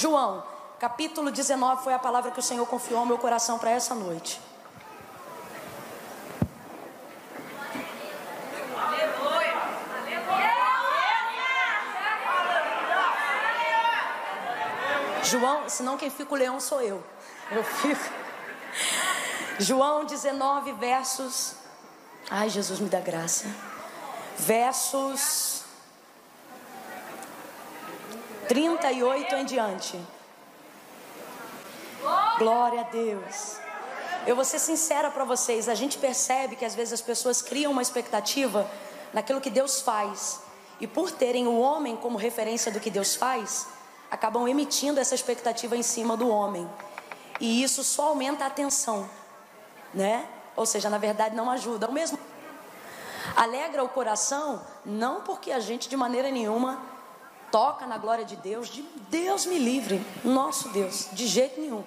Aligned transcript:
João, 0.00 0.42
capítulo 0.78 1.30
19 1.30 1.84
foi 1.84 1.92
a 1.92 1.98
palavra 1.98 2.30
que 2.30 2.40
o 2.40 2.42
Senhor 2.42 2.64
confiou 2.64 3.00
ao 3.00 3.04
meu 3.04 3.18
coração 3.18 3.58
para 3.58 3.70
essa 3.70 3.94
noite. 3.94 4.40
João, 15.22 15.68
senão 15.68 15.98
quem 15.98 16.08
fica 16.08 16.32
o 16.32 16.36
leão 16.38 16.58
sou 16.58 16.80
eu. 16.80 17.04
Eu 17.50 17.62
fico. 17.62 18.10
João 19.58 20.06
19, 20.06 20.72
versos. 20.72 21.56
Ai, 22.30 22.48
Jesus 22.48 22.80
me 22.80 22.88
dá 22.88 23.00
graça. 23.00 23.44
Versos 24.38 25.59
38 28.50 29.32
em 29.36 29.44
diante. 29.44 30.00
Glória 32.36 32.80
a 32.80 32.82
Deus. 32.82 33.58
Eu 34.26 34.34
vou 34.34 34.44
ser 34.44 34.58
sincera 34.58 35.08
para 35.08 35.22
vocês, 35.22 35.68
a 35.68 35.74
gente 35.76 35.96
percebe 35.98 36.56
que 36.56 36.64
às 36.64 36.74
vezes 36.74 36.94
as 36.94 37.00
pessoas 37.00 37.40
criam 37.40 37.70
uma 37.70 37.80
expectativa 37.80 38.68
naquilo 39.12 39.40
que 39.40 39.50
Deus 39.50 39.82
faz. 39.82 40.40
E 40.80 40.86
por 40.88 41.12
terem 41.12 41.46
o 41.46 41.60
homem 41.60 41.94
como 41.94 42.18
referência 42.18 42.72
do 42.72 42.80
que 42.80 42.90
Deus 42.90 43.14
faz, 43.14 43.68
acabam 44.10 44.48
emitindo 44.48 44.98
essa 44.98 45.14
expectativa 45.14 45.76
em 45.76 45.82
cima 45.84 46.16
do 46.16 46.28
homem. 46.28 46.68
E 47.38 47.62
isso 47.62 47.84
só 47.84 48.08
aumenta 48.08 48.46
a 48.46 48.50
tensão, 48.50 49.08
né? 49.94 50.26
Ou 50.56 50.66
seja, 50.66 50.90
na 50.90 50.98
verdade 50.98 51.36
não 51.36 51.48
ajuda. 51.48 51.86
O 51.86 51.92
mesmo 51.92 52.18
alegra 53.36 53.84
o 53.84 53.88
coração, 53.88 54.60
não 54.84 55.20
porque 55.20 55.52
a 55.52 55.60
gente 55.60 55.88
de 55.88 55.96
maneira 55.96 56.32
nenhuma 56.32 56.89
toca 57.50 57.86
na 57.86 57.98
glória 57.98 58.24
de 58.24 58.36
Deus, 58.36 58.68
de 58.68 58.82
Deus 59.08 59.46
me 59.46 59.58
livre, 59.58 60.04
nosso 60.24 60.68
Deus, 60.70 61.08
de 61.12 61.26
jeito 61.26 61.60
nenhum. 61.60 61.84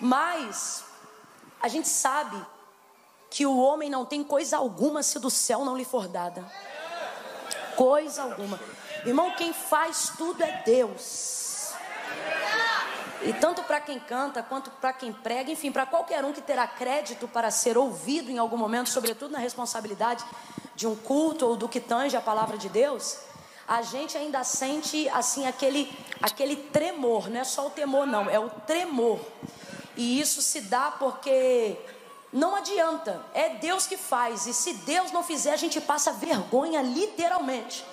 Mas 0.00 0.84
a 1.60 1.68
gente 1.68 1.88
sabe 1.88 2.40
que 3.30 3.46
o 3.46 3.58
homem 3.58 3.90
não 3.90 4.04
tem 4.04 4.24
coisa 4.24 4.56
alguma 4.56 5.02
se 5.02 5.18
do 5.18 5.30
céu 5.30 5.64
não 5.64 5.76
lhe 5.76 5.84
for 5.84 6.08
dada. 6.08 6.50
Coisa 7.76 8.22
alguma. 8.22 8.58
Irmão, 9.04 9.32
quem 9.36 9.52
faz 9.52 10.12
tudo 10.16 10.42
é 10.42 10.62
Deus. 10.64 11.72
E 13.22 13.32
tanto 13.32 13.62
para 13.64 13.80
quem 13.80 13.98
canta, 13.98 14.42
quanto 14.42 14.70
para 14.70 14.92
quem 14.92 15.12
prega, 15.12 15.50
enfim, 15.50 15.72
para 15.72 15.84
qualquer 15.84 16.24
um 16.24 16.32
que 16.32 16.40
terá 16.40 16.66
crédito 16.66 17.26
para 17.26 17.50
ser 17.50 17.76
ouvido 17.76 18.30
em 18.30 18.38
algum 18.38 18.56
momento, 18.56 18.88
sobretudo 18.88 19.32
na 19.32 19.38
responsabilidade 19.38 20.24
de 20.76 20.86
um 20.86 20.94
culto 20.94 21.44
ou 21.44 21.56
do 21.56 21.68
que 21.68 21.80
tange 21.80 22.16
a 22.16 22.20
palavra 22.20 22.56
de 22.56 22.68
Deus, 22.68 23.18
a 23.68 23.82
gente 23.82 24.16
ainda 24.16 24.42
sente 24.42 25.06
assim 25.10 25.46
aquele 25.46 25.92
aquele 26.22 26.56
tremor, 26.56 27.28
não 27.28 27.40
é 27.40 27.44
só 27.44 27.66
o 27.66 27.70
temor 27.70 28.06
não, 28.06 28.28
é 28.30 28.38
o 28.38 28.48
tremor. 28.48 29.20
E 29.94 30.18
isso 30.20 30.40
se 30.40 30.62
dá 30.62 30.90
porque 30.92 31.76
não 32.32 32.56
adianta, 32.56 33.22
é 33.34 33.50
Deus 33.50 33.86
que 33.86 33.96
faz, 33.96 34.46
e 34.46 34.54
se 34.54 34.72
Deus 34.72 35.12
não 35.12 35.22
fizer, 35.22 35.52
a 35.52 35.56
gente 35.56 35.80
passa 35.80 36.12
vergonha 36.12 36.80
literalmente. 36.80 37.84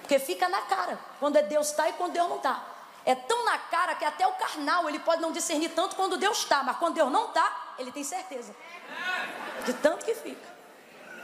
Porque 0.00 0.18
fica 0.18 0.48
na 0.48 0.62
cara 0.62 1.00
quando 1.18 1.36
é 1.36 1.42
Deus 1.42 1.70
está 1.70 1.88
e 1.88 1.94
quando 1.94 2.12
Deus 2.12 2.28
não 2.28 2.36
está. 2.36 2.64
É 3.04 3.14
tão 3.14 3.44
na 3.44 3.58
cara 3.58 3.94
que 3.94 4.04
até 4.04 4.26
o 4.26 4.32
carnal 4.32 4.88
ele 4.88 4.98
pode 4.98 5.22
não 5.22 5.32
discernir 5.32 5.70
tanto 5.70 5.96
quando 5.96 6.16
Deus 6.16 6.38
está, 6.38 6.62
mas 6.62 6.76
quando 6.76 6.94
Deus 6.94 7.10
não 7.10 7.28
está, 7.28 7.74
ele 7.78 7.90
tem 7.90 8.04
certeza. 8.04 8.54
De 9.64 9.72
tanto 9.74 10.04
que 10.04 10.14
fica. 10.14 10.56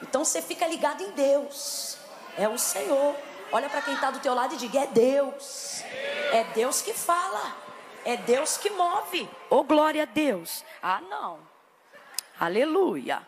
Então 0.03 0.25
você 0.25 0.41
fica 0.41 0.67
ligado 0.67 1.03
em 1.03 1.11
Deus. 1.11 1.97
É 2.37 2.49
o 2.49 2.59
Senhor. 2.59 3.15
Olha 3.53 3.69
para 3.69 3.83
quem 3.83 3.95
está 3.95 4.11
do 4.11 4.19
teu 4.19 4.35
lado 4.35 4.55
e 4.55 4.57
diga: 4.57 4.81
é 4.81 4.87
Deus. 4.87 5.83
É 6.33 6.45
Deus 6.55 6.81
que 6.81 6.95
fala. 6.95 7.55
É 8.05 8.17
Deus 8.17 8.57
que 8.57 8.71
move. 8.71 9.29
Oh, 9.51 9.63
glória 9.63 10.03
a 10.03 10.07
Deus. 10.07 10.65
Ah, 10.83 11.01
não. 11.03 11.39
Aleluia. 12.41 13.23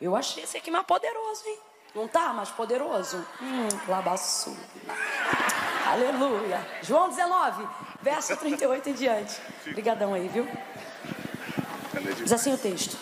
Eu 0.00 0.16
achei 0.16 0.44
esse 0.44 0.56
aqui 0.56 0.70
mais 0.70 0.86
poderoso, 0.86 1.46
hein? 1.46 1.58
Não 1.94 2.08
tá 2.08 2.32
mais 2.32 2.50
poderoso? 2.50 3.24
Hum, 3.40 3.68
labaçu. 3.88 4.56
Aleluia. 5.86 6.66
João 6.82 7.08
19, 7.08 7.68
verso 8.00 8.36
38 8.36 8.88
em 8.88 8.92
diante. 8.94 9.40
Obrigadão 9.66 10.14
aí, 10.14 10.26
viu? 10.28 10.48
Diz 12.16 12.32
assim 12.32 12.52
o 12.52 12.58
texto. 12.58 12.96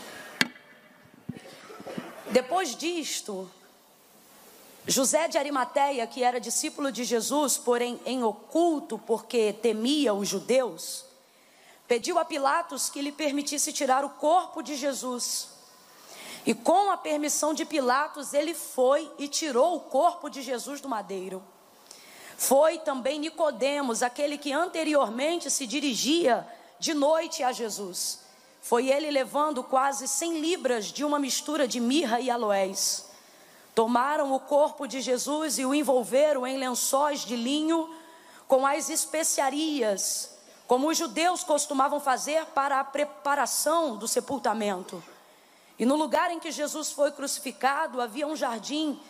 Depois 2.31 2.75
disto, 2.75 3.51
José 4.87 5.29
de 5.29 5.39
Arimateia, 5.39 6.07
que 6.07 6.25
era 6.25 6.41
discípulo 6.41 6.91
de 6.91 7.05
Jesus, 7.05 7.57
porém 7.57 8.01
em 8.05 8.25
oculto, 8.25 8.99
porque 8.99 9.53
temia 9.53 10.13
os 10.13 10.29
judeus, 10.29 11.05
pediu 11.87 12.19
a 12.19 12.25
Pilatos 12.25 12.91
que 12.91 13.01
lhe 13.01 13.13
permitisse 13.13 13.73
tirar 13.73 14.05
o 14.05 14.11
corpo 14.11 14.61
de 14.61 14.75
Jesus. 14.75 15.49
E 16.45 16.53
com 16.53 16.91
a 16.91 16.97
permissão 16.97 17.55
de 17.55 17.65
Pilatos, 17.65 18.35
ele 18.35 18.55
foi 18.55 19.09
e 19.19 19.29
tirou 19.29 19.77
o 19.77 19.81
corpo 19.81 20.29
de 20.29 20.43
Jesus 20.43 20.81
do 20.81 20.89
madeiro. 20.89 21.41
Foi 22.37 22.79
também 22.79 23.21
Nicodemos, 23.21 24.03
aquele 24.03 24.37
que 24.37 24.53
anteriormente 24.53 25.49
se 25.49 25.65
dirigia 25.65 26.45
de 26.81 26.93
noite 26.93 27.45
a 27.45 27.53
Jesus. 27.53 28.19
Foi 28.61 28.89
ele 28.89 29.13
levando 29.13 29.63
quase 29.63 30.09
cem 30.09 30.41
libras 30.41 30.87
de 30.87 31.05
uma 31.05 31.21
mistura 31.21 31.69
de 31.69 31.79
mirra 31.79 32.19
e 32.19 32.29
aloés. 32.29 33.12
Tomaram 33.75 34.33
o 34.33 34.41
corpo 34.41 34.87
de 34.87 35.01
Jesus 35.01 35.59
e 35.59 35.65
o 35.65 35.75
envolveram 35.75 36.47
em 36.47 36.59
lençóis 36.59 37.25
de 37.25 37.37
linho 37.37 37.89
com 38.47 38.67
as 38.67 38.91
especiarias, 38.91 40.31
como 40.67 40.89
os 40.89 40.99
judeus 40.99 41.43
costumavam 41.43 41.99
fazer 41.99 42.45
para 42.47 42.81
a 42.81 42.85
preparação 42.85 43.97
do 43.97 44.07
sepultamento. 44.07 45.03
E 45.79 45.87
no 45.87 45.97
lugar 45.97 46.31
em 46.31 46.39
que 46.39 46.51
Jesus 46.51 46.93
foi 46.93 47.11
crucificado 47.13 48.01
havia 48.01 48.27
um 48.27 48.37
jardim, 48.37 49.01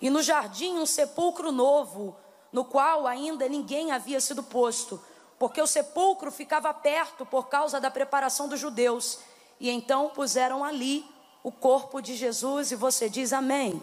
e 0.00 0.08
no 0.08 0.22
jardim 0.22 0.78
um 0.78 0.86
sepulcro 0.86 1.50
novo, 1.50 2.16
no 2.52 2.64
qual 2.64 3.06
ainda 3.06 3.48
ninguém 3.48 3.90
havia 3.90 4.20
sido 4.20 4.42
posto, 4.42 5.02
porque 5.36 5.60
o 5.60 5.66
sepulcro 5.66 6.30
ficava 6.30 6.72
perto 6.72 7.26
por 7.26 7.48
causa 7.48 7.80
da 7.80 7.90
preparação 7.90 8.48
dos 8.48 8.60
judeus. 8.60 9.18
E 9.58 9.68
então 9.68 10.10
puseram 10.10 10.62
ali 10.62 11.04
o 11.42 11.50
corpo 11.50 12.00
de 12.00 12.14
Jesus 12.14 12.70
e 12.70 12.76
você 12.76 13.08
diz 13.08 13.32
amém. 13.32 13.82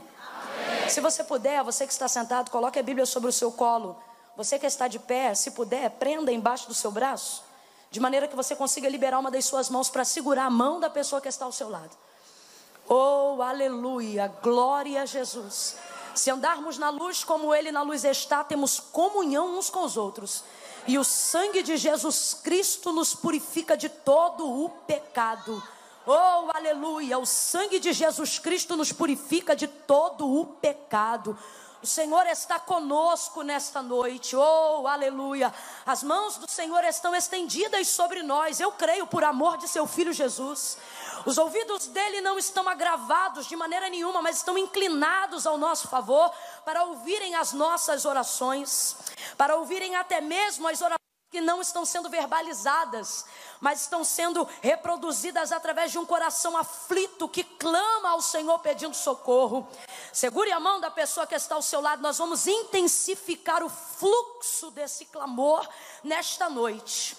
Se 0.89 1.01
você 1.01 1.23
puder, 1.23 1.63
você 1.63 1.85
que 1.85 1.93
está 1.93 2.07
sentado, 2.07 2.49
coloque 2.49 2.79
a 2.79 2.83
Bíblia 2.83 3.05
sobre 3.05 3.29
o 3.29 3.33
seu 3.33 3.51
colo. 3.51 3.95
Você 4.35 4.57
que 4.57 4.65
está 4.65 4.87
de 4.87 4.99
pé, 4.99 5.35
se 5.35 5.51
puder, 5.51 5.89
prenda 5.91 6.31
embaixo 6.31 6.67
do 6.67 6.73
seu 6.73 6.91
braço, 6.91 7.43
de 7.91 7.99
maneira 7.99 8.27
que 8.27 8.35
você 8.35 8.55
consiga 8.55 8.87
liberar 8.87 9.19
uma 9.19 9.29
das 9.29 9.45
suas 9.45 9.69
mãos 9.69 9.89
para 9.89 10.05
segurar 10.05 10.45
a 10.45 10.49
mão 10.49 10.79
da 10.79 10.89
pessoa 10.89 11.21
que 11.21 11.27
está 11.27 11.45
ao 11.45 11.51
seu 11.51 11.69
lado. 11.69 11.95
Oh, 12.87 13.41
aleluia, 13.41 14.33
glória 14.41 15.01
a 15.01 15.05
Jesus. 15.05 15.75
Se 16.15 16.31
andarmos 16.31 16.77
na 16.77 16.89
luz 16.89 17.23
como 17.23 17.53
Ele 17.53 17.71
na 17.71 17.81
luz 17.81 18.03
está, 18.03 18.43
temos 18.43 18.79
comunhão 18.79 19.57
uns 19.57 19.69
com 19.69 19.83
os 19.83 19.95
outros. 19.95 20.43
E 20.87 20.97
o 20.97 21.03
sangue 21.03 21.61
de 21.61 21.77
Jesus 21.77 22.33
Cristo 22.41 22.91
nos 22.91 23.13
purifica 23.13 23.77
de 23.77 23.89
todo 23.89 24.63
o 24.63 24.69
pecado. 24.87 25.61
Oh, 26.11 26.49
aleluia! 26.55 27.19
O 27.19 27.25
sangue 27.27 27.77
de 27.79 27.93
Jesus 27.93 28.39
Cristo 28.39 28.75
nos 28.75 28.91
purifica 28.91 29.55
de 29.55 29.67
todo 29.67 30.27
o 30.27 30.43
pecado. 30.43 31.37
O 31.83 31.85
Senhor 31.85 32.25
está 32.25 32.57
conosco 32.57 33.43
nesta 33.43 33.83
noite. 33.83 34.35
Oh, 34.35 34.87
aleluia. 34.87 35.53
As 35.85 36.01
mãos 36.01 36.35
do 36.37 36.49
Senhor 36.49 36.83
estão 36.83 37.13
estendidas 37.15 37.89
sobre 37.89 38.23
nós. 38.23 38.59
Eu 38.59 38.71
creio 38.71 39.05
por 39.05 39.23
amor 39.23 39.57
de 39.57 39.67
seu 39.67 39.85
filho 39.85 40.11
Jesus. 40.11 40.79
Os 41.27 41.37
ouvidos 41.37 41.85
dele 41.85 42.21
não 42.21 42.39
estão 42.39 42.67
agravados 42.67 43.45
de 43.45 43.55
maneira 43.55 43.87
nenhuma, 43.87 44.19
mas 44.19 44.37
estão 44.37 44.57
inclinados 44.57 45.45
ao 45.45 45.59
nosso 45.59 45.87
favor 45.89 46.31
para 46.65 46.85
ouvirem 46.85 47.35
as 47.35 47.53
nossas 47.53 48.03
orações, 48.03 48.95
para 49.37 49.57
ouvirem 49.57 49.95
até 49.95 50.19
mesmo 50.19 50.67
as 50.67 50.81
orações 50.81 50.98
que 51.29 51.39
não 51.39 51.61
estão 51.61 51.85
sendo 51.85 52.09
verbalizadas, 52.09 53.25
mas 53.59 53.81
estão 53.81 54.03
sendo 54.03 54.47
reproduzidas 54.61 55.51
através 55.51 55.91
de 55.91 55.99
um 55.99 56.05
coração 56.05 56.57
aflito 56.57 57.29
que 57.29 57.43
clama 57.43 58.09
ao 58.09 58.21
Senhor 58.21 58.57
pedindo 58.59 58.95
socorro. 58.95 59.67
Segure 60.11 60.51
a 60.51 60.59
mão 60.59 60.79
da 60.79 60.89
pessoa 60.89 61.27
que 61.27 61.35
está 61.35 61.53
ao 61.53 61.61
seu 61.61 61.81
lado, 61.81 62.01
nós 62.01 62.17
vamos 62.17 62.47
intensificar 62.47 63.63
o 63.63 63.69
fluxo 63.69 64.71
desse 64.71 65.05
clamor 65.05 65.67
nesta 66.03 66.49
noite. 66.49 67.15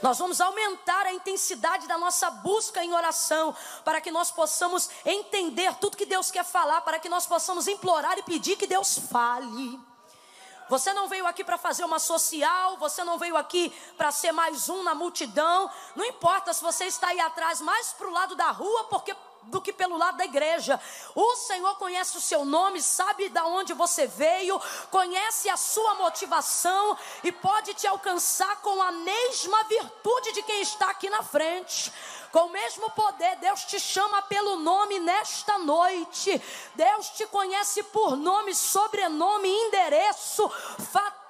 Nós 0.00 0.18
vamos 0.18 0.40
aumentar 0.40 1.06
a 1.06 1.12
intensidade 1.12 1.86
da 1.86 1.98
nossa 1.98 2.30
busca 2.30 2.82
em 2.82 2.94
oração, 2.94 3.54
para 3.84 4.00
que 4.00 4.10
nós 4.10 4.30
possamos 4.30 4.88
entender 5.04 5.74
tudo 5.76 5.96
que 5.96 6.06
Deus 6.06 6.30
quer 6.30 6.44
falar, 6.44 6.80
para 6.80 6.98
que 6.98 7.08
nós 7.08 7.26
possamos 7.26 7.66
implorar 7.68 8.18
e 8.18 8.22
pedir 8.22 8.56
que 8.56 8.66
Deus 8.66 8.98
fale. 8.98 9.91
Você 10.72 10.94
não 10.94 11.06
veio 11.06 11.26
aqui 11.26 11.44
para 11.44 11.58
fazer 11.58 11.84
uma 11.84 11.98
social, 11.98 12.78
você 12.78 13.04
não 13.04 13.18
veio 13.18 13.36
aqui 13.36 13.70
para 13.94 14.10
ser 14.10 14.32
mais 14.32 14.70
um 14.70 14.82
na 14.82 14.94
multidão. 14.94 15.70
Não 15.94 16.02
importa 16.02 16.50
se 16.54 16.62
você 16.62 16.86
está 16.86 17.08
aí 17.08 17.20
atrás, 17.20 17.60
mais 17.60 17.92
para 17.92 18.08
o 18.08 18.10
lado 18.10 18.34
da 18.34 18.50
rua, 18.50 18.84
porque 18.84 19.14
do 19.42 19.60
que 19.60 19.70
pelo 19.70 19.98
lado 19.98 20.16
da 20.16 20.24
igreja. 20.24 20.80
O 21.14 21.36
Senhor 21.36 21.76
conhece 21.76 22.16
o 22.16 22.22
seu 22.22 22.46
nome, 22.46 22.80
sabe 22.80 23.28
de 23.28 23.40
onde 23.40 23.74
você 23.74 24.06
veio, 24.06 24.58
conhece 24.90 25.50
a 25.50 25.58
sua 25.58 25.94
motivação 25.96 26.96
e 27.22 27.30
pode 27.30 27.74
te 27.74 27.86
alcançar 27.86 28.62
com 28.62 28.80
a 28.80 28.92
mesma 28.92 29.64
virtude 29.64 30.32
de 30.32 30.42
quem 30.42 30.62
está 30.62 30.88
aqui 30.88 31.10
na 31.10 31.22
frente. 31.22 31.92
Com 32.32 32.46
o 32.46 32.50
mesmo 32.50 32.90
poder, 32.92 33.36
Deus 33.36 33.62
te 33.66 33.78
chama 33.78 34.22
pelo 34.22 34.56
nome 34.56 34.98
nesta 34.98 35.58
noite. 35.58 36.40
Deus 36.74 37.10
te 37.10 37.26
conhece 37.26 37.82
por 37.84 38.16
nome, 38.16 38.54
sobrenome, 38.54 39.48
endereço, 39.48 40.50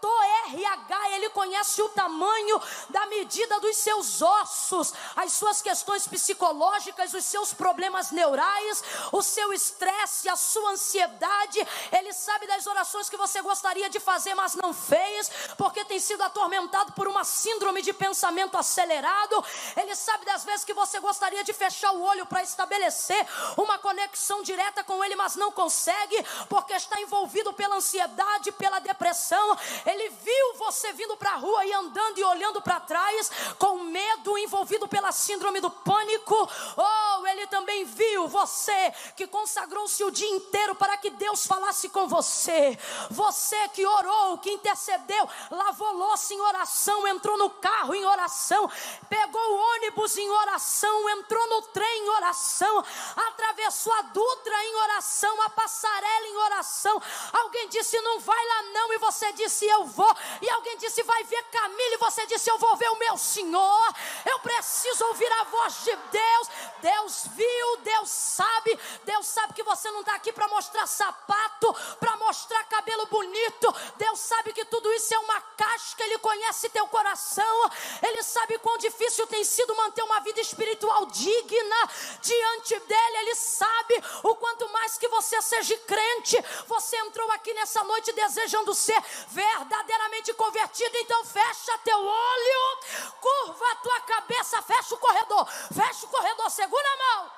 fator 0.02 0.22
RH, 0.54 1.10
ele 1.12 1.31
conhece 1.31 1.81
o 1.81 1.88
tamanho 1.90 2.60
da 2.90 3.06
medida 3.06 3.60
dos 3.60 3.76
seus 3.76 4.20
ossos, 4.20 4.93
as 5.14 5.32
suas 5.32 5.62
questões 5.62 6.06
psicológicas, 6.08 7.14
os 7.14 7.25
seus 7.25 7.54
problemas 7.54 8.10
neurais, 8.10 8.82
o 9.12 9.22
seu 9.22 9.52
estresse, 9.52 10.28
a 10.28 10.37
sua 10.37 10.72
ansiedade. 10.72 11.66
Ele 11.93 12.12
sabe 12.12 12.46
das 12.49 12.66
orações 12.66 13.08
que 13.08 13.16
você 13.16 13.40
gostaria 13.40 13.88
de 13.88 14.00
fazer, 14.00 14.34
mas 14.34 14.54
não 14.54 14.75
fez, 14.75 15.31
porque 15.56 15.84
tem 15.84 16.00
sido 16.00 16.22
atormentado 16.22 16.93
por 16.93 17.06
uma 17.06 17.22
síndrome 17.22 17.81
de 17.81 17.93
pensamento 17.93 18.58
acelerado. 18.58 19.44
Ele 19.76 19.94
sabe 19.94 20.25
das 20.25 20.44
vezes 20.44 20.64
que 20.64 20.75
você 20.75 20.99
gostaria 20.99 21.44
de 21.44 21.52
fechar 21.52 21.93
o 21.93 22.02
olho 22.02 22.26
para 22.26 22.43
estabelecer 22.43 23.26
uma 23.56 23.78
conexão 23.78 24.43
direta 24.43 24.82
com 24.82 25.02
ele, 25.04 25.14
mas 25.14 25.37
não 25.37 25.52
consegue, 25.52 26.25
porque 26.49 26.72
está 26.75 27.00
envolvido 27.00 27.52
pela 27.52 27.76
ansiedade, 27.76 28.50
pela 28.52 28.81
depressão. 28.81 29.56
Ele 29.92 30.08
viu 30.08 30.54
você 30.56 30.92
vindo 30.92 31.16
para 31.16 31.32
a 31.32 31.36
rua 31.36 31.64
e 31.64 31.72
andando 31.72 32.18
e 32.18 32.24
olhando 32.24 32.60
para 32.62 32.80
trás, 32.80 33.30
com 33.58 33.78
medo, 33.78 34.38
envolvido 34.38 34.88
pela 34.88 35.12
síndrome 35.12 35.60
do 35.60 35.70
pânico. 35.70 36.48
Oh, 36.76 37.26
ele 37.26 37.46
também 37.46 37.84
viu 37.84 38.28
você 38.28 38.92
que 39.16 39.26
consagrou-se 39.26 40.02
o 40.04 40.10
dia 40.10 40.28
inteiro 40.30 40.74
para 40.74 40.96
que 40.96 41.10
Deus 41.10 41.46
falasse 41.46 41.88
com 41.88 42.08
você. 42.08 42.78
Você 43.10 43.68
que 43.68 43.86
orou, 43.86 44.38
que 44.38 44.50
intercedeu, 44.52 45.28
lavou 45.50 45.92
louça 45.92 46.34
em 46.34 46.40
oração, 46.40 47.06
entrou 47.06 47.36
no 47.36 47.50
carro 47.50 47.94
em 47.94 48.04
oração, 48.04 48.70
pegou 49.08 49.40
o 49.40 49.74
ônibus 49.74 50.16
em 50.16 50.30
oração, 50.30 51.10
entrou 51.10 51.46
no 51.48 51.62
trem 51.62 52.04
em 52.04 52.08
oração, 52.10 52.84
atravessou 53.28 53.92
a 53.94 54.02
Dutra 54.02 54.64
em 54.64 54.74
oração, 54.76 55.42
a 55.42 55.50
passarela 55.50 56.26
em 56.26 56.36
oração. 56.36 57.00
Alguém 57.32 57.68
disse: 57.68 58.00
Não 58.00 58.20
vai 58.20 58.46
lá 58.46 58.62
não, 58.74 58.92
e 58.92 58.98
você 58.98 59.32
disse: 59.32 59.64
Eu 59.66 59.81
vou. 59.84 60.17
E 60.40 60.50
alguém 60.50 60.76
disse: 60.79 61.02
Vai 61.02 61.25
ver 61.25 61.43
Camila. 61.44 61.94
E 61.94 61.99
você 61.99 62.26
disse: 62.26 62.50
Eu 62.50 62.58
vou 62.58 62.76
ver 62.76 62.88
o 62.90 62.99
meu 62.99 63.17
Senhor. 63.19 63.94
Eu 64.25 64.38
preciso 64.40 65.05
ouvir 65.06 65.31
a 65.32 65.44
voz 65.44 65.84
de 65.84 65.96
Deus. 65.96 66.49
Deus 66.81 67.26
viu, 67.34 67.76
Deus 67.79 68.11
sabe. 68.11 68.79
Deus 69.05 69.26
sabe 69.26 69.55
que 69.55 69.62
você 69.62 69.90
não 69.90 70.00
está 70.00 70.14
aqui 70.14 70.32
para 70.32 70.49
mostrar 70.49 70.87
sapato, 70.87 71.75
para 71.99 72.17
mostrar 72.17 72.64
cabelo 72.64 73.06
bonito. 73.06 73.75
Deus 73.96 74.19
sabe 74.20 74.52
que 74.52 74.64
tudo 74.64 74.93
isso 74.93 75.14
é 75.14 75.19
uma 75.19 75.40
casca. 75.40 76.05
Ele 76.05 76.19
conhece 76.19 76.69
teu 76.70 76.87
coração. 76.88 77.70
Ele 78.02 78.23
sabe 78.23 78.58
quão 78.58 78.78
difícil 78.78 79.26
tem 79.26 79.44
sido 79.44 79.75
manter 79.75 80.02
uma 80.02 80.20
vida 80.20 80.40
espiritual 80.40 81.06
digna 81.06 81.90
diante 82.20 82.78
dele. 82.81 83.17
Ele 83.19 83.35
sabe 83.35 84.02
o 84.23 84.35
quanto 84.37 84.69
mais 84.70 84.96
que 84.99 85.08
você 85.08 85.40
seja 85.43 85.76
crente, 85.78 86.37
você 86.67 86.96
entrou 86.99 87.31
aqui 87.32 87.52
nessa 87.55 87.82
noite 87.85 88.12
desejando 88.12 88.75
ser 88.75 89.00
verdadeiramente 89.28 89.71
verdadeiramente 89.72 90.34
convertido, 90.34 90.96
então 90.98 91.24
fecha 91.24 91.78
teu 91.78 91.98
olho, 91.98 92.78
curva 93.20 93.64
a 93.70 93.76
tua 93.76 94.00
cabeça, 94.00 94.60
fecha 94.60 94.94
o 94.94 94.98
corredor, 94.98 95.48
fecha 95.74 96.04
o 96.04 96.08
corredor, 96.10 96.50
segura 96.50 96.86
a 96.86 96.96
mão. 96.96 97.32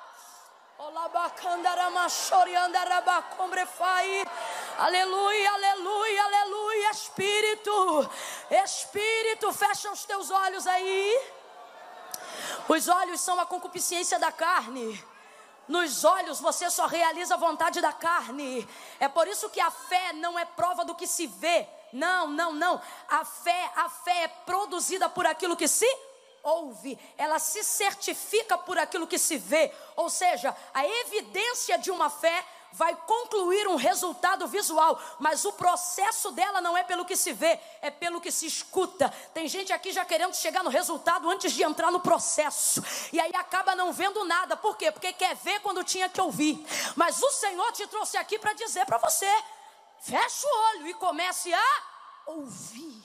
Aleluia, 4.77 5.51
aleluia, 5.53 6.23
aleluia, 6.25 6.91
Espírito, 6.91 8.09
Espírito, 8.51 9.53
fecha 9.53 9.89
os 9.89 10.03
teus 10.03 10.29
olhos 10.29 10.67
aí. 10.67 11.31
Os 12.67 12.89
olhos 12.89 13.21
são 13.21 13.39
a 13.39 13.45
concupiscência 13.45 14.19
da 14.19 14.33
carne. 14.33 15.01
Nos 15.69 16.03
olhos 16.03 16.41
você 16.41 16.69
só 16.69 16.85
realiza 16.85 17.35
a 17.35 17.37
vontade 17.37 17.79
da 17.79 17.93
carne. 17.93 18.67
É 18.99 19.07
por 19.07 19.27
isso 19.27 19.49
que 19.49 19.61
a 19.61 19.71
fé 19.71 20.11
não 20.11 20.37
é 20.37 20.43
prova 20.43 20.83
do 20.83 20.93
que 20.93 21.07
se 21.07 21.25
vê, 21.25 21.67
não, 21.91 22.27
não, 22.27 22.53
não. 22.53 22.81
A 23.07 23.23
fé, 23.23 23.71
a 23.75 23.89
fé 23.89 24.23
é 24.23 24.27
produzida 24.27 25.09
por 25.09 25.25
aquilo 25.25 25.55
que 25.55 25.67
se 25.67 25.87
ouve, 26.45 26.97
ela 27.17 27.39
se 27.39 27.63
certifica 27.63 28.57
por 28.57 28.77
aquilo 28.77 29.07
que 29.07 29.17
se 29.17 29.37
vê. 29.37 29.73
Ou 29.95 30.09
seja, 30.09 30.55
a 30.73 30.85
evidência 30.85 31.77
de 31.77 31.89
uma 31.89 32.09
fé 32.09 32.45
vai 32.75 32.93
concluir 33.07 33.67
um 33.67 33.77
resultado 33.77 34.45
visual, 34.47 34.99
mas 35.17 35.45
o 35.45 35.53
processo 35.53 36.31
dela 36.31 36.59
não 36.59 36.77
é 36.77 36.83
pelo 36.83 37.05
que 37.05 37.15
se 37.15 37.31
vê, 37.31 37.57
é 37.81 37.89
pelo 37.89 38.19
que 38.19 38.31
se 38.31 38.45
escuta. 38.45 39.11
Tem 39.33 39.47
gente 39.47 39.71
aqui 39.71 39.91
já 39.91 40.03
querendo 40.03 40.35
chegar 40.35 40.63
no 40.63 40.69
resultado 40.69 41.29
antes 41.29 41.53
de 41.53 41.63
entrar 41.63 41.89
no 41.89 42.01
processo, 42.01 42.83
e 43.13 43.19
aí 43.19 43.31
acaba 43.33 43.75
não 43.75 43.93
vendo 43.93 44.23
nada. 44.25 44.57
Por 44.57 44.77
quê? 44.77 44.91
Porque 44.91 45.13
quer 45.13 45.35
ver 45.35 45.61
quando 45.61 45.83
tinha 45.83 46.09
que 46.09 46.19
ouvir. 46.19 46.65
Mas 46.95 47.21
o 47.23 47.31
Senhor 47.31 47.71
te 47.71 47.87
trouxe 47.87 48.17
aqui 48.17 48.37
para 48.37 48.53
dizer 48.53 48.85
para 48.85 48.97
você: 48.97 49.29
Feche 50.01 50.45
o 50.45 50.69
olho 50.69 50.87
e 50.87 50.93
comece 50.93 51.53
a 51.53 51.83
ouvir. 52.27 53.03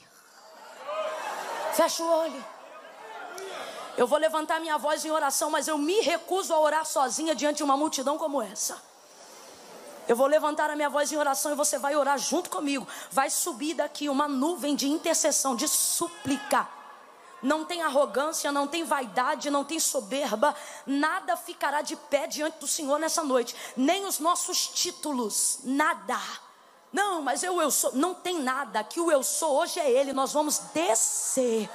Feche 1.73 2.03
o 2.03 2.07
olho. 2.07 2.45
Eu 3.97 4.07
vou 4.07 4.19
levantar 4.19 4.61
minha 4.61 4.79
voz 4.79 5.05
em 5.05 5.11
oração, 5.11 5.51
mas 5.51 5.69
eu 5.69 5.77
me 5.77 6.01
recuso 6.01 6.55
a 6.55 6.61
orar 6.61 6.87
sozinha 6.87 7.35
diante 7.35 7.59
de 7.59 7.63
uma 7.63 7.77
multidão 7.77 8.17
como 8.17 8.41
essa. 8.41 8.81
Eu 10.09 10.17
vou 10.17 10.27
levantar 10.27 10.71
a 10.71 10.77
minha 10.77 10.89
voz 10.89 11.13
em 11.13 11.17
oração 11.17 11.53
e 11.53 11.55
você 11.55 11.79
vai 11.79 11.95
orar 11.95 12.19
junto 12.19 12.51
comigo. 12.51 12.87
Vai 13.11 13.31
subir 13.31 13.75
daqui 13.75 14.09
uma 14.09 14.27
nuvem 14.27 14.75
de 14.75 14.89
intercessão, 14.89 15.55
de 15.55 15.69
súplica. 15.69 16.67
Não 17.43 17.65
tem 17.65 17.83
arrogância, 17.83 18.51
não 18.53 18.67
tem 18.67 18.85
vaidade, 18.85 19.51
não 19.51 19.65
tem 19.65 19.79
soberba. 19.79 20.55
Nada 20.85 21.37
ficará 21.37 21.81
de 21.81 21.97
pé 21.97 22.27
diante 22.27 22.59
do 22.59 22.67
Senhor 22.67 22.99
nessa 22.99 23.23
noite. 23.23 23.55
Nem 23.77 24.05
os 24.05 24.19
nossos 24.19 24.67
títulos, 24.67 25.61
nada. 25.63 26.19
Não, 26.93 27.23
mas 27.23 27.43
eu, 27.43 27.61
eu 27.61 27.71
sou. 27.71 27.93
Não 27.95 28.15
tem 28.15 28.41
nada. 28.41 28.83
Que 28.83 29.01
o 29.01 29.11
eu 29.11 29.23
sou 29.23 29.59
hoje 29.59 29.79
é 29.79 29.91
Ele. 29.91 30.13
Nós 30.13 30.33
vamos 30.33 30.59
descer. 30.75 31.71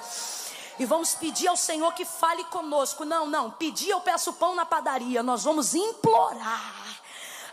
E 0.78 0.84
vamos 0.84 1.14
pedir 1.14 1.48
ao 1.48 1.56
Senhor 1.56 1.92
que 1.94 2.04
fale 2.04 2.44
conosco. 2.44 3.04
Não, 3.04 3.26
não. 3.26 3.50
Pedir 3.50 3.90
eu 3.90 4.00
peço 4.00 4.32
pão 4.34 4.54
na 4.54 4.66
padaria. 4.66 5.22
Nós 5.22 5.44
vamos 5.44 5.74
implorar 5.74 6.86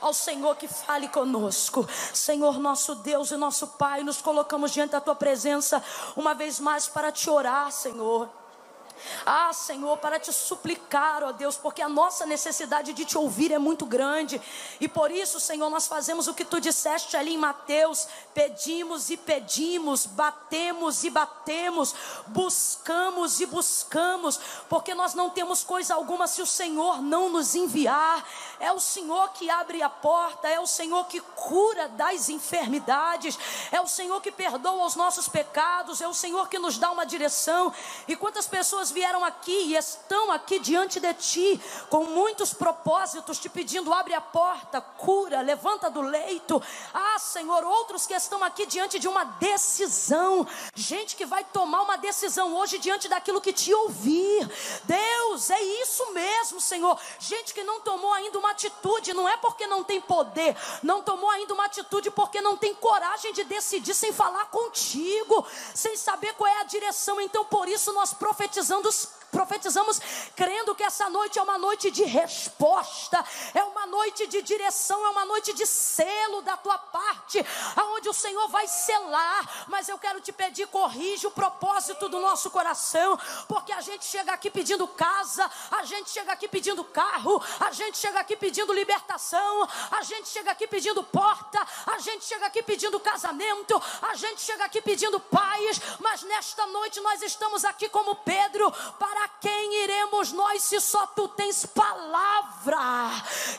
ao 0.02 0.14
Senhor 0.14 0.56
que 0.58 0.68
fale 0.68 1.08
conosco. 1.08 1.88
Senhor, 2.14 2.60
nosso 2.60 2.96
Deus 2.96 3.32
e 3.32 3.38
nosso 3.38 3.68
Pai, 3.68 4.04
nos 4.04 4.22
colocamos 4.22 4.72
diante 4.72 4.92
da 4.92 5.00
tua 5.00 5.16
presença 5.16 5.82
uma 6.16 6.34
vez 6.34 6.60
mais 6.60 6.88
para 6.88 7.12
te 7.12 7.30
orar, 7.30 7.72
Senhor. 7.72 8.43
Ah, 9.26 9.52
Senhor, 9.54 9.98
para 9.98 10.20
te 10.20 10.32
suplicar, 10.32 11.24
ó 11.24 11.32
Deus, 11.32 11.58
porque 11.58 11.82
a 11.82 11.90
nossa 11.90 12.26
necessidade 12.26 12.94
de 12.94 13.06
te 13.06 13.18
ouvir 13.18 13.52
é 13.52 13.60
muito 13.60 13.86
grande. 13.86 14.42
E 14.80 14.88
por 14.88 15.12
isso, 15.12 15.40
Senhor, 15.40 15.70
nós 15.70 15.88
fazemos 15.88 16.28
o 16.28 16.34
que 16.34 16.46
tu 16.46 16.60
disseste 16.60 17.16
ali 17.16 17.34
em 17.34 17.38
Mateus: 17.38 18.08
pedimos 18.34 19.10
e 19.10 19.18
pedimos, 19.18 20.06
batemos 20.06 21.04
e 21.04 21.10
batemos, 21.10 21.96
buscamos 22.28 23.40
e 23.40 23.46
buscamos, 23.46 24.40
porque 24.70 24.94
nós 24.94 25.14
não 25.14 25.30
temos 25.30 25.64
coisa 25.64 25.96
alguma 25.96 26.28
se 26.28 26.42
o 26.42 26.48
Senhor 26.48 27.02
não 27.02 27.30
nos 27.30 27.56
enviar. 27.56 28.26
É 28.60 28.72
o 28.72 28.80
Senhor 28.80 29.30
que 29.34 29.50
abre 29.50 29.82
a 29.82 29.90
porta, 29.90 30.48
é 30.48 30.60
o 30.60 30.68
Senhor 30.68 31.06
que 31.06 31.20
cura 31.20 31.90
das 31.90 32.30
enfermidades, 32.30 33.38
é 33.72 33.82
o 33.82 33.88
Senhor 33.88 34.22
que 34.22 34.32
perdoa 34.32 34.86
os 34.86 34.96
nossos 34.96 35.28
pecados, 35.28 36.02
é 36.02 36.08
o 36.08 36.14
Senhor 36.14 36.48
que 36.48 36.60
nos 36.60 36.78
dá 36.78 36.92
uma 36.92 37.06
direção. 37.06 37.74
E 38.08 38.16
quantas 38.16 38.48
pessoas 38.48 38.92
vieram 38.94 39.26
aqui 39.26 39.52
e 39.52 39.76
estão 39.76 40.32
aqui 40.32 40.60
diante 40.60 41.00
de 41.00 41.14
ti 41.16 41.62
com 41.90 42.06
muitos 42.06 42.54
propósitos, 42.54 43.40
te 43.40 43.50
pedindo: 43.50 43.94
abre 43.94 44.14
a 44.14 44.22
porta, 44.22 44.80
cura, 44.80 45.42
levanta 45.42 45.90
do 45.90 46.02
leito. 46.02 46.62
Ah, 46.94 47.18
Senhor, 47.20 47.64
outros 47.64 48.06
que 48.06 48.14
estão 48.14 48.44
aqui 48.44 48.66
diante 48.66 49.00
de 49.00 49.08
uma 49.08 49.24
decisão, 49.24 50.48
gente 50.76 51.16
que 51.16 51.26
vai 51.26 51.44
tomar 51.44 51.82
uma 51.82 51.98
decisão 51.98 52.56
hoje 52.56 52.78
diante 52.78 53.10
daquilo 53.10 53.42
que 53.42 53.52
te 53.52 53.74
ouvir. 53.74 54.50
Deus, 54.84 55.50
é 55.50 55.62
isso 55.62 56.12
mesmo, 56.14 56.62
Senhor. 56.62 56.98
Gente 57.20 57.54
que 57.54 57.64
não 57.64 57.82
tomou 57.82 58.14
ainda 58.14 58.38
uma 58.38 58.52
atitude, 58.52 59.14
não 59.14 59.28
é 59.28 59.36
porque 59.38 59.66
não 59.66 59.84
tem 59.84 60.00
poder, 60.00 60.56
não 60.84 61.02
tomou 61.02 61.30
ainda 61.30 61.54
uma 61.54 61.66
atitude 61.66 62.12
porque 62.12 62.40
não 62.42 62.56
tem 62.56 62.76
coragem 62.76 63.34
de 63.34 63.44
decidir 63.44 63.94
sem 63.94 64.14
falar 64.14 64.46
contigo, 64.46 65.46
sem 65.74 65.98
saber 65.98 66.34
qual 66.36 66.50
é 66.50 66.62
a 66.62 66.66
direção. 66.66 67.20
Então, 67.20 67.44
por 67.46 67.68
isso, 67.68 67.92
nós 67.94 68.14
profetizamos 68.14 68.83
dos 68.84 69.10
profetizamos 69.34 70.00
crendo 70.36 70.76
que 70.76 70.84
essa 70.84 71.10
noite 71.10 71.40
é 71.40 71.42
uma 71.42 71.58
noite 71.58 71.90
de 71.90 72.04
resposta, 72.04 73.24
é 73.54 73.64
uma 73.64 73.88
noite 73.88 74.28
de 74.28 74.42
direção, 74.44 75.04
é 75.06 75.10
uma 75.10 75.26
noite 75.26 75.52
de 75.54 75.66
selo 75.66 76.42
da 76.44 76.56
tua 76.56 76.78
parte, 76.78 77.44
aonde 77.76 78.08
o 78.08 78.14
Senhor 78.14 78.48
vai 78.50 78.68
selar. 78.68 79.66
Mas 79.68 79.90
eu 79.90 79.98
quero 79.98 80.22
te 80.22 80.32
pedir, 80.32 80.68
corrige 80.68 81.26
o 81.26 81.32
propósito 81.32 82.08
do 82.08 82.20
nosso 82.20 82.52
coração, 82.52 83.20
porque 83.48 83.74
a 83.74 83.82
gente 83.82 84.06
chega 84.06 84.32
aqui 84.34 84.50
pedindo 84.52 84.88
casa, 84.88 85.50
a 85.72 85.84
gente 85.84 86.12
chega 86.12 86.32
aqui 86.32 86.48
pedindo 86.48 86.84
carro, 86.84 87.42
a 87.60 87.72
gente 87.72 87.98
chega 87.98 88.20
aqui 88.20 88.36
pedindo 88.36 88.72
libertação, 88.72 89.68
a 89.92 90.04
gente 90.04 90.30
chega 90.30 90.52
aqui 90.52 90.68
pedindo 90.68 91.04
porta, 91.04 91.66
a 91.88 91.98
gente 91.98 92.24
chega 92.26 92.46
aqui 92.46 92.62
pedindo 92.62 93.00
casamento, 93.00 93.82
a 94.02 94.14
gente 94.14 94.42
chega 94.42 94.66
aqui 94.66 94.82
pedindo 94.82 95.20
paz, 95.20 95.82
mas 96.00 96.22
nesta 96.22 96.68
noite 96.68 97.00
nós 97.02 97.22
estamos 97.24 97.66
aqui 97.66 97.90
como 97.90 98.16
Pedro, 98.16 98.72
para 99.00 99.23
quem 99.40 99.84
iremos 99.84 100.32
nós 100.32 100.64
se 100.64 100.80
só 100.80 101.06
tu 101.08 101.28
tens 101.30 101.66
palavra 101.66 103.10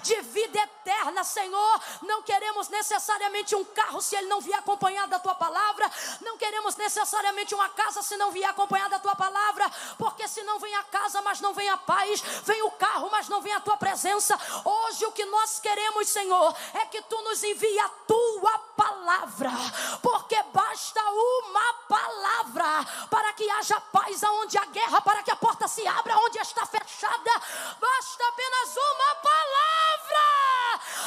de 0.02 0.20
vida 0.22 0.58
eterna, 0.58 1.24
Senhor? 1.24 1.80
Não 2.02 2.22
queremos 2.22 2.68
necessariamente 2.68 3.54
um 3.54 3.64
carro 3.64 4.00
se 4.00 4.16
ele 4.16 4.28
não 4.28 4.40
vier 4.40 4.58
acompanhado 4.58 5.10
da 5.10 5.18
tua 5.18 5.34
palavra, 5.34 5.90
não 6.20 6.36
queremos 6.36 6.76
necessariamente 6.76 7.54
uma 7.54 7.68
casa 7.70 8.02
se 8.02 8.16
não 8.16 8.30
vier 8.30 8.48
acompanhada 8.48 8.90
da 8.90 8.98
tua 8.98 9.14
palavra, 9.14 9.70
porque 9.98 10.26
se 10.28 10.42
não 10.42 10.58
vem 10.58 10.74
a 10.74 10.82
casa, 10.84 11.22
mas 11.22 11.40
não 11.40 11.54
vem 11.54 11.68
a 11.68 11.76
paz, 11.76 12.20
vem 12.44 12.62
o 12.62 12.70
carro, 12.72 13.08
mas 13.10 13.28
não 13.28 13.40
vem 13.40 13.52
a 13.52 13.60
tua 13.60 13.76
presença. 13.76 14.38
Hoje 14.64 15.06
o 15.06 15.12
que 15.12 15.24
nós 15.26 15.60
queremos, 15.60 16.08
Senhor, 16.08 16.56
é 16.74 16.86
que 16.86 17.02
tu 17.02 17.20
nos 17.22 17.42
envie 17.42 17.78
a 17.80 17.88
tua 17.88 18.33
palavra, 18.76 19.50
porque 20.02 20.40
basta 20.52 21.00
uma 21.02 21.72
palavra 21.88 23.06
para 23.10 23.32
que 23.32 23.48
haja 23.50 23.80
paz 23.80 24.22
aonde 24.22 24.58
há 24.58 24.64
guerra, 24.66 25.00
para 25.00 25.22
que 25.22 25.30
a 25.30 25.36
porta 25.36 25.68
se 25.68 25.86
abra 25.86 26.16
onde 26.18 26.38
está 26.38 26.66
fechada. 26.66 27.30
Basta 27.80 28.28
apenas 28.28 28.76
uma 28.76 29.14
palavra. 29.16 30.44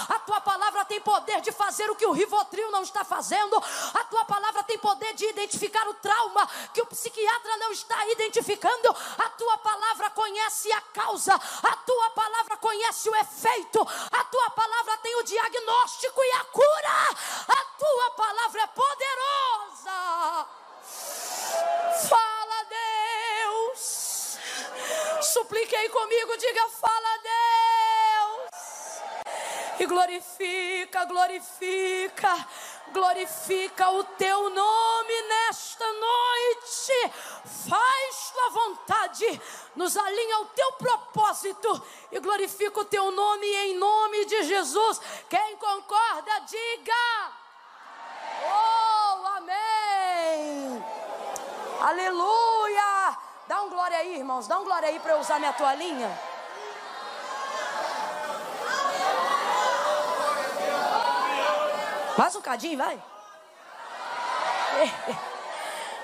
A 0.09 0.19
tua 0.19 0.41
palavra 0.41 0.85
tem 0.85 1.01
poder 1.01 1.41
de 1.41 1.51
fazer 1.51 1.89
o 1.89 1.95
que 1.95 2.05
o 2.05 2.11
Rivotril 2.11 2.71
não 2.71 2.81
está 2.81 3.03
fazendo. 3.03 3.57
A 3.93 4.03
tua 4.05 4.25
palavra 4.25 4.63
tem 4.63 4.77
poder 4.77 5.13
de 5.13 5.25
identificar 5.25 5.87
o 5.87 5.93
trauma 5.95 6.47
que 6.73 6.81
o 6.81 6.85
psiquiatra 6.85 7.57
não 7.57 7.71
está 7.71 8.05
identificando. 8.07 8.95
A 9.17 9.29
tua 9.29 9.57
palavra 9.57 10.09
conhece 10.11 10.71
a 10.71 10.81
causa. 10.81 11.33
A 11.35 11.75
tua 11.77 12.09
palavra 12.11 12.57
conhece 12.57 13.09
o 13.09 13.15
efeito. 13.15 13.81
A 14.11 14.23
tua 14.25 14.49
palavra 14.51 14.97
tem 14.97 15.15
o 15.17 15.23
diagnóstico 15.23 16.21
e 16.23 16.31
a 16.31 16.43
cura. 16.45 17.17
A 17.47 17.65
tua 17.77 18.11
palavra 18.11 18.61
é 18.61 18.67
poderosa. 18.67 20.47
Fala, 22.09 22.65
Deus. 22.69 24.37
Supliquei 25.21 25.89
comigo, 25.89 26.37
diga, 26.37 26.69
fala, 26.69 27.17
Deus. 27.23 28.47
E 29.79 29.85
glorifica, 29.85 31.05
glorifica, 31.05 32.47
glorifica 32.91 33.89
o 33.91 34.03
teu 34.03 34.49
nome 34.49 35.21
nesta 35.47 35.85
noite. 35.93 37.11
Faz 37.69 38.31
tua 38.31 38.49
vontade, 38.49 39.41
nos 39.75 39.95
alinha 39.95 40.35
ao 40.37 40.45
teu 40.47 40.73
propósito 40.73 41.81
e 42.11 42.19
glorifica 42.19 42.79
o 42.79 42.85
teu 42.85 43.11
nome 43.11 43.47
em 43.47 43.77
nome 43.77 44.25
de 44.25 44.43
Jesus. 44.43 44.99
Quem 45.29 45.55
concorda, 45.57 46.39
diga. 46.41 47.31
Oh, 48.45 49.27
amém. 49.37 50.83
Aleluia. 51.81 53.17
Dá 53.47 53.61
um 53.61 53.69
glória 53.69 53.97
aí, 53.97 54.17
irmãos. 54.17 54.47
Dá 54.47 54.59
um 54.59 54.65
glória 54.65 54.89
aí 54.89 54.99
para 54.99 55.13
eu 55.13 55.19
usar 55.19 55.39
minha 55.39 55.53
toalhinha. 55.53 56.19
Mais 62.17 62.35
um 62.35 62.41
cadinho, 62.41 62.77
vai. 62.77 63.01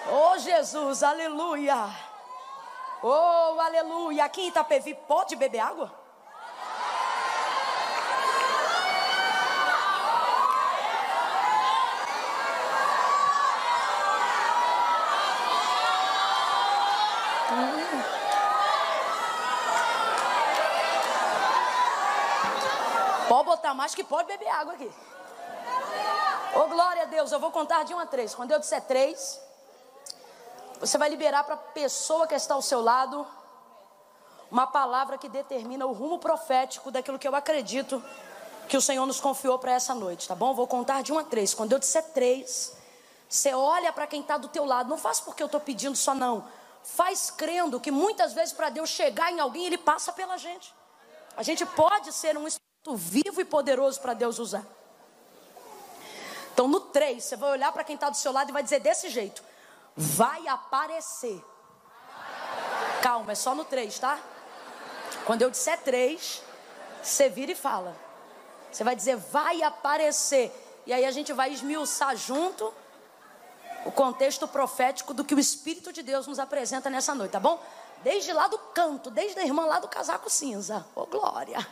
Oh, 0.09 0.37
Jesus, 0.37 1.01
aleluia. 1.01 1.89
Oh, 3.01 3.59
aleluia. 3.59 4.25
Aqui 4.25 4.41
em 4.41 4.47
Itapevi 4.49 4.93
pode 4.93 5.35
beber 5.35 5.59
água? 5.59 5.91
Pode 23.27 23.45
botar 23.45 23.73
mais 23.73 23.95
que 23.95 24.03
pode 24.03 24.27
beber 24.27 24.49
água 24.49 24.73
aqui. 24.73 24.91
Oh, 26.55 26.67
glória 26.67 27.03
a 27.03 27.05
Deus, 27.05 27.31
eu 27.31 27.39
vou 27.39 27.51
contar 27.51 27.83
de 27.83 27.93
um 27.93 27.99
a 27.99 28.05
três. 28.05 28.35
Quando 28.35 28.51
eu 28.51 28.59
disser 28.59 28.81
três, 28.81 29.41
você 30.85 30.97
vai 30.97 31.09
liberar 31.09 31.45
para 31.45 31.55
a 31.55 31.57
pessoa 31.57 32.27
que 32.27 32.35
está 32.35 32.53
ao 32.53 32.61
seu 32.61 32.81
lado 32.81 33.25
uma 34.51 34.67
palavra 34.67 35.17
que 35.17 35.29
determina 35.29 35.85
o 35.85 35.93
rumo 35.93 36.19
profético 36.19 36.91
daquilo 36.91 37.17
que 37.17 37.27
eu 37.27 37.33
acredito 37.33 38.03
que 38.67 38.75
o 38.75 38.81
Senhor 38.81 39.05
nos 39.05 39.19
confiou 39.19 39.57
para 39.57 39.71
essa 39.71 39.95
noite, 39.95 40.27
tá 40.27 40.35
bom? 40.35 40.53
Vou 40.53 40.67
contar 40.67 41.01
de 41.01 41.13
um 41.13 41.17
a 41.17 41.23
três. 41.23 41.53
Quando 41.53 41.71
eu 41.71 41.79
disser 41.79 42.03
três, 42.11 42.75
você 43.29 43.53
olha 43.53 43.93
para 43.93 44.05
quem 44.05 44.19
está 44.21 44.37
do 44.37 44.49
teu 44.49 44.65
lado. 44.65 44.89
Não 44.89 44.97
faz 44.97 45.21
porque 45.21 45.41
eu 45.41 45.45
estou 45.45 45.61
pedindo 45.61 45.95
só 45.95 46.13
não. 46.13 46.45
Faz 46.83 47.31
crendo 47.31 47.79
que 47.79 47.89
muitas 47.89 48.33
vezes 48.33 48.53
para 48.53 48.69
Deus 48.69 48.89
chegar 48.89 49.31
em 49.31 49.39
alguém, 49.39 49.65
Ele 49.65 49.77
passa 49.77 50.11
pela 50.11 50.37
gente. 50.37 50.73
A 51.37 51.43
gente 51.43 51.65
pode 51.65 52.11
ser 52.11 52.37
um 52.37 52.45
instrumento 52.45 52.95
vivo 52.95 53.39
e 53.39 53.45
poderoso 53.45 54.01
para 54.01 54.13
Deus 54.13 54.37
usar. 54.37 54.65
Então, 56.53 56.67
no 56.67 56.81
3, 56.81 57.23
você 57.23 57.37
vai 57.37 57.51
olhar 57.51 57.71
para 57.71 57.85
quem 57.85 57.95
está 57.95 58.09
do 58.09 58.17
seu 58.17 58.33
lado 58.33 58.49
e 58.49 58.53
vai 58.53 58.61
dizer 58.61 58.81
desse 58.81 59.09
jeito: 59.09 59.43
vai 59.95 60.47
aparecer. 60.47 61.43
Calma, 63.01 63.31
é 63.33 63.35
só 63.35 63.53
no 63.53 63.65
3, 63.65 63.99
tá? 63.99 64.19
Quando 65.25 65.41
eu 65.41 65.49
disser 65.49 65.81
3, 65.81 66.41
você 67.01 67.29
vira 67.29 67.51
e 67.51 67.55
fala. 67.55 67.95
Você 68.71 68.83
vai 68.83 68.95
dizer, 68.95 69.15
vai 69.17 69.61
aparecer. 69.61 70.51
E 70.85 70.93
aí 70.93 71.05
a 71.05 71.11
gente 71.11 71.31
vai 71.31 71.51
esmiuçar 71.51 72.15
junto 72.15 72.73
o 73.85 73.91
contexto 73.91 74.47
profético 74.47 75.13
do 75.13 75.23
que 75.23 75.35
o 75.35 75.39
Espírito 75.39 75.91
de 75.91 76.01
Deus 76.01 76.27
nos 76.27 76.39
apresenta 76.39 76.89
nessa 76.89 77.13
noite, 77.13 77.31
tá 77.31 77.39
bom? 77.39 77.61
Desde 78.01 78.33
lá 78.33 78.47
do 78.47 78.57
canto, 78.57 79.09
desde 79.09 79.39
a 79.39 79.45
irmã 79.45 79.65
lá 79.65 79.79
do 79.79 79.87
casaco 79.87 80.29
cinza, 80.29 80.85
ô 80.95 81.01
oh, 81.01 81.05
glória, 81.05 81.65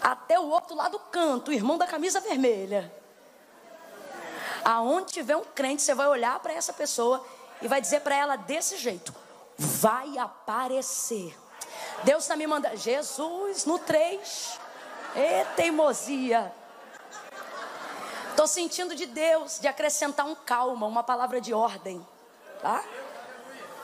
até 0.00 0.38
o 0.38 0.48
outro 0.48 0.74
lá 0.74 0.88
do 0.88 0.98
canto, 0.98 1.50
o 1.50 1.54
irmão 1.54 1.78
da 1.78 1.86
camisa 1.86 2.20
vermelha. 2.20 2.92
Aonde 4.64 5.12
tiver 5.12 5.36
um 5.36 5.44
crente, 5.44 5.82
você 5.82 5.94
vai 5.94 6.08
olhar 6.08 6.38
para 6.40 6.52
essa 6.52 6.72
pessoa 6.72 7.24
e 7.60 7.68
vai 7.68 7.80
dizer 7.80 8.00
para 8.00 8.14
ela 8.14 8.36
desse 8.36 8.76
jeito: 8.76 9.14
vai 9.56 10.18
aparecer. 10.18 11.36
Deus 12.04 12.24
está 12.24 12.36
me 12.36 12.46
mandando. 12.46 12.76
Jesus, 12.76 13.64
no 13.64 13.78
3. 13.78 14.60
E 15.14 15.44
teimosia. 15.56 16.52
Estou 18.30 18.46
sentindo 18.46 18.94
de 18.94 19.04
Deus 19.04 19.60
de 19.60 19.68
acrescentar 19.68 20.24
um 20.24 20.34
calma, 20.34 20.86
uma 20.86 21.02
palavra 21.02 21.40
de 21.40 21.52
ordem. 21.52 22.04
Tá? 22.62 22.82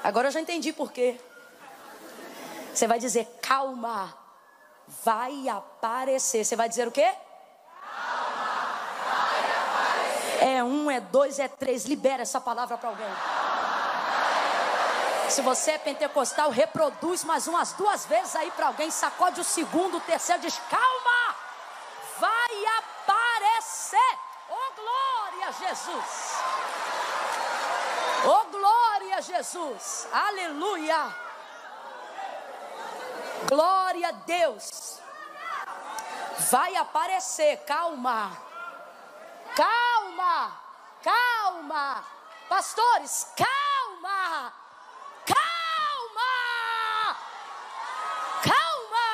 Agora 0.02 0.28
eu 0.28 0.32
já 0.32 0.40
entendi 0.40 0.72
por 0.72 0.90
quê. 0.90 1.20
Você 2.72 2.86
vai 2.86 2.98
dizer 2.98 3.26
calma, 3.42 4.16
vai 5.04 5.48
aparecer. 5.48 6.44
Você 6.44 6.56
vai 6.56 6.68
dizer 6.68 6.88
o 6.88 6.92
quê? 6.92 7.12
É 10.40 10.62
um, 10.62 10.90
é 10.90 11.00
dois, 11.00 11.38
é 11.38 11.48
três. 11.48 11.84
Libera 11.84 12.22
essa 12.22 12.40
palavra 12.40 12.76
para 12.78 12.88
alguém. 12.88 13.06
Se 15.28 15.42
você 15.42 15.72
é 15.72 15.78
pentecostal, 15.78 16.50
reproduz 16.50 17.22
mais 17.24 17.46
umas 17.46 17.72
duas 17.72 18.06
vezes 18.06 18.34
aí 18.34 18.50
para 18.52 18.68
alguém. 18.68 18.90
Sacode 18.90 19.40
o 19.40 19.44
segundo, 19.44 19.98
o 19.98 20.00
terceiro, 20.00 20.40
diz: 20.40 20.58
calma, 20.70 21.36
vai 22.18 22.66
aparecer. 22.78 24.18
Oh, 24.48 24.72
glória 24.74 25.48
a 25.48 25.52
Jesus. 25.52 26.38
Oh, 28.24 28.44
glória 28.50 29.16
a 29.16 29.20
Jesus. 29.20 30.08
Aleluia. 30.12 31.14
Glória 33.48 34.08
a 34.08 34.12
Deus. 34.12 34.98
Vai 36.50 36.74
aparecer, 36.76 37.58
calma. 37.64 38.36
Calma. 39.54 39.97
Calma. 41.02 42.04
Pastores, 42.48 43.26
calma. 43.36 44.52
Calma. 45.24 47.16
Calma. 48.42 49.08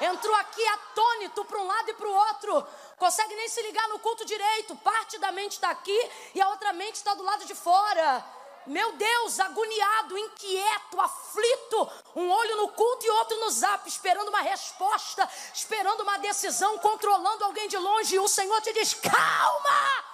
Entrou 0.00 0.34
aqui 0.36 0.66
atônito 0.66 1.44
para 1.44 1.58
um 1.58 1.66
lado 1.66 1.90
e 1.90 1.94
para 1.94 2.08
o 2.08 2.12
outro. 2.12 2.66
Consegue 2.96 3.34
nem 3.36 3.48
se 3.48 3.62
ligar 3.62 3.88
no 3.88 3.98
culto 3.98 4.24
direito. 4.24 4.74
Parte 4.76 5.18
da 5.18 5.30
mente 5.30 5.52
está 5.52 5.70
aqui 5.70 6.10
e 6.34 6.40
a 6.40 6.48
outra 6.48 6.72
mente 6.72 6.96
está 6.96 7.14
do 7.14 7.22
lado 7.22 7.44
de 7.44 7.54
fora. 7.54 8.24
Meu 8.66 8.92
Deus, 8.92 9.40
agoniado, 9.40 10.16
inquieto, 10.16 11.00
aflito, 11.00 11.92
um 12.16 12.30
olho 12.30 12.56
no 12.56 12.68
culto 12.68 13.04
e 13.04 13.10
outro 13.10 13.38
no 13.40 13.50
zap, 13.50 13.86
esperando 13.88 14.28
uma 14.28 14.40
resposta, 14.40 15.28
esperando 15.52 16.02
uma 16.02 16.18
decisão, 16.18 16.78
controlando 16.78 17.44
alguém 17.44 17.68
de 17.68 17.76
longe, 17.76 18.14
e 18.14 18.18
o 18.18 18.28
Senhor 18.28 18.60
te 18.62 18.72
diz: 18.72 18.94
calma! 18.94 20.04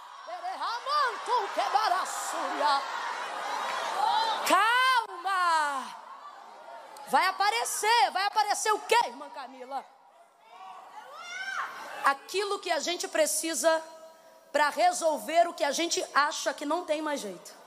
Calma! 4.47 5.97
Vai 7.09 7.26
aparecer, 7.26 8.11
vai 8.12 8.25
aparecer 8.25 8.73
o 8.73 8.78
que, 8.80 9.07
irmã 9.07 9.28
Camila? 9.30 9.85
Aquilo 12.04 12.59
que 12.59 12.71
a 12.71 12.80
gente 12.80 13.07
precisa 13.07 13.83
para 14.50 14.69
resolver 14.71 15.49
o 15.49 15.54
que 15.54 15.62
a 15.64 15.71
gente 15.71 16.04
acha 16.14 16.52
que 16.52 16.64
não 16.64 16.85
tem 16.85 17.00
mais 17.00 17.21
jeito. 17.21 17.61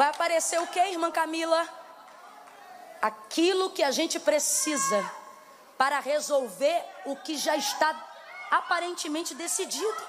Vai 0.00 0.08
aparecer 0.08 0.58
o 0.58 0.66
que, 0.66 0.80
irmã 0.80 1.10
Camila? 1.10 1.62
Aquilo 3.02 3.68
que 3.68 3.82
a 3.82 3.90
gente 3.90 4.18
precisa 4.18 5.12
para 5.76 6.00
resolver 6.00 6.82
o 7.04 7.16
que 7.16 7.36
já 7.36 7.54
está 7.54 7.90
aparentemente 8.50 9.34
decidido. 9.34 10.02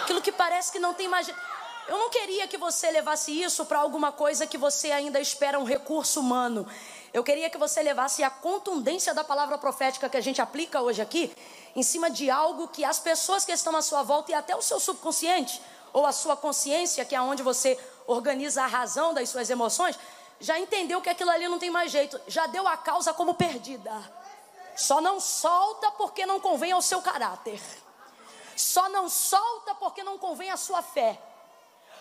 Aquilo 0.00 0.20
que 0.20 0.32
parece 0.32 0.72
que 0.72 0.80
não 0.80 0.94
tem 0.94 1.06
mais. 1.06 1.28
Eu 1.28 1.96
não 1.96 2.10
queria 2.10 2.48
que 2.48 2.58
você 2.58 2.90
levasse 2.90 3.30
isso 3.30 3.64
para 3.66 3.78
alguma 3.78 4.10
coisa 4.10 4.48
que 4.48 4.58
você 4.58 4.90
ainda 4.90 5.20
espera 5.20 5.60
um 5.60 5.64
recurso 5.64 6.18
humano. 6.18 6.66
Eu 7.14 7.22
queria 7.22 7.48
que 7.48 7.58
você 7.58 7.84
levasse 7.84 8.24
a 8.24 8.30
contundência 8.30 9.14
da 9.14 9.22
palavra 9.22 9.58
profética 9.58 10.08
que 10.08 10.16
a 10.16 10.20
gente 10.20 10.42
aplica 10.42 10.82
hoje 10.82 11.00
aqui 11.00 11.32
em 11.76 11.84
cima 11.84 12.10
de 12.10 12.28
algo 12.28 12.66
que 12.66 12.84
as 12.84 12.98
pessoas 12.98 13.44
que 13.44 13.52
estão 13.52 13.76
à 13.76 13.80
sua 13.80 14.02
volta 14.02 14.32
e 14.32 14.34
até 14.34 14.56
o 14.56 14.62
seu 14.62 14.80
subconsciente 14.80 15.62
ou 15.92 16.04
a 16.04 16.10
sua 16.10 16.36
consciência, 16.36 17.04
que 17.04 17.14
é 17.14 17.20
onde 17.20 17.42
você 17.42 17.78
organiza 18.06 18.62
a 18.62 18.66
razão 18.66 19.14
das 19.14 19.28
suas 19.28 19.50
emoções, 19.50 19.98
já 20.40 20.58
entendeu 20.58 21.00
que 21.00 21.08
aquilo 21.08 21.30
ali 21.30 21.48
não 21.48 21.58
tem 21.58 21.70
mais 21.70 21.90
jeito, 21.90 22.20
já 22.26 22.46
deu 22.46 22.66
a 22.66 22.76
causa 22.76 23.14
como 23.14 23.34
perdida. 23.34 23.92
Só 24.76 25.00
não 25.00 25.20
solta 25.20 25.90
porque 25.92 26.26
não 26.26 26.40
convém 26.40 26.72
ao 26.72 26.82
seu 26.82 27.00
caráter. 27.00 27.60
Só 28.56 28.88
não 28.88 29.08
solta 29.08 29.74
porque 29.74 30.02
não 30.02 30.18
convém 30.18 30.50
à 30.50 30.56
sua 30.56 30.82
fé. 30.82 31.20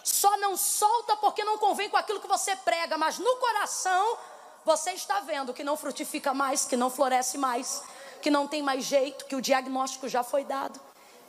Só 0.03 0.35
não 0.37 0.57
solta 0.57 1.15
porque 1.17 1.43
não 1.43 1.57
convém 1.57 1.89
com 1.89 1.97
aquilo 1.97 2.19
que 2.19 2.27
você 2.27 2.55
prega, 2.55 2.97
mas 2.97 3.19
no 3.19 3.35
coração 3.37 4.17
você 4.65 4.91
está 4.91 5.19
vendo 5.19 5.53
que 5.53 5.63
não 5.63 5.77
frutifica 5.77 6.33
mais, 6.33 6.65
que 6.65 6.77
não 6.77 6.89
floresce 6.89 7.37
mais, 7.37 7.83
que 8.21 8.29
não 8.29 8.47
tem 8.47 8.61
mais 8.61 8.83
jeito, 8.85 9.25
que 9.25 9.35
o 9.35 9.41
diagnóstico 9.41 10.07
já 10.07 10.23
foi 10.23 10.43
dado, 10.43 10.79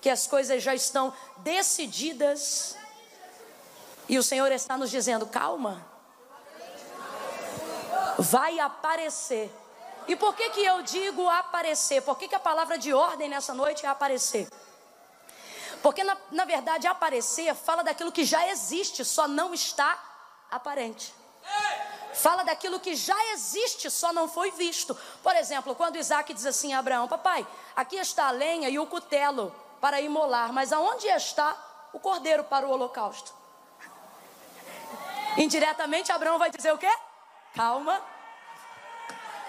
que 0.01 0.11
as 0.11 0.27
coisas 0.27 0.63
já 0.63 0.75
estão 0.75 1.13
decididas. 1.39 2.77
E 4.09 4.19
o 4.19 4.23
Senhor 4.23 4.51
está 4.53 4.77
nos 4.77 4.91
dizendo: 4.91 5.27
calma, 5.27 5.85
vai 8.19 8.59
aparecer. 8.59 9.53
E 10.09 10.17
por 10.17 10.35
que, 10.35 10.51
que 10.51 10.65
eu 10.65 10.83
digo 10.83 11.29
aparecer? 11.29 12.03
Por 12.03 12.19
que, 12.19 12.29
que 12.29 12.35
a 12.35 12.41
palavra 12.41 12.77
de 12.77 12.93
ordem 12.93 13.29
nessa 13.29 13.55
noite 13.55 13.87
é 13.87 13.89
aparecer? 13.89 14.49
Porque 15.83 16.05
na, 16.05 16.17
na 16.31 16.45
verdade 16.45 16.87
aparecer 16.87 17.55
fala 17.55 17.83
daquilo 17.83 18.13
que 18.13 18.25
já 18.25 18.49
existe, 18.49 19.05
só 19.05 19.27
não 19.27 19.53
está 19.53 19.99
aparente. 20.51 21.15
Fala 22.15 22.45
daquilo 22.45 22.79
que 22.79 22.95
já 22.95 23.17
existe, 23.33 23.91
só 23.91 24.13
não 24.13 24.29
foi 24.29 24.51
visto. 24.51 24.97
Por 25.23 25.35
exemplo, 25.35 25.75
quando 25.75 25.97
Isaac 25.97 26.33
diz 26.35 26.47
assim 26.47 26.73
a 26.73 26.79
Abraão: 26.79 27.09
Papai, 27.09 27.47
aqui 27.75 27.97
está 27.97 28.27
a 28.27 28.31
lenha 28.31 28.69
e 28.69 28.79
o 28.79 28.87
cutelo 28.87 29.55
para 29.81 30.01
imolar, 30.01 30.53
mas 30.53 30.73
aonde 30.73 31.07
está 31.09 31.57
o 31.93 31.99
cordeiro 31.99 32.45
para 32.45 32.67
o 32.67 32.71
holocausto? 32.71 33.42
Indiretamente, 35.37 36.13
Abraão 36.13 36.39
vai 36.39 36.51
dizer 36.51 36.73
o 36.73 36.79
quê? 36.79 36.91
Calma, 37.55 38.01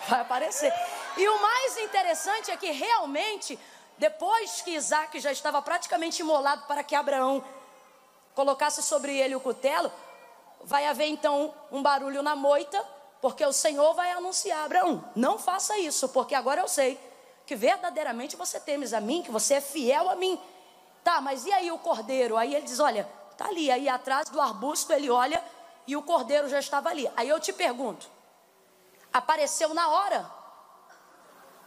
vai 0.08 0.22
aparecer. 0.22 0.74
E 1.18 1.28
o 1.28 1.42
mais 1.42 1.78
interessante 1.78 2.52
é 2.52 2.58
que 2.58 2.72
realmente, 2.72 3.60
depois 3.98 4.62
que 4.62 4.72
Isaac 4.72 5.20
já 5.20 5.32
estava 5.32 5.62
praticamente 5.62 6.22
imolado 6.22 6.66
para 6.68 6.84
que 6.84 6.96
Abraão 6.96 7.44
colocasse 8.34 8.82
sobre 8.82 9.16
ele 9.18 9.36
o 9.36 9.40
cutelo, 9.40 9.92
vai 10.63 10.88
haver 10.88 11.08
então 11.08 11.54
um 11.72 11.82
barulho 11.82 12.24
na 12.24 12.36
moita, 12.36 12.84
porque 13.22 13.46
o 13.46 13.54
Senhor 13.54 13.94
vai 13.94 14.12
anunciar: 14.12 14.66
Abraão, 14.66 15.04
não 15.16 15.38
faça 15.38 15.78
isso, 15.78 16.10
porque 16.10 16.34
agora 16.34 16.62
eu 16.62 16.68
sei 16.68 17.00
que 17.46 17.56
verdadeiramente 17.56 18.38
você 18.38 18.60
temes 18.60 18.94
a 18.94 19.02
mim, 19.02 19.22
que 19.22 19.32
você 19.32 19.56
é 19.56 19.62
fiel 19.62 20.10
a 20.10 20.16
mim. 20.16 20.40
Tá, 21.04 21.20
mas 21.20 21.46
e 21.46 21.52
aí 21.52 21.70
o 21.70 21.78
cordeiro? 21.78 22.38
Aí 22.38 22.56
ele 22.56 22.66
diz: 22.66 22.80
Olha, 22.80 23.08
tá 23.38 23.48
ali, 23.48 23.70
aí 23.70 23.90
atrás 23.90 24.30
do 24.30 24.40
arbusto 24.40 24.94
ele 24.94 25.10
olha 25.10 25.44
e 25.88 25.96
o 25.96 26.02
cordeiro 26.02 26.50
já 26.50 26.60
estava 26.60 26.90
ali. 26.90 27.10
Aí 27.16 27.29
eu 27.29 27.40
te 27.40 27.53
pergunto: 27.53 28.07
apareceu 29.12 29.74
na 29.74 29.88
hora? 29.90 30.29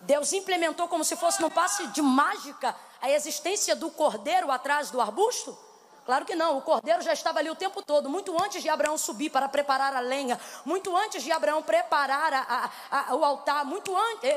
Deus 0.01 0.33
implementou 0.33 0.89
como 0.89 1.05
se 1.05 1.17
fosse 1.17 1.41
num 1.41 1.51
passe 1.51 1.87
de 1.89 2.03
mágica 2.03 2.77
a 3.01 3.11
existência 3.11 3.75
do 3.75 3.91
cordeiro 3.91 4.51
atrás 4.51 4.91
do 4.91 5.01
arbusto? 5.01 5.66
Claro 6.07 6.25
que 6.25 6.37
não, 6.37 6.57
o 6.59 6.63
cordeiro 6.63 7.03
já 7.03 7.13
estava 7.13 7.41
ali 7.41 7.51
o 7.51 7.57
tempo 7.57 7.83
todo, 7.83 8.09
muito 8.09 8.41
antes 8.41 8.63
de 8.63 8.69
Abraão 8.69 8.97
subir 8.97 9.29
para 9.29 9.49
preparar 9.49 9.93
a 9.93 9.99
lenha, 9.99 10.41
muito 10.65 10.97
antes 10.97 11.21
de 11.21 11.33
Abraão 11.33 11.65
preparar 11.65 12.33
a, 12.33 12.71
a, 12.93 13.11
a, 13.11 13.15
o 13.17 13.25
altar, 13.25 13.65
muito 13.65 13.95
antes, 13.97 14.31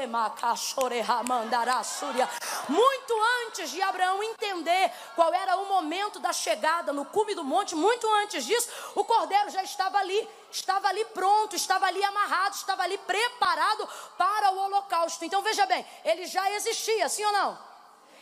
muito 2.68 3.14
antes 3.46 3.70
de 3.70 3.82
Abraão 3.84 4.24
entender 4.24 4.92
qual 5.16 5.32
era 5.32 5.58
o 5.58 5.68
momento 5.68 6.20
da 6.20 6.34
chegada 6.34 6.92
no 6.92 7.06
cume 7.06 7.36
do 7.36 7.44
monte, 7.44 7.76
muito 7.76 8.12
antes 8.16 8.46
disso, 8.46 8.68
o 8.96 9.04
cordeiro 9.04 9.52
já 9.52 9.62
estava 9.62 10.00
ali, 10.00 10.28
estava 10.52 10.88
ali 10.88 11.06
pronto, 11.06 11.56
estava 11.56 11.86
ali 11.86 12.04
amarrado, 12.04 12.56
estava 12.56 12.82
ali 12.82 12.98
preparado 12.98 13.88
para 14.18 14.50
o 14.54 14.58
holocausto. 14.58 15.24
Então 15.24 15.44
veja 15.44 15.68
bem, 15.68 15.86
ele 16.04 16.26
já 16.26 16.50
existia, 16.54 17.08
sim 17.08 17.24
ou 17.26 17.32
não? 17.32 17.60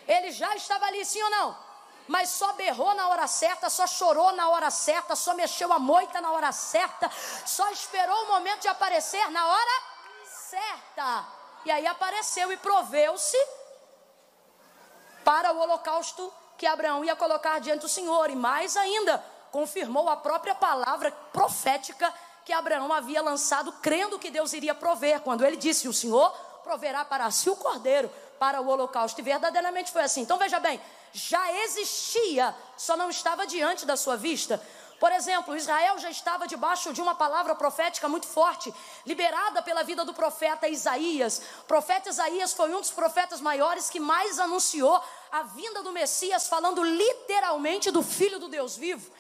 Ele 0.06 0.32
já 0.32 0.54
estava 0.54 0.86
ali, 0.86 1.06
sim 1.06 1.24
ou 1.24 1.30
não? 1.30 1.67
Mas 2.08 2.30
só 2.30 2.54
berrou 2.54 2.94
na 2.96 3.10
hora 3.10 3.28
certa, 3.28 3.70
só 3.70 3.86
chorou 3.86 4.32
na 4.34 4.50
hora 4.50 4.70
certa, 4.72 5.16
só 5.16 5.34
mexeu 5.34 5.72
a 5.74 5.80
moita 5.80 6.22
na 6.22 6.32
hora 6.32 6.52
certa, 6.52 7.12
só 7.46 7.70
esperou 7.72 8.24
o 8.24 8.28
momento 8.30 8.62
de 8.62 8.68
aparecer 8.68 9.30
na 9.32 9.46
hora 9.46 9.82
certa. 10.26 11.26
E 11.66 11.72
aí 11.72 11.86
apareceu 11.86 12.52
e 12.52 12.58
proveu-se 12.58 13.38
para 15.24 15.52
o 15.52 15.60
holocausto 15.60 16.34
que 16.58 16.66
Abraão 16.66 17.04
ia 17.04 17.16
colocar 17.16 17.60
diante 17.60 17.82
do 17.82 17.90
Senhor, 17.90 18.30
e 18.30 18.36
mais 18.36 18.78
ainda, 18.78 19.24
confirmou 19.52 20.10
a 20.10 20.18
própria 20.18 20.56
palavra 20.56 21.12
profética 21.32 22.14
que 22.46 22.54
Abraão 22.54 22.94
havia 22.94 23.22
lançado, 23.22 23.74
crendo 23.74 24.18
que 24.18 24.32
Deus 24.32 24.54
iria 24.54 24.74
prover, 24.74 25.20
quando 25.22 25.46
ele 25.46 25.58
disse: 25.58 25.88
O 25.88 25.94
Senhor 25.94 26.32
proverá 26.64 27.04
para 27.04 27.30
si 27.30 27.50
o 27.50 27.56
cordeiro 27.56 28.10
para 28.40 28.62
o 28.62 28.68
holocausto. 28.68 29.20
E 29.20 29.24
verdadeiramente 29.24 29.92
foi 29.92 30.04
assim. 30.04 30.22
Então 30.22 30.38
veja 30.38 30.60
bem, 30.60 30.80
já 31.18 31.52
existia, 31.64 32.56
só 32.78 32.96
não 32.96 33.10
estava 33.10 33.48
diante 33.48 33.86
da 33.86 33.98
sua 33.98 34.16
vista. 34.16 34.62
Por 35.00 35.12
exemplo, 35.12 35.56
Israel 35.56 35.98
já 36.00 36.10
estava 36.10 36.48
debaixo 36.48 36.94
de 36.94 37.02
uma 37.02 37.16
palavra 37.16 37.56
profética 37.56 38.08
muito 38.08 38.28
forte, 38.28 38.74
liberada 39.06 39.62
pela 39.62 39.84
vida 39.84 40.06
do 40.06 40.14
profeta 40.14 40.68
Isaías. 40.68 41.42
O 41.62 41.64
profeta 41.66 42.10
Isaías 42.10 42.54
foi 42.54 42.74
um 42.74 42.80
dos 42.80 42.92
profetas 42.92 43.42
maiores 43.42 43.90
que 43.90 44.00
mais 44.00 44.40
anunciou 44.40 45.02
a 45.32 45.44
vinda 45.44 45.84
do 45.84 45.92
Messias, 45.92 46.48
falando 46.48 46.84
literalmente 46.84 47.92
do 47.92 48.02
Filho 48.02 48.40
do 48.40 48.48
Deus 48.48 48.76
vivo. 48.76 49.12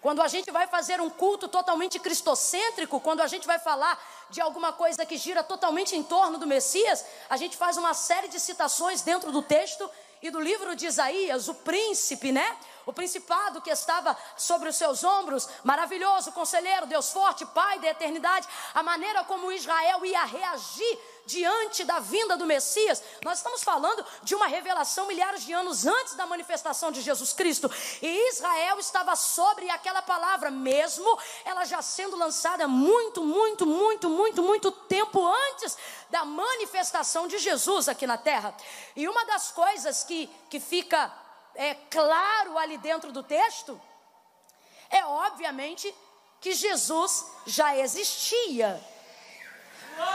Quando 0.00 0.22
a 0.22 0.28
gente 0.28 0.50
vai 0.50 0.66
fazer 0.66 1.00
um 1.00 1.10
culto 1.10 1.48
totalmente 1.48 1.98
cristocêntrico, 1.98 3.00
quando 3.00 3.20
a 3.20 3.26
gente 3.26 3.46
vai 3.46 3.58
falar 3.58 4.00
de 4.30 4.40
alguma 4.40 4.72
coisa 4.72 5.04
que 5.04 5.16
gira 5.16 5.42
totalmente 5.42 5.96
em 5.96 6.02
torno 6.02 6.38
do 6.38 6.46
Messias, 6.46 7.04
a 7.28 7.36
gente 7.36 7.56
faz 7.56 7.76
uma 7.76 7.94
série 7.94 8.28
de 8.28 8.38
citações 8.38 9.02
dentro 9.02 9.32
do 9.32 9.42
texto 9.42 9.90
e 10.22 10.30
do 10.30 10.40
livro 10.40 10.74
de 10.74 10.86
Isaías, 10.86 11.48
o 11.48 11.54
príncipe, 11.54 12.32
né? 12.32 12.56
O 12.88 12.92
principado 12.94 13.60
que 13.60 13.68
estava 13.68 14.16
sobre 14.34 14.70
os 14.70 14.76
seus 14.76 15.04
ombros, 15.04 15.46
maravilhoso, 15.62 16.32
conselheiro, 16.32 16.86
Deus 16.86 17.10
forte, 17.12 17.44
Pai 17.44 17.78
da 17.80 17.88
eternidade, 17.88 18.48
a 18.72 18.82
maneira 18.82 19.22
como 19.24 19.52
Israel 19.52 20.06
ia 20.06 20.24
reagir 20.24 20.98
diante 21.26 21.84
da 21.84 22.00
vinda 22.00 22.34
do 22.34 22.46
Messias. 22.46 23.02
Nós 23.22 23.40
estamos 23.40 23.62
falando 23.62 24.02
de 24.22 24.34
uma 24.34 24.46
revelação 24.46 25.06
milhares 25.06 25.44
de 25.44 25.52
anos 25.52 25.84
antes 25.84 26.14
da 26.14 26.24
manifestação 26.24 26.90
de 26.90 27.02
Jesus 27.02 27.34
Cristo. 27.34 27.70
E 28.00 28.30
Israel 28.30 28.78
estava 28.78 29.14
sobre 29.14 29.68
aquela 29.68 30.00
palavra, 30.00 30.50
mesmo 30.50 31.18
ela 31.44 31.66
já 31.66 31.82
sendo 31.82 32.16
lançada 32.16 32.66
muito, 32.66 33.22
muito, 33.22 33.66
muito, 33.66 34.08
muito, 34.08 34.42
muito 34.42 34.72
tempo 34.72 35.30
antes 35.50 35.76
da 36.08 36.24
manifestação 36.24 37.28
de 37.28 37.36
Jesus 37.36 37.86
aqui 37.86 38.06
na 38.06 38.16
terra. 38.16 38.56
E 38.96 39.06
uma 39.06 39.26
das 39.26 39.50
coisas 39.50 40.04
que, 40.04 40.26
que 40.48 40.58
fica 40.58 41.27
é, 41.58 41.74
claro 41.74 42.56
ali 42.56 42.78
dentro 42.78 43.12
do 43.12 43.22
texto 43.22 43.78
é, 44.90 45.04
obviamente, 45.04 45.94
que 46.40 46.52
Jesus 46.52 47.26
já 47.46 47.76
existia. 47.76 48.80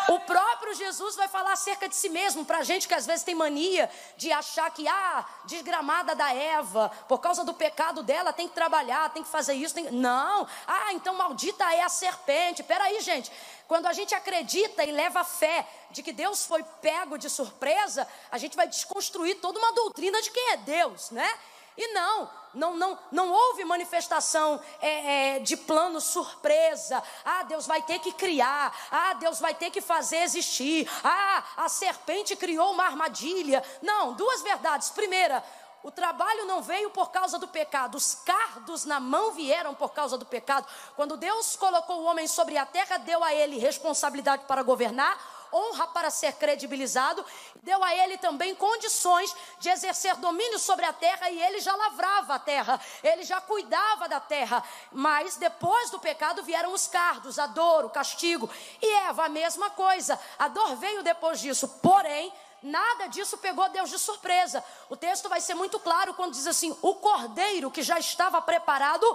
O 0.10 0.19
próprio 0.22 0.74
Jesus 0.74 1.15
vai 1.15 1.28
falar 1.28 1.54
acerca 1.54 1.88
de 1.88 1.96
si 1.96 2.10
mesmo 2.10 2.46
para 2.46 2.63
gente 2.63 2.88
que 2.88 2.93
às 2.93 3.06
vezes 3.06 3.24
tem 3.24 3.36
mania 3.36 3.89
de 4.17 4.32
achar 4.32 4.69
que, 4.72 4.88
ah, 4.88 5.26
desgramada 5.46 6.15
da 6.15 6.34
Eva, 6.34 6.89
por 7.08 7.19
causa 7.19 7.43
do 7.43 7.54
pecado 7.54 8.04
dela, 8.04 8.34
tem 8.34 8.48
que 8.48 8.54
trabalhar, 8.54 9.12
tem 9.12 9.24
que 9.24 9.30
fazer 9.30 9.54
isso. 9.54 9.74
Tem... 9.74 9.91
Não, 9.91 10.48
ah, 10.67 10.93
então 10.93 11.15
maldita 11.15 11.63
é 11.74 11.82
a 11.82 11.89
serpente. 11.89 12.63
Peraí, 12.63 13.02
gente. 13.02 13.32
Quando 13.67 13.88
a 13.88 13.93
gente 13.93 14.13
acredita 14.13 14.84
e 14.84 14.91
leva 14.91 15.24
fé 15.24 15.67
de 15.89 16.04
que 16.04 16.12
Deus 16.12 16.46
foi 16.46 16.63
pego 16.82 17.17
de 17.17 17.30
surpresa, 17.30 18.08
a 18.32 18.38
gente 18.38 18.56
vai 18.56 18.67
desconstruir 18.67 19.36
toda 19.39 19.58
uma 19.58 19.72
doutrina 19.74 20.22
de 20.22 20.32
quem 20.32 20.52
é 20.52 20.58
Deus, 20.58 21.12
né? 21.12 21.34
E 21.77 21.93
não, 21.93 22.29
não, 22.53 22.75
não, 22.75 22.99
não 23.12 23.31
houve 23.31 23.65
manifestação 23.65 24.62
é, 24.81 25.36
é, 25.36 25.39
de 25.39 25.57
plano 25.57 25.99
surpresa. 25.99 27.01
Ah, 27.25 27.43
Deus 27.43 27.65
vai 27.65 27.81
ter 27.81 27.99
que 27.99 28.12
criar. 28.12 28.75
Ah, 28.91 29.13
Deus 29.15 29.39
vai 29.39 29.53
ter 29.55 29.71
que 29.71 29.81
fazer 29.81 30.17
existir. 30.17 30.89
Ah, 31.03 31.43
a 31.57 31.69
serpente 31.69 32.36
criou 32.36 32.71
uma 32.71 32.86
armadilha. 32.86 33.63
Não, 33.81 34.13
duas 34.13 34.41
verdades. 34.41 34.89
Primeira, 34.89 35.43
o 35.81 35.91
trabalho 35.91 36.45
não 36.45 36.62
veio 36.62 36.89
por 36.91 37.12
causa 37.12 37.38
do 37.38 37.47
pecado, 37.47 37.95
os 37.95 38.15
cardos 38.15 38.86
na 38.86 39.01
mão 39.01 39.33
vieram 39.33 39.75
por 39.75 39.89
causa 39.89 40.17
do 40.17 40.25
pecado. 40.25 40.65
Quando 40.95 41.17
Deus 41.17 41.57
colocou 41.57 42.01
o 42.01 42.05
homem 42.05 42.25
sobre 42.25 42.57
a 42.57 42.65
terra, 42.65 42.97
deu 42.97 43.21
a 43.21 43.33
ele 43.33 43.57
responsabilidade 43.57 44.45
para 44.47 44.63
governar 44.63 45.42
honra 45.54 45.88
para 45.88 46.10
ser 46.10 46.34
credibilizado, 46.34 47.24
deu 47.62 47.84
a 47.84 47.96
ele 47.96 48.18
também 48.18 48.56
condições 48.56 49.34
de 49.60 49.70
exercer 49.70 50.16
domínio 50.16 50.58
sobre 50.58 50.86
a 50.86 50.92
terra 50.92 51.30
e 51.30 51.42
ele 51.42 51.60
já 51.60 51.76
lavrava 51.76 52.36
a 52.36 52.39
terra, 52.39 52.80
ele 53.04 53.24
já 53.24 53.39
cuidava 53.39 54.10
da 54.10 54.20
terra. 54.20 54.63
Mas 54.92 55.36
depois 55.38 55.89
do 55.89 56.00
pecado 56.00 56.44
vieram 56.44 56.74
os 56.74 56.88
cardos, 56.88 57.38
a 57.38 57.48
dor, 57.48 57.86
o 57.86 57.89
castigo. 57.89 58.50
E 58.82 58.94
Eva, 59.08 59.26
a 59.26 59.30
mesma 59.30 59.70
coisa. 59.70 60.20
A 60.39 60.48
dor 60.48 60.76
veio 60.76 61.04
depois 61.04 61.39
disso, 61.39 61.68
porém. 61.82 62.34
Nada 62.63 63.08
disso 63.08 63.38
pegou 63.38 63.68
Deus 63.68 63.89
de 63.89 64.00
surpresa. 64.00 64.63
O 64.89 64.96
texto 64.96 65.28
vai 65.28 65.42
ser 65.42 65.54
muito 65.54 65.78
claro 65.82 66.13
quando 66.13 66.32
diz 66.32 66.48
assim: 66.48 66.76
o 66.82 66.96
cordeiro 66.96 67.70
que 67.70 67.82
já 67.82 68.00
estava 68.00 68.42
preparado 68.42 69.06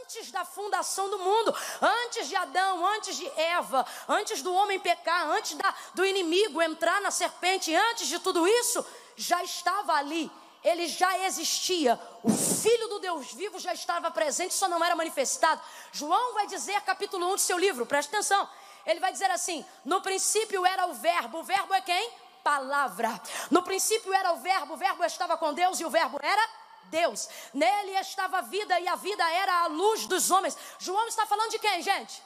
antes 0.00 0.30
da 0.30 0.44
fundação 0.44 1.08
do 1.08 1.18
mundo, 1.18 1.54
antes 1.80 2.28
de 2.28 2.36
Adão, 2.36 2.86
antes 2.86 3.16
de 3.16 3.26
Eva, 3.38 3.86
antes 4.08 4.42
do 4.42 4.52
homem 4.52 4.78
pecar, 4.78 5.28
antes 5.30 5.54
da, 5.54 5.74
do 5.94 6.04
inimigo 6.04 6.60
entrar 6.60 7.00
na 7.00 7.10
serpente, 7.10 7.74
antes 7.74 8.08
de 8.08 8.18
tudo 8.18 8.46
isso, 8.46 8.84
já 9.16 9.42
estava 9.42 9.94
ali. 9.94 10.30
Ele 10.62 10.86
já 10.86 11.18
existia, 11.26 11.98
o 12.22 12.30
Filho 12.30 12.86
do 12.88 13.00
Deus 13.00 13.32
vivo 13.32 13.58
já 13.58 13.72
estava 13.72 14.10
presente, 14.12 14.54
só 14.54 14.68
não 14.68 14.82
era 14.84 14.94
manifestado. 14.94 15.60
João 15.90 16.34
vai 16.34 16.46
dizer, 16.46 16.80
capítulo 16.82 17.26
1 17.32 17.34
do 17.34 17.40
seu 17.40 17.58
livro, 17.58 17.84
presta 17.84 18.16
atenção. 18.16 18.48
Ele 18.86 19.00
vai 19.00 19.12
dizer 19.12 19.30
assim: 19.30 19.64
no 19.84 20.00
princípio 20.00 20.64
era 20.64 20.86
o 20.86 20.94
Verbo, 20.94 21.40
o 21.40 21.42
Verbo 21.42 21.74
é 21.74 21.80
quem? 21.80 22.12
Palavra. 22.44 23.20
No 23.50 23.62
princípio 23.62 24.12
era 24.12 24.32
o 24.32 24.36
Verbo, 24.36 24.74
o 24.74 24.76
Verbo 24.76 25.04
estava 25.04 25.36
com 25.36 25.52
Deus 25.52 25.80
e 25.80 25.84
o 25.84 25.90
Verbo 25.90 26.18
era 26.22 26.48
Deus. 26.86 27.28
Nele 27.52 27.92
estava 27.98 28.38
a 28.38 28.42
vida 28.42 28.78
e 28.80 28.88
a 28.88 28.96
vida 28.96 29.28
era 29.30 29.62
a 29.62 29.66
luz 29.66 30.06
dos 30.06 30.30
homens. 30.30 30.56
João 30.78 31.06
está 31.08 31.26
falando 31.26 31.50
de 31.50 31.58
quem, 31.58 31.82
gente? 31.82 32.22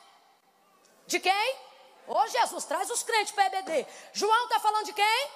De 1.07 1.21
quem? 1.21 1.57
Ô 2.07 2.15
oh, 2.19 2.27
Jesus, 2.29 2.65
traz 2.65 2.91
os 2.91 3.03
crentes 3.03 3.33
para 3.33 3.47
EBD. 3.47 3.87
João 4.13 4.45
está 4.45 4.61
falando 4.61 4.87
de 4.87 4.93
quem? 4.93 5.31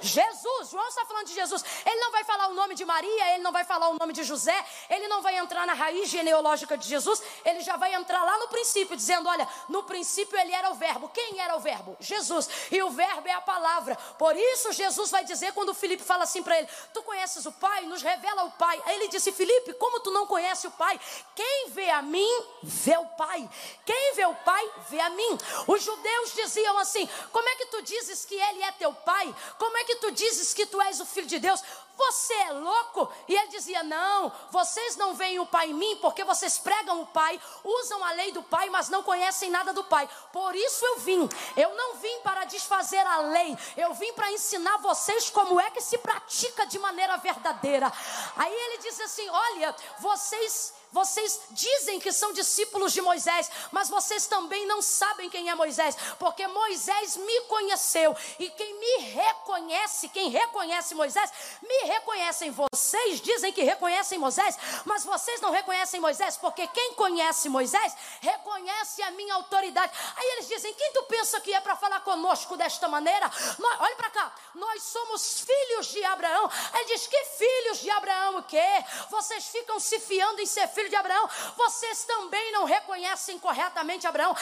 Jesus, 0.00 0.70
João 0.70 0.86
está 0.88 1.04
falando 1.04 1.26
de 1.26 1.34
Jesus. 1.34 1.64
Ele 1.84 2.00
não 2.00 2.10
vai 2.10 2.24
falar 2.24 2.48
o 2.48 2.54
nome 2.54 2.74
de 2.74 2.84
Maria, 2.84 3.34
ele 3.34 3.42
não 3.42 3.52
vai 3.52 3.64
falar 3.64 3.88
o 3.88 3.98
nome 3.98 4.12
de 4.12 4.22
José, 4.24 4.64
ele 4.88 5.08
não 5.08 5.22
vai 5.22 5.36
entrar 5.36 5.66
na 5.66 5.74
raiz 5.74 6.08
genealógica 6.08 6.76
de 6.76 6.88
Jesus, 6.88 7.22
ele 7.44 7.60
já 7.60 7.76
vai 7.76 7.94
entrar 7.94 8.24
lá 8.24 8.38
no 8.38 8.48
princípio, 8.48 8.96
dizendo: 8.96 9.28
olha, 9.28 9.48
no 9.68 9.82
princípio 9.82 10.38
ele 10.38 10.52
era 10.52 10.70
o 10.70 10.74
Verbo. 10.74 11.08
Quem 11.08 11.40
era 11.40 11.56
o 11.56 11.60
Verbo? 11.60 11.96
Jesus. 12.00 12.48
E 12.70 12.82
o 12.82 12.90
Verbo 12.90 13.28
é 13.28 13.32
a 13.32 13.40
palavra. 13.40 13.96
Por 14.18 14.36
isso, 14.36 14.72
Jesus 14.72 15.10
vai 15.10 15.24
dizer, 15.24 15.52
quando 15.52 15.74
Felipe 15.74 16.02
fala 16.02 16.24
assim 16.24 16.42
para 16.42 16.58
ele: 16.58 16.68
Tu 16.92 17.02
conheces 17.02 17.44
o 17.46 17.52
Pai? 17.52 17.82
Nos 17.86 18.02
revela 18.02 18.44
o 18.44 18.50
Pai. 18.52 18.80
Aí 18.86 18.96
ele 18.96 19.08
disse: 19.08 19.32
Felipe, 19.32 19.74
como 19.74 20.00
tu 20.00 20.10
não 20.10 20.26
conhece 20.26 20.66
o 20.66 20.70
Pai? 20.70 20.98
Quem 21.34 21.70
vê 21.70 21.90
a 21.90 22.02
mim, 22.02 22.44
vê 22.62 22.96
o 22.96 23.06
Pai. 23.06 23.48
Quem 23.84 24.14
vê 24.14 24.26
o 24.26 24.34
Pai, 24.34 24.70
vê 24.88 25.00
a 25.00 25.10
mim. 25.10 25.38
Os 25.66 25.82
judeus 25.82 26.34
diziam 26.34 26.78
assim: 26.78 27.08
Como 27.32 27.48
é 27.48 27.56
que 27.56 27.66
tu 27.66 27.82
dizes 27.82 28.24
que 28.24 28.34
ele 28.34 28.62
é 28.62 28.72
teu 28.72 28.92
Pai? 28.92 29.34
Como 29.58 29.76
é 29.76 29.84
que 29.84 29.89
que 29.90 29.96
tu 29.96 30.12
dizes 30.12 30.54
que 30.54 30.66
tu 30.66 30.80
és 30.80 31.00
o 31.00 31.04
filho 31.04 31.26
de 31.26 31.40
Deus? 31.40 31.60
Você 31.96 32.32
é 32.32 32.52
louco? 32.52 33.12
E 33.26 33.34
ele 33.34 33.48
dizia: 33.48 33.82
Não, 33.82 34.32
vocês 34.50 34.96
não 34.96 35.14
veem 35.14 35.40
o 35.40 35.46
Pai 35.46 35.70
em 35.70 35.74
mim 35.74 35.98
porque 36.00 36.22
vocês 36.22 36.58
pregam 36.58 37.02
o 37.02 37.06
Pai, 37.06 37.40
usam 37.64 38.04
a 38.04 38.12
lei 38.12 38.30
do 38.30 38.42
Pai, 38.42 38.70
mas 38.70 38.88
não 38.88 39.02
conhecem 39.02 39.50
nada 39.50 39.72
do 39.72 39.82
Pai. 39.82 40.08
Por 40.32 40.54
isso 40.54 40.84
eu 40.84 40.98
vim. 41.00 41.28
Eu 41.56 41.74
não 41.74 41.96
vim 41.96 42.20
para 42.22 42.44
desfazer 42.44 43.04
a 43.04 43.18
lei, 43.18 43.58
eu 43.76 43.92
vim 43.94 44.12
para 44.12 44.30
ensinar 44.30 44.76
vocês 44.78 45.28
como 45.28 45.60
é 45.60 45.70
que 45.70 45.80
se 45.80 45.98
pratica 45.98 46.66
de 46.66 46.78
maneira 46.78 47.16
verdadeira. 47.16 47.92
Aí 48.36 48.54
ele 48.54 48.78
disse 48.78 49.02
assim: 49.02 49.28
Olha, 49.28 49.74
vocês 49.98 50.72
vocês 50.92 51.40
dizem 51.50 52.00
que 52.00 52.12
são 52.12 52.32
discípulos 52.32 52.92
de 52.92 53.00
Moisés, 53.00 53.50
mas 53.70 53.88
vocês 53.88 54.26
também 54.26 54.66
não 54.66 54.82
sabem 54.82 55.30
quem 55.30 55.48
é 55.48 55.54
Moisés, 55.54 55.96
porque 56.18 56.46
Moisés 56.48 57.16
me 57.16 57.40
conheceu 57.42 58.16
e 58.38 58.50
quem 58.50 58.74
me 58.78 58.96
reconhece, 59.12 60.08
quem 60.08 60.30
reconhece 60.30 60.94
Moisés, 60.94 61.32
me 61.62 61.88
reconhecem. 61.88 62.50
Vocês 62.50 63.20
dizem 63.20 63.52
que 63.52 63.62
reconhecem 63.62 64.18
Moisés, 64.18 64.58
mas 64.84 65.04
vocês 65.04 65.40
não 65.40 65.50
reconhecem 65.50 66.00
Moisés, 66.00 66.36
porque 66.36 66.66
quem 66.68 66.94
conhece 66.94 67.48
Moisés 67.48 67.94
reconhece 68.20 69.02
a 69.02 69.10
minha 69.12 69.34
autoridade. 69.34 69.92
Aí 70.16 70.26
eles 70.32 70.48
dizem: 70.48 70.74
quem 70.74 70.92
tu 70.92 71.04
pensa 71.04 71.40
que 71.40 71.52
é 71.52 71.60
para 71.60 71.76
falar 71.76 72.00
conosco 72.00 72.56
desta 72.56 72.88
maneira? 72.88 73.30
Nós, 73.58 73.80
olha 73.80 73.96
para 73.96 74.10
cá, 74.10 74.34
nós 74.54 74.82
somos 74.82 75.40
filhos 75.40 75.86
de 75.88 76.04
Abraão. 76.04 76.50
Aí 76.72 76.80
ele 76.80 76.94
diz: 76.94 77.06
que 77.06 77.24
filhos 77.24 77.78
de 77.78 77.90
Abraão 77.90 78.38
o 78.38 78.42
quê? 78.42 78.84
Vocês 79.08 79.46
ficam 79.46 79.78
se 79.78 80.00
fiando 80.00 80.40
em 80.40 80.46
ser 80.46 80.68
filhos 80.68 80.79
filho 80.80 80.88
de 80.88 80.96
Abraão, 80.96 81.28
vocês 81.56 82.04
também 82.04 82.52
não 82.52 82.64
reconhecem 82.64 83.38
corretamente 83.38 84.06
Abraão. 84.06 84.34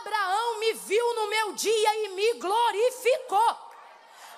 Abraão 0.00 0.58
me 0.58 0.72
viu 0.72 1.14
no 1.14 1.28
meu 1.28 1.52
dia 1.52 2.04
e 2.04 2.08
me 2.08 2.32
glorificou. 2.34 3.65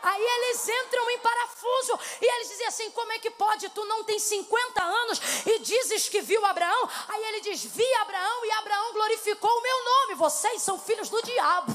Aí 0.02 0.22
eles 0.22 0.68
entram 0.68 1.10
em 1.10 1.18
parafuso 1.18 1.98
e 2.20 2.24
eles 2.24 2.48
dizem 2.48 2.66
assim: 2.66 2.90
Como 2.90 3.12
é 3.12 3.18
que 3.18 3.30
pode? 3.30 3.68
Tu 3.68 3.84
não 3.84 4.04
tem 4.04 4.18
50 4.18 4.82
anos 4.82 5.20
e 5.46 5.58
dizes 5.58 6.08
que 6.08 6.20
viu 6.20 6.44
Abraão? 6.44 6.90
Aí 7.08 7.24
ele 7.26 7.40
diz: 7.40 7.64
Vi 7.64 7.94
Abraão 7.96 8.44
e 8.44 8.50
Abraão 8.52 8.92
glorificou 8.92 9.50
o 9.50 9.62
meu 9.62 9.84
nome. 9.84 10.14
Vocês 10.14 10.62
são 10.62 10.78
filhos 10.78 11.08
do 11.08 11.20
diabo. 11.22 11.72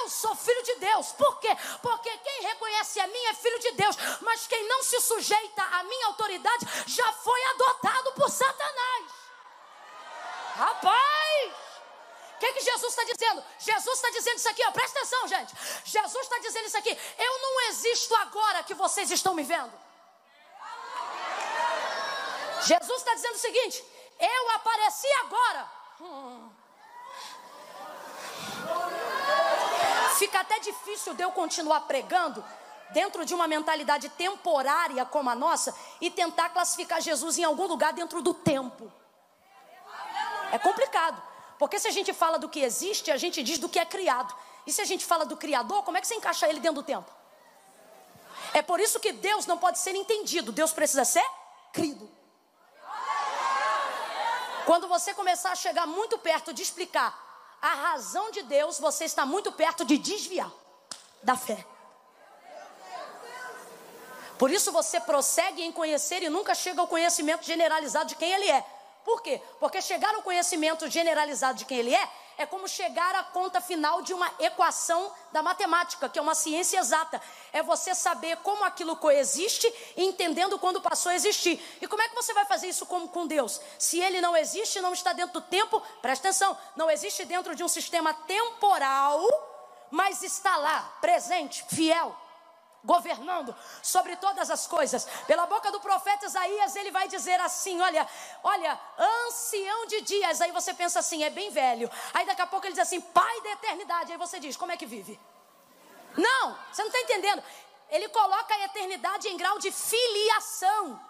Eu 0.00 0.08
sou 0.08 0.34
filho 0.34 0.62
de 0.62 0.74
Deus. 0.76 1.12
Por 1.12 1.38
quê? 1.40 1.56
Porque 1.82 2.10
quem 2.18 2.42
reconhece 2.42 3.00
a 3.00 3.06
mim 3.06 3.24
é 3.26 3.34
filho 3.34 3.58
de 3.58 3.72
Deus. 3.72 3.96
Mas 4.20 4.46
quem 4.46 4.66
não 4.68 4.82
se 4.82 5.00
sujeita 5.00 5.62
à 5.62 5.82
minha 5.84 6.06
autoridade 6.06 6.66
já 6.86 7.12
foi 7.12 7.42
adotado 7.44 8.12
por 8.12 8.30
Satanás. 8.30 9.04
Rapaz! 10.56 11.65
O 12.36 12.38
que, 12.38 12.52
que 12.52 12.60
Jesus 12.60 12.92
está 12.92 13.02
dizendo? 13.04 13.42
Jesus 13.58 13.96
está 13.96 14.10
dizendo 14.10 14.36
isso 14.36 14.48
aqui, 14.50 14.62
ó, 14.66 14.70
presta 14.70 14.98
atenção, 14.98 15.26
gente. 15.26 15.54
Jesus 15.86 16.22
está 16.22 16.38
dizendo 16.38 16.66
isso 16.66 16.76
aqui. 16.76 16.98
Eu 17.18 17.40
não 17.40 17.60
existo 17.70 18.14
agora 18.16 18.62
que 18.62 18.74
vocês 18.74 19.10
estão 19.10 19.32
me 19.32 19.42
vendo. 19.42 19.72
Jesus 22.66 22.98
está 22.98 23.14
dizendo 23.14 23.36
o 23.36 23.38
seguinte: 23.38 23.82
eu 24.20 24.50
apareci 24.50 25.06
agora. 25.24 25.70
Hum. 26.00 26.50
Fica 30.18 30.40
até 30.40 30.58
difícil 30.58 31.14
de 31.14 31.22
eu 31.22 31.32
continuar 31.32 31.80
pregando 31.82 32.44
dentro 32.90 33.24
de 33.24 33.34
uma 33.34 33.48
mentalidade 33.48 34.10
temporária 34.10 35.06
como 35.06 35.30
a 35.30 35.34
nossa 35.34 35.74
e 36.02 36.10
tentar 36.10 36.50
classificar 36.50 37.00
Jesus 37.00 37.38
em 37.38 37.44
algum 37.44 37.66
lugar 37.66 37.94
dentro 37.94 38.20
do 38.20 38.34
tempo. 38.34 38.92
É 40.52 40.58
complicado. 40.58 41.25
Porque 41.58 41.78
se 41.78 41.88
a 41.88 41.90
gente 41.90 42.12
fala 42.12 42.38
do 42.38 42.48
que 42.48 42.60
existe, 42.60 43.10
a 43.10 43.16
gente 43.16 43.42
diz 43.42 43.58
do 43.58 43.68
que 43.68 43.78
é 43.78 43.84
criado. 43.84 44.34
E 44.66 44.72
se 44.72 44.80
a 44.80 44.84
gente 44.84 45.04
fala 45.04 45.24
do 45.24 45.36
Criador, 45.36 45.82
como 45.82 45.96
é 45.96 46.00
que 46.00 46.06
você 46.06 46.14
encaixa 46.14 46.48
ele 46.48 46.60
dentro 46.60 46.82
do 46.82 46.86
tempo? 46.86 47.10
É 48.52 48.62
por 48.62 48.80
isso 48.80 49.00
que 49.00 49.12
Deus 49.12 49.46
não 49.46 49.58
pode 49.58 49.78
ser 49.78 49.94
entendido, 49.94 50.52
Deus 50.52 50.72
precisa 50.72 51.04
ser 51.04 51.24
crido. 51.72 52.10
Quando 54.64 54.88
você 54.88 55.14
começar 55.14 55.52
a 55.52 55.54
chegar 55.54 55.86
muito 55.86 56.18
perto 56.18 56.52
de 56.52 56.62
explicar 56.62 57.56
a 57.62 57.74
razão 57.74 58.30
de 58.30 58.42
Deus, 58.42 58.78
você 58.78 59.04
está 59.04 59.24
muito 59.24 59.52
perto 59.52 59.84
de 59.84 59.96
desviar 59.96 60.50
da 61.22 61.36
fé. 61.36 61.64
Por 64.38 64.50
isso 64.50 64.70
você 64.72 65.00
prossegue 65.00 65.62
em 65.62 65.72
conhecer 65.72 66.22
e 66.22 66.28
nunca 66.28 66.54
chega 66.54 66.80
ao 66.80 66.88
conhecimento 66.88 67.44
generalizado 67.44 68.08
de 68.08 68.16
quem 68.16 68.32
Ele 68.32 68.50
é. 68.50 68.64
Por 69.06 69.22
quê? 69.22 69.40
Porque 69.60 69.80
chegar 69.80 70.12
ao 70.16 70.22
conhecimento 70.22 70.90
generalizado 70.90 71.58
de 71.58 71.64
quem 71.64 71.78
ele 71.78 71.94
é 71.94 72.10
é 72.36 72.44
como 72.44 72.66
chegar 72.66 73.14
à 73.14 73.22
conta 73.22 73.60
final 73.60 74.02
de 74.02 74.12
uma 74.12 74.28
equação 74.40 75.12
da 75.30 75.44
matemática, 75.44 76.08
que 76.08 76.18
é 76.18 76.22
uma 76.22 76.34
ciência 76.34 76.80
exata. 76.80 77.22
É 77.52 77.62
você 77.62 77.94
saber 77.94 78.36
como 78.38 78.64
aquilo 78.64 78.96
coexiste 78.96 79.72
entendendo 79.96 80.58
quando 80.58 80.80
passou 80.80 81.12
a 81.12 81.14
existir. 81.14 81.62
E 81.80 81.86
como 81.86 82.02
é 82.02 82.08
que 82.08 82.16
você 82.16 82.34
vai 82.34 82.44
fazer 82.46 82.66
isso 82.66 82.84
como 82.84 83.08
com 83.08 83.28
Deus? 83.28 83.60
Se 83.78 84.00
ele 84.00 84.20
não 84.20 84.36
existe, 84.36 84.80
não 84.80 84.92
está 84.92 85.12
dentro 85.12 85.40
do 85.40 85.46
tempo, 85.46 85.80
presta 86.02 86.26
atenção, 86.26 86.58
não 86.74 86.90
existe 86.90 87.24
dentro 87.24 87.54
de 87.54 87.62
um 87.62 87.68
sistema 87.68 88.12
temporal 88.12 89.24
mas 89.88 90.20
está 90.22 90.56
lá, 90.56 90.96
presente, 91.00 91.64
fiel, 91.68 92.14
governando 92.86 93.54
sobre 93.82 94.16
todas 94.16 94.48
as 94.48 94.66
coisas. 94.66 95.06
Pela 95.26 95.44
boca 95.46 95.70
do 95.72 95.80
profeta 95.80 96.24
Isaías, 96.24 96.76
ele 96.76 96.90
vai 96.92 97.08
dizer 97.08 97.38
assim: 97.40 97.80
Olha, 97.80 98.08
olha, 98.42 98.80
ancião 98.98 99.86
de 99.86 100.00
dias. 100.02 100.40
Aí 100.40 100.52
você 100.52 100.72
pensa 100.72 101.00
assim, 101.00 101.24
é 101.24 101.30
bem 101.30 101.50
velho. 101.50 101.90
Aí 102.14 102.24
daqui 102.24 102.40
a 102.40 102.46
pouco 102.46 102.66
ele 102.66 102.74
diz 102.74 102.82
assim, 102.82 103.00
pai 103.00 103.40
da 103.42 103.50
eternidade. 103.50 104.12
Aí 104.12 104.18
você 104.18 104.38
diz, 104.38 104.56
como 104.56 104.72
é 104.72 104.76
que 104.76 104.86
vive? 104.86 105.18
Não, 106.16 106.56
você 106.72 106.82
não 106.82 106.88
está 106.88 107.00
entendendo. 107.00 107.42
Ele 107.90 108.08
coloca 108.08 108.54
a 108.54 108.64
eternidade 108.64 109.28
em 109.28 109.36
grau 109.36 109.58
de 109.58 109.70
filiação. 109.70 111.00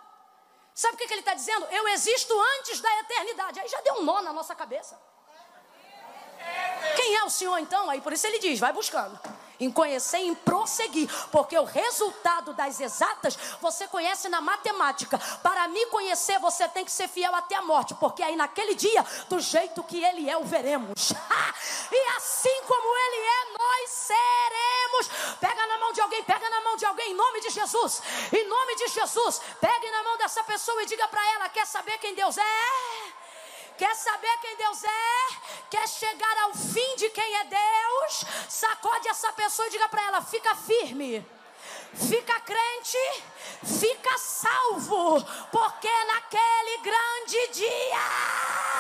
Sabe 0.74 0.94
o 0.94 0.98
que, 0.98 1.06
que 1.06 1.14
ele 1.14 1.20
está 1.20 1.34
dizendo? 1.34 1.64
Eu 1.66 1.88
existo 1.88 2.34
antes 2.58 2.80
da 2.80 3.00
eternidade. 3.00 3.60
Aí 3.60 3.68
já 3.68 3.80
deu 3.82 3.94
um 3.94 4.02
nó 4.02 4.20
na 4.20 4.32
nossa 4.32 4.54
cabeça. 4.54 5.00
Quem 6.96 7.16
é 7.16 7.24
o 7.24 7.30
Senhor 7.30 7.58
então? 7.58 7.88
Aí 7.88 8.00
por 8.00 8.12
isso 8.12 8.26
ele 8.26 8.38
diz: 8.38 8.60
vai 8.60 8.72
buscando 8.72 9.18
em 9.58 9.70
conhecer 9.70 10.18
e 10.18 10.28
em 10.28 10.34
prosseguir, 10.34 11.08
porque 11.30 11.58
o 11.58 11.64
resultado 11.64 12.52
das 12.52 12.80
exatas 12.80 13.36
você 13.60 13.86
conhece 13.88 14.28
na 14.28 14.40
matemática. 14.40 15.18
Para 15.42 15.68
me 15.68 15.86
conhecer, 15.86 16.38
você 16.38 16.68
tem 16.68 16.84
que 16.84 16.90
ser 16.90 17.08
fiel 17.08 17.34
até 17.34 17.56
a 17.56 17.62
morte, 17.62 17.94
porque 17.94 18.22
aí 18.22 18.36
naquele 18.36 18.74
dia, 18.74 19.04
do 19.28 19.40
jeito 19.40 19.82
que 19.82 20.02
ele 20.02 20.28
é, 20.28 20.36
o 20.36 20.44
veremos. 20.44 21.12
e 21.92 22.08
assim 22.16 22.62
como 22.66 22.96
ele 22.96 23.26
é, 23.26 23.58
nós 23.58 23.90
seremos. 23.90 25.36
Pega 25.40 25.66
na 25.66 25.78
mão 25.78 25.92
de 25.92 26.00
alguém, 26.00 26.22
pega 26.24 26.48
na 26.48 26.60
mão 26.62 26.76
de 26.76 26.84
alguém, 26.84 27.12
em 27.12 27.14
nome 27.14 27.40
de 27.40 27.50
Jesus. 27.50 28.02
Em 28.32 28.48
nome 28.48 28.76
de 28.76 28.88
Jesus, 28.88 29.40
pegue 29.60 29.90
na 29.90 30.02
mão 30.02 30.16
dessa 30.16 30.42
pessoa 30.44 30.82
e 30.82 30.86
diga 30.86 31.06
para 31.08 31.24
ela: 31.34 31.48
quer 31.48 31.66
saber 31.66 31.98
quem 31.98 32.14
Deus 32.14 32.36
é? 32.38 33.25
Quer 33.76 33.94
saber 33.94 34.38
quem 34.40 34.56
Deus 34.56 34.84
é? 34.84 35.36
Quer 35.70 35.86
chegar 35.88 36.38
ao 36.44 36.54
fim 36.54 36.96
de 36.96 37.10
quem 37.10 37.36
é 37.36 37.44
Deus? 37.44 38.24
Sacode 38.48 39.08
essa 39.08 39.32
pessoa 39.32 39.68
e 39.68 39.70
diga 39.70 39.88
para 39.88 40.02
ela: 40.02 40.22
fica 40.22 40.54
firme. 40.54 41.24
Fica 41.94 42.40
crente, 42.40 43.22
fica 43.64 44.18
salvo, 44.18 45.22
porque 45.50 45.88
naquele 46.04 46.78
grande 46.82 47.48
dia 47.52 48.75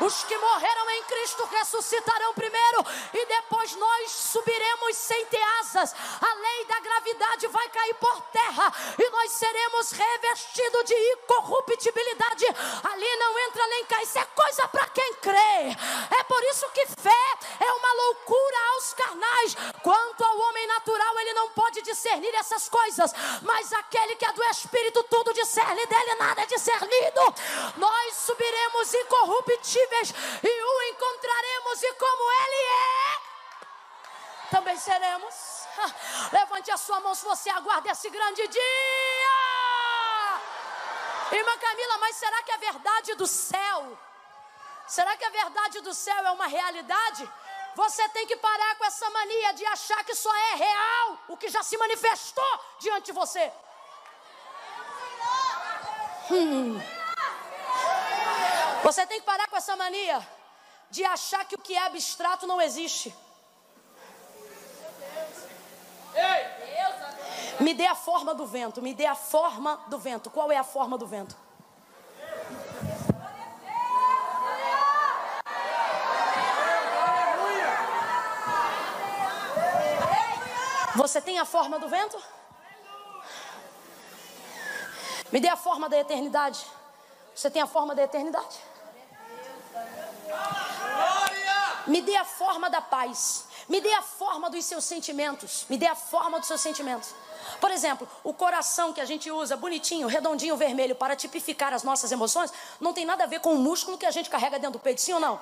os 0.00 0.24
que 0.24 0.36
morreram 0.36 0.90
em 0.90 1.02
Cristo 1.04 1.44
ressuscitarão 1.46 2.34
primeiro 2.34 2.84
e 3.12 3.26
depois 3.26 3.76
nós 3.76 4.10
subiremos 4.10 4.96
sem 4.96 5.24
ter 5.26 5.42
asas. 5.60 5.94
A 6.20 6.34
lei 6.34 6.64
da 6.64 6.80
gravidade 6.80 7.46
vai 7.48 7.68
cair 7.68 7.94
por 7.94 8.20
terra 8.32 8.72
e 8.98 9.10
nós 9.10 9.30
seremos 9.32 9.92
revestidos 9.92 10.84
de 10.84 10.94
incorruptibilidade. 10.94 12.46
Ali 12.82 13.16
não 13.16 13.38
entra 13.40 13.66
nem 13.68 13.84
cai. 13.84 14.02
Isso 14.02 14.18
é 14.18 14.24
coisa 14.26 14.68
para 14.68 14.86
quem 14.88 15.14
crê. 15.14 15.76
É 16.18 16.22
por 16.24 16.42
isso 16.44 16.68
que 16.70 16.86
fé 16.86 17.38
é 17.60 17.72
uma 17.72 17.92
loucura 17.92 18.56
aos 18.72 18.94
carnais. 18.94 19.56
Quanto 19.82 20.24
ao 20.24 20.38
homem 20.38 20.66
natural, 20.66 21.18
ele 21.20 21.32
não 21.34 21.50
pode 21.50 21.82
discernir 21.82 22.34
essas 22.34 22.68
coisas, 22.68 23.12
mas 23.42 23.72
aquele 23.72 24.16
que 24.16 24.24
é 24.24 24.32
do 24.32 24.42
Espírito, 24.44 25.02
tudo 25.04 25.32
discerne 25.32 25.86
dele, 25.86 26.14
nada 26.16 26.42
é 26.42 26.46
discernido. 26.46 27.34
Nós 27.76 28.16
subiremos 28.16 28.92
incorruptíveis 28.92 29.83
e 30.42 30.62
o 30.62 30.82
encontraremos, 30.90 31.82
e 31.82 31.92
como 31.94 32.32
Ele 32.42 32.62
é, 32.66 33.20
também 34.50 34.76
seremos. 34.76 35.34
Levante 36.32 36.70
a 36.70 36.76
sua 36.76 37.00
mão 37.00 37.14
se 37.14 37.24
você 37.24 37.50
aguarda 37.50 37.90
esse 37.90 38.08
grande 38.10 38.46
dia. 38.48 38.62
Irmã 41.32 41.58
Camila, 41.58 41.98
mas 41.98 42.16
será 42.16 42.42
que 42.42 42.52
a 42.52 42.56
verdade 42.56 43.14
do 43.14 43.26
céu? 43.26 43.98
Será 44.86 45.16
que 45.16 45.24
a 45.24 45.30
verdade 45.30 45.80
do 45.80 45.94
céu 45.94 46.26
é 46.26 46.30
uma 46.30 46.46
realidade? 46.46 47.28
Você 47.74 48.08
tem 48.10 48.26
que 48.26 48.36
parar 48.36 48.76
com 48.76 48.84
essa 48.84 49.10
mania 49.10 49.52
de 49.54 49.66
achar 49.66 50.04
que 50.04 50.14
só 50.14 50.34
é 50.52 50.54
real 50.54 51.18
o 51.28 51.36
que 51.36 51.48
já 51.48 51.62
se 51.62 51.76
manifestou 51.76 52.60
diante 52.78 53.06
de 53.06 53.12
você. 53.12 53.52
Hum. 56.30 57.03
Você 58.84 59.06
tem 59.06 59.18
que 59.18 59.24
parar 59.24 59.48
com 59.48 59.56
essa 59.56 59.74
mania 59.74 60.20
de 60.90 61.02
achar 61.06 61.42
que 61.46 61.54
o 61.54 61.58
que 61.58 61.74
é 61.74 61.86
abstrato 61.86 62.46
não 62.46 62.60
existe. 62.60 63.14
Me 67.58 67.72
dê 67.72 67.86
a 67.86 67.94
forma 67.94 68.34
do 68.34 68.46
vento, 68.46 68.82
me 68.82 68.92
dê 68.92 69.06
a 69.06 69.14
forma 69.14 69.82
do 69.86 69.98
vento. 69.98 70.28
Qual 70.28 70.52
é 70.52 70.58
a 70.58 70.62
forma 70.62 70.98
do 70.98 71.06
vento? 71.06 71.34
Você 80.94 81.22
tem 81.22 81.38
a 81.38 81.46
forma 81.46 81.78
do 81.78 81.88
vento? 81.88 82.22
Me 85.32 85.40
dê 85.40 85.48
a 85.48 85.56
forma 85.56 85.88
da 85.88 85.96
eternidade. 85.98 86.66
Você 87.34 87.50
tem 87.50 87.62
a 87.62 87.66
forma 87.66 87.94
da 87.94 88.02
eternidade? 88.02 88.73
Me 91.86 92.00
dê 92.00 92.16
a 92.16 92.24
forma 92.24 92.70
da 92.70 92.80
paz. 92.80 93.46
Me 93.68 93.80
dê 93.80 93.92
a 93.94 94.02
forma 94.02 94.50
dos 94.50 94.64
seus 94.64 94.84
sentimentos. 94.84 95.66
Me 95.68 95.76
dê 95.76 95.86
a 95.86 95.94
forma 95.94 96.38
dos 96.38 96.48
seus 96.48 96.60
sentimentos. 96.60 97.14
Por 97.60 97.70
exemplo, 97.70 98.08
o 98.22 98.32
coração 98.32 98.92
que 98.92 99.00
a 99.00 99.04
gente 99.04 99.30
usa, 99.30 99.56
bonitinho, 99.56 100.06
redondinho, 100.06 100.56
vermelho, 100.56 100.94
para 100.94 101.14
tipificar 101.14 101.72
as 101.72 101.82
nossas 101.82 102.10
emoções, 102.10 102.52
não 102.80 102.92
tem 102.92 103.04
nada 103.04 103.24
a 103.24 103.26
ver 103.26 103.40
com 103.40 103.54
o 103.54 103.58
músculo 103.58 103.98
que 103.98 104.06
a 104.06 104.10
gente 104.10 104.30
carrega 104.30 104.58
dentro 104.58 104.78
do 104.78 104.78
peito, 104.78 105.00
sim 105.00 105.12
ou 105.12 105.20
não? 105.20 105.40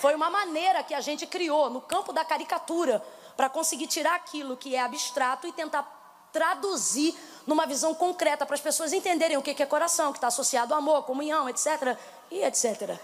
Foi 0.00 0.14
uma 0.14 0.30
maneira 0.30 0.82
que 0.82 0.94
a 0.94 1.00
gente 1.00 1.26
criou 1.26 1.70
no 1.70 1.80
campo 1.80 2.12
da 2.12 2.24
caricatura 2.24 3.04
para 3.36 3.48
conseguir 3.48 3.86
tirar 3.86 4.14
aquilo 4.14 4.56
que 4.56 4.74
é 4.74 4.80
abstrato 4.80 5.46
e 5.46 5.52
tentar 5.52 5.96
traduzir 6.32 7.16
numa 7.46 7.66
visão 7.66 7.94
concreta 7.94 8.44
para 8.44 8.54
as 8.54 8.60
pessoas 8.60 8.92
entenderem 8.92 9.36
o 9.36 9.42
que 9.42 9.62
é 9.62 9.66
coração, 9.66 10.12
que 10.12 10.18
está 10.18 10.28
associado 10.28 10.74
ao 10.74 10.78
amor, 10.78 11.04
comunhão, 11.04 11.48
etc. 11.48 11.96
e 12.30 12.42
etc. 12.44 12.98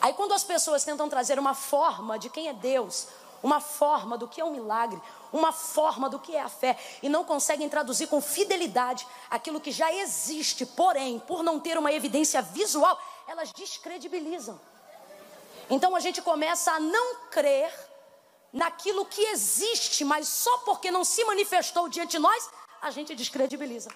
Aí 0.00 0.12
quando 0.12 0.32
as 0.32 0.44
pessoas 0.44 0.84
tentam 0.84 1.08
trazer 1.08 1.38
uma 1.38 1.54
forma 1.54 2.18
de 2.18 2.30
quem 2.30 2.48
é 2.48 2.52
Deus, 2.52 3.08
uma 3.42 3.60
forma 3.60 4.16
do 4.16 4.26
que 4.28 4.40
é 4.40 4.44
um 4.44 4.52
milagre, 4.52 5.00
uma 5.32 5.52
forma 5.52 6.08
do 6.08 6.18
que 6.18 6.34
é 6.34 6.40
a 6.40 6.48
fé, 6.48 6.78
e 7.02 7.08
não 7.08 7.24
conseguem 7.24 7.68
traduzir 7.68 8.06
com 8.06 8.20
fidelidade 8.20 9.06
aquilo 9.30 9.60
que 9.60 9.70
já 9.70 9.92
existe, 9.92 10.64
porém, 10.64 11.18
por 11.20 11.42
não 11.42 11.60
ter 11.60 11.78
uma 11.78 11.92
evidência 11.92 12.40
visual, 12.42 13.00
elas 13.26 13.52
descredibilizam. 13.52 14.58
Então 15.70 15.94
a 15.94 16.00
gente 16.00 16.22
começa 16.22 16.72
a 16.72 16.80
não 16.80 17.16
crer 17.30 17.72
naquilo 18.52 19.04
que 19.04 19.20
existe, 19.26 20.04
mas 20.04 20.26
só 20.26 20.58
porque 20.58 20.90
não 20.90 21.04
se 21.04 21.22
manifestou 21.24 21.88
diante 21.88 22.12
de 22.12 22.18
nós, 22.18 22.48
a 22.80 22.90
gente 22.90 23.14
descredibiliza. 23.14 23.90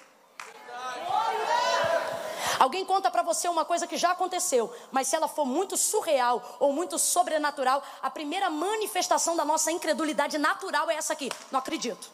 Alguém 2.62 2.84
conta 2.84 3.10
para 3.10 3.24
você 3.24 3.48
uma 3.48 3.64
coisa 3.64 3.88
que 3.88 3.96
já 3.96 4.12
aconteceu, 4.12 4.72
mas 4.92 5.08
se 5.08 5.16
ela 5.16 5.26
for 5.26 5.44
muito 5.44 5.76
surreal 5.76 6.40
ou 6.60 6.72
muito 6.72 6.96
sobrenatural, 6.96 7.82
a 8.00 8.08
primeira 8.08 8.48
manifestação 8.48 9.34
da 9.34 9.44
nossa 9.44 9.72
incredulidade 9.72 10.38
natural 10.38 10.88
é 10.88 10.94
essa 10.94 11.12
aqui: 11.12 11.28
não 11.50 11.58
acredito. 11.58 12.08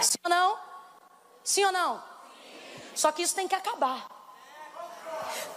Sim 0.00 0.18
ou 0.22 0.30
não? 0.30 0.58
Sim 1.42 1.64
ou 1.64 1.72
não? 1.72 2.00
Só 2.94 3.10
que 3.10 3.20
isso 3.20 3.34
tem 3.34 3.48
que 3.48 3.54
acabar. 3.56 4.06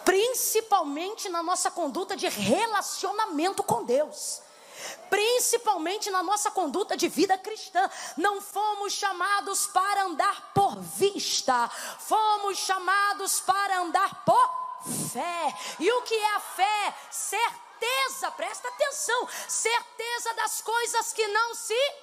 Principalmente 0.04 1.30
na 1.30 1.44
nossa 1.44 1.70
conduta 1.70 2.18
de 2.18 2.28
relacionamento 2.28 3.62
com 3.62 3.84
Deus 3.84 4.42
principalmente 5.10 6.10
na 6.10 6.24
nossa 6.24 6.52
conduta 6.52 6.98
de 6.98 7.08
vida 7.08 7.38
cristã. 7.38 7.90
Não 8.18 8.42
fomos 8.42 8.94
chamados 8.94 9.68
para 9.68 10.04
andar 10.04 10.52
por 10.54 10.80
vista, 10.80 11.70
fomos 12.00 12.58
chamados 12.58 13.40
para 13.42 13.80
andar 13.80 14.24
por 14.26 14.64
fé. 15.12 15.56
E 15.80 15.92
o 15.92 16.02
que 16.02 16.16
é 16.16 16.36
a 16.36 16.40
fé? 16.40 16.96
Certeza, 17.12 18.32
presta 18.32 18.68
atenção, 18.68 19.28
certeza 19.48 20.34
das 20.36 20.62
coisas 20.62 21.14
que 21.14 21.28
não 21.28 21.56
se 21.56 21.94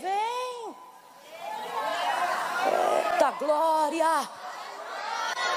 veem. 0.00 0.76
Eita 3.12 3.30
glória! 3.32 4.28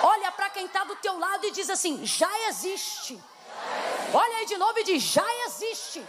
Olha 0.01 0.31
para 0.33 0.49
quem 0.49 0.65
está 0.65 0.83
do 0.83 0.95
teu 0.97 1.17
lado 1.17 1.45
e 1.45 1.51
diz 1.51 1.69
assim: 1.69 2.05
já 2.05 2.29
existe. 2.49 3.21
Olha 4.13 4.37
aí 4.37 4.45
de 4.45 4.57
novo 4.57 4.77
e 4.79 4.83
diz: 4.83 5.01
já 5.01 5.25
existe. 5.45 6.05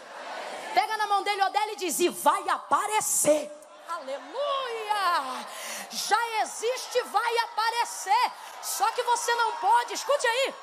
Pega 0.75 0.97
na 0.97 1.07
mão 1.07 1.23
dele 1.23 1.43
ou 1.43 1.51
dela 1.51 1.73
e 1.73 1.77
diz: 1.77 1.99
e 2.01 2.09
vai 2.09 2.49
aparecer. 2.49 3.51
Aleluia! 3.89 5.47
Já 5.91 6.43
existe, 6.43 7.03
vai 7.05 7.39
aparecer. 7.39 8.33
Só 8.63 8.91
que 8.91 9.03
você 9.03 9.35
não 9.37 9.53
pode, 9.53 9.95
escute 9.95 10.27
aí. 10.27 10.55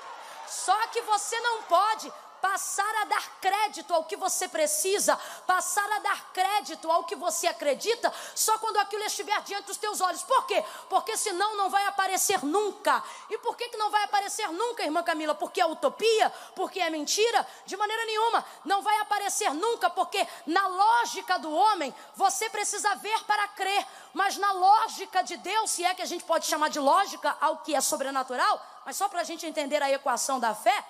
Só 0.48 0.76
que 0.88 1.02
você 1.02 1.40
não 1.40 1.64
pode 1.64 2.12
passar 2.42 2.96
a 3.02 3.06
dar 3.06 3.40
crédito 3.40 3.94
ao 3.94 4.04
que 4.04 4.18
você 4.18 4.48
precisa, 4.48 5.16
passar 5.46 5.90
a 5.92 6.00
dar 6.00 6.32
crédito 6.34 6.90
ao 6.90 7.04
que 7.04 7.16
você 7.16 7.48
acredita, 7.48 8.12
só 8.36 8.58
quando 8.58 8.78
aquilo 8.78 9.04
estiver 9.04 9.40
diante 9.44 9.68
dos 9.68 9.78
teus 9.78 10.02
olhos. 10.02 10.24
Por 10.24 10.46
quê? 10.48 10.64
Porque 10.90 11.16
senão 11.16 11.56
não 11.56 11.70
vai 11.70 11.86
aparecer 11.86 12.44
nunca. 12.44 13.04
E 13.30 13.38
por 13.38 13.56
que, 13.56 13.70
que 13.70 13.78
não 13.78 13.92
vai 13.92 14.04
aparecer 14.04 14.48
nunca, 14.50 14.84
irmã 14.84 15.04
Camila? 15.04 15.36
Porque 15.36 15.62
é 15.62 15.66
utopia? 15.66 16.30
Porque 16.56 16.80
é 16.80 16.90
mentira? 16.90 17.48
De 17.66 17.78
maneira 17.78 18.06
nenhuma. 18.06 18.44
Não 18.66 18.82
vai 18.82 18.98
aparecer 19.00 19.54
nunca, 19.54 19.90
porque 19.90 20.28
na 20.48 20.68
lógica 20.68 21.38
do 21.38 21.52
homem, 21.54 21.94
você 22.16 22.50
precisa 22.50 22.96
ver 22.96 23.24
para 23.26 23.48
crer. 23.50 23.86
Mas 24.14 24.38
na 24.38 24.52
lógica 24.52 25.22
de 25.24 25.38
Deus, 25.38 25.72
se 25.72 25.86
é 25.86 25.94
que 25.94 26.02
a 26.02 26.06
gente 26.06 26.24
pode 26.24 26.46
chamar 26.48 26.70
de 26.70 26.80
lógica 26.80 27.38
ao 27.40 27.58
que 27.58 27.76
é 27.76 27.82
sobrenatural, 27.82 28.62
mas 28.86 28.98
só 28.98 29.08
para 29.08 29.22
a 29.22 29.24
gente 29.24 29.46
entender 29.46 29.82
a 29.82 29.92
equação 29.92 30.40
da 30.40 30.56
fé, 30.56 30.86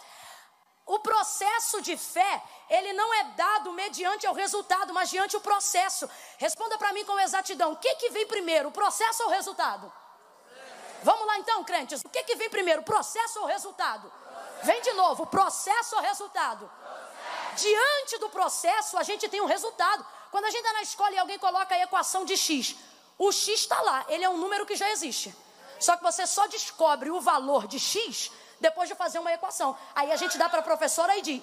o 0.94 1.00
processo 1.00 1.82
de 1.82 1.96
fé, 1.96 2.44
ele 2.70 2.92
não 2.92 3.14
é 3.14 3.24
dado 3.44 3.72
mediante 3.72 4.28
o 4.28 4.34
resultado, 4.34 4.94
mas 4.94 5.10
diante 5.10 5.38
o 5.38 5.40
processo. 5.40 6.10
Responda 6.38 6.78
para 6.78 6.92
mim 6.92 7.06
com 7.06 7.18
exatidão: 7.18 7.72
o 7.72 7.78
que, 7.78 7.96
que 7.96 8.10
vem 8.10 8.28
primeiro, 8.28 8.68
o 8.68 8.72
processo 8.74 9.24
ou 9.24 9.30
o 9.30 9.32
resultado? 9.32 9.92
Vamos 11.02 11.26
lá 11.26 11.38
então, 11.38 11.64
crentes. 11.64 12.02
O 12.04 12.10
que, 12.10 12.24
que 12.24 12.36
vem 12.36 12.50
primeiro, 12.50 12.84
processo 12.84 13.40
ou 13.40 13.46
resultado? 13.46 14.12
Vem 14.64 14.82
de 14.82 14.92
novo, 14.92 15.26
processo 15.26 15.96
ou 15.96 16.02
resultado? 16.02 16.70
Diante 17.56 18.18
do 18.18 18.30
processo, 18.30 18.98
a 18.98 19.04
gente 19.04 19.30
tem 19.30 19.40
um 19.40 19.46
resultado. 19.46 20.06
Quando 20.30 20.46
a 20.46 20.50
gente 20.50 20.60
está 20.60 20.74
na 20.74 20.82
escola 20.82 21.12
e 21.12 21.20
alguém 21.20 21.40
coloca 21.40 21.74
a 21.74 21.80
equação 21.80 22.26
de 22.26 22.36
x, 22.36 22.76
o 23.18 23.32
x 23.32 23.62
está 23.62 23.80
lá, 23.82 24.06
ele 24.10 24.26
é 24.26 24.30
um 24.30 24.38
número 24.38 24.66
que 24.66 24.76
já 24.76 24.90
existe. 24.92 25.34
Só 25.80 25.96
que 25.96 26.04
você 26.04 26.28
só 26.28 26.48
descobre 26.48 27.10
o 27.10 27.22
valor 27.22 27.66
de 27.66 27.80
x 27.80 28.30
depois 28.62 28.88
de 28.88 28.96
fazer 28.96 29.20
uma 29.20 29.34
equação. 29.34 29.76
Aí 29.94 30.12
a 30.12 30.16
gente 30.16 30.38
dá 30.38 30.48
para 30.48 30.60
a 30.60 30.64
professora 30.64 31.18
e 31.18 31.22
diz: 31.22 31.42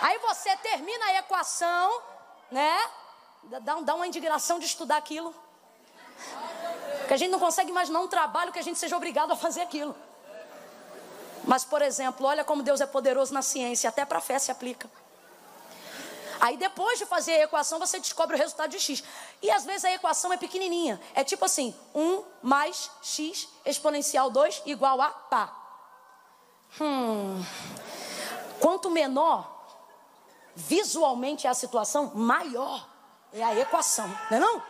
Aí 0.00 0.18
você 0.20 0.56
termina 0.58 1.06
a 1.06 1.14
equação, 1.16 2.00
né? 2.50 2.78
Dá, 3.42 3.80
dá 3.80 3.94
uma 3.94 4.06
indignação 4.06 4.58
de 4.58 4.66
estudar 4.66 4.96
aquilo. 4.96 5.34
Que 7.06 7.14
a 7.14 7.16
gente 7.16 7.30
não 7.30 7.40
consegue 7.40 7.70
imaginar 7.70 8.00
um 8.00 8.08
trabalho 8.08 8.52
que 8.52 8.58
a 8.58 8.62
gente 8.62 8.78
seja 8.78 8.96
obrigado 8.96 9.32
a 9.32 9.36
fazer 9.36 9.62
aquilo. 9.62 9.94
Mas, 11.44 11.64
por 11.64 11.82
exemplo, 11.82 12.26
olha 12.26 12.44
como 12.44 12.62
Deus 12.62 12.80
é 12.80 12.86
poderoso 12.86 13.34
na 13.34 13.42
ciência, 13.42 13.88
até 13.88 14.04
para 14.04 14.18
a 14.18 14.20
fé 14.20 14.38
se 14.38 14.50
aplica. 14.50 14.88
Aí 16.40 16.56
depois 16.56 16.98
de 16.98 17.06
fazer 17.06 17.32
a 17.32 17.44
equação, 17.44 17.78
você 17.78 17.98
descobre 17.98 18.36
o 18.36 18.38
resultado 18.38 18.70
de 18.70 18.78
x. 18.78 19.02
E 19.42 19.50
às 19.50 19.64
vezes 19.64 19.84
a 19.84 19.92
equação 19.92 20.32
é 20.32 20.36
pequenininha. 20.36 21.00
É 21.14 21.24
tipo 21.24 21.44
assim, 21.44 21.74
1 21.94 22.24
mais 22.42 22.90
x 23.02 23.48
exponencial 23.64 24.30
2 24.30 24.62
igual 24.66 25.00
a 25.00 25.10
pá. 25.10 25.54
Hum. 26.80 27.42
Quanto 28.60 28.90
menor 28.90 29.56
visualmente 30.54 31.46
é 31.46 31.50
a 31.50 31.54
situação, 31.54 32.12
maior 32.14 32.86
é 33.32 33.42
a 33.42 33.54
equação, 33.58 34.08
não 34.30 34.36
é 34.36 34.40
não? 34.40 34.62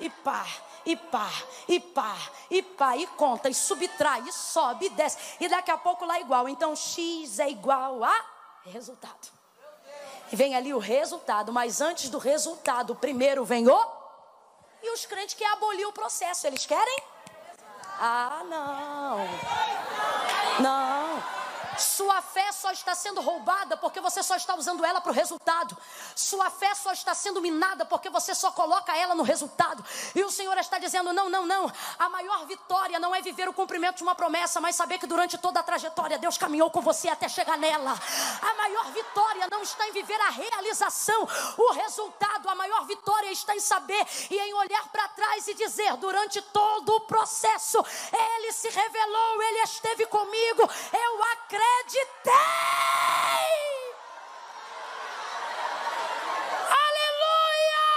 E 0.00 0.10
pá, 0.10 0.46
e 0.84 0.96
pá, 0.96 1.30
e 1.68 1.80
pá, 1.80 2.16
e 2.50 2.62
pá, 2.62 2.96
e 2.96 3.06
conta, 3.08 3.48
e 3.48 3.54
subtrai, 3.54 4.22
e 4.22 4.32
sobe, 4.32 4.86
e 4.86 4.90
desce. 4.90 5.18
E 5.40 5.48
daqui 5.48 5.70
a 5.70 5.78
pouco 5.78 6.04
lá 6.04 6.18
é 6.18 6.20
igual. 6.20 6.48
Então 6.48 6.74
x 6.76 7.38
é 7.38 7.48
igual 7.48 8.04
a 8.04 8.14
resultado. 8.64 9.36
Vem 10.32 10.56
ali 10.56 10.74
o 10.74 10.78
resultado, 10.78 11.52
mas 11.52 11.80
antes 11.80 12.08
do 12.08 12.18
resultado, 12.18 12.94
primeiro 12.94 13.44
vem 13.44 13.68
o. 13.68 13.96
E 14.82 14.92
os 14.92 15.06
crentes 15.06 15.34
querem 15.34 15.44
abolir 15.44 15.86
o 15.86 15.92
processo, 15.92 16.46
eles 16.46 16.66
querem? 16.66 17.02
Ah, 17.98 18.42
não. 18.48 19.18
Não. 20.60 20.95
Sua 21.78 22.22
fé 22.22 22.50
só 22.52 22.70
está 22.70 22.94
sendo 22.94 23.20
roubada 23.20 23.76
porque 23.76 24.00
você 24.00 24.22
só 24.22 24.36
está 24.36 24.54
usando 24.54 24.84
ela 24.84 25.00
para 25.00 25.10
o 25.10 25.14
resultado. 25.14 25.76
Sua 26.14 26.50
fé 26.50 26.74
só 26.74 26.92
está 26.92 27.14
sendo 27.14 27.40
minada 27.40 27.84
porque 27.84 28.08
você 28.08 28.34
só 28.34 28.50
coloca 28.50 28.96
ela 28.96 29.14
no 29.14 29.22
resultado. 29.22 29.84
E 30.14 30.24
o 30.24 30.30
Senhor 30.30 30.56
está 30.58 30.78
dizendo: 30.78 31.12
não, 31.12 31.28
não, 31.28 31.44
não. 31.44 31.72
A 31.98 32.08
maior 32.08 32.46
vitória 32.46 32.98
não 32.98 33.14
é 33.14 33.20
viver 33.20 33.48
o 33.48 33.52
cumprimento 33.52 33.98
de 33.98 34.02
uma 34.02 34.14
promessa, 34.14 34.60
mas 34.60 34.76
saber 34.76 34.98
que 34.98 35.06
durante 35.06 35.36
toda 35.38 35.60
a 35.60 35.62
trajetória 35.62 36.18
Deus 36.18 36.38
caminhou 36.38 36.70
com 36.70 36.80
você 36.80 37.08
até 37.08 37.28
chegar 37.28 37.58
nela. 37.58 37.94
A 38.42 38.54
maior 38.54 38.90
vitória 38.92 39.46
não 39.50 39.62
está 39.62 39.86
em 39.88 39.92
viver 39.92 40.20
a 40.22 40.30
realização, 40.30 41.28
o 41.56 41.72
resultado. 41.72 42.48
A 42.48 42.54
maior 42.54 42.86
vitória 42.86 43.30
está 43.30 43.54
em 43.54 43.60
saber 43.60 44.06
e 44.30 44.38
em 44.38 44.54
olhar 44.54 44.88
para 44.88 45.08
trás 45.08 45.46
e 45.48 45.54
dizer: 45.54 45.96
durante 45.96 46.40
todo 46.40 46.94
o 46.94 47.00
processo, 47.02 47.84
Ele 48.12 48.52
se 48.52 48.68
revelou, 48.68 49.42
Ele 49.42 49.58
esteve 49.62 50.06
comigo. 50.06 50.62
Eu 50.92 51.22
acredito 51.24 51.65
acreditei. 51.66 52.34
Aleluia! 56.86 57.90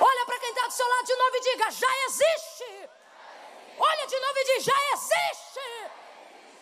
Olha 0.00 0.26
para 0.26 0.38
quem 0.38 0.48
está 0.50 0.66
do 0.66 0.72
seu 0.72 0.88
lado 0.88 1.04
de 1.04 1.16
novo 1.16 1.36
e 1.36 1.40
diga: 1.40 1.70
já 1.70 2.04
existe. 2.06 2.90
Olha 3.78 4.06
de 4.06 4.20
novo 4.20 4.38
e 4.38 4.44
diga: 4.44 4.60
já 4.60 4.92
existe. 4.92 5.90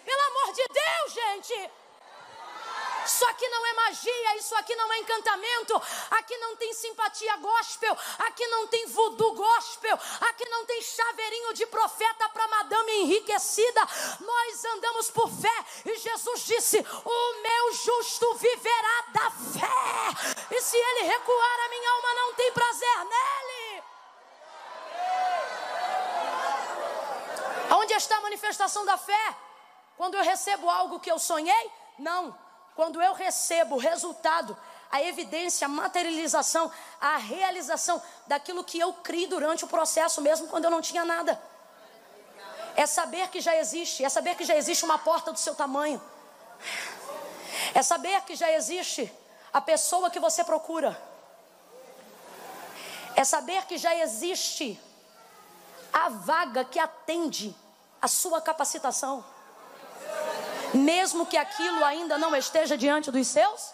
Pelo 0.05 0.23
amor 0.23 0.53
de 0.53 0.64
Deus, 0.69 1.12
gente. 1.12 1.71
Isso 3.09 3.25
aqui 3.25 3.49
não 3.49 3.66
é 3.66 3.73
magia, 3.73 4.37
isso 4.37 4.55
aqui 4.55 4.77
não 4.77 4.92
é 4.92 4.99
encantamento, 4.99 5.83
aqui 6.11 6.37
não 6.37 6.55
tem 6.57 6.75
simpatia 6.75 7.38
gospel, 7.38 7.97
aqui 8.18 8.47
não 8.49 8.66
tem 8.66 8.85
voodoo 8.87 9.33
gospel, 9.33 9.99
aqui 10.21 10.47
não 10.51 10.66
tem 10.66 10.83
chaveirinho 10.83 11.55
de 11.55 11.64
profeta 11.66 12.29
para 12.29 12.47
madame 12.49 12.92
enriquecida. 13.01 13.81
Nós 14.21 14.64
andamos 14.66 15.11
por 15.11 15.31
fé 15.31 15.64
e 15.87 15.97
Jesus 15.97 16.44
disse: 16.44 16.79
O 17.03 17.42
meu 17.42 17.73
justo 17.73 18.35
viverá 18.35 19.05
da 19.09 19.31
fé, 19.31 20.55
e 20.55 20.61
se 20.61 20.77
ele 20.77 21.05
recuar, 21.05 21.61
a 21.64 21.68
minha 21.71 21.90
alma 21.90 22.14
não 22.14 22.35
tem 22.35 22.53
prazer 22.53 22.99
nele. 23.07 23.83
Onde 27.71 27.94
está 27.94 28.18
a 28.18 28.21
manifestação 28.21 28.85
da 28.85 28.99
fé? 28.99 29.35
Quando 29.97 30.14
eu 30.14 30.23
recebo 30.23 30.68
algo 30.68 31.01
que 31.01 31.11
eu 31.11 31.18
sonhei? 31.18 31.73
Não. 31.99 32.48
Quando 32.79 33.03
eu 33.03 33.12
recebo 33.12 33.75
o 33.75 33.79
resultado, 33.81 34.57
a 34.88 35.03
evidência, 35.03 35.64
a 35.64 35.69
materialização, 35.69 36.71
a 37.01 37.17
realização 37.17 38.01
daquilo 38.29 38.62
que 38.62 38.79
eu 38.79 38.93
criei 38.93 39.27
durante 39.27 39.64
o 39.64 39.69
processo, 39.69 40.23
mesmo 40.23 40.47
quando 40.47 40.67
eu 40.67 40.71
não 40.71 40.81
tinha 40.81 41.05
nada. 41.05 41.43
É 42.77 42.87
saber 42.87 43.31
que 43.31 43.41
já 43.41 43.57
existe, 43.57 44.05
é 44.05 44.09
saber 44.09 44.37
que 44.37 44.45
já 44.45 44.55
existe 44.55 44.85
uma 44.85 44.97
porta 44.97 45.33
do 45.33 45.41
seu 45.41 45.57
tamanho. 45.57 46.01
É 47.75 47.83
saber 47.83 48.23
que 48.23 48.37
já 48.37 48.53
existe 48.53 49.12
a 49.53 49.61
pessoa 49.61 50.09
que 50.09 50.21
você 50.21 50.45
procura. 50.45 50.97
É 53.17 53.25
saber 53.25 53.67
que 53.67 53.77
já 53.77 53.93
existe 53.97 54.81
a 55.93 56.11
vaga 56.11 56.64
que 56.64 56.79
atende 56.79 57.53
a 58.01 58.07
sua 58.07 58.41
capacitação 58.41 59.25
mesmo 60.75 61.27
que 61.27 61.37
aquilo 61.37 61.85
ainda 61.85 62.19
não 62.19 62.35
esteja 62.35 62.77
diante 62.77 63.11
dos 63.11 63.27
seus? 63.27 63.73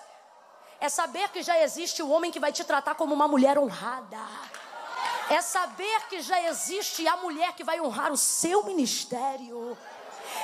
É 0.81 0.89
saber 0.89 1.29
que 1.31 1.43
já 1.43 1.59
existe 1.63 2.03
o 2.03 2.11
homem 2.11 2.31
que 2.31 2.41
vai 2.41 2.53
te 2.53 2.65
tratar 2.65 2.95
como 2.95 3.15
uma 3.15 3.27
mulher 3.27 3.59
honrada. 3.59 4.19
É 5.31 5.41
saber 5.41 6.03
que 6.09 6.21
já 6.21 6.43
existe 6.43 7.07
a 7.09 7.17
mulher 7.17 7.53
que 7.55 7.65
vai 7.65 7.81
honrar 7.81 8.13
o 8.13 8.17
seu 8.17 8.65
ministério 8.65 9.77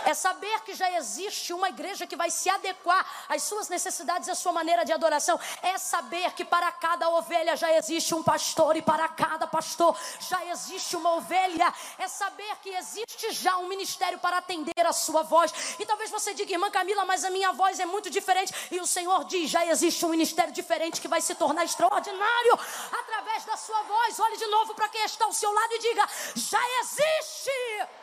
é 0.07 0.15
saber 0.15 0.61
que 0.63 0.75
já 0.75 0.91
existe 0.93 1.53
uma 1.53 1.69
igreja 1.69 2.07
que 2.07 2.17
vai 2.17 2.31
se 2.31 2.49
adequar 2.49 3.07
às 3.29 3.43
suas 3.43 3.69
necessidades 3.69 4.29
e 4.29 4.31
à 4.31 4.35
sua 4.35 4.53
maneira 4.53 4.85
de 4.85 4.93
adoração. 4.93 5.39
É 5.63 5.79
saber 5.79 6.33
que 6.33 6.45
para 6.45 6.71
cada 6.73 7.09
ovelha 7.11 7.57
já 7.57 7.73
existe 7.77 8.15
um 8.15 8.23
pastor 8.23 8.77
e 8.77 8.83
para 8.83 9.09
cada 9.09 9.47
pastor 9.47 9.97
já 10.21 10.45
existe 10.47 10.97
uma 10.97 11.15
ovelha. 11.15 11.73
É 11.99 12.09
saber 12.09 12.57
que 12.63 12.71
existe 12.71 13.33
já 13.33 13.57
um 13.59 13.69
ministério 13.69 14.19
para 14.19 14.39
atender 14.39 14.87
a 14.87 14.93
sua 14.93 15.23
voz. 15.23 15.53
E 15.79 15.87
talvez 15.87 16.11
você 16.11 16.35
diga, 16.35 16.53
irmã 16.53 16.71
Camila, 16.71 17.05
mas 17.05 17.25
a 17.25 17.31
minha 17.31 17.53
voz 17.53 17.79
é 17.81 17.87
muito 17.87 18.11
diferente. 18.11 18.53
E 18.71 18.81
o 18.81 18.87
Senhor 18.87 19.25
diz: 19.25 19.51
já 19.51 19.65
existe 19.67 20.05
um 20.05 20.09
ministério 20.11 20.53
diferente 20.53 21.01
que 21.01 21.09
vai 21.09 21.21
se 21.21 21.35
tornar 21.35 21.65
extraordinário 21.65 22.59
através 22.93 23.45
da 23.45 23.57
sua 23.57 23.83
voz. 23.83 24.19
Olhe 24.19 24.37
de 24.37 24.47
novo 24.47 24.75
para 24.75 24.89
quem 24.89 25.05
está 25.05 25.25
ao 25.25 25.33
seu 25.33 25.53
lado 25.53 25.73
e 25.73 25.79
diga: 25.79 26.09
já 26.35 26.61
existe. 26.81 28.00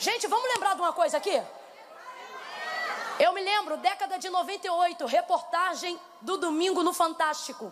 Gente, 0.00 0.26
vamos 0.28 0.48
lembrar 0.54 0.74
de 0.74 0.80
uma 0.80 0.94
coisa 0.94 1.18
aqui? 1.18 1.42
Eu 3.18 3.34
me 3.34 3.42
lembro, 3.42 3.76
década 3.76 4.18
de 4.18 4.30
98, 4.30 5.04
reportagem 5.04 6.00
do 6.22 6.38
domingo 6.38 6.82
no 6.82 6.94
Fantástico. 6.94 7.70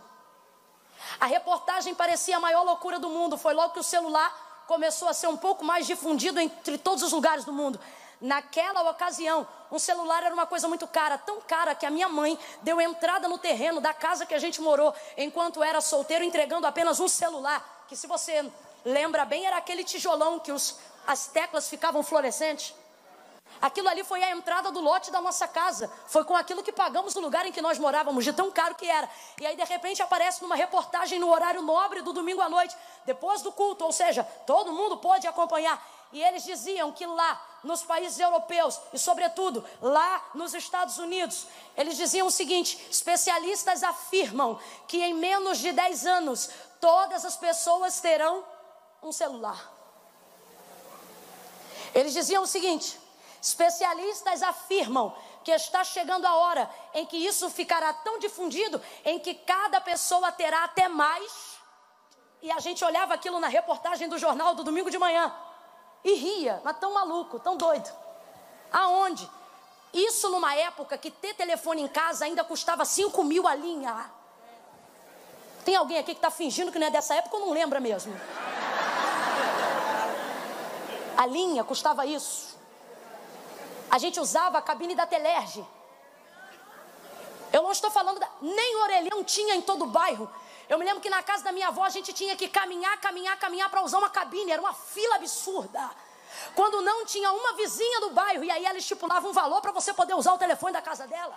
A 1.18 1.24
reportagem 1.24 1.94
parecia 1.94 2.36
a 2.36 2.40
maior 2.40 2.64
loucura 2.64 2.98
do 2.98 3.08
mundo. 3.08 3.38
Foi 3.38 3.54
logo 3.54 3.72
que 3.72 3.80
o 3.80 3.82
celular 3.82 4.64
começou 4.66 5.08
a 5.08 5.14
ser 5.14 5.26
um 5.28 5.38
pouco 5.38 5.64
mais 5.64 5.86
difundido 5.86 6.38
entre 6.38 6.76
todos 6.76 7.02
os 7.02 7.12
lugares 7.12 7.46
do 7.46 7.52
mundo. 7.52 7.80
Naquela 8.20 8.90
ocasião, 8.90 9.48
um 9.72 9.78
celular 9.78 10.22
era 10.22 10.34
uma 10.34 10.44
coisa 10.44 10.68
muito 10.68 10.86
cara, 10.86 11.16
tão 11.16 11.40
cara 11.40 11.74
que 11.74 11.86
a 11.86 11.90
minha 11.90 12.10
mãe 12.10 12.38
deu 12.60 12.78
entrada 12.78 13.26
no 13.26 13.38
terreno 13.38 13.80
da 13.80 13.94
casa 13.94 14.26
que 14.26 14.34
a 14.34 14.38
gente 14.38 14.60
morou 14.60 14.94
enquanto 15.16 15.62
era 15.62 15.80
solteiro, 15.80 16.22
entregando 16.22 16.66
apenas 16.66 17.00
um 17.00 17.08
celular. 17.08 17.86
Que, 17.88 17.96
se 17.96 18.06
você 18.06 18.52
lembra 18.84 19.24
bem, 19.24 19.46
era 19.46 19.56
aquele 19.56 19.82
tijolão 19.82 20.38
que 20.38 20.52
os 20.52 20.76
as 21.08 21.26
teclas 21.26 21.70
ficavam 21.70 22.02
fluorescentes. 22.02 22.74
Aquilo 23.62 23.88
ali 23.88 24.04
foi 24.04 24.22
a 24.22 24.30
entrada 24.30 24.70
do 24.70 24.78
lote 24.78 25.10
da 25.10 25.22
nossa 25.22 25.48
casa. 25.48 25.90
Foi 26.06 26.22
com 26.22 26.36
aquilo 26.36 26.62
que 26.62 26.70
pagamos 26.70 27.16
o 27.16 27.20
lugar 27.20 27.46
em 27.46 27.50
que 27.50 27.62
nós 27.62 27.78
morávamos, 27.78 28.24
de 28.24 28.32
tão 28.32 28.50
caro 28.50 28.74
que 28.74 28.86
era. 28.86 29.08
E 29.40 29.46
aí, 29.46 29.56
de 29.56 29.64
repente, 29.64 30.02
aparece 30.02 30.42
numa 30.42 30.54
reportagem 30.54 31.18
no 31.18 31.30
horário 31.30 31.62
nobre 31.62 32.02
do 32.02 32.12
domingo 32.12 32.42
à 32.42 32.48
noite, 32.50 32.76
depois 33.06 33.40
do 33.40 33.50
culto, 33.50 33.86
ou 33.86 33.90
seja, 33.90 34.22
todo 34.46 34.70
mundo 34.70 34.98
pode 34.98 35.26
acompanhar. 35.26 35.82
E 36.12 36.22
eles 36.22 36.44
diziam 36.44 36.92
que 36.92 37.06
lá, 37.06 37.42
nos 37.64 37.82
países 37.82 38.20
europeus 38.20 38.78
e, 38.92 38.98
sobretudo, 38.98 39.64
lá 39.80 40.22
nos 40.34 40.52
Estados 40.52 40.98
Unidos, 40.98 41.46
eles 41.74 41.96
diziam 41.96 42.26
o 42.26 42.30
seguinte: 42.30 42.86
especialistas 42.90 43.82
afirmam 43.82 44.60
que 44.86 45.02
em 45.02 45.14
menos 45.14 45.58
de 45.58 45.72
10 45.72 46.06
anos, 46.06 46.50
todas 46.78 47.24
as 47.24 47.36
pessoas 47.36 47.98
terão 47.98 48.44
um 49.02 49.10
celular. 49.10 49.77
Eles 51.98 52.12
diziam 52.12 52.44
o 52.44 52.46
seguinte: 52.46 52.98
especialistas 53.42 54.42
afirmam 54.42 55.12
que 55.42 55.50
está 55.50 55.82
chegando 55.82 56.26
a 56.26 56.34
hora 56.36 56.70
em 56.94 57.04
que 57.04 57.16
isso 57.16 57.50
ficará 57.50 57.92
tão 57.92 58.18
difundido 58.18 58.80
em 59.04 59.18
que 59.18 59.34
cada 59.34 59.80
pessoa 59.80 60.30
terá 60.30 60.64
até 60.64 60.88
mais. 60.88 61.58
E 62.40 62.52
a 62.52 62.60
gente 62.60 62.84
olhava 62.84 63.14
aquilo 63.14 63.40
na 63.40 63.48
reportagem 63.48 64.08
do 64.08 64.16
jornal 64.16 64.54
do 64.54 64.62
domingo 64.62 64.90
de 64.90 64.98
manhã 64.98 65.34
e 66.04 66.14
ria, 66.14 66.60
mas 66.62 66.78
tão 66.78 66.94
maluco, 66.94 67.40
tão 67.40 67.56
doido. 67.56 67.90
Aonde? 68.70 69.28
Isso 69.92 70.28
numa 70.28 70.54
época 70.54 70.96
que 70.96 71.10
ter 71.10 71.34
telefone 71.34 71.82
em 71.82 71.88
casa 71.88 72.26
ainda 72.26 72.44
custava 72.44 72.84
5 72.84 73.24
mil 73.24 73.48
a 73.48 73.56
linha. 73.56 74.08
Tem 75.64 75.74
alguém 75.74 75.98
aqui 75.98 76.12
que 76.12 76.18
está 76.18 76.30
fingindo 76.30 76.70
que 76.70 76.78
não 76.78 76.86
é 76.86 76.90
dessa 76.90 77.16
época 77.16 77.36
ou 77.36 77.46
não 77.46 77.52
lembra 77.52 77.80
mesmo? 77.80 78.14
A 81.18 81.26
linha 81.26 81.64
custava 81.64 82.06
isso. 82.06 82.56
A 83.90 83.98
gente 83.98 84.20
usava 84.20 84.58
a 84.58 84.62
cabine 84.62 84.94
da 84.94 85.04
Telerge. 85.04 85.66
Eu 87.52 87.62
não 87.64 87.72
estou 87.72 87.90
falando, 87.90 88.20
da... 88.20 88.28
nem 88.40 88.76
orelhão 88.76 89.24
tinha 89.24 89.56
em 89.56 89.60
todo 89.60 89.82
o 89.82 89.86
bairro. 89.88 90.30
Eu 90.68 90.78
me 90.78 90.84
lembro 90.84 91.00
que 91.00 91.10
na 91.10 91.20
casa 91.20 91.42
da 91.42 91.50
minha 91.50 91.68
avó 91.68 91.82
a 91.82 91.90
gente 91.90 92.12
tinha 92.12 92.36
que 92.36 92.46
caminhar, 92.46 93.00
caminhar, 93.00 93.36
caminhar 93.36 93.68
para 93.68 93.82
usar 93.82 93.98
uma 93.98 94.08
cabine. 94.08 94.52
Era 94.52 94.62
uma 94.62 94.72
fila 94.72 95.16
absurda. 95.16 95.90
Quando 96.54 96.80
não 96.82 97.04
tinha 97.04 97.32
uma 97.32 97.54
vizinha 97.54 98.00
do 98.00 98.10
bairro 98.10 98.44
e 98.44 98.50
aí 98.52 98.64
ela 98.64 98.78
estipulava 98.78 99.26
um 99.26 99.32
valor 99.32 99.60
para 99.60 99.72
você 99.72 99.92
poder 99.92 100.14
usar 100.14 100.34
o 100.34 100.38
telefone 100.38 100.72
da 100.72 100.82
casa 100.82 101.04
dela. 101.08 101.36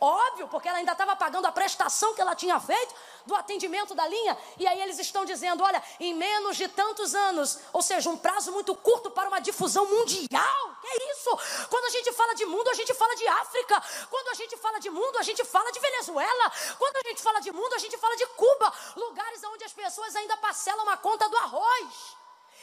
Óbvio, 0.00 0.48
porque 0.48 0.66
ela 0.66 0.78
ainda 0.78 0.92
estava 0.92 1.14
pagando 1.14 1.46
a 1.46 1.52
prestação 1.52 2.14
que 2.14 2.22
ela 2.22 2.34
tinha 2.34 2.58
feito 2.58 2.94
do 3.26 3.34
atendimento 3.34 3.94
da 3.94 4.06
linha. 4.08 4.36
E 4.58 4.66
aí 4.66 4.80
eles 4.80 4.98
estão 4.98 5.26
dizendo: 5.26 5.62
olha, 5.62 5.82
em 6.00 6.14
menos 6.14 6.56
de 6.56 6.68
tantos 6.68 7.14
anos, 7.14 7.58
ou 7.70 7.82
seja, 7.82 8.08
um 8.08 8.16
prazo 8.16 8.50
muito 8.50 8.74
curto 8.74 9.10
para 9.10 9.28
uma 9.28 9.40
difusão 9.40 9.84
mundial. 9.84 10.76
Que 10.80 10.88
é 10.88 11.12
isso? 11.12 11.30
Quando 11.68 11.84
a 11.84 11.90
gente 11.90 12.12
fala 12.12 12.34
de 12.34 12.46
mundo, 12.46 12.68
a 12.70 12.74
gente 12.74 12.94
fala 12.94 13.14
de 13.14 13.28
África. 13.28 13.82
Quando 14.08 14.28
a 14.28 14.34
gente 14.34 14.56
fala 14.56 14.78
de 14.80 14.88
mundo, 14.88 15.18
a 15.18 15.22
gente 15.22 15.44
fala 15.44 15.70
de 15.70 15.78
Venezuela. 15.78 16.52
Quando 16.78 16.96
a 16.96 17.08
gente 17.08 17.20
fala 17.20 17.40
de 17.40 17.52
mundo, 17.52 17.74
a 17.74 17.78
gente 17.78 17.98
fala 17.98 18.16
de 18.16 18.26
Cuba. 18.28 18.72
Lugares 18.96 19.44
onde 19.44 19.64
as 19.64 19.72
pessoas 19.72 20.16
ainda 20.16 20.36
parcelam 20.38 20.88
a 20.88 20.96
conta 20.96 21.28
do 21.28 21.36
arroz. 21.36 22.16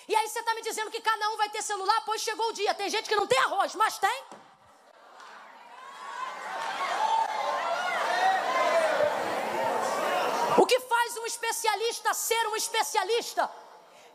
E 0.08 0.16
aí 0.16 0.28
você 0.28 0.40
está 0.40 0.56
me 0.56 0.62
dizendo 0.62 0.90
que 0.90 1.02
cada 1.02 1.30
um 1.30 1.38
vai 1.38 1.50
ter 1.50 1.62
celular, 1.62 2.02
pois 2.06 2.22
chegou 2.22 2.48
o 2.48 2.54
dia. 2.54 2.74
Tem 2.74 2.90
gente 2.90 3.08
que 3.08 3.16
não 3.16 3.28
tem 3.28 3.38
arroz, 3.40 3.76
mas 3.76 4.00
tem. 4.00 4.24
O 10.58 10.66
que 10.66 10.80
faz 11.08 11.18
um 11.18 11.26
especialista 11.26 12.14
ser 12.14 12.48
um 12.48 12.56
especialista? 12.56 13.50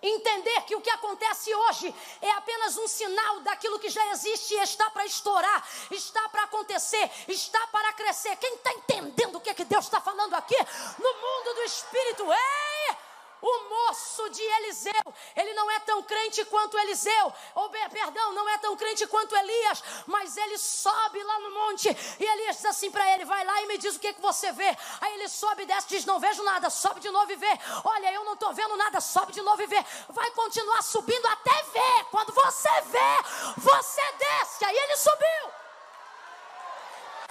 Entender 0.03 0.63
que 0.63 0.75
o 0.75 0.81
que 0.81 0.91
acontece 0.91 1.55
hoje 1.55 1.95
é 2.21 2.31
apenas 2.33 2.77
um 2.77 2.89
sinal 2.89 3.41
daquilo 3.41 3.79
que 3.79 3.89
já 3.89 4.05
existe 4.11 4.53
e 4.53 4.59
está 4.59 4.91
para 4.91 5.07
estourar, 5.07 5.67
está 5.93 6.29
para 6.29 6.43
acontecer, 6.43 7.09
está 7.29 7.67
para 7.69 7.93
crescer. 7.93 8.37
Quem 8.37 8.55
está 8.55 8.73
entendendo 8.73 9.37
o 9.37 9.41
que, 9.41 9.51
é 9.51 9.55
que 9.55 9.65
Deus 9.65 9.85
está 9.85 10.01
falando 10.01 10.35
aqui? 10.35 10.57
No 10.99 11.15
mundo 11.15 11.55
do 11.55 11.63
Espírito, 11.63 12.25
ei! 12.33 12.97
O 13.43 13.69
moço 13.69 14.31
de 14.31 14.41
Eliseu, 14.41 15.15
ele 15.35 15.53
não 15.55 15.69
é 15.69 15.81
tão 15.81 16.01
crente 16.05 16.45
quanto 16.45 16.79
Eliseu, 16.79 17.35
ou 17.57 17.69
perdão, 17.69 18.33
não 18.33 18.49
é 18.49 18.57
tão 18.59 18.77
crente 18.77 19.05
quanto 19.09 19.35
Elias, 19.35 19.83
mas 20.07 20.37
ele 20.37 20.57
sobe 20.57 21.21
lá 21.23 21.41
no 21.41 21.51
monte 21.51 21.89
e 22.21 22.25
Elias 22.25 22.57
diz 22.57 22.67
assim 22.67 22.89
para 22.89 23.13
ele: 23.13 23.25
vai 23.25 23.45
lá 23.45 23.63
e 23.63 23.67
me 23.67 23.79
diz 23.79 23.97
o 23.97 23.99
que, 23.99 24.13
que 24.13 24.21
você 24.21 24.53
vê. 24.53 24.77
Aí 25.01 25.15
ele 25.15 25.29
sobe 25.29 25.65
e 25.65 25.67
desce, 25.67 25.89
diz: 25.89 26.05
não 26.05 26.21
vejo 26.21 26.43
nada, 26.45 26.71
sobe 26.71 27.01
de 27.01 27.11
novo 27.11 27.33
e 27.33 27.37
vê. 27.37 27.59
Olha, 27.85 28.13
eu 28.13 28.25
não 28.25 28.35
estou 28.35 28.53
vendo 28.53 28.77
nada, 28.77 29.01
sobe 29.01 29.33
de 29.33 29.43
novo 29.43 29.61
e 29.61 29.67
vê. 29.67 29.85
Vai 30.11 30.31
continuar 30.31 30.83
subindo 30.83 31.27
até 31.27 31.63
ver. 31.65 32.05
Quando 32.13 32.33
você 32.33 32.81
vê, 32.83 33.13
você 33.57 34.03
desce. 34.13 34.65
Aí 34.65 34.77
ele 34.77 34.97
subiu. 34.97 35.62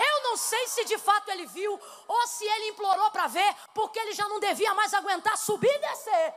Eu 0.09 0.23
não 0.23 0.35
sei 0.37 0.67
se 0.67 0.83
de 0.85 0.97
fato 0.97 1.29
ele 1.29 1.45
viu 1.45 1.79
ou 2.07 2.27
se 2.27 2.45
ele 2.45 2.69
implorou 2.69 3.11
para 3.11 3.27
ver, 3.27 3.55
porque 3.73 3.99
ele 3.99 4.13
já 4.13 4.27
não 4.27 4.39
devia 4.39 4.73
mais 4.73 4.93
aguentar 4.93 5.37
subir 5.37 5.73
e 5.73 5.79
descer. 5.79 6.33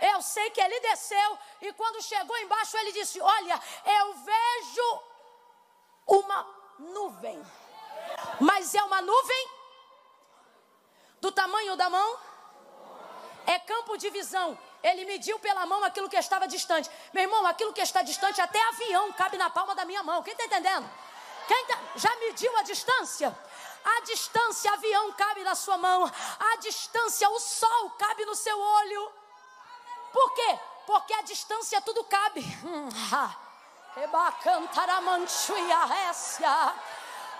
Eu 0.00 0.22
sei 0.22 0.48
que 0.50 0.60
ele 0.60 0.80
desceu 0.80 1.38
e 1.60 1.72
quando 1.74 2.02
chegou 2.02 2.36
embaixo 2.38 2.76
ele 2.78 2.92
disse: 2.92 3.20
Olha, 3.20 3.60
eu 3.84 4.14
vejo 4.14 5.02
uma 6.06 6.46
nuvem, 6.78 7.42
mas 8.40 8.74
é 8.74 8.82
uma 8.82 9.02
nuvem 9.02 9.48
do 11.20 11.30
tamanho 11.30 11.76
da 11.76 11.90
mão, 11.90 12.18
é 13.46 13.58
campo 13.58 13.98
de 13.98 14.08
visão. 14.08 14.58
Ele 14.82 15.04
mediu 15.04 15.38
pela 15.38 15.66
mão 15.66 15.84
aquilo 15.84 16.08
que 16.08 16.16
estava 16.16 16.48
distante. 16.48 16.90
Meu 17.12 17.24
irmão, 17.24 17.44
aquilo 17.46 17.72
que 17.74 17.82
está 17.82 18.00
distante, 18.00 18.40
até 18.40 18.58
avião 18.68 19.12
cabe 19.12 19.36
na 19.36 19.50
palma 19.50 19.74
da 19.74 19.84
minha 19.84 20.02
mão. 20.02 20.22
Quem 20.22 20.32
está 20.32 20.44
entendendo? 20.46 20.88
Quem 21.50 21.66
tá, 21.66 21.76
já 21.96 22.14
mediu 22.14 22.56
a 22.58 22.62
distância? 22.62 23.36
A 23.84 24.00
distância, 24.02 24.72
avião 24.72 25.10
cabe 25.14 25.42
na 25.42 25.56
sua 25.56 25.76
mão. 25.76 26.08
A 26.38 26.56
distância, 26.58 27.28
o 27.28 27.40
sol 27.40 27.90
cabe 27.98 28.24
no 28.24 28.36
seu 28.36 28.56
olho. 28.56 29.12
Por 30.12 30.32
quê? 30.32 30.58
Porque 30.86 31.12
a 31.12 31.22
distância 31.22 31.80
tudo 31.80 32.04
cabe. 32.04 32.40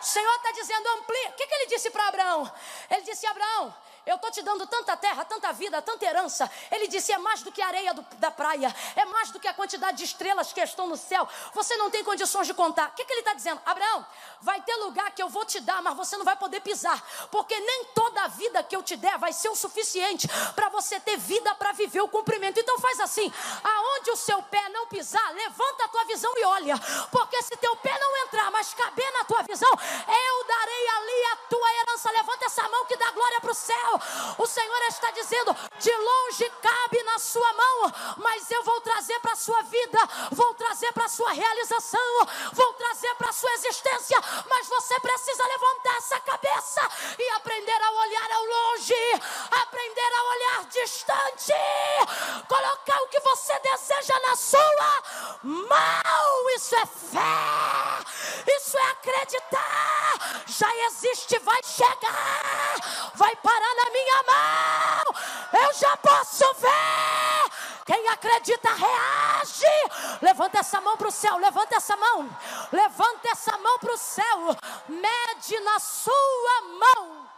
O 0.00 0.04
Senhor 0.04 0.34
está 0.34 0.50
dizendo 0.50 0.88
amplia. 0.88 1.28
O 1.28 1.32
que, 1.34 1.46
que 1.46 1.54
ele 1.54 1.66
disse 1.66 1.88
para 1.90 2.08
Abraão? 2.08 2.52
Ele 2.90 3.02
disse: 3.02 3.24
Abraão, 3.28 3.72
eu 4.10 4.16
estou 4.16 4.30
te 4.30 4.42
dando 4.42 4.66
tanta 4.66 4.96
terra, 4.96 5.24
tanta 5.24 5.52
vida, 5.52 5.80
tanta 5.80 6.04
herança. 6.04 6.50
Ele 6.70 6.88
disse: 6.88 7.12
é 7.12 7.18
mais 7.18 7.42
do 7.42 7.52
que 7.52 7.62
a 7.62 7.66
areia 7.66 7.94
do, 7.94 8.02
da 8.18 8.30
praia, 8.30 8.74
é 8.96 9.04
mais 9.04 9.30
do 9.30 9.38
que 9.38 9.46
a 9.46 9.54
quantidade 9.54 9.98
de 9.98 10.04
estrelas 10.04 10.52
que 10.52 10.60
estão 10.60 10.88
no 10.88 10.96
céu. 10.96 11.28
Você 11.54 11.76
não 11.76 11.90
tem 11.90 12.02
condições 12.02 12.46
de 12.46 12.54
contar. 12.54 12.88
O 12.88 12.92
que, 12.92 13.04
que 13.04 13.12
ele 13.12 13.20
está 13.20 13.34
dizendo? 13.34 13.60
Abraão, 13.64 14.04
vai 14.40 14.60
ter 14.62 14.74
lugar 14.76 15.10
que 15.12 15.22
eu 15.22 15.28
vou 15.28 15.44
te 15.44 15.60
dar, 15.60 15.80
mas 15.80 15.96
você 15.96 16.16
não 16.16 16.24
vai 16.24 16.36
poder 16.36 16.60
pisar, 16.60 17.00
porque 17.30 17.58
nem 17.58 17.84
toda 17.94 18.22
a 18.22 18.28
vida 18.28 18.62
que 18.64 18.74
eu 18.74 18.82
te 18.82 18.96
der 18.96 19.16
vai 19.18 19.32
ser 19.32 19.48
o 19.48 19.54
suficiente 19.54 20.26
para 20.56 20.68
você 20.68 20.98
ter 20.98 21.16
vida 21.16 21.54
para 21.54 21.72
viver 21.72 22.00
o 22.00 22.08
cumprimento. 22.08 22.58
Então 22.58 22.78
faz 22.80 22.98
assim: 22.98 23.32
aonde 23.62 24.10
o 24.10 24.16
seu 24.16 24.42
pé 24.42 24.68
não 24.70 24.88
pisar, 24.88 25.32
levanta 25.34 25.84
a 25.84 25.88
tua 25.88 26.04
visão 26.04 26.32
e 26.36 26.44
olha, 26.44 26.74
porque 27.12 27.40
se 27.42 27.56
teu 27.58 27.76
pé 27.76 27.96
não 27.98 28.16
entrar, 28.26 28.50
mas 28.50 28.74
caber 28.74 29.12
na 29.12 29.24
tua 29.24 29.42
visão, 29.42 29.70
eu 29.70 30.44
darei 30.46 30.88
ali 30.88 31.24
a 31.32 31.36
tua 31.48 31.74
herança. 31.74 32.10
Levanta 32.10 32.46
essa 32.46 32.68
mão 32.68 32.84
que 32.86 32.96
dá 32.96 33.10
glória 33.12 33.40
para 33.40 33.52
o 33.52 33.54
céu. 33.54 33.99
O 34.38 34.46
Senhor 34.46 34.82
está 34.88 35.10
dizendo: 35.10 35.56
de 35.78 35.96
longe 35.96 36.50
cabe 36.62 37.02
na 37.04 37.18
sua 37.18 37.52
mão, 37.52 37.92
mas 38.18 38.50
eu 38.50 38.62
vou 38.62 38.80
trazer 38.80 39.18
para 39.20 39.32
a 39.32 39.36
sua 39.36 39.62
vida, 39.62 39.98
vou 40.30 40.54
trazer 40.54 40.92
para 40.92 41.04
a 41.04 41.08
sua 41.08 41.32
realização, 41.32 42.26
vou 42.52 42.72
trazer 42.74 43.14
para 43.16 43.30
a 43.30 43.32
sua 43.32 43.52
existência. 43.52 44.18
Mas 44.48 44.68
você 44.68 44.98
precisa 45.00 45.46
levantar 45.46 45.96
essa 45.96 46.20
cabeça 46.20 46.80
e 47.18 47.30
aprender 47.30 47.82
a 47.82 47.90
olhar 47.92 48.30
ao 48.32 48.44
longe, 48.44 48.94
aprender 49.50 50.10
a 50.14 50.22
olhar 50.30 50.64
distante, 50.66 51.52
colocar 52.48 53.02
o 53.02 53.08
que 53.08 53.20
você 53.20 53.58
deseja 53.60 54.20
na 54.20 54.36
sua 54.36 55.02
mão. 55.42 56.50
Isso 56.54 56.74
é 56.74 56.86
fé, 56.86 58.54
isso 58.56 58.78
é 58.78 58.90
acreditar. 58.90 60.18
Já 60.46 60.76
existe, 60.86 61.38
vai 61.38 61.62
chegar, 61.62 63.10
vai 63.14 63.34
parar 63.36 63.74
na 63.84 63.90
minha 63.90 64.22
mão. 64.22 65.62
Eu 65.64 65.72
já 65.74 65.96
posso 65.96 66.44
ver. 66.54 67.50
Quem 67.86 68.08
acredita, 68.08 68.68
reage. 68.68 70.18
Levanta 70.22 70.58
essa 70.58 70.80
mão 70.80 70.96
para 70.96 71.08
o 71.08 71.10
céu. 71.10 71.36
Levanta 71.38 71.76
essa 71.76 71.96
mão. 71.96 72.28
Levanta 72.70 73.28
essa 73.30 73.56
mão 73.58 73.78
para 73.78 73.92
o 73.92 73.96
céu. 73.96 74.56
Mede 74.88 75.60
na 75.60 75.78
sua 75.78 76.62
mão. 76.78 77.28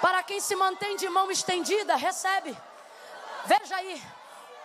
Para 0.00 0.22
quem 0.22 0.40
se 0.40 0.56
mantém 0.56 0.96
de 0.96 1.08
mão 1.08 1.30
estendida, 1.30 1.94
recebe. 1.96 2.56
Veja 3.44 3.76
aí. 3.76 4.02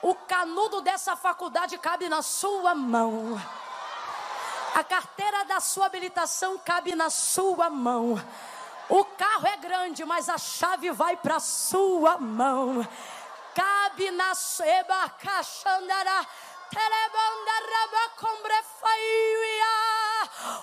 O 0.01 0.13
canudo 0.15 0.81
dessa 0.81 1.15
faculdade 1.15 1.77
cabe 1.77 2.07
na 2.09 2.21
sua 2.21 2.75
mão. 2.75 3.41
A 4.75 4.83
carteira 4.83 5.45
da 5.45 5.61
sua 5.61 5.85
habilitação 5.85 6.57
cabe 6.57 6.93
na 6.95 7.09
sua 7.09 7.69
mão. 7.69 8.21
O 8.89 9.05
carro 9.05 9.47
é 9.47 9.55
grande, 9.55 10.03
mas 10.03 10.27
a 10.27 10.37
chave 10.37 10.91
vai 10.91 11.15
para 11.15 11.39
sua 11.39 12.17
mão. 12.17 12.85
cabe 13.55 14.11
na 14.11 14.35
seba 14.35 15.09
caixandara. 15.11 16.27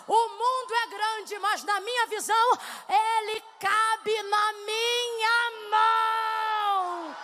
O 0.07 0.29
mundo 0.29 0.75
é 0.75 0.87
grande, 0.89 1.39
mas 1.39 1.65
na 1.65 1.81
minha 1.81 2.07
visão, 2.09 2.59
ele 2.91 3.43
cabe 3.59 4.23
na 4.25 4.53
minha 4.53 5.51
mão. 5.71 7.17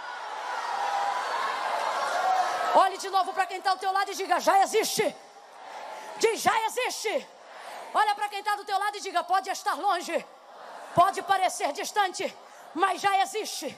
Olhe 2.77 2.97
de 2.97 3.11
novo 3.11 3.35
para 3.35 3.45
quem 3.45 3.59
está 3.59 3.73
ao 3.73 3.77
teu 3.77 3.93
lado 3.93 4.11
e 4.11 4.15
diga: 4.15 4.41
já 4.41 4.63
existe. 4.63 5.28
Diz: 6.19 6.41
já 6.41 6.67
existe. 6.67 7.29
Olha 7.95 8.15
para 8.15 8.29
quem 8.29 8.41
está 8.41 8.55
do 8.57 8.65
teu 8.65 8.79
lado 8.79 8.97
e 8.97 9.01
diga: 9.01 9.23
pode 9.25 9.49
estar 9.51 9.75
longe, 9.75 10.27
pode 10.95 11.23
parecer 11.23 11.73
distante, 11.73 12.37
mas 12.75 13.01
já 13.01 13.23
existe. 13.23 13.77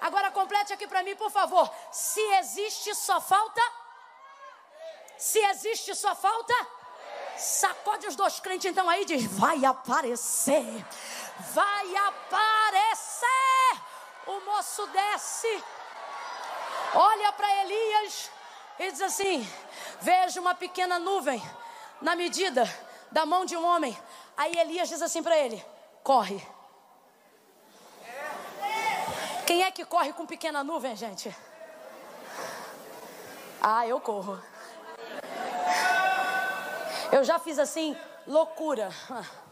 Agora 0.00 0.30
complete 0.30 0.72
aqui 0.72 0.86
para 0.86 1.02
mim, 1.02 1.16
por 1.16 1.30
favor. 1.30 1.68
Se 1.90 2.20
existe, 2.36 2.94
só 2.94 3.20
falta. 3.20 3.60
Se 5.16 5.38
existe, 5.46 5.94
só 5.94 6.14
falta. 6.14 6.54
Sacode 7.36 8.06
os 8.06 8.16
dois 8.16 8.38
crentes 8.40 8.70
então 8.70 8.88
aí 8.88 9.04
diz: 9.04 9.24
vai 9.24 9.64
aparecer. 9.64 10.84
Vai 11.52 11.96
aparecer. 11.96 13.26
O 14.26 14.40
moço 14.40 14.86
desce, 14.88 15.64
olha 16.92 17.32
para 17.32 17.62
Elias 17.62 18.30
e 18.78 18.90
diz 18.90 19.00
assim: 19.00 19.50
Vejo 20.00 20.40
uma 20.40 20.54
pequena 20.54 20.98
nuvem 20.98 21.42
na 22.00 22.14
medida 22.16 22.68
da 23.10 23.24
mão 23.26 23.44
de 23.44 23.56
um 23.56 23.64
homem. 23.64 23.96
Aí 24.36 24.56
Elias 24.58 24.88
diz 24.88 25.02
assim 25.02 25.22
para 25.22 25.36
ele: 25.36 25.64
Corre. 26.02 26.40
Quem 29.46 29.62
é 29.62 29.70
que 29.70 29.84
corre 29.84 30.12
com 30.12 30.26
pequena 30.26 30.62
nuvem, 30.62 30.94
gente? 30.94 31.34
Ah, 33.60 33.86
eu 33.86 34.00
corro. 34.00 34.40
Eu 37.10 37.24
já 37.24 37.38
fiz 37.38 37.58
assim, 37.58 37.96
loucura, 38.26 38.90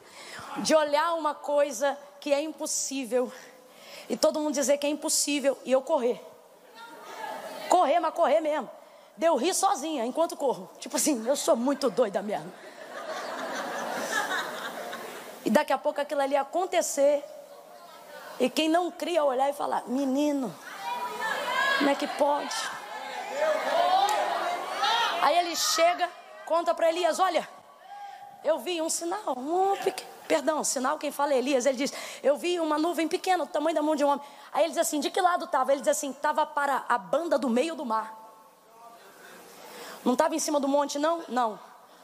de 0.58 0.74
olhar 0.74 1.14
uma 1.14 1.34
coisa 1.34 1.98
que 2.20 2.32
é 2.32 2.40
impossível 2.40 3.32
e 4.08 4.16
todo 4.16 4.38
mundo 4.38 4.54
dizer 4.54 4.78
que 4.78 4.86
é 4.86 4.90
impossível 4.90 5.58
e 5.64 5.72
eu 5.72 5.82
correr. 5.82 6.20
Correr, 7.68 7.98
mas 7.98 8.14
correr 8.14 8.40
mesmo. 8.40 8.70
Deu 9.16 9.36
rir 9.36 9.54
sozinha 9.54 10.04
enquanto 10.04 10.36
corro. 10.36 10.70
Tipo 10.78 10.96
assim, 10.96 11.26
eu 11.26 11.36
sou 11.36 11.56
muito 11.56 11.88
doida 11.88 12.20
mesmo. 12.22 12.52
E 15.44 15.50
daqui 15.50 15.72
a 15.72 15.78
pouco 15.78 16.00
aquilo 16.00 16.20
ali 16.20 16.36
acontecer. 16.36 17.24
E 18.38 18.50
quem 18.50 18.68
não 18.68 18.90
cria 18.90 19.24
olhar 19.24 19.48
e 19.48 19.52
falar: 19.52 19.84
Menino, 19.86 20.54
como 21.78 21.88
é 21.88 21.94
que 21.94 22.06
pode? 22.06 22.54
Aí 25.22 25.38
ele 25.38 25.56
chega, 25.56 26.10
conta 26.44 26.74
para 26.74 26.88
Elias: 26.88 27.18
Olha, 27.18 27.48
eu 28.44 28.58
vi 28.58 28.82
um 28.82 28.90
sinal, 28.90 29.38
um 29.38 29.76
pequeno, 29.76 30.10
perdão, 30.28 30.62
sinal, 30.62 30.98
quem 30.98 31.10
fala 31.10 31.32
é 31.32 31.38
Elias. 31.38 31.64
Ele 31.64 31.78
diz: 31.78 31.92
Eu 32.22 32.36
vi 32.36 32.60
uma 32.60 32.76
nuvem 32.76 33.08
pequena, 33.08 33.46
do 33.46 33.50
tamanho 33.50 33.74
da 33.74 33.82
mão 33.82 33.96
de 33.96 34.04
um 34.04 34.08
homem. 34.08 34.24
Aí 34.52 34.64
ele 34.64 34.70
diz 34.70 34.78
assim: 34.78 35.00
De 35.00 35.10
que 35.10 35.20
lado 35.20 35.46
estava? 35.46 35.72
Ele 35.72 35.80
diz 35.80 35.88
assim: 35.88 36.10
Estava 36.10 36.44
para 36.44 36.84
a 36.88 36.98
banda 36.98 37.38
do 37.38 37.48
meio 37.48 37.74
do 37.74 37.84
mar. 37.86 38.25
Não 40.06 40.12
estava 40.12 40.36
em 40.36 40.38
cima 40.38 40.60
do 40.60 40.68
monte, 40.68 41.00
não? 41.00 41.24
Não. 41.26 41.58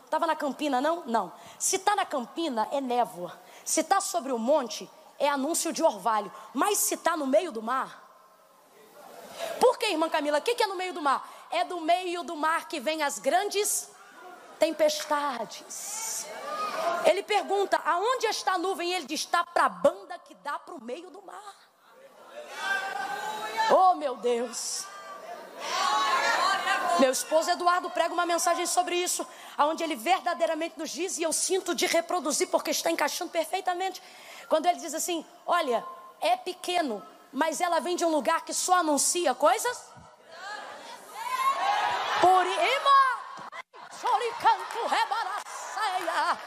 Estava 0.04 0.26
na 0.26 0.34
campina, 0.34 0.80
não? 0.80 1.04
Não. 1.06 1.32
Se 1.56 1.76
está 1.76 1.94
na 1.94 2.04
campina, 2.04 2.66
é 2.72 2.80
névoa. 2.80 3.32
Se 3.64 3.78
está 3.78 4.00
sobre 4.00 4.32
o 4.32 4.38
monte, 4.40 4.90
é 5.20 5.28
anúncio 5.28 5.72
de 5.72 5.84
orvalho. 5.84 6.30
Mas 6.52 6.78
se 6.78 6.94
está 6.94 7.16
no 7.16 7.28
meio 7.28 7.52
do 7.52 7.62
mar. 7.62 8.02
Por 9.60 9.78
que, 9.78 9.86
irmã 9.86 10.08
Camila? 10.08 10.38
O 10.38 10.42
que, 10.42 10.56
que 10.56 10.64
é 10.64 10.66
no 10.66 10.74
meio 10.74 10.92
do 10.92 11.00
mar? 11.00 11.46
É 11.48 11.62
do 11.62 11.80
meio 11.80 12.24
do 12.24 12.34
mar 12.34 12.66
que 12.66 12.80
vem 12.80 13.04
as 13.04 13.20
grandes 13.20 13.88
tempestades. 14.58 16.26
Ele 17.04 17.22
pergunta: 17.22 17.80
aonde 17.84 18.26
está 18.26 18.54
a 18.54 18.58
nuvem? 18.58 18.90
E 18.90 18.94
ele 18.94 19.06
diz: 19.06 19.20
está 19.20 19.44
para 19.44 19.66
a 19.66 19.68
banda 19.68 20.18
que 20.18 20.34
dá 20.34 20.58
para 20.58 20.74
o 20.74 20.82
meio 20.82 21.08
do 21.08 21.22
mar. 21.22 21.54
Oh, 23.70 23.94
meu 23.94 24.16
Deus. 24.16 24.90
Meu 26.98 27.10
esposo 27.10 27.50
Eduardo 27.50 27.90
prega 27.90 28.12
uma 28.12 28.26
mensagem 28.26 28.66
sobre 28.66 28.96
isso, 28.96 29.26
onde 29.58 29.82
ele 29.82 29.96
verdadeiramente 29.96 30.78
nos 30.78 30.90
diz, 30.90 31.18
e 31.18 31.22
eu 31.22 31.32
sinto 31.32 31.74
de 31.74 31.86
reproduzir 31.86 32.48
porque 32.48 32.70
está 32.70 32.90
encaixando 32.90 33.30
perfeitamente. 33.30 34.02
Quando 34.48 34.66
ele 34.66 34.78
diz 34.78 34.94
assim: 34.94 35.24
Olha, 35.46 35.84
é 36.20 36.36
pequeno, 36.36 37.02
mas 37.32 37.60
ela 37.60 37.80
vem 37.80 37.96
de 37.96 38.04
um 38.04 38.10
lugar 38.10 38.44
que 38.44 38.54
só 38.54 38.74
anuncia 38.74 39.34
coisas. 39.34 39.90
Por 42.20 42.46
ima, 42.46 43.02
rebaraceia. 44.92 46.38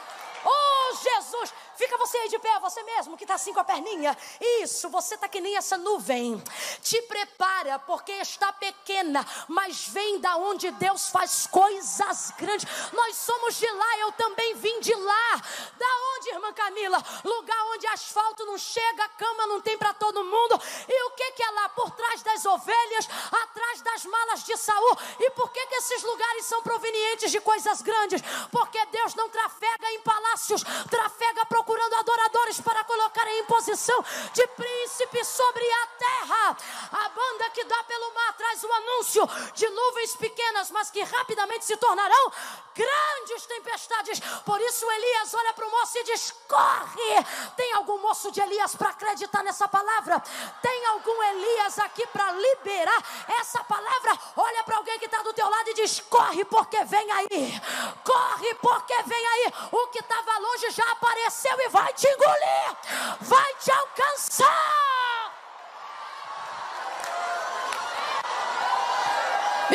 Oh, 0.45 0.95
Jesus, 0.95 1.53
Fica 1.77 1.97
você 1.97 2.17
aí 2.17 2.29
de 2.29 2.39
pé, 2.39 2.57
você 2.59 2.81
mesmo 2.83 3.17
que 3.17 3.25
está 3.25 3.35
assim 3.35 3.53
com 3.53 3.59
a 3.59 3.63
perninha. 3.63 4.17
Isso, 4.61 4.89
você 4.89 5.15
está 5.15 5.27
que 5.27 5.41
nem 5.41 5.57
essa 5.57 5.77
nuvem. 5.77 6.41
Te 6.81 7.01
prepara, 7.03 7.77
porque 7.79 8.11
está 8.13 8.53
pequena, 8.53 9.25
mas 9.47 9.87
vem 9.89 10.19
da 10.19 10.37
onde 10.37 10.71
Deus 10.71 11.09
faz 11.09 11.47
coisas 11.47 12.31
grandes. 12.37 12.65
Nós 12.93 13.17
somos 13.17 13.55
de 13.55 13.69
lá, 13.69 13.97
eu 13.99 14.11
também 14.13 14.55
vim 14.55 14.79
de 14.79 14.93
lá. 14.93 15.41
Da 15.77 15.85
onde, 16.15 16.29
irmã 16.29 16.53
Camila? 16.53 17.03
Lugar 17.23 17.65
onde 17.73 17.87
asfalto 17.87 18.45
não 18.45 18.57
chega, 18.57 19.09
cama 19.09 19.47
não 19.47 19.59
tem 19.59 19.77
para 19.77 19.93
todo 19.93 20.23
mundo. 20.23 20.61
E 20.87 21.03
o 21.07 21.11
que, 21.11 21.31
que 21.33 21.43
é 21.43 21.51
lá? 21.51 21.69
Por 21.69 21.91
trás 21.91 22.21
das 22.23 22.45
ovelhas, 22.45 23.09
atrás 23.43 23.81
das 23.81 24.05
malas 24.05 24.43
de 24.43 24.55
Saul. 24.55 24.97
E 25.19 25.29
por 25.31 25.51
que, 25.51 25.65
que 25.67 25.75
esses 25.75 26.03
lugares 26.03 26.45
são 26.45 26.61
provenientes 26.63 27.31
de 27.31 27.41
coisas 27.41 27.81
grandes? 27.81 28.21
Porque 28.49 28.83
Deus 28.85 29.13
não 29.13 29.29
trafega 29.29 29.91
em 29.91 29.99
palácios, 30.01 30.63
trafega 30.89 31.45
procurando 31.45 31.64
procurando 31.65 31.95
adoradores 31.95 32.61
para 32.61 32.83
colocar 32.83 33.27
em 33.27 33.43
posição 33.45 34.05
de 34.33 34.47
príncipe 34.47 35.25
sobre 35.25 35.63
a 35.63 35.87
terra. 35.87 36.57
A 36.91 37.09
banda 37.09 37.49
que 37.49 37.63
dá 37.63 37.83
pelo 37.83 38.13
mar 38.13 38.33
traz 38.33 38.63
o 38.63 38.71
anúncio 38.71 39.27
de 39.55 39.67
nuvens 39.67 40.15
pequenas, 40.15 40.69
mas 40.69 40.91
que 40.91 41.01
rapidamente 41.01 41.65
se 41.65 41.75
tornarão 41.77 42.31
grandes 42.75 43.45
tempestades. 43.47 44.19
Por 44.45 44.61
isso 44.61 44.89
Elias 44.91 45.33
olha 45.33 45.53
para 45.53 45.65
o 45.65 45.71
moço 45.71 45.97
e 45.97 46.03
diz: 46.03 46.31
corre. 46.47 47.25
Tem 47.57 47.73
algum 47.73 47.99
moço 47.99 48.31
de 48.31 48.39
Elias 48.41 48.75
para 48.75 48.89
acreditar 48.89 49.43
nessa 49.43 49.67
palavra? 49.67 50.21
Tem 50.61 50.85
algum 50.85 51.23
Elias 51.23 51.79
aqui 51.79 52.05
para 52.07 52.31
liberar 52.31 53.03
essa 53.39 53.63
palavra? 53.63 54.19
Olha 54.37 54.63
para 54.63 54.77
alguém 54.77 54.99
que 54.99 55.05
está 55.05 55.23
do 55.23 55.33
teu 55.33 55.49
lado 55.49 55.69
e 55.69 55.73
diz: 55.73 55.99
corre 56.01 56.45
porque 56.45 56.83
vem 56.83 57.11
aí. 57.11 57.61
Corre 58.03 58.53
porque 58.55 59.01
vem 59.03 59.27
aí. 59.27 59.53
O 59.71 59.87
que 59.87 59.99
estava 59.99 60.37
longe 60.37 60.69
já 60.69 60.91
apareceu 60.91 61.54
e 61.61 61.69
vai 61.69 61.93
te 61.93 62.07
engolir, 62.07 62.77
vai 63.21 63.55
te 63.55 63.71
alcançar. 63.71 64.85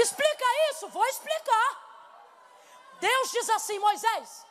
Explica 0.01 0.45
isso, 0.71 0.89
vou 0.89 1.05
explicar. 1.07 1.81
Deus 3.01 3.31
diz 3.31 3.51
assim, 3.51 3.79
Moisés, 3.79 4.47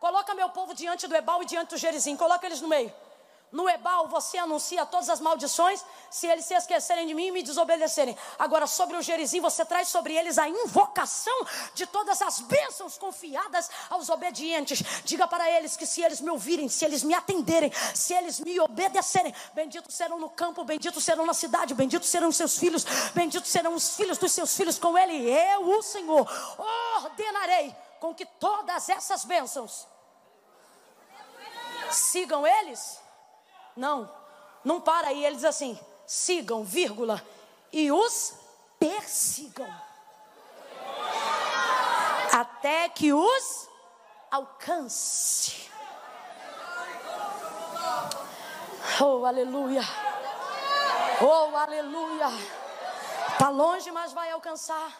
coloca 0.00 0.34
meu 0.34 0.48
povo 0.50 0.74
diante 0.74 1.06
do 1.06 1.16
Ebal 1.16 1.42
e 1.42 1.46
diante 1.46 1.70
do 1.70 1.78
Gerizim, 1.78 2.16
coloca 2.16 2.46
eles 2.46 2.60
no 2.60 2.68
meio. 2.68 2.92
No 3.52 3.68
Ebal 3.68 4.08
você 4.08 4.38
anuncia 4.38 4.86
todas 4.86 5.10
as 5.10 5.20
maldições, 5.20 5.84
se 6.10 6.26
eles 6.26 6.46
se 6.46 6.54
esquecerem 6.54 7.06
de 7.06 7.12
mim 7.12 7.26
e 7.26 7.30
me 7.30 7.42
desobedecerem. 7.42 8.16
Agora, 8.38 8.66
sobre 8.66 8.96
o 8.96 9.02
Gerizim, 9.02 9.40
você 9.40 9.62
traz 9.62 9.88
sobre 9.88 10.16
eles 10.16 10.38
a 10.38 10.48
invocação 10.48 11.46
de 11.74 11.84
todas 11.84 12.22
as 12.22 12.40
bênçãos 12.40 12.96
confiadas 12.96 13.70
aos 13.90 14.08
obedientes. 14.08 14.82
Diga 15.04 15.28
para 15.28 15.50
eles 15.50 15.76
que 15.76 15.84
se 15.84 16.00
eles 16.00 16.22
me 16.22 16.30
ouvirem, 16.30 16.66
se 16.66 16.86
eles 16.86 17.02
me 17.02 17.12
atenderem, 17.12 17.70
se 17.94 18.14
eles 18.14 18.40
me 18.40 18.58
obedecerem, 18.58 19.34
benditos 19.52 19.94
serão 19.94 20.18
no 20.18 20.30
campo, 20.30 20.64
benditos 20.64 21.04
serão 21.04 21.26
na 21.26 21.34
cidade, 21.34 21.74
benditos 21.74 22.08
serão 22.08 22.32
seus 22.32 22.56
filhos, 22.56 22.84
benditos 23.12 23.50
serão 23.50 23.74
os 23.74 23.94
filhos 23.94 24.16
dos 24.16 24.32
seus 24.32 24.56
filhos 24.56 24.78
com 24.78 24.96
ele. 24.96 25.28
Eu, 25.28 25.78
o 25.78 25.82
Senhor, 25.82 26.26
ordenarei 27.04 27.76
com 28.00 28.14
que 28.14 28.24
todas 28.24 28.88
essas 28.88 29.26
bênçãos 29.26 29.86
sigam 31.90 32.46
eles 32.46 33.01
não, 33.76 34.10
não 34.64 34.80
para 34.80 35.08
aí. 35.08 35.24
Ele 35.24 35.36
diz 35.36 35.44
assim: 35.44 35.78
sigam, 36.06 36.64
vírgula, 36.64 37.22
e 37.72 37.90
os 37.90 38.34
persigam. 38.78 39.68
Até 42.32 42.88
que 42.88 43.12
os 43.12 43.68
alcance. 44.30 45.70
Oh, 49.00 49.24
aleluia. 49.24 49.82
Oh, 51.20 51.56
aleluia. 51.56 52.28
Está 53.32 53.48
longe, 53.48 53.90
mas 53.90 54.12
vai 54.12 54.30
alcançar. 54.30 54.90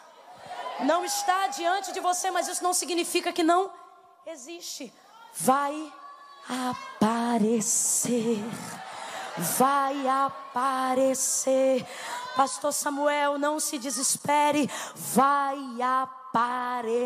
Não 0.81 1.03
está 1.05 1.47
diante 1.47 1.91
de 1.91 1.99
você, 1.99 2.31
mas 2.31 2.47
isso 2.47 2.63
não 2.63 2.73
significa 2.73 3.31
que 3.31 3.43
não 3.43 3.71
existe. 4.25 4.93
Vai 5.33 5.93
aparecer. 6.49 8.43
Vai 9.57 10.07
aparecer. 10.07 11.85
Pastor 12.35 12.73
Samuel, 12.73 13.37
não 13.37 13.59
se 13.59 13.77
desespere, 13.77 14.69
vai 14.95 15.59
aparecer. 15.81 17.05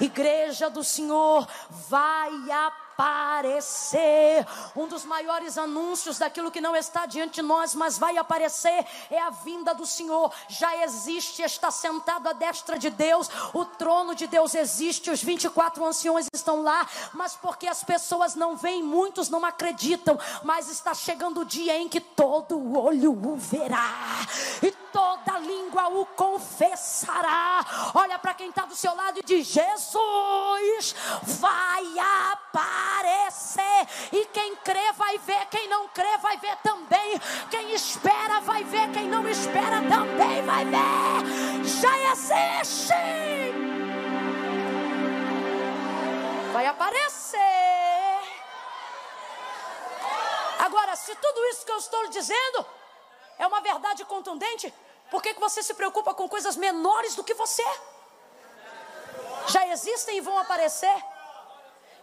Igreja 0.00 0.70
do 0.70 0.84
Senhor, 0.84 1.48
vai 1.88 2.30
aparecer 2.50 2.91
aparecer. 2.96 4.46
Um 4.76 4.86
dos 4.86 5.04
maiores 5.04 5.56
anúncios 5.56 6.18
daquilo 6.18 6.50
que 6.50 6.60
não 6.60 6.76
está 6.76 7.06
diante 7.06 7.36
de 7.36 7.42
nós, 7.42 7.74
mas 7.74 7.98
vai 7.98 8.16
aparecer, 8.16 8.86
é 9.10 9.20
a 9.20 9.30
vinda 9.30 9.74
do 9.74 9.86
Senhor. 9.86 10.32
Já 10.48 10.84
existe, 10.84 11.42
está 11.42 11.70
sentado 11.70 12.28
à 12.28 12.32
destra 12.32 12.78
de 12.78 12.90
Deus. 12.90 13.28
O 13.52 13.64
trono 13.64 14.14
de 14.14 14.26
Deus 14.26 14.54
existe, 14.54 15.10
os 15.10 15.22
24 15.22 15.84
anciões 15.84 16.26
estão 16.32 16.62
lá, 16.62 16.86
mas 17.14 17.34
porque 17.34 17.66
as 17.66 17.82
pessoas 17.82 18.34
não 18.34 18.56
veem, 18.56 18.82
muitos 18.82 19.28
não 19.28 19.44
acreditam. 19.44 20.18
Mas 20.42 20.68
está 20.68 20.94
chegando 20.94 21.40
o 21.40 21.44
dia 21.44 21.76
em 21.78 21.88
que 21.88 22.00
todo 22.00 22.78
olho 22.78 23.12
o 23.12 23.36
verá 23.36 24.18
e 24.62 24.70
toda 24.92 25.38
língua 25.38 25.88
o 25.88 26.06
confessará. 26.06 27.64
Olha 27.94 28.18
para 28.18 28.34
quem 28.34 28.50
está 28.50 28.64
do 28.64 28.76
seu 28.76 28.94
lado 28.94 29.18
e 29.18 29.22
diz: 29.22 29.46
Jesus 29.46 30.94
vai 31.22 31.84
aparecer. 32.32 33.88
E 34.12 34.26
quem 34.26 34.54
crê 34.56 34.92
vai 34.92 35.18
ver, 35.18 35.46
quem 35.46 35.68
não 35.68 35.88
crê 35.88 36.18
vai 36.18 36.36
ver 36.36 36.56
também. 36.62 37.20
Quem 37.50 37.72
espera 37.72 38.40
vai 38.40 38.62
ver, 38.64 38.90
quem 38.92 39.08
não 39.08 39.28
espera 39.28 39.80
também 39.88 40.42
vai 40.42 40.64
ver. 40.64 41.64
Já 41.64 42.12
existe. 42.12 42.92
Vai 46.52 46.66
aparecer. 46.66 47.40
Agora, 50.58 50.94
se 50.94 51.14
tudo 51.16 51.44
isso 51.46 51.64
que 51.66 51.72
eu 51.72 51.78
estou 51.78 52.08
dizendo 52.08 52.66
é 53.38 53.46
uma 53.46 53.60
verdade 53.60 54.04
contundente, 54.04 54.72
por 55.10 55.22
que, 55.22 55.34
que 55.34 55.40
você 55.40 55.62
se 55.62 55.74
preocupa 55.74 56.14
com 56.14 56.28
coisas 56.28 56.56
menores 56.56 57.14
do 57.14 57.24
que 57.24 57.34
você? 57.34 57.64
Já 59.48 59.66
existem 59.68 60.18
e 60.18 60.20
vão 60.20 60.38
aparecer. 60.38 60.94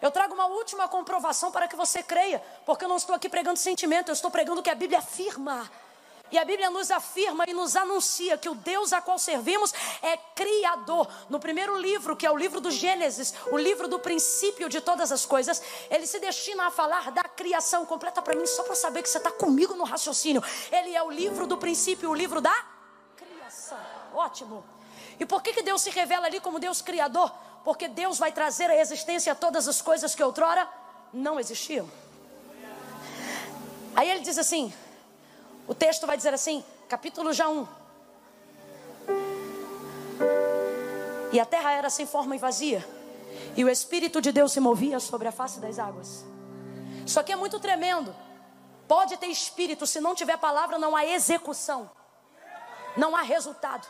Eu 0.01 0.11
trago 0.11 0.33
uma 0.33 0.45
última 0.45 0.87
comprovação 0.87 1.51
para 1.51 1.67
que 1.67 1.75
você 1.75 2.01
creia, 2.01 2.39
porque 2.65 2.85
eu 2.85 2.89
não 2.89 2.97
estou 2.97 3.15
aqui 3.15 3.27
pregando 3.27 3.59
sentimento, 3.59 4.09
eu 4.09 4.13
estou 4.13 4.31
pregando 4.31 4.61
o 4.61 4.63
que 4.63 4.69
a 4.69 4.75
Bíblia 4.75 4.99
afirma. 4.99 5.69
E 6.31 6.37
a 6.37 6.45
Bíblia 6.45 6.69
nos 6.69 6.91
afirma 6.91 7.45
e 7.47 7.53
nos 7.53 7.75
anuncia 7.75 8.37
que 8.37 8.47
o 8.47 8.55
Deus 8.55 8.93
a 8.93 9.01
qual 9.01 9.17
servimos 9.17 9.73
é 10.01 10.15
criador. 10.35 11.07
No 11.29 11.39
primeiro 11.39 11.75
livro, 11.77 12.15
que 12.15 12.25
é 12.25 12.31
o 12.31 12.37
livro 12.37 12.61
do 12.61 12.69
Gênesis, 12.69 13.33
o 13.51 13.57
livro 13.57 13.87
do 13.87 13.99
princípio 13.99 14.69
de 14.69 14.79
todas 14.79 15.11
as 15.11 15.25
coisas, 15.25 15.61
ele 15.89 16.05
se 16.05 16.19
destina 16.19 16.67
a 16.67 16.71
falar 16.71 17.11
da 17.11 17.23
criação. 17.23 17.85
Completa 17.85 18.21
para 18.21 18.35
mim, 18.35 18.45
só 18.45 18.63
para 18.63 18.75
saber 18.75 19.01
que 19.01 19.09
você 19.09 19.17
está 19.17 19.31
comigo 19.31 19.73
no 19.73 19.83
raciocínio. 19.83 20.43
Ele 20.71 20.95
é 20.95 21.01
o 21.01 21.09
livro 21.09 21.47
do 21.47 21.57
princípio, 21.57 22.09
o 22.09 22.13
livro 22.13 22.39
da 22.39 22.53
criação. 23.15 23.79
Ótimo. 24.13 24.63
E 25.19 25.25
por 25.25 25.41
que, 25.41 25.53
que 25.53 25.61
Deus 25.61 25.81
se 25.81 25.89
revela 25.89 26.27
ali 26.27 26.39
como 26.39 26.59
Deus 26.59 26.81
criador? 26.81 27.31
Porque 27.63 27.87
Deus 27.87 28.17
vai 28.17 28.31
trazer 28.31 28.69
à 28.69 28.75
existência 28.79 29.35
todas 29.35 29.67
as 29.67 29.81
coisas 29.81 30.15
que 30.15 30.23
outrora 30.23 30.69
não 31.11 31.39
existiam. 31.39 31.89
Aí 33.95 34.09
ele 34.09 34.21
diz 34.21 34.37
assim: 34.37 34.73
o 35.69 35.75
texto 35.75 36.07
vai 36.07 36.17
dizer 36.17 36.33
assim, 36.33 36.65
capítulo 36.87 37.31
já 37.31 37.47
1. 37.47 37.67
E 41.31 41.39
a 41.39 41.45
terra 41.45 41.71
era 41.73 41.91
sem 41.91 42.07
forma 42.07 42.35
e 42.35 42.39
vazia, 42.39 42.83
e 43.55 43.63
o 43.63 43.69
Espírito 43.69 44.19
de 44.19 44.31
Deus 44.31 44.51
se 44.51 44.59
movia 44.59 44.99
sobre 44.99 45.27
a 45.27 45.31
face 45.31 45.59
das 45.59 45.77
águas. 45.77 46.25
Isso 47.05 47.19
aqui 47.19 47.31
é 47.31 47.35
muito 47.35 47.59
tremendo. 47.59 48.15
Pode 48.87 49.15
ter 49.17 49.27
espírito, 49.27 49.85
se 49.85 50.01
não 50.01 50.15
tiver 50.15 50.37
palavra, 50.37 50.79
não 50.79 50.95
há 50.95 51.05
execução, 51.05 51.87
não 52.97 53.15
há 53.15 53.21
resultado. 53.21 53.87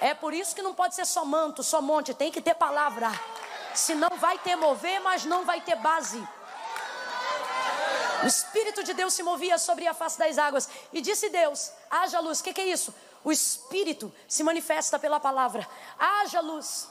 É 0.00 0.12
por 0.12 0.34
isso 0.34 0.56
que 0.56 0.62
não 0.62 0.74
pode 0.74 0.96
ser 0.96 1.06
só 1.06 1.24
manto, 1.24 1.62
só 1.62 1.80
monte, 1.80 2.14
tem 2.14 2.32
que 2.32 2.40
ter 2.40 2.56
palavra. 2.56 3.12
Senão 3.72 4.10
vai 4.18 4.38
ter 4.38 4.56
mover, 4.56 5.00
mas 5.00 5.24
não 5.24 5.44
vai 5.44 5.60
ter 5.60 5.76
base. 5.76 6.20
O 8.22 8.26
Espírito 8.26 8.82
de 8.82 8.94
Deus 8.94 9.12
se 9.12 9.22
movia 9.22 9.58
sobre 9.58 9.86
a 9.86 9.94
face 9.94 10.18
das 10.18 10.38
águas. 10.38 10.68
E 10.92 11.00
disse 11.00 11.28
Deus: 11.28 11.72
haja 11.90 12.20
luz. 12.20 12.40
O 12.40 12.44
que, 12.44 12.52
que, 12.52 12.60
é 12.60 12.66
isso? 12.66 12.94
O 13.22 13.32
Espírito 13.32 14.12
se 14.28 14.42
manifesta 14.42 14.98
pela 14.98 15.20
palavra. 15.20 15.68
Haja 15.98 16.40
luz. 16.40 16.88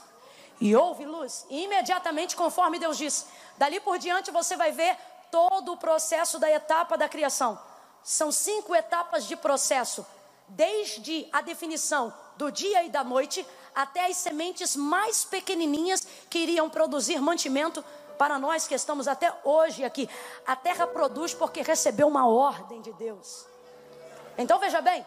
E 0.60 0.74
houve 0.74 1.04
luz. 1.04 1.46
E 1.50 1.64
imediatamente, 1.64 2.36
conforme 2.36 2.78
Deus 2.78 2.96
disse, 2.96 3.24
dali 3.58 3.80
por 3.80 3.98
diante 3.98 4.30
você 4.30 4.56
vai 4.56 4.72
ver 4.72 4.96
todo 5.30 5.72
o 5.72 5.76
processo 5.76 6.38
da 6.38 6.50
etapa 6.50 6.96
da 6.96 7.08
criação. 7.08 7.58
São 8.02 8.30
cinco 8.30 8.74
etapas 8.74 9.26
de 9.26 9.36
processo. 9.36 10.06
Desde 10.48 11.28
a 11.32 11.40
definição 11.40 12.14
do 12.36 12.52
dia 12.52 12.84
e 12.84 12.88
da 12.88 13.02
noite, 13.02 13.44
até 13.74 14.06
as 14.06 14.16
sementes 14.16 14.76
mais 14.76 15.24
pequenininhas 15.24 16.06
que 16.30 16.38
iriam 16.38 16.70
produzir 16.70 17.20
mantimento 17.20 17.84
para 18.16 18.38
nós 18.38 18.66
que 18.66 18.74
estamos 18.74 19.06
até 19.08 19.32
hoje 19.44 19.84
aqui. 19.84 20.08
A 20.46 20.56
terra 20.56 20.86
produz 20.86 21.34
porque 21.34 21.62
recebeu 21.62 22.08
uma 22.08 22.26
ordem 22.26 22.80
de 22.80 22.92
Deus. 22.92 23.46
Então 24.38 24.58
veja 24.58 24.80
bem, 24.80 25.04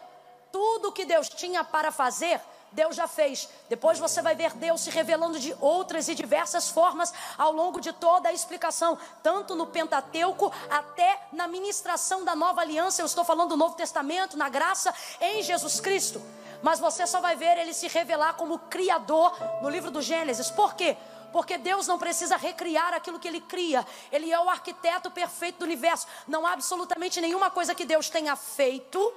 tudo 0.50 0.92
que 0.92 1.04
Deus 1.04 1.28
tinha 1.28 1.62
para 1.62 1.92
fazer, 1.92 2.40
Deus 2.72 2.96
já 2.96 3.06
fez. 3.06 3.48
Depois 3.68 3.98
você 3.98 4.22
vai 4.22 4.34
ver 4.34 4.52
Deus 4.54 4.80
se 4.80 4.90
revelando 4.90 5.38
de 5.38 5.54
outras 5.60 6.08
e 6.08 6.14
diversas 6.14 6.68
formas 6.68 7.12
ao 7.36 7.52
longo 7.52 7.80
de 7.80 7.92
toda 7.92 8.28
a 8.28 8.32
explicação, 8.32 8.98
tanto 9.22 9.54
no 9.54 9.66
Pentateuco 9.66 10.52
até 10.68 11.26
na 11.32 11.46
ministração 11.46 12.24
da 12.24 12.34
nova 12.34 12.60
aliança. 12.60 13.02
Eu 13.02 13.06
estou 13.06 13.24
falando 13.24 13.50
do 13.50 13.56
Novo 13.56 13.74
Testamento, 13.74 14.36
na 14.36 14.48
graça 14.48 14.94
em 15.20 15.42
Jesus 15.42 15.80
Cristo 15.80 16.20
mas 16.62 16.78
você 16.78 17.06
só 17.06 17.20
vai 17.20 17.36
ver 17.36 17.56
ele 17.58 17.72
se 17.72 17.88
revelar 17.88 18.34
como 18.34 18.58
criador 18.58 19.36
no 19.62 19.68
livro 19.68 19.90
do 19.90 20.02
Gênesis. 20.02 20.50
Por 20.50 20.74
quê? 20.74 20.96
Porque 21.32 21.56
Deus 21.58 21.86
não 21.86 21.98
precisa 21.98 22.36
recriar 22.36 22.94
aquilo 22.94 23.18
que 23.18 23.28
Ele 23.28 23.40
cria. 23.40 23.86
Ele 24.10 24.32
é 24.32 24.40
o 24.40 24.48
arquiteto 24.48 25.10
perfeito 25.10 25.58
do 25.58 25.64
universo. 25.64 26.06
Não 26.26 26.46
há 26.46 26.52
absolutamente 26.52 27.20
nenhuma 27.20 27.50
coisa 27.50 27.74
que 27.74 27.84
Deus 27.84 28.08
tenha 28.08 28.34
feito 28.36 29.12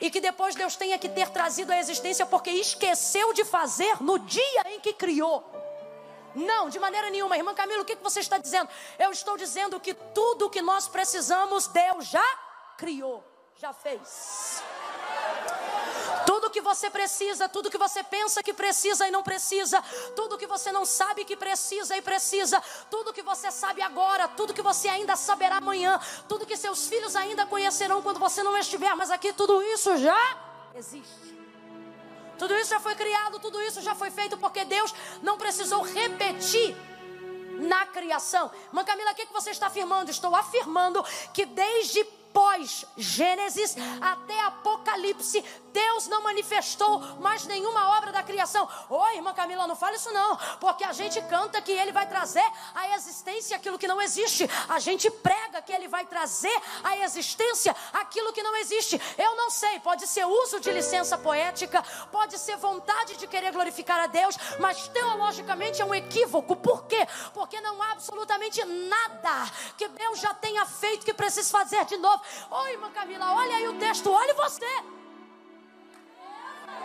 e 0.00 0.10
que 0.10 0.20
depois 0.20 0.54
Deus 0.54 0.76
tenha 0.76 0.98
que 0.98 1.08
ter 1.08 1.30
trazido 1.30 1.72
à 1.72 1.78
existência 1.78 2.26
porque 2.26 2.50
esqueceu 2.50 3.32
de 3.32 3.44
fazer 3.44 4.02
no 4.02 4.18
dia 4.18 4.62
em 4.66 4.80
que 4.80 4.92
criou. 4.92 5.44
Não, 6.34 6.68
de 6.68 6.78
maneira 6.78 7.10
nenhuma. 7.10 7.36
Irmã 7.36 7.54
Camila, 7.54 7.82
o 7.82 7.84
que 7.84 7.96
você 7.96 8.20
está 8.20 8.38
dizendo? 8.38 8.68
Eu 8.98 9.10
estou 9.10 9.36
dizendo 9.36 9.78
que 9.78 9.94
tudo 9.94 10.46
o 10.46 10.50
que 10.50 10.62
nós 10.62 10.88
precisamos, 10.88 11.66
Deus 11.66 12.06
já 12.06 12.24
criou, 12.76 13.22
já 13.56 13.72
fez. 13.72 14.62
Que 16.52 16.60
você 16.60 16.90
precisa, 16.90 17.48
tudo 17.48 17.70
que 17.70 17.78
você 17.78 18.02
pensa 18.02 18.42
que 18.42 18.52
precisa 18.52 19.08
e 19.08 19.10
não 19.10 19.22
precisa, 19.22 19.82
tudo 20.14 20.36
que 20.36 20.46
você 20.46 20.70
não 20.70 20.84
sabe 20.84 21.24
que 21.24 21.34
precisa 21.34 21.96
e 21.96 22.02
precisa, 22.02 22.62
tudo 22.90 23.12
que 23.12 23.22
você 23.22 23.50
sabe 23.50 23.80
agora, 23.80 24.28
tudo 24.28 24.52
que 24.52 24.60
você 24.60 24.86
ainda 24.88 25.16
saberá 25.16 25.56
amanhã, 25.56 25.98
tudo 26.28 26.44
que 26.44 26.56
seus 26.56 26.86
filhos 26.86 27.16
ainda 27.16 27.46
conhecerão 27.46 28.02
quando 28.02 28.20
você 28.20 28.42
não 28.42 28.56
estiver, 28.58 28.94
mas 28.94 29.10
aqui 29.10 29.32
tudo 29.32 29.62
isso 29.62 29.96
já 29.96 30.36
existe. 30.74 31.32
Tudo 32.38 32.54
isso 32.54 32.70
já 32.70 32.80
foi 32.80 32.94
criado, 32.94 33.38
tudo 33.38 33.60
isso 33.62 33.80
já 33.80 33.94
foi 33.94 34.10
feito 34.10 34.36
porque 34.36 34.64
Deus 34.64 34.94
não 35.22 35.38
precisou 35.38 35.80
repetir 35.82 36.76
na 37.60 37.86
criação. 37.86 38.50
Mãe 38.72 38.84
Camila, 38.84 39.12
o 39.12 39.14
que 39.14 39.26
você 39.32 39.50
está 39.50 39.68
afirmando? 39.68 40.10
Estou 40.10 40.34
afirmando 40.34 41.02
que 41.32 41.46
desde 41.46 42.04
pós-Gênesis 42.32 43.76
até 44.00 44.40
Apocalipse, 44.46 45.44
Deus 45.72 46.06
não 46.06 46.22
manifestou 46.22 47.00
mais 47.18 47.44
nenhuma 47.46 47.96
obra 47.96 48.12
da 48.12 48.22
criação. 48.22 48.68
Oi, 48.88 49.16
irmã 49.16 49.32
Camila, 49.32 49.66
não 49.66 49.74
fale 49.74 49.96
isso 49.96 50.12
não, 50.12 50.36
porque 50.60 50.84
a 50.84 50.92
gente 50.92 51.20
canta 51.22 51.60
que 51.60 51.72
ele 51.72 51.92
vai 51.92 52.06
trazer 52.06 52.44
à 52.74 52.94
existência 52.96 53.56
aquilo 53.56 53.78
que 53.78 53.88
não 53.88 54.00
existe. 54.00 54.48
A 54.68 54.78
gente 54.78 55.10
prega 55.10 55.62
que 55.62 55.72
ele 55.72 55.88
vai 55.88 56.04
trazer 56.04 56.54
à 56.84 56.98
existência 56.98 57.74
aquilo 57.92 58.32
que 58.32 58.42
não 58.42 58.54
existe. 58.56 59.00
Eu 59.16 59.34
não 59.36 59.50
sei, 59.50 59.80
pode 59.80 60.06
ser 60.06 60.24
uso 60.26 60.60
de 60.60 60.70
licença 60.70 61.16
poética, 61.16 61.82
pode 62.10 62.38
ser 62.38 62.56
vontade 62.56 63.16
de 63.16 63.26
querer 63.26 63.52
glorificar 63.52 64.00
a 64.00 64.06
Deus, 64.06 64.36
mas 64.58 64.88
teologicamente 64.88 65.80
é 65.80 65.84
um 65.84 65.94
equívoco. 65.94 66.56
Por 66.56 66.84
quê? 66.84 67.06
Porque 67.32 67.60
não 67.60 67.82
há 67.82 67.92
absolutamente 67.92 68.64
nada 68.64 69.50
que 69.76 69.88
Deus 69.88 70.20
já 70.20 70.34
tenha 70.34 70.64
feito 70.66 71.04
que 71.04 71.14
precise 71.14 71.50
fazer 71.50 71.84
de 71.86 71.96
novo. 71.96 72.22
Oi, 72.50 72.72
irmã 72.72 72.90
Camila, 72.90 73.34
olha 73.34 73.56
aí 73.56 73.68
o 73.68 73.78
texto, 73.78 74.10
olhe 74.10 74.32
você. 74.34 75.01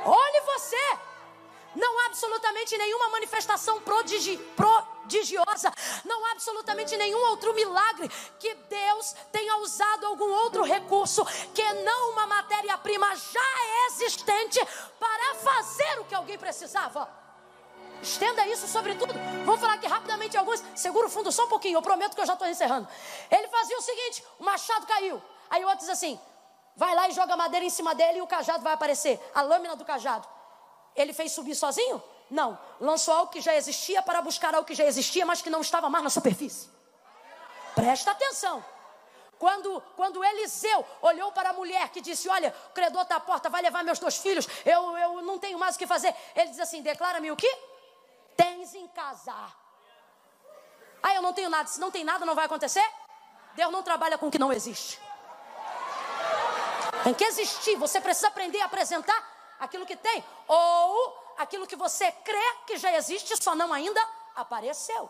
Olhe 0.05 0.41
você. 0.41 0.97
Não 1.75 1.99
há 1.99 2.05
absolutamente 2.07 2.75
nenhuma 2.75 3.09
manifestação 3.09 3.79
prodigi, 3.81 4.37
prodigiosa. 4.55 5.71
Não 6.03 6.25
há 6.25 6.31
absolutamente 6.31 6.97
nenhum 6.97 7.19
outro 7.29 7.53
milagre 7.53 8.09
que 8.39 8.53
Deus 8.55 9.15
tenha 9.31 9.57
usado 9.57 10.07
algum 10.07 10.29
outro 10.43 10.63
recurso 10.63 11.23
que 11.53 11.73
não 11.83 12.11
uma 12.13 12.25
matéria-prima 12.25 13.15
já 13.15 13.85
existente 13.87 14.59
para 14.99 15.35
fazer 15.35 15.99
o 15.99 16.05
que 16.05 16.15
alguém 16.15 16.37
precisava. 16.37 17.07
Estenda 18.01 18.47
isso 18.47 18.67
sobre 18.67 18.95
tudo. 18.95 19.13
Vamos 19.45 19.59
falar 19.59 19.73
aqui 19.73 19.87
rapidamente 19.87 20.37
alguns. 20.37 20.63
Segura 20.75 21.07
o 21.07 21.09
fundo 21.09 21.31
só 21.31 21.45
um 21.45 21.49
pouquinho. 21.49 21.77
Eu 21.77 21.81
prometo 21.81 22.15
que 22.15 22.21
eu 22.21 22.25
já 22.25 22.33
estou 22.33 22.47
encerrando. 22.47 22.87
Ele 23.29 23.47
fazia 23.47 23.77
o 23.77 23.81
seguinte: 23.81 24.23
o 24.39 24.43
machado 24.43 24.85
caiu. 24.85 25.21
Aí 25.49 25.63
o 25.63 25.67
outro 25.67 25.81
diz 25.81 25.89
assim: 25.89 26.19
vai 26.77 26.93
lá 26.95 27.09
e 27.09 27.11
joga 27.11 27.35
madeira 27.35 27.65
em 27.65 27.69
cima 27.69 27.93
dele 27.95 28.19
e 28.19 28.21
o 28.21 28.27
cajado 28.27 28.63
vai 28.63 28.73
aparecer, 28.73 29.19
a 29.33 29.41
lâmina 29.41 29.75
do 29.75 29.83
cajado. 29.83 30.27
Ele 30.95 31.11
fez 31.11 31.31
subir 31.31 31.55
sozinho? 31.55 32.01
Não. 32.29 32.57
Lançou 32.79 33.13
algo 33.13 33.31
que 33.31 33.41
já 33.41 33.55
existia 33.55 34.01
para 34.01 34.21
buscar 34.21 34.53
algo 34.53 34.65
que 34.65 34.75
já 34.75 34.85
existia, 34.85 35.25
mas 35.25 35.41
que 35.41 35.49
não 35.49 35.61
estava 35.61 35.89
mais 35.89 36.03
na 36.03 36.09
superfície. 36.09 36.69
Presta 37.75 38.11
atenção. 38.11 38.63
Quando, 39.39 39.81
quando 39.95 40.23
Eliseu 40.23 40.85
olhou 41.01 41.31
para 41.31 41.49
a 41.49 41.53
mulher 41.53 41.89
que 41.89 42.01
disse: 42.01 42.27
Olha, 42.27 42.53
o 42.69 42.73
credor 42.73 43.03
está 43.03 43.17
à 43.17 43.19
porta, 43.19 43.49
vai 43.49 43.61
levar 43.61 43.83
meus 43.83 43.99
dois 43.99 44.17
filhos, 44.17 44.47
eu, 44.65 44.97
eu 44.97 45.21
não 45.21 45.37
tenho 45.37 45.59
mais 45.59 45.75
o 45.75 45.79
que 45.79 45.85
fazer. 45.85 46.13
Ele 46.35 46.49
diz 46.49 46.59
assim: 46.59 46.81
Declara-me 46.81 47.31
o 47.31 47.35
que? 47.35 47.51
Tens 48.35 48.73
em 48.73 48.87
casa. 48.87 49.33
Ah, 51.01 51.13
eu 51.13 51.21
não 51.21 51.33
tenho 51.33 51.49
nada. 51.49 51.69
Se 51.69 51.79
não 51.79 51.91
tem 51.91 52.03
nada, 52.03 52.25
não 52.25 52.33
vai 52.33 52.45
acontecer? 52.45 52.87
Deus 53.55 53.71
não 53.71 53.83
trabalha 53.83 54.17
com 54.17 54.27
o 54.27 54.31
que 54.31 54.39
não 54.39 54.51
existe. 54.51 54.99
Tem 57.07 57.13
que 57.13 57.23
existir. 57.23 57.77
Você 57.77 58.01
precisa 58.01 58.27
aprender 58.27 58.59
a 58.59 58.65
apresentar 58.65 59.55
aquilo 59.61 59.85
que 59.85 59.95
tem. 59.95 60.21
Ou 60.45 61.33
aquilo 61.37 61.65
que 61.65 61.77
você 61.77 62.11
crê 62.11 62.53
que 62.65 62.75
já 62.75 62.93
existe, 62.97 63.41
só 63.41 63.55
não 63.55 63.71
ainda 63.71 64.05
apareceu. 64.35 65.09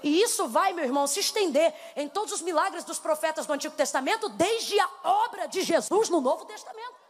E 0.00 0.22
isso 0.22 0.46
vai, 0.46 0.72
meu 0.72 0.84
irmão, 0.84 1.08
se 1.08 1.18
estender 1.18 1.74
em 1.96 2.08
todos 2.08 2.32
os 2.32 2.40
milagres 2.40 2.84
dos 2.84 3.00
profetas 3.00 3.46
do 3.46 3.52
Antigo 3.52 3.74
Testamento, 3.74 4.28
desde 4.28 4.78
a 4.78 4.88
obra 5.02 5.48
de 5.48 5.62
Jesus 5.62 6.08
no 6.08 6.20
Novo 6.20 6.44
Testamento. 6.44 7.01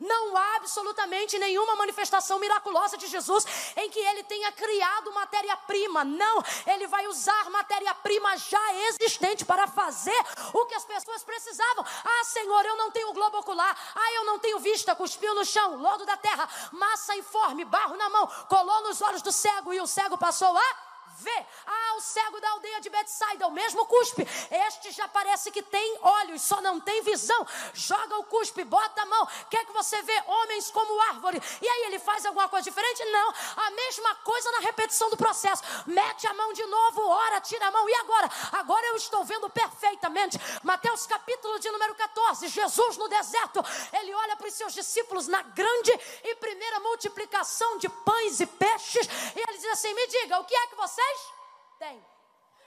Não 0.00 0.36
há 0.36 0.56
absolutamente 0.56 1.38
nenhuma 1.38 1.74
manifestação 1.76 2.38
miraculosa 2.38 2.96
de 2.96 3.06
Jesus 3.06 3.44
em 3.76 3.90
que 3.90 3.98
ele 3.98 4.22
tenha 4.24 4.52
criado 4.52 5.12
matéria-prima. 5.12 6.04
Não, 6.04 6.42
ele 6.66 6.86
vai 6.86 7.06
usar 7.06 7.50
matéria-prima 7.50 8.36
já 8.36 8.74
existente 8.88 9.44
para 9.44 9.66
fazer 9.66 10.18
o 10.52 10.66
que 10.66 10.74
as 10.74 10.84
pessoas 10.84 11.24
precisavam. 11.24 11.84
Ah, 12.04 12.24
Senhor, 12.24 12.64
eu 12.64 12.76
não 12.76 12.90
tenho 12.90 13.12
globo 13.12 13.38
ocular. 13.38 13.76
Ah, 13.94 14.12
eu 14.14 14.24
não 14.24 14.38
tenho 14.38 14.58
vista. 14.60 14.94
Cuspiu 14.94 15.34
no 15.34 15.44
chão, 15.44 15.76
lodo 15.76 16.06
da 16.06 16.16
terra, 16.16 16.48
massa 16.72 17.16
informe, 17.16 17.64
barro 17.64 17.96
na 17.96 18.08
mão, 18.08 18.26
colou 18.48 18.82
nos 18.82 19.00
olhos 19.02 19.22
do 19.22 19.32
cego 19.32 19.72
e 19.72 19.80
o 19.80 19.86
cego 19.86 20.16
passou 20.16 20.56
a 20.56 20.87
vê. 21.20 21.46
Ah, 21.66 21.94
o 21.96 22.00
cego 22.00 22.40
da 22.40 22.50
aldeia 22.50 22.80
de 22.80 22.90
Betsaida, 22.90 23.46
o 23.46 23.50
mesmo 23.50 23.84
cuspe. 23.86 24.26
Este 24.50 24.90
já 24.92 25.08
parece 25.08 25.50
que 25.50 25.62
tem 25.62 25.98
olhos, 26.02 26.42
só 26.42 26.60
não 26.60 26.80
tem 26.80 27.02
visão. 27.02 27.46
Joga 27.74 28.18
o 28.18 28.24
cuspe, 28.24 28.64
bota 28.64 29.02
a 29.02 29.06
mão. 29.06 29.28
Quer 29.50 29.64
que 29.64 29.72
você 29.72 30.00
vê 30.02 30.22
homens 30.26 30.70
como 30.70 31.00
árvore. 31.02 31.42
E 31.60 31.68
aí 31.68 31.82
ele 31.86 31.98
faz 31.98 32.24
alguma 32.24 32.48
coisa 32.48 32.70
diferente? 32.70 33.04
Não. 33.06 33.34
A 33.56 33.70
mesma 33.70 34.14
coisa 34.16 34.50
na 34.52 34.60
repetição 34.60 35.10
do 35.10 35.16
processo. 35.16 35.62
Mete 35.86 36.26
a 36.26 36.34
mão 36.34 36.52
de 36.52 36.64
novo, 36.66 37.06
ora, 37.08 37.40
tira 37.40 37.66
a 37.66 37.70
mão. 37.70 37.88
E 37.88 37.94
agora? 37.94 38.30
Agora 38.52 38.86
eu 38.86 38.96
estou 38.96 39.24
vendo 39.24 39.48
perfeitamente. 39.50 40.38
Mateus 40.62 41.06
capítulo 41.06 41.58
de 41.58 41.70
número 41.70 41.94
14. 41.94 42.48
Jesus 42.48 42.96
no 42.96 43.08
deserto. 43.08 43.64
Ele 43.92 44.14
olha 44.14 44.36
para 44.36 44.48
os 44.48 44.54
seus 44.54 44.72
discípulos 44.72 45.26
na 45.26 45.42
grande 45.42 45.92
e 46.24 46.34
primeira 46.36 46.80
multiplicação 46.80 47.78
de 47.78 47.88
pães 47.88 48.40
e 48.40 48.46
peixes. 48.46 49.06
E 49.34 49.40
ele 49.40 49.58
diz 49.58 49.70
assim: 49.72 49.92
Me 49.94 50.06
diga, 50.06 50.38
o 50.40 50.44
que 50.44 50.54
é 50.54 50.66
que 50.68 50.76
você 50.76 51.07
vocês 51.16 51.32
têm. 51.78 52.04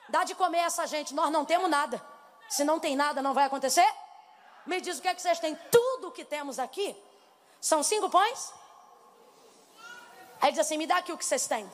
Dá 0.10 0.24
de 0.24 0.36
comer 0.36 0.60
essa 0.60 0.86
gente, 0.88 1.14
nós 1.14 1.32
não 1.32 1.46
temos 1.46 1.70
nada. 1.70 2.02
Se 2.50 2.64
não 2.64 2.80
tem 2.80 2.96
nada, 2.96 3.22
não 3.22 3.34
vai 3.34 3.46
acontecer? 3.46 3.88
Me 4.66 4.82
diz 4.82 5.00
o 5.00 5.02
que 5.02 5.08
é 5.08 5.16
que 5.16 5.22
vocês 5.22 5.40
têm. 5.40 5.56
Tudo 5.72 6.12
que 6.12 6.26
temos 6.26 6.60
aqui 6.60 6.96
são 7.60 7.82
cinco 7.82 8.10
pães. 8.10 8.54
Aí 10.42 10.52
diz 10.52 10.60
assim: 10.60 10.78
me 10.78 10.88
dá 10.88 10.98
aqui 10.98 11.12
o 11.12 11.18
que 11.18 11.26
vocês 11.26 11.48
têm. 11.48 11.70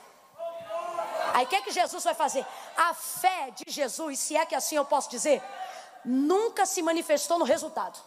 Aí 1.34 1.46
o 1.46 1.48
que 1.48 1.56
é 1.56 1.62
que 1.62 1.72
Jesus 1.72 2.04
vai 2.04 2.14
fazer? 2.14 2.46
A 2.76 2.94
fé 2.94 3.52
de 3.52 3.72
Jesus, 3.72 4.20
se 4.20 4.36
é 4.36 4.46
que 4.46 4.56
assim 4.56 4.76
eu 4.76 4.86
posso 4.86 5.10
dizer, 5.10 5.44
nunca 6.04 6.66
se 6.66 6.82
manifestou 6.82 7.38
no 7.38 7.46
resultado. 7.46 8.00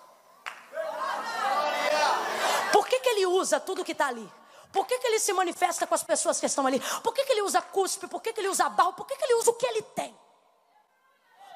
Por 2.72 2.86
que, 2.86 3.00
que 3.00 3.08
ele 3.08 3.26
usa 3.26 3.58
tudo 3.61 3.84
que 3.84 3.92
está 3.92 4.08
ali? 4.08 4.30
Por 4.72 4.86
que, 4.86 4.98
que 4.98 5.06
ele 5.06 5.18
se 5.18 5.32
manifesta 5.32 5.86
com 5.86 5.94
as 5.94 6.02
pessoas 6.02 6.38
que 6.38 6.46
estão 6.46 6.66
ali? 6.66 6.80
Por 7.02 7.12
que, 7.12 7.24
que 7.24 7.32
ele 7.32 7.42
usa 7.42 7.60
cuspe? 7.60 8.06
Por 8.06 8.22
que, 8.22 8.32
que 8.32 8.40
ele 8.40 8.48
usa 8.48 8.68
barro? 8.68 8.92
Por 8.92 9.06
que, 9.06 9.16
que 9.16 9.24
ele 9.24 9.34
usa 9.34 9.50
o 9.50 9.54
que 9.54 9.66
ele 9.66 9.82
tem? 9.82 10.16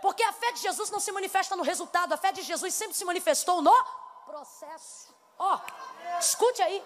Porque 0.02 0.22
a 0.22 0.32
fé 0.32 0.52
de 0.52 0.60
Jesus 0.60 0.90
não 0.90 1.00
se 1.00 1.10
manifesta 1.12 1.56
no 1.56 1.62
resultado, 1.62 2.12
a 2.12 2.16
fé 2.16 2.32
de 2.32 2.42
Jesus 2.42 2.74
sempre 2.74 2.94
se 2.94 3.04
manifestou 3.04 3.62
no 3.62 3.72
processo. 4.26 5.14
Ó, 5.38 5.56
oh, 5.56 6.18
escute 6.18 6.60
aí. 6.60 6.82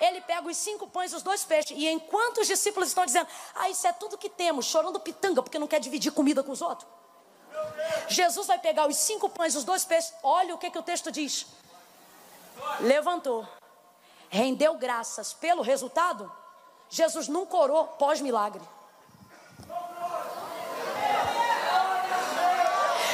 Ele 0.00 0.20
pega 0.22 0.48
os 0.48 0.56
cinco 0.56 0.88
pães 0.88 1.12
e 1.12 1.16
os 1.16 1.22
dois 1.22 1.44
peixes. 1.44 1.76
E 1.76 1.88
enquanto 1.88 2.38
os 2.38 2.46
discípulos 2.46 2.88
estão 2.88 3.04
dizendo, 3.04 3.28
ah, 3.54 3.68
isso 3.68 3.86
é 3.86 3.92
tudo 3.92 4.16
que 4.16 4.28
temos, 4.28 4.66
chorando 4.66 4.98
pitanga, 4.98 5.42
porque 5.42 5.58
não 5.58 5.66
quer 5.66 5.80
dividir 5.80 6.12
comida 6.12 6.42
com 6.42 6.50
os 6.50 6.62
outros. 6.62 6.88
Jesus 8.08 8.46
vai 8.46 8.58
pegar 8.58 8.88
os 8.88 8.96
cinco 8.96 9.28
pães 9.28 9.54
e 9.54 9.58
os 9.58 9.64
dois 9.64 9.84
peixes. 9.84 10.14
Olha 10.22 10.54
o 10.54 10.58
que, 10.58 10.70
que 10.70 10.78
o 10.78 10.82
texto 10.82 11.12
diz. 11.12 11.46
Levantou 12.80 13.46
rendeu 14.32 14.74
graças 14.78 15.34
pelo 15.34 15.60
resultado, 15.60 16.32
Jesus 16.88 17.28
nunca 17.28 17.54
orou 17.54 17.86
pós-milagre. 17.86 18.62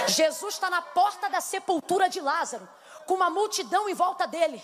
Jesus 0.07 0.55
está 0.55 0.71
na 0.71 0.81
porta 0.81 1.29
da 1.29 1.41
sepultura 1.41 2.09
de 2.09 2.21
Lázaro, 2.21 2.67
com 3.05 3.15
uma 3.15 3.29
multidão 3.29 3.89
em 3.89 3.95
volta 3.95 4.27
dele. 4.29 4.63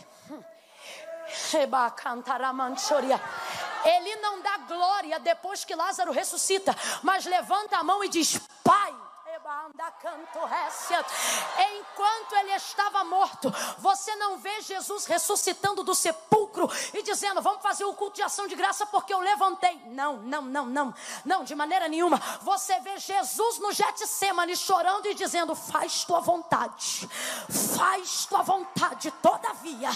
Ele 3.84 4.16
não 4.16 4.40
dá 4.40 4.56
glória 4.58 5.18
depois 5.18 5.64
que 5.64 5.74
Lázaro 5.74 6.12
ressuscita, 6.12 6.74
mas 7.02 7.26
levanta 7.26 7.76
a 7.76 7.84
mão 7.84 8.02
e 8.04 8.08
diz: 8.08 8.38
Pai, 8.62 8.83
Enquanto 11.76 12.32
ele 12.36 12.52
estava 12.52 13.04
morto, 13.04 13.52
você 13.78 14.16
não 14.16 14.38
vê 14.38 14.62
Jesus 14.62 15.04
ressuscitando 15.04 15.84
do 15.84 15.94
sepulcro 15.94 16.66
e 16.94 17.02
dizendo: 17.02 17.42
Vamos 17.42 17.62
fazer 17.62 17.84
o 17.84 17.92
culto 17.92 18.16
de 18.16 18.22
ação 18.22 18.46
de 18.46 18.54
graça 18.54 18.86
porque 18.86 19.12
eu 19.12 19.20
levantei. 19.20 19.78
Não, 19.86 20.16
não, 20.16 20.40
não, 20.40 20.64
não, 20.64 20.94
não, 21.26 21.44
de 21.44 21.54
maneira 21.54 21.88
nenhuma. 21.88 22.16
Você 22.40 22.80
vê 22.80 22.98
Jesus 22.98 23.58
no 23.58 23.70
Getsemane 23.70 24.56
chorando 24.56 25.06
e 25.06 25.14
dizendo: 25.14 25.54
Faz 25.54 26.04
tua 26.04 26.20
vontade, 26.20 27.06
faz 27.76 28.24
tua 28.24 28.42
vontade, 28.42 29.10
todavia, 29.22 29.92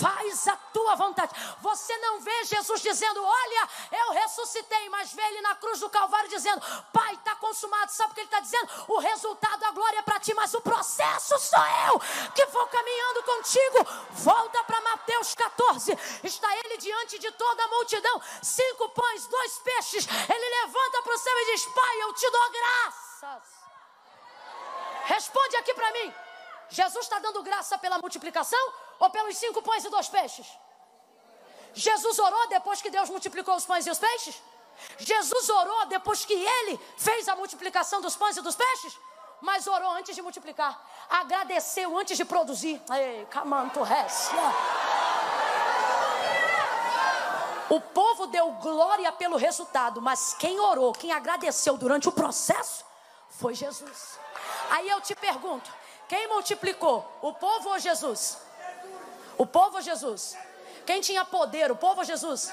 faz 0.00 0.48
a 0.48 0.56
tua 0.72 0.96
vontade. 0.96 1.32
Você 1.60 1.96
não 1.98 2.20
vê 2.20 2.44
Jesus 2.44 2.80
dizendo: 2.80 3.22
Olha, 3.22 3.68
eu 3.92 4.12
ressuscitei, 4.14 4.88
mas 4.88 5.12
vê 5.12 5.22
ele 5.22 5.42
na 5.42 5.54
cruz 5.54 5.78
do 5.78 5.88
Calvário 5.88 6.28
dizendo: 6.28 6.60
Pai, 6.92 7.14
está 7.14 7.36
consumado. 7.36 7.92
Sabe 7.92 8.10
o 8.10 8.14
que 8.14 8.20
ele 8.20 8.26
está 8.26 8.40
dizendo? 8.40 8.79
O 8.88 8.98
resultado, 8.98 9.64
a 9.64 9.70
glória 9.72 9.98
é 9.98 10.02
para 10.02 10.20
ti, 10.20 10.32
mas 10.34 10.54
o 10.54 10.60
processo 10.60 11.38
sou 11.38 11.66
eu 11.88 12.00
que 12.34 12.46
vou 12.46 12.66
caminhando 12.66 13.22
contigo. 13.22 13.86
Volta 14.10 14.64
para 14.64 14.80
Mateus 14.80 15.34
14. 15.34 15.98
Está 16.22 16.56
ele 16.58 16.76
diante 16.78 17.18
de 17.18 17.30
toda 17.32 17.64
a 17.64 17.68
multidão. 17.68 18.22
Cinco 18.42 18.88
pães, 18.90 19.26
dois 19.26 19.58
peixes. 19.58 20.06
Ele 20.06 20.48
levanta 20.62 21.02
para 21.02 21.14
o 21.14 21.18
céu 21.18 21.38
e 21.38 21.52
diz: 21.52 21.66
Pai, 21.66 22.02
eu 22.02 22.12
te 22.14 22.30
dou 22.30 22.50
graças. 22.50 23.42
Responde 25.04 25.56
aqui 25.56 25.74
para 25.74 25.92
mim. 25.92 26.14
Jesus 26.68 27.04
está 27.04 27.18
dando 27.18 27.42
graça 27.42 27.76
pela 27.78 27.98
multiplicação 27.98 28.72
ou 29.00 29.10
pelos 29.10 29.36
cinco 29.36 29.60
pães 29.60 29.84
e 29.84 29.90
dois 29.90 30.08
peixes? 30.08 30.46
Jesus 31.74 32.18
orou 32.18 32.48
depois 32.48 32.80
que 32.80 32.90
Deus 32.90 33.10
multiplicou 33.10 33.56
os 33.56 33.66
pães 33.66 33.86
e 33.86 33.90
os 33.90 33.98
peixes? 33.98 34.40
Jesus 34.98 35.48
orou 35.48 35.86
depois 35.86 36.24
que 36.24 36.34
ele 36.34 36.80
fez 36.96 37.28
a 37.28 37.36
multiplicação 37.36 38.00
dos 38.00 38.16
pães 38.16 38.36
e 38.36 38.40
dos 38.40 38.56
peixes, 38.56 38.98
mas 39.40 39.66
orou 39.66 39.92
antes 39.92 40.14
de 40.14 40.22
multiplicar, 40.22 40.78
agradeceu 41.08 41.98
antes 41.98 42.16
de 42.16 42.24
produzir. 42.24 42.80
Ei, 42.92 43.26
camanto 43.30 43.80
O 47.70 47.80
povo 47.80 48.26
deu 48.26 48.50
glória 48.54 49.12
pelo 49.12 49.36
resultado, 49.36 50.02
mas 50.02 50.34
quem 50.34 50.58
orou, 50.58 50.92
quem 50.92 51.12
agradeceu 51.12 51.76
durante 51.76 52.08
o 52.08 52.12
processo, 52.12 52.84
foi 53.28 53.54
Jesus. 53.54 54.18
Aí 54.70 54.88
eu 54.88 55.00
te 55.00 55.14
pergunto: 55.14 55.72
quem 56.08 56.26
multiplicou, 56.26 57.06
o 57.22 57.32
povo 57.32 57.68
ou 57.70 57.78
Jesus? 57.78 58.38
O 59.38 59.46
povo 59.46 59.76
ou 59.76 59.82
Jesus? 59.82 60.36
Quem 60.84 61.00
tinha 61.00 61.24
poder, 61.24 61.70
o 61.70 61.76
povo 61.76 62.00
ou 62.00 62.04
Jesus? 62.04 62.50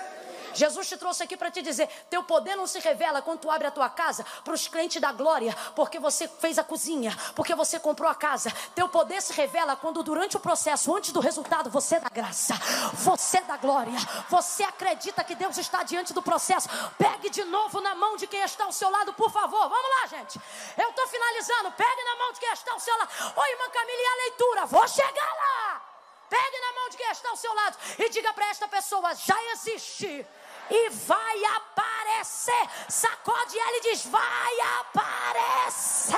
Jesus 0.57 0.89
te 0.89 0.97
trouxe 0.97 1.23
aqui 1.23 1.37
para 1.37 1.51
te 1.51 1.61
dizer: 1.61 1.87
teu 2.09 2.23
poder 2.23 2.55
não 2.55 2.65
se 2.65 2.79
revela 2.79 3.21
quando 3.21 3.39
tu 3.39 3.51
abre 3.51 3.67
a 3.67 3.71
tua 3.71 3.89
casa 3.89 4.25
para 4.43 4.53
os 4.53 4.67
crentes 4.67 4.99
da 4.99 5.11
glória, 5.11 5.55
porque 5.75 5.99
você 5.99 6.27
fez 6.27 6.57
a 6.57 6.63
cozinha, 6.63 7.15
porque 7.35 7.53
você 7.53 7.79
comprou 7.79 8.09
a 8.09 8.15
casa. 8.15 8.51
Teu 8.73 8.89
poder 8.89 9.21
se 9.21 9.33
revela 9.33 9.75
quando 9.75 10.01
durante 10.01 10.35
o 10.35 10.39
processo, 10.39 10.95
antes 10.95 11.11
do 11.11 11.19
resultado, 11.19 11.69
você 11.69 11.99
dá 11.99 12.09
graça, 12.09 12.55
você 12.93 13.39
dá 13.41 13.57
glória, 13.57 13.93
você 14.29 14.63
acredita 14.63 15.23
que 15.23 15.35
Deus 15.35 15.57
está 15.57 15.83
diante 15.83 16.13
do 16.13 16.21
processo. 16.21 16.67
Pegue 16.97 17.29
de 17.29 17.43
novo 17.45 17.79
na 17.79 17.93
mão 17.95 18.17
de 18.17 18.25
quem 18.25 18.41
está 18.41 18.63
ao 18.63 18.71
seu 18.71 18.89
lado, 18.89 19.13
por 19.13 19.31
favor. 19.31 19.69
Vamos 19.69 19.89
lá, 20.01 20.07
gente. 20.07 20.41
Eu 20.77 20.89
estou 20.89 21.07
finalizando. 21.07 21.71
Pegue 21.71 22.03
na 22.03 22.15
mão 22.15 22.33
de 22.33 22.39
quem 22.39 22.51
está 22.51 22.71
ao 22.71 22.79
seu 22.79 22.97
lado. 22.97 23.09
Oi, 23.35 23.51
irmã 23.51 23.69
Camila, 23.69 24.01
e 24.01 24.05
a 24.05 24.15
leitura? 24.23 24.65
Vou 24.65 24.87
chegar 24.87 25.33
lá. 25.35 25.81
Pegue 26.29 26.59
na 26.59 26.73
mão 26.73 26.89
de 26.89 26.97
quem 26.97 27.09
está 27.09 27.29
ao 27.29 27.37
seu 27.37 27.53
lado 27.53 27.77
e 27.99 28.09
diga 28.09 28.33
para 28.33 28.49
esta 28.49 28.67
pessoa: 28.67 29.15
já 29.15 29.37
existe 29.53 30.25
e 30.69 30.89
vai 30.89 31.45
aparecer. 31.45 32.69
Sacode 32.87 33.57
ela 33.57 33.77
e 33.77 33.81
diz: 33.81 34.05
vai 34.05 34.59
aparecer. 34.79 36.17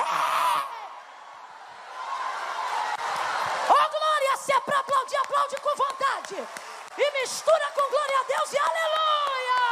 Oh 3.68 3.90
glória, 3.90 4.36
se 4.36 4.52
é 4.52 4.60
para 4.60 4.78
aplaudir, 4.78 5.16
aplaude 5.16 5.56
com 5.56 5.76
vontade. 5.76 6.48
E 6.98 7.20
mistura 7.20 7.72
com 7.74 7.90
glória 7.90 8.20
a 8.20 8.24
Deus 8.24 8.52
e 8.52 8.58
aleluia. 8.58 9.69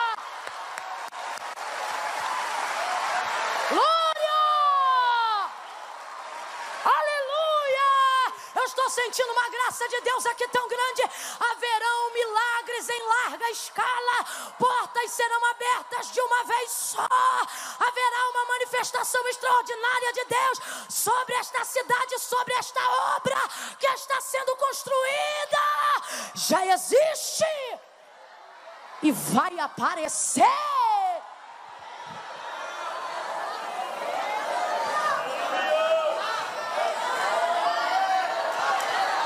Pra 8.89 9.05
sentindo 9.05 9.31
uma 9.33 9.49
graça 9.51 9.87
de 9.89 10.01
Deus 10.01 10.25
aqui 10.27 10.49
tão 10.49 10.67
grande. 10.67 11.03
Haverão 11.39 12.13
milagres 12.13 12.89
em 12.89 13.03
larga 13.03 13.51
escala, 13.51 14.25
portas 14.59 15.11
serão 15.13 15.45
abertas 15.47 16.11
de 16.11 16.21
uma 16.21 16.45
vez 16.45 16.71
só. 16.71 17.07
Haverá 17.79 18.31
uma 18.31 18.45
manifestação 18.47 19.27
extraordinária 19.29 20.13
de 20.15 20.25
Deus 20.25 20.61
sobre 20.89 21.35
esta 21.35 21.65
cidade, 21.65 22.19
sobre 22.19 22.55
esta 22.55 22.81
obra 23.17 23.37
que 23.79 23.87
está 23.87 24.21
sendo 24.21 24.57
construída. 24.57 25.59
Já 26.35 26.67
existe 26.67 27.45
e 29.03 29.13
vai 29.13 29.59
aparecer. 29.61 30.45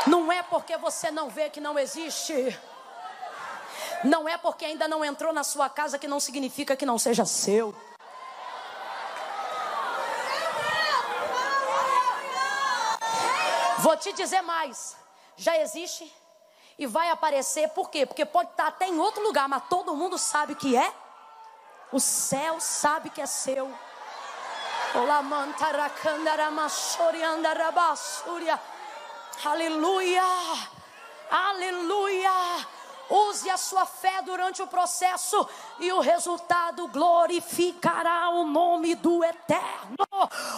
Não 0.06 0.32
é 0.32 0.41
porque 0.52 0.76
você 0.76 1.10
não 1.10 1.30
vê 1.30 1.48
que 1.48 1.62
não 1.62 1.78
existe. 1.78 2.60
Não 4.04 4.28
é 4.28 4.36
porque 4.36 4.66
ainda 4.66 4.86
não 4.86 5.02
entrou 5.02 5.32
na 5.32 5.42
sua 5.42 5.70
casa 5.70 5.98
que 5.98 6.06
não 6.06 6.20
significa 6.20 6.76
que 6.76 6.84
não 6.84 6.98
seja 6.98 7.24
seu. 7.24 7.74
Vou 13.78 13.96
te 13.96 14.12
dizer 14.12 14.42
mais. 14.42 14.94
Já 15.38 15.56
existe 15.56 16.14
e 16.78 16.86
vai 16.86 17.08
aparecer, 17.08 17.70
por 17.70 17.88
quê? 17.88 18.04
Porque 18.04 18.26
pode 18.26 18.50
estar 18.50 18.66
até 18.66 18.86
em 18.86 18.98
outro 18.98 19.22
lugar, 19.22 19.48
mas 19.48 19.62
todo 19.70 19.96
mundo 19.96 20.18
sabe 20.18 20.54
que 20.54 20.76
é. 20.76 20.92
O 21.90 21.98
céu 21.98 22.60
sabe 22.60 23.08
que 23.08 23.22
é 23.22 23.26
seu. 23.26 23.72
Aleluia! 29.44 30.22
Aleluia! 31.28 32.64
Use 33.10 33.48
a 33.50 33.56
sua 33.56 33.84
fé 33.84 34.22
durante 34.22 34.62
o 34.62 34.66
processo 34.66 35.46
e 35.78 35.92
o 35.92 36.00
resultado 36.00 36.86
glorificará 36.88 38.30
o 38.30 38.46
nome 38.46 38.94
do 38.94 39.22
Eterno. 39.24 39.96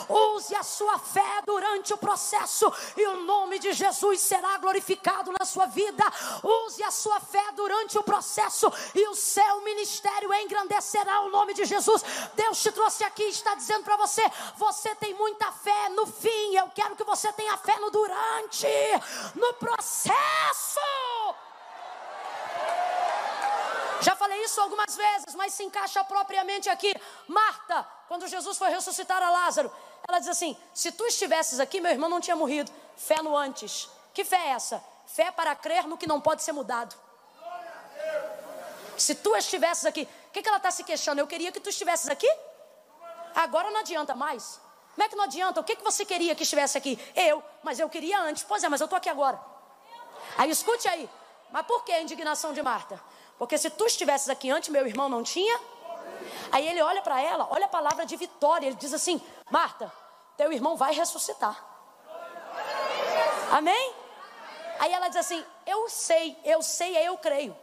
Use 0.08 0.54
a 0.54 0.62
sua 0.62 0.98
fé 0.98 1.42
durante 1.44 1.92
o 1.92 1.96
processo 1.96 2.72
e 2.96 3.06
o 3.06 3.24
nome 3.24 3.58
de 3.58 3.72
Jesus 3.72 4.20
será 4.20 4.58
glorificado 4.58 5.32
na 5.38 5.44
sua 5.44 5.66
vida. 5.66 6.04
Use 6.42 6.82
a 6.82 6.90
sua 6.90 7.18
fé 7.20 7.52
durante 7.56 7.98
o 7.98 8.02
processo 8.02 8.72
e 8.94 9.08
o 9.08 9.14
seu 9.14 9.60
ministério 9.62 10.32
engrandecerá 10.34 11.22
o 11.22 11.30
nome 11.30 11.54
de 11.54 11.64
Jesus. 11.64 12.02
Deus 12.34 12.62
te 12.62 12.70
trouxe 12.72 13.04
aqui 13.04 13.24
e 13.24 13.30
está 13.30 13.54
dizendo 13.54 13.84
para 13.84 13.96
você: 13.96 14.22
você 14.56 14.94
tem 14.96 15.14
muita 15.14 15.50
fé 15.52 15.88
no 15.90 16.06
fim. 16.06 16.56
Eu 16.56 16.68
quero 16.74 16.96
que 16.96 17.04
você 17.04 17.32
tenha 17.32 17.56
fé 17.56 17.78
no 17.78 17.90
durante, 17.90 18.66
no 19.34 19.54
processo. 19.54 21.13
Já 24.04 24.14
falei 24.14 24.38
isso 24.44 24.60
algumas 24.60 24.94
vezes, 24.94 25.34
mas 25.34 25.54
se 25.54 25.64
encaixa 25.64 26.04
propriamente 26.04 26.68
aqui. 26.68 26.94
Marta, 27.26 27.88
quando 28.06 28.28
Jesus 28.28 28.58
foi 28.58 28.68
ressuscitar 28.68 29.22
a 29.22 29.30
Lázaro, 29.30 29.72
ela 30.06 30.18
diz 30.18 30.28
assim: 30.28 30.54
Se 30.74 30.92
tu 30.92 31.06
estivesses 31.06 31.58
aqui, 31.58 31.80
meu 31.80 31.90
irmão 31.90 32.10
não 32.10 32.20
tinha 32.20 32.36
morrido. 32.36 32.70
Fé 32.98 33.22
no 33.22 33.34
antes. 33.34 33.88
Que 34.12 34.22
fé 34.22 34.36
é 34.36 34.48
essa? 34.50 34.84
Fé 35.06 35.32
para 35.32 35.56
crer 35.56 35.86
no 35.86 35.96
que 35.96 36.06
não 36.06 36.20
pode 36.20 36.42
ser 36.42 36.52
mudado. 36.52 36.94
Se 38.98 39.14
tu 39.14 39.34
estivesses 39.34 39.86
aqui, 39.86 40.06
o 40.28 40.30
que, 40.32 40.42
que 40.42 40.48
ela 40.48 40.58
está 40.58 40.70
se 40.70 40.84
queixando? 40.84 41.20
Eu 41.20 41.26
queria 41.26 41.50
que 41.50 41.58
tu 41.58 41.70
estivesses 41.70 42.08
aqui? 42.10 42.30
Agora 43.34 43.70
não 43.70 43.80
adianta 43.80 44.14
mais. 44.14 44.60
Como 44.94 45.02
é 45.02 45.08
que 45.08 45.16
não 45.16 45.24
adianta? 45.24 45.60
O 45.60 45.64
que, 45.64 45.76
que 45.76 45.82
você 45.82 46.04
queria 46.04 46.34
que 46.34 46.42
estivesse 46.42 46.76
aqui? 46.76 46.98
Eu, 47.16 47.42
mas 47.62 47.80
eu 47.80 47.88
queria 47.88 48.20
antes. 48.20 48.44
Pois 48.44 48.62
é, 48.62 48.68
mas 48.68 48.82
eu 48.82 48.84
estou 48.84 48.98
aqui 48.98 49.08
agora. 49.08 49.40
Aí 50.36 50.50
escute 50.50 50.86
aí. 50.86 51.08
Mas 51.50 51.66
por 51.66 51.84
que 51.84 51.92
a 51.92 52.02
indignação 52.02 52.52
de 52.52 52.62
Marta? 52.62 53.00
Porque 53.38 53.58
se 53.58 53.70
tu 53.70 53.84
estivesses 53.84 54.28
aqui 54.28 54.50
antes, 54.50 54.68
meu 54.68 54.86
irmão 54.86 55.08
não 55.08 55.22
tinha. 55.22 55.60
Aí 56.52 56.66
ele 56.66 56.80
olha 56.82 57.02
para 57.02 57.20
ela, 57.20 57.48
olha 57.50 57.66
a 57.66 57.68
palavra 57.68 58.06
de 58.06 58.16
vitória. 58.16 58.66
Ele 58.66 58.76
diz 58.76 58.94
assim: 58.94 59.20
Marta, 59.50 59.92
teu 60.36 60.52
irmão 60.52 60.76
vai 60.76 60.94
ressuscitar. 60.94 61.64
Amém? 63.50 63.94
Aí 64.78 64.92
ela 64.92 65.08
diz 65.08 65.16
assim: 65.16 65.44
Eu 65.66 65.88
sei, 65.88 66.36
eu 66.44 66.62
sei, 66.62 66.96
eu 66.96 67.16
creio. 67.18 67.56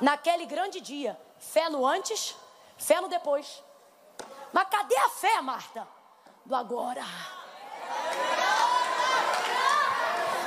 Naquele 0.00 0.46
grande 0.46 0.80
dia, 0.80 1.18
fé 1.38 1.68
no 1.68 1.86
antes, 1.86 2.34
fé 2.76 3.00
no 3.00 3.08
depois. 3.08 3.62
Mas 4.52 4.68
cadê 4.68 4.96
a 4.96 5.08
fé, 5.10 5.40
Marta? 5.40 5.86
Do 6.44 6.54
agora. 6.54 7.02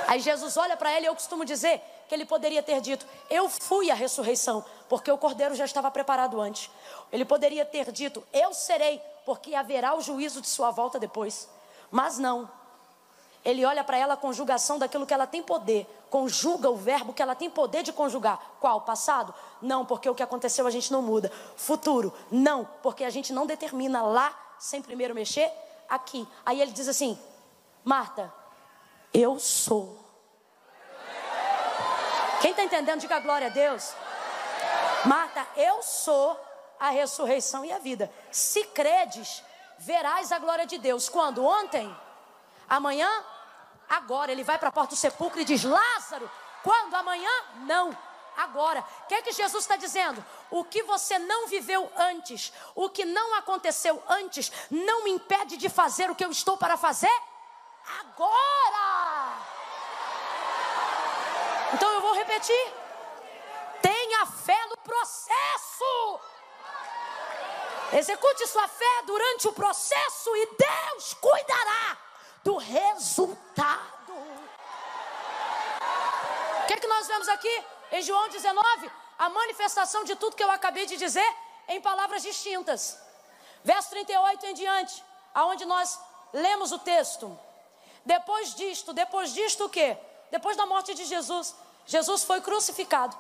Aí 0.08 0.20
Jesus 0.20 0.58
olha 0.58 0.76
para 0.76 0.92
ela 0.92 1.02
e 1.02 1.06
eu 1.06 1.16
costumo 1.16 1.46
dizer 1.46 1.82
que 2.12 2.16
ele 2.16 2.26
poderia 2.26 2.62
ter 2.62 2.82
dito: 2.82 3.06
Eu 3.30 3.48
fui 3.48 3.90
a 3.90 3.96
ressurreição, 3.96 4.66
porque 4.90 5.10
o 5.10 5.18
cordeiro 5.18 5.56
já 5.56 5.64
estava 5.64 5.90
preparado 5.90 6.42
antes. 6.42 6.70
Ele 7.10 7.24
poderia 7.24 7.64
ter 7.64 7.90
dito: 7.90 8.22
Eu 8.34 8.54
serei, 8.54 9.02
porque 9.26 9.56
haverá 9.56 9.96
o 9.96 10.02
juízo 10.02 10.42
de 10.42 10.48
sua 10.50 10.72
volta 10.72 11.00
depois. 11.00 11.48
Mas 11.90 12.20
não. 12.20 12.52
Ele 13.46 13.64
olha 13.64 13.82
para 13.82 13.98
ela 13.98 14.16
a 14.16 14.18
conjugação 14.18 14.78
daquilo 14.78 15.08
que 15.08 15.14
ela 15.14 15.26
tem 15.26 15.42
poder, 15.42 15.88
conjuga 16.10 16.70
o 16.70 16.76
verbo 16.76 17.14
que 17.14 17.22
ela 17.22 17.34
tem 17.34 17.50
poder 17.50 17.82
de 17.82 17.94
conjugar. 17.94 18.38
Qual? 18.60 18.82
Passado? 18.82 19.34
Não, 19.62 19.86
porque 19.86 20.10
o 20.10 20.14
que 20.14 20.22
aconteceu 20.22 20.68
a 20.68 20.70
gente 20.70 20.92
não 20.92 21.02
muda. 21.02 21.32
Futuro? 21.56 22.14
Não, 22.30 22.68
porque 22.84 23.06
a 23.06 23.10
gente 23.10 23.32
não 23.32 23.46
determina 23.46 24.02
lá, 24.02 24.38
sem 24.60 24.82
primeiro 24.82 25.16
mexer, 25.16 25.50
aqui. 25.88 26.28
Aí 26.46 26.62
ele 26.62 26.74
diz 26.74 26.90
assim: 26.90 27.18
Marta, 27.86 28.34
eu 29.14 29.40
sou 29.40 30.01
quem 32.42 32.52
está 32.52 32.64
entendendo, 32.64 33.00
diga 33.00 33.20
glória 33.20 33.48
a 33.48 33.52
Deus. 33.52 33.94
Marta, 35.06 35.48
eu 35.56 35.82
sou 35.84 36.40
a 36.80 36.90
ressurreição 36.90 37.64
e 37.64 37.72
a 37.72 37.78
vida. 37.78 38.12
Se 38.32 38.64
credes, 38.66 39.44
verás 39.78 40.32
a 40.32 40.40
glória 40.40 40.66
de 40.66 40.78
Deus. 40.78 41.08
Quando? 41.08 41.46
Ontem? 41.46 41.96
Amanhã? 42.68 43.10
Agora. 43.88 44.32
Ele 44.32 44.44
vai 44.44 44.58
para 44.58 44.70
a 44.70 44.72
porta 44.72 44.96
do 44.96 45.00
sepulcro 45.00 45.40
e 45.40 45.46
diz: 45.46 45.64
Lázaro, 45.64 46.30
quando? 46.64 46.96
Amanhã? 46.96 47.30
Não. 47.68 47.96
Agora, 48.38 48.84
o 49.04 49.08
que 49.08 49.14
é 49.14 49.22
que 49.22 49.32
Jesus 49.32 49.64
está 49.64 49.76
dizendo? 49.76 50.24
O 50.50 50.64
que 50.64 50.84
você 50.84 51.20
não 51.20 51.48
viveu 51.48 51.92
antes, 51.96 52.52
o 52.74 52.90
que 52.90 53.06
não 53.06 53.36
aconteceu 53.36 54.02
antes, 54.08 54.52
não 54.72 55.04
me 55.04 55.12
impede 55.12 55.58
de 55.58 55.70
fazer 55.70 56.10
o 56.10 56.16
que 56.16 56.26
eu 56.26 56.32
estou 56.32 56.58
para 56.58 56.78
fazer 56.78 57.12
agora. 58.00 59.61
Então 61.74 61.90
eu 61.94 62.02
vou 62.02 62.14
repetir. 62.14 62.74
Tenha 63.82 64.26
fé 64.26 64.66
no 64.68 64.78
processo. 64.78 66.20
Execute 67.94 68.48
sua 68.48 68.68
fé 68.68 69.02
durante 69.06 69.48
o 69.48 69.54
processo 69.54 70.36
e 70.36 70.46
Deus 70.58 71.14
cuidará 71.16 71.98
do 72.44 72.58
resultado. 72.58 74.14
O 76.64 76.68
que, 76.68 76.74
é 76.74 76.78
que 76.78 76.88
nós 76.88 77.08
vemos 77.08 77.28
aqui 77.28 77.64
em 77.92 78.02
João 78.02 78.30
19? 78.30 78.92
A 79.20 79.30
manifestação 79.30 80.04
de 80.04 80.16
tudo 80.16 80.36
que 80.36 80.44
eu 80.44 80.50
acabei 80.50 80.86
de 80.86 80.96
dizer 80.96 81.36
em 81.68 81.82
palavras 81.82 82.24
distintas. 82.24 82.98
Verso 83.64 83.90
38 83.90 84.46
em 84.48 84.54
diante, 84.54 85.04
aonde 85.34 85.66
nós 85.66 86.00
lemos 86.34 86.72
o 86.72 86.80
texto. 86.80 87.38
Depois 88.06 88.56
disto, 88.56 88.94
depois 88.94 89.34
disto 89.34 89.66
o 89.66 89.70
quê? 89.70 89.98
Depois 90.32 90.56
da 90.58 90.66
morte 90.66 90.94
de 90.94 91.04
Jesus, 91.06 91.54
Jesus 91.86 92.24
foi 92.24 92.42
crucificado. 92.42 93.16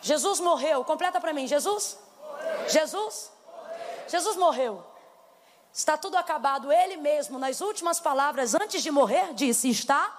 Jesus 0.00 0.40
morreu. 0.40 0.84
Completa 0.84 1.20
para 1.20 1.32
mim. 1.32 1.46
Jesus? 1.46 1.98
Morreu. 2.18 2.68
Jesus? 2.68 3.30
Morreu. 3.46 4.08
Jesus 4.08 4.36
morreu. 4.36 4.84
Está 5.72 5.96
tudo 5.96 6.16
acabado. 6.16 6.72
Ele 6.72 6.96
mesmo, 6.96 7.38
nas 7.38 7.60
últimas 7.60 8.00
palavras, 8.00 8.54
antes 8.54 8.82
de 8.82 8.90
morrer, 8.90 9.32
disse: 9.34 9.68
Está. 9.68 10.18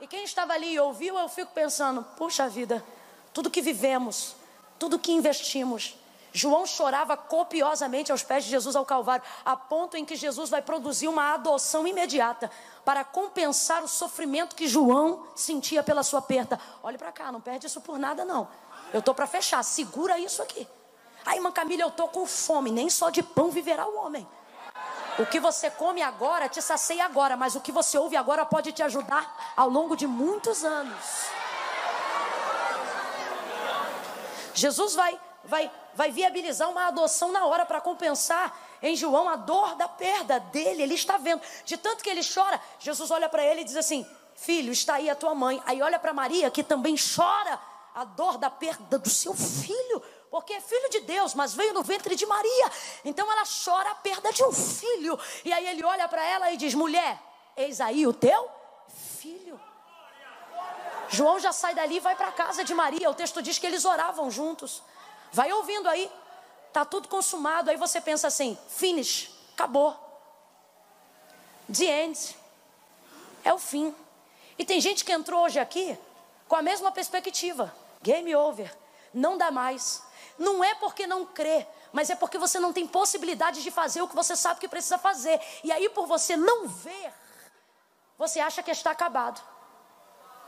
E 0.00 0.06
quem 0.06 0.22
estava 0.22 0.52
ali 0.52 0.74
e 0.74 0.80
ouviu, 0.80 1.18
eu 1.18 1.28
fico 1.28 1.52
pensando: 1.52 2.04
puxa 2.16 2.48
vida, 2.48 2.84
tudo 3.32 3.50
que 3.50 3.60
vivemos, 3.60 4.36
tudo 4.78 4.98
que 4.98 5.12
investimos, 5.12 5.96
João 6.32 6.66
chorava 6.66 7.16
copiosamente 7.16 8.12
aos 8.12 8.22
pés 8.22 8.44
de 8.44 8.50
Jesus 8.50 8.76
ao 8.76 8.84
Calvário, 8.84 9.24
a 9.44 9.56
ponto 9.56 9.96
em 9.96 10.04
que 10.04 10.16
Jesus 10.16 10.50
vai 10.50 10.62
produzir 10.62 11.08
uma 11.08 11.34
adoção 11.34 11.86
imediata 11.86 12.50
para 12.84 13.04
compensar 13.04 13.82
o 13.82 13.88
sofrimento 13.88 14.54
que 14.54 14.68
João 14.68 15.26
sentia 15.34 15.82
pela 15.82 16.02
sua 16.02 16.22
perda. 16.22 16.60
Olhe 16.82 16.98
para 16.98 17.12
cá, 17.12 17.32
não 17.32 17.40
perde 17.40 17.66
isso 17.66 17.80
por 17.80 17.98
nada 17.98 18.24
não. 18.24 18.48
Eu 18.92 19.02
tô 19.02 19.14
para 19.14 19.26
fechar, 19.26 19.62
segura 19.62 20.18
isso 20.18 20.42
aqui. 20.42 20.66
Aí, 21.24 21.36
irmã 21.36 21.52
Camila, 21.52 21.82
eu 21.82 21.90
tô 21.90 22.08
com 22.08 22.26
fome, 22.26 22.70
nem 22.70 22.88
só 22.88 23.10
de 23.10 23.22
pão 23.22 23.50
viverá 23.50 23.86
o 23.86 23.96
homem. 23.96 24.26
O 25.18 25.26
que 25.26 25.40
você 25.40 25.68
come 25.68 26.00
agora 26.00 26.48
te 26.48 26.62
sacia 26.62 27.04
agora, 27.04 27.36
mas 27.36 27.56
o 27.56 27.60
que 27.60 27.72
você 27.72 27.98
ouve 27.98 28.16
agora 28.16 28.46
pode 28.46 28.70
te 28.70 28.82
ajudar 28.82 29.52
ao 29.56 29.68
longo 29.68 29.96
de 29.96 30.06
muitos 30.06 30.64
anos. 30.64 31.26
Jesus 34.54 34.94
vai 34.94 35.18
vai, 35.48 35.70
vai 35.94 36.12
viabilizar 36.12 36.68
uma 36.70 36.86
adoção 36.86 37.32
na 37.32 37.44
hora 37.46 37.66
para 37.66 37.80
compensar 37.80 38.56
em 38.82 38.94
João 38.94 39.28
a 39.28 39.36
dor 39.36 39.74
da 39.74 39.88
perda 39.88 40.38
dele. 40.38 40.82
Ele 40.82 40.94
está 40.94 41.16
vendo. 41.16 41.42
De 41.64 41.76
tanto 41.76 42.04
que 42.04 42.10
ele 42.10 42.20
chora, 42.22 42.60
Jesus 42.78 43.10
olha 43.10 43.28
para 43.28 43.44
ele 43.44 43.62
e 43.62 43.64
diz 43.64 43.76
assim: 43.76 44.06
Filho, 44.36 44.72
está 44.72 44.94
aí 44.94 45.10
a 45.10 45.16
tua 45.16 45.34
mãe. 45.34 45.60
Aí 45.66 45.82
olha 45.82 45.98
para 45.98 46.12
Maria, 46.12 46.50
que 46.50 46.62
também 46.62 46.94
chora 46.96 47.58
a 47.94 48.04
dor 48.04 48.38
da 48.38 48.48
perda 48.48 48.98
do 48.98 49.10
seu 49.10 49.34
filho, 49.34 50.00
porque 50.30 50.52
é 50.52 50.60
filho 50.60 50.88
de 50.90 51.00
Deus, 51.00 51.34
mas 51.34 51.54
veio 51.54 51.74
no 51.74 51.82
ventre 51.82 52.14
de 52.14 52.26
Maria. 52.26 52.70
Então 53.04 53.30
ela 53.32 53.42
chora 53.64 53.90
a 53.90 53.94
perda 53.94 54.32
de 54.32 54.44
um 54.44 54.52
filho. 54.52 55.18
E 55.44 55.52
aí 55.52 55.66
ele 55.66 55.82
olha 55.82 56.06
para 56.06 56.24
ela 56.24 56.52
e 56.52 56.56
diz: 56.56 56.74
Mulher, 56.74 57.18
eis 57.56 57.80
aí 57.80 58.06
o 58.06 58.12
teu 58.12 58.48
filho. 59.18 59.58
João 61.08 61.40
já 61.40 61.52
sai 61.52 61.74
dali 61.74 61.96
e 61.96 62.00
vai 62.00 62.14
para 62.14 62.28
a 62.28 62.32
casa 62.32 62.62
de 62.62 62.74
Maria. 62.74 63.10
O 63.10 63.14
texto 63.14 63.40
diz 63.42 63.58
que 63.58 63.66
eles 63.66 63.84
oravam 63.84 64.30
juntos. 64.30 64.82
Vai 65.32 65.52
ouvindo 65.52 65.88
aí. 65.88 66.10
Tá 66.72 66.84
tudo 66.84 67.08
consumado. 67.08 67.70
Aí 67.70 67.76
você 67.76 68.00
pensa 68.00 68.26
assim: 68.28 68.56
finish, 68.68 69.30
acabou. 69.54 69.96
The 71.72 72.04
end. 72.04 72.36
É 73.44 73.52
o 73.52 73.58
fim. 73.58 73.94
E 74.58 74.64
tem 74.64 74.80
gente 74.80 75.04
que 75.04 75.12
entrou 75.12 75.44
hoje 75.44 75.58
aqui 75.58 75.98
com 76.48 76.56
a 76.56 76.62
mesma 76.62 76.90
perspectiva. 76.90 77.74
Game 78.02 78.34
over. 78.34 78.74
Não 79.12 79.36
dá 79.36 79.50
mais. 79.50 80.02
Não 80.38 80.62
é 80.62 80.74
porque 80.76 81.06
não 81.06 81.26
crê, 81.26 81.66
mas 81.92 82.10
é 82.10 82.14
porque 82.14 82.38
você 82.38 82.60
não 82.60 82.72
tem 82.72 82.86
possibilidade 82.86 83.62
de 83.62 83.70
fazer 83.70 84.02
o 84.02 84.08
que 84.08 84.14
você 84.14 84.36
sabe 84.36 84.60
que 84.60 84.68
precisa 84.68 84.96
fazer. 84.96 85.40
E 85.64 85.72
aí, 85.72 85.88
por 85.88 86.06
você 86.06 86.36
não 86.36 86.68
ver, 86.68 87.12
você 88.16 88.38
acha 88.38 88.62
que 88.62 88.70
está 88.70 88.92
acabado. 88.92 89.42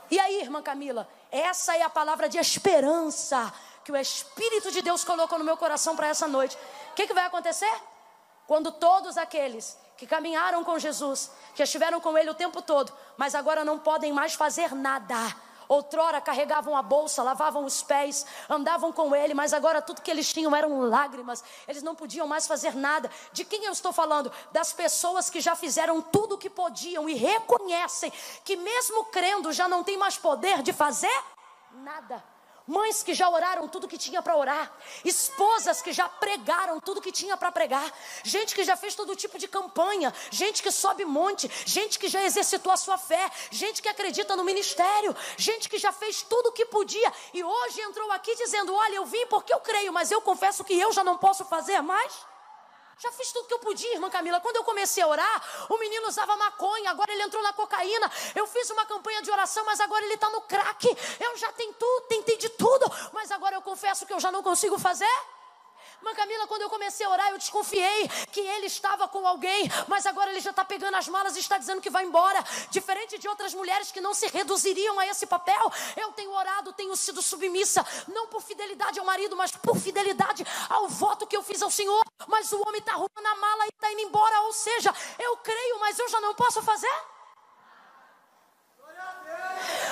E 0.09 0.19
aí, 0.19 0.41
irmã 0.41 0.61
Camila, 0.61 1.07
essa 1.29 1.75
é 1.75 1.81
a 1.81 1.89
palavra 1.89 2.27
de 2.27 2.37
esperança 2.37 3.53
que 3.83 3.91
o 3.91 3.97
Espírito 3.97 4.71
de 4.71 4.81
Deus 4.81 5.03
colocou 5.03 5.37
no 5.37 5.45
meu 5.45 5.57
coração 5.57 5.95
para 5.95 6.07
essa 6.07 6.27
noite. 6.27 6.57
O 6.91 6.93
que, 6.93 7.07
que 7.07 7.13
vai 7.13 7.25
acontecer? 7.25 7.73
Quando 8.47 8.71
todos 8.71 9.17
aqueles 9.17 9.77
que 9.97 10.07
caminharam 10.07 10.63
com 10.63 10.77
Jesus, 10.79 11.31
que 11.55 11.63
estiveram 11.63 11.99
com 12.01 12.17
Ele 12.17 12.29
o 12.29 12.35
tempo 12.35 12.61
todo, 12.61 12.91
mas 13.17 13.35
agora 13.35 13.63
não 13.63 13.79
podem 13.79 14.11
mais 14.11 14.33
fazer 14.33 14.73
nada. 14.73 15.15
Outrora 15.71 16.19
carregavam 16.19 16.75
a 16.75 16.81
bolsa, 16.81 17.23
lavavam 17.23 17.63
os 17.63 17.81
pés, 17.81 18.25
andavam 18.49 18.91
com 18.91 19.15
ele, 19.15 19.33
mas 19.33 19.53
agora 19.53 19.81
tudo 19.81 20.01
que 20.01 20.11
eles 20.11 20.33
tinham 20.33 20.53
eram 20.53 20.81
lágrimas. 20.81 21.41
Eles 21.65 21.81
não 21.81 21.95
podiam 21.95 22.27
mais 22.27 22.45
fazer 22.45 22.75
nada. 22.75 23.09
De 23.31 23.45
quem 23.45 23.63
eu 23.63 23.71
estou 23.71 23.93
falando? 23.93 24.29
Das 24.51 24.73
pessoas 24.73 25.29
que 25.29 25.39
já 25.39 25.55
fizeram 25.55 26.01
tudo 26.01 26.35
o 26.35 26.37
que 26.37 26.49
podiam 26.49 27.07
e 27.07 27.13
reconhecem 27.13 28.11
que, 28.43 28.57
mesmo 28.57 29.05
crendo, 29.05 29.53
já 29.53 29.69
não 29.69 29.81
tem 29.81 29.95
mais 29.95 30.17
poder 30.17 30.61
de 30.61 30.73
fazer 30.73 31.23
nada. 31.71 32.21
Mães 32.67 33.03
que 33.03 33.13
já 33.13 33.29
oraram 33.29 33.67
tudo 33.67 33.87
que 33.87 33.97
tinha 33.97 34.21
para 34.21 34.35
orar, 34.35 34.71
esposas 35.03 35.81
que 35.81 35.91
já 35.91 36.07
pregaram 36.07 36.79
tudo 36.79 37.01
que 37.01 37.11
tinha 37.11 37.35
para 37.35 37.51
pregar, 37.51 37.91
gente 38.23 38.53
que 38.53 38.63
já 38.63 38.77
fez 38.77 38.95
todo 38.95 39.15
tipo 39.15 39.37
de 39.37 39.47
campanha, 39.47 40.13
gente 40.29 40.61
que 40.61 40.71
sobe 40.71 41.03
monte, 41.03 41.49
gente 41.65 41.97
que 41.97 42.07
já 42.07 42.23
exercitou 42.23 42.71
a 42.71 42.77
sua 42.77 42.97
fé, 42.97 43.29
gente 43.49 43.81
que 43.81 43.89
acredita 43.89 44.35
no 44.35 44.43
ministério, 44.43 45.15
gente 45.37 45.67
que 45.67 45.77
já 45.77 45.91
fez 45.91 46.21
tudo 46.21 46.49
o 46.49 46.51
que 46.51 46.65
podia. 46.65 47.11
E 47.33 47.43
hoje 47.43 47.81
entrou 47.81 48.11
aqui 48.11 48.35
dizendo: 48.35 48.73
Olha, 48.73 48.95
eu 48.95 49.05
vim 49.05 49.25
porque 49.27 49.53
eu 49.53 49.59
creio, 49.59 49.91
mas 49.91 50.11
eu 50.11 50.21
confesso 50.21 50.63
que 50.63 50.79
eu 50.79 50.91
já 50.91 51.03
não 51.03 51.17
posso 51.17 51.43
fazer 51.45 51.81
mais. 51.81 52.30
Já 53.01 53.11
fiz 53.13 53.31
tudo 53.31 53.47
que 53.47 53.53
eu 53.55 53.57
podia, 53.57 53.93
irmã 53.95 54.11
Camila. 54.11 54.39
Quando 54.39 54.57
eu 54.57 54.63
comecei 54.63 55.01
a 55.01 55.07
orar, 55.07 55.65
o 55.69 55.77
menino 55.79 56.07
usava 56.07 56.37
maconha, 56.37 56.91
agora 56.91 57.11
ele 57.11 57.23
entrou 57.23 57.41
na 57.41 57.51
cocaína. 57.51 58.11
Eu 58.35 58.45
fiz 58.45 58.69
uma 58.69 58.85
campanha 58.85 59.23
de 59.23 59.31
oração, 59.31 59.65
mas 59.65 59.79
agora 59.79 60.05
ele 60.05 60.13
está 60.13 60.29
no 60.29 60.41
crack. 60.41 60.85
Eu 61.19 61.35
já 61.35 61.51
tudo, 61.51 62.01
tentei 62.07 62.37
de 62.37 62.49
tudo, 62.49 62.85
mas 63.11 63.31
agora 63.31 63.55
eu 63.55 63.61
confesso 63.63 64.05
que 64.05 64.13
eu 64.13 64.19
já 64.19 64.31
não 64.31 64.43
consigo 64.43 64.77
fazer. 64.77 65.09
Mas 66.01 66.15
Camila, 66.15 66.47
quando 66.47 66.63
eu 66.63 66.69
comecei 66.69 67.05
a 67.05 67.09
orar, 67.09 67.29
eu 67.29 67.37
desconfiei 67.37 68.07
que 68.31 68.39
ele 68.39 68.65
estava 68.65 69.07
com 69.07 69.27
alguém, 69.27 69.69
mas 69.87 70.05
agora 70.05 70.31
ele 70.31 70.39
já 70.39 70.49
está 70.49 70.65
pegando 70.65 70.95
as 70.95 71.07
malas 71.07 71.35
e 71.35 71.39
está 71.39 71.57
dizendo 71.57 71.81
que 71.81 71.89
vai 71.89 72.03
embora. 72.03 72.43
Diferente 72.69 73.17
de 73.17 73.27
outras 73.27 73.53
mulheres 73.53 73.91
que 73.91 74.01
não 74.01 74.13
se 74.13 74.27
reduziriam 74.27 74.99
a 74.99 75.07
esse 75.07 75.25
papel, 75.25 75.71
eu 75.95 76.11
tenho 76.13 76.31
orado, 76.31 76.73
tenho 76.73 76.95
sido 76.95 77.21
submissa, 77.21 77.85
não 78.07 78.27
por 78.27 78.41
fidelidade 78.41 78.99
ao 78.99 79.05
marido, 79.05 79.35
mas 79.35 79.51
por 79.51 79.77
fidelidade 79.77 80.45
ao 80.69 80.87
voto 80.87 81.27
que 81.27 81.37
eu 81.37 81.43
fiz 81.43 81.61
ao 81.61 81.69
Senhor. 81.69 82.03
Mas 82.27 82.51
o 82.51 82.61
homem 82.61 82.79
está 82.79 82.93
arrumando 82.93 83.25
a 83.25 83.35
mala 83.35 83.65
e 83.65 83.69
está 83.69 83.91
indo 83.91 84.01
embora, 84.01 84.41
ou 84.41 84.53
seja, 84.53 84.93
eu 85.19 85.37
creio, 85.37 85.79
mas 85.79 85.97
eu 85.99 86.09
já 86.09 86.19
não 86.19 86.33
posso 86.33 86.61
fazer. 86.61 87.10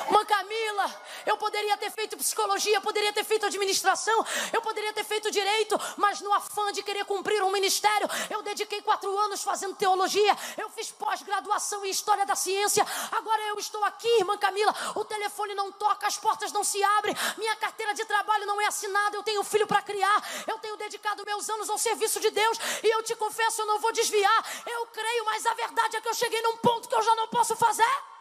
Uma 0.09 0.25
Camila, 0.25 1.01
eu 1.25 1.37
poderia 1.37 1.77
ter 1.77 1.91
feito 1.91 2.17
psicologia, 2.17 2.81
poderia 2.81 3.13
ter 3.13 3.23
feito 3.23 3.45
administração, 3.45 4.25
eu 4.51 4.61
poderia 4.61 4.91
ter 4.91 5.03
feito 5.03 5.29
direito, 5.29 5.79
mas 5.97 6.19
no 6.19 6.33
afã 6.33 6.71
de 6.71 6.81
querer 6.81 7.05
cumprir 7.05 7.43
um 7.43 7.51
ministério, 7.51 8.09
eu 8.29 8.41
dediquei 8.41 8.81
quatro 8.81 9.15
anos 9.19 9.43
fazendo 9.43 9.75
teologia, 9.75 10.35
eu 10.57 10.67
fiz 10.71 10.91
pós-graduação 10.91 11.85
em 11.85 11.89
história 11.89 12.25
da 12.25 12.35
ciência. 12.35 12.85
Agora 13.11 13.41
eu 13.43 13.59
estou 13.59 13.83
aqui, 13.85 14.07
irmã 14.17 14.35
Camila, 14.37 14.73
o 14.95 15.05
telefone 15.05 15.53
não 15.53 15.71
toca, 15.71 16.07
as 16.07 16.17
portas 16.17 16.51
não 16.51 16.63
se 16.63 16.83
abrem, 16.83 17.15
minha 17.37 17.55
carteira 17.57 17.93
de 17.93 18.03
trabalho 18.05 18.47
não 18.47 18.59
é 18.59 18.65
assinada, 18.65 19.15
eu 19.15 19.21
tenho 19.21 19.43
filho 19.43 19.67
para 19.67 19.81
criar, 19.83 20.23
eu 20.47 20.57
tenho 20.57 20.75
dedicado 20.75 21.23
meus 21.23 21.47
anos 21.49 21.69
ao 21.69 21.77
serviço 21.77 22.19
de 22.19 22.31
Deus 22.31 22.57
e 22.83 22.87
eu 22.87 23.03
te 23.03 23.15
confesso, 23.15 23.61
eu 23.61 23.67
não 23.67 23.79
vou 23.79 23.91
desviar. 23.91 24.45
Eu 24.65 24.87
creio, 24.87 25.25
mas 25.25 25.45
a 25.45 25.53
verdade 25.53 25.97
é 25.97 26.01
que 26.01 26.07
eu 26.07 26.13
cheguei 26.13 26.41
num 26.41 26.57
ponto 26.57 26.89
que 26.89 26.95
eu 26.95 27.01
já 27.01 27.15
não 27.15 27.27
posso 27.27 27.55
fazer. 27.55 28.18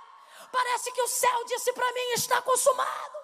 Parece 0.51 0.92
que 0.92 1.03
o 1.03 1.09
céu 1.09 1.44
disse 1.44 1.72
para 1.72 1.92
mim: 1.92 2.12
está 2.14 2.40
consumado. 2.42 3.18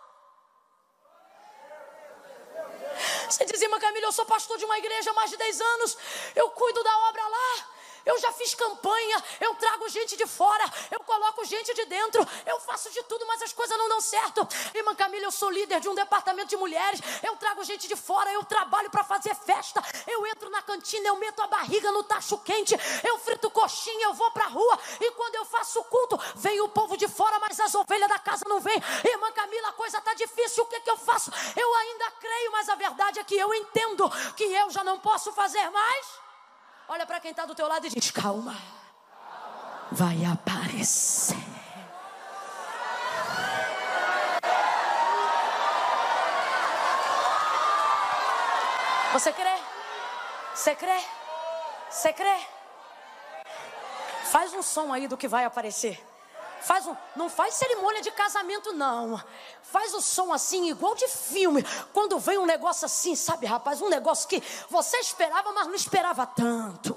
Você 3.29 3.45
diz, 3.45 3.61
irmã 3.61 3.79
Camila, 3.81 4.07
eu 4.07 4.13
sou 4.13 4.25
pastor 4.27 4.57
de 4.59 4.65
uma 4.65 4.79
igreja 4.79 5.11
há 5.11 5.15
mais 5.15 5.31
de 5.31 5.37
10 5.37 5.61
anos, 5.61 5.99
eu 6.37 6.51
cuido 6.51 6.83
da 6.83 6.99
obra 7.09 7.27
lá. 7.27 7.69
Eu 8.05 8.19
já 8.19 8.33
fiz 8.33 8.55
campanha, 8.55 9.23
eu 9.41 9.55
trago 9.55 9.89
gente 9.89 10.17
de 10.17 10.27
fora, 10.27 10.65
eu 10.91 11.01
coloco 11.01 11.45
gente 11.45 11.73
de 11.73 11.85
dentro, 11.87 12.27
eu 12.47 12.61
faço 12.61 12.91
de 12.91 13.03
tudo, 13.05 13.27
mas 13.27 13.41
as 13.43 13.53
coisas 13.53 13.77
não 13.79 13.89
dão 13.89 14.01
certo. 14.01 14.47
Irmã 14.75 14.95
Camila, 14.95 15.25
eu 15.25 15.31
sou 15.31 15.51
líder 15.51 15.81
de 15.81 15.89
um 15.89 15.95
departamento 15.95 16.49
de 16.49 16.57
mulheres, 16.57 17.01
eu 17.23 17.35
trago 17.37 17.65
gente 17.65 17.89
de 17.89 17.97
fora, 17.97 18.31
eu 18.33 18.45
trabalho 18.45 18.91
para 18.91 19.03
fazer 19.05 19.35
festa, 19.35 19.83
eu 20.07 20.27
entro 20.27 20.51
na 20.51 20.61
cantina, 20.63 21.09
eu 21.09 21.17
meto 21.17 21.41
a 21.41 21.47
barriga 21.47 21.91
no 21.93 22.03
tacho 22.03 22.37
quente, 22.39 22.75
eu 23.03 23.19
frito 23.19 23.51
coxinha, 23.51 24.05
eu 24.07 24.15
vou 24.15 24.31
para 24.33 24.45
a 24.45 24.49
rua 24.49 24.79
e 25.01 25.11
quando 25.13 25.37
eu 25.37 25.45
faço 25.47 25.83
culto, 25.85 26.19
vem 26.37 26.61
o 26.61 26.69
povo 26.69 26.97
de 26.97 27.09
fora, 27.09 27.39
mas 27.39 27.59
as 27.59 27.75
ovelhas 27.75 28.09
da 28.09 28.19
casa 28.19 28.45
não 28.49 28.61
vêm. 28.61 28.81
Irmã 29.05 29.33
Camila, 29.33 29.69
a 29.69 29.73
coisa 29.73 29.99
está 29.99 30.13
difícil, 30.15 30.65
o 30.65 30.67
que, 30.67 30.81
que 30.81 30.91
eu 30.91 30.97
faço? 30.97 31.31
Eu 31.57 31.75
ainda 31.75 32.11
creio, 32.21 32.53
mas 32.53 32.69
a 32.69 32.75
verdade 32.75 33.19
é 33.19 33.25
que 33.25 33.37
eu 33.37 33.53
entendo 33.55 34.11
que 34.37 34.45
eu 34.45 34.71
já 34.71 34.85
não 34.85 34.99
posso 34.99 35.33
fazer 35.33 35.71
mais. 35.71 36.24
Olha 36.89 37.07
para 37.07 37.21
quem 37.21 37.31
está 37.31 37.47
do 37.47 37.55
teu 37.55 37.67
lado 37.67 37.87
e 37.87 37.91
diz: 37.91 38.11
calma, 38.11 38.57
vai 39.91 40.25
aparecer. 40.25 41.37
Você 49.13 49.33
crê? 49.33 49.57
Você 50.55 50.75
crê? 50.75 51.01
Você 51.89 52.13
crê? 52.13 52.37
Faz 54.25 54.53
um 54.53 54.63
som 54.63 54.93
aí 54.93 55.07
do 55.07 55.17
que 55.17 55.29
vai 55.29 55.45
aparecer. 55.45 56.05
Faz 56.65 56.87
um, 56.87 56.97
não 57.15 57.29
faz 57.29 57.55
cerimônia 57.55 58.01
de 58.01 58.11
casamento, 58.11 58.73
não. 58.73 59.23
Faz 59.63 59.93
o 59.93 60.01
som 60.01 60.33
assim, 60.33 60.71
igual 60.71 60.95
de 60.95 61.07
filme. 61.09 61.63
Quando 61.93 62.19
vem 62.19 62.39
um 62.39 62.47
negócio 62.47 62.87
assim, 62.87 63.15
sabe, 63.15 63.45
rapaz? 63.45 63.83
Um 63.83 63.89
negócio 63.91 64.27
que 64.27 64.43
você 64.71 64.97
esperava, 64.99 65.53
mas 65.53 65.67
não 65.67 65.75
esperava 65.75 66.27
tanto. 66.27 66.97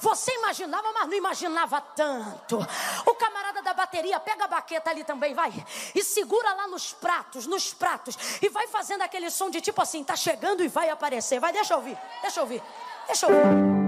Você 0.00 0.32
imaginava, 0.36 0.90
mas 0.92 1.06
não 1.06 1.14
imaginava 1.14 1.80
tanto. 1.82 2.58
O 3.04 3.14
camarada 3.14 3.60
da 3.60 3.74
bateria 3.74 4.18
pega 4.18 4.44
a 4.44 4.48
baqueta 4.48 4.88
ali 4.88 5.04
também, 5.04 5.34
vai. 5.34 5.52
E 5.94 6.02
segura 6.02 6.54
lá 6.54 6.66
nos 6.66 6.94
pratos, 6.94 7.46
nos 7.46 7.74
pratos. 7.74 8.16
E 8.40 8.48
vai 8.48 8.66
fazendo 8.68 9.02
aquele 9.02 9.28
som 9.28 9.50
de 9.50 9.60
tipo 9.60 9.82
assim, 9.82 10.02
tá 10.02 10.16
chegando 10.16 10.64
e 10.64 10.68
vai 10.68 10.88
aparecer. 10.88 11.38
Vai, 11.38 11.52
deixa 11.52 11.74
eu 11.74 11.78
ouvir, 11.78 11.98
deixa 12.22 12.40
eu 12.40 12.44
ouvir, 12.44 12.62
deixa 13.06 13.26
eu 13.26 13.36
ouvir. 13.36 13.83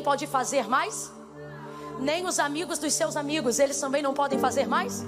Pode 0.00 0.26
fazer 0.26 0.68
mais. 0.68 1.12
Nem 1.98 2.26
os 2.26 2.38
amigos 2.38 2.78
dos 2.78 2.94
seus 2.94 3.16
amigos, 3.16 3.58
eles 3.58 3.78
também 3.78 4.02
não 4.02 4.14
podem 4.14 4.38
fazer 4.38 4.66
mais. 4.66 5.04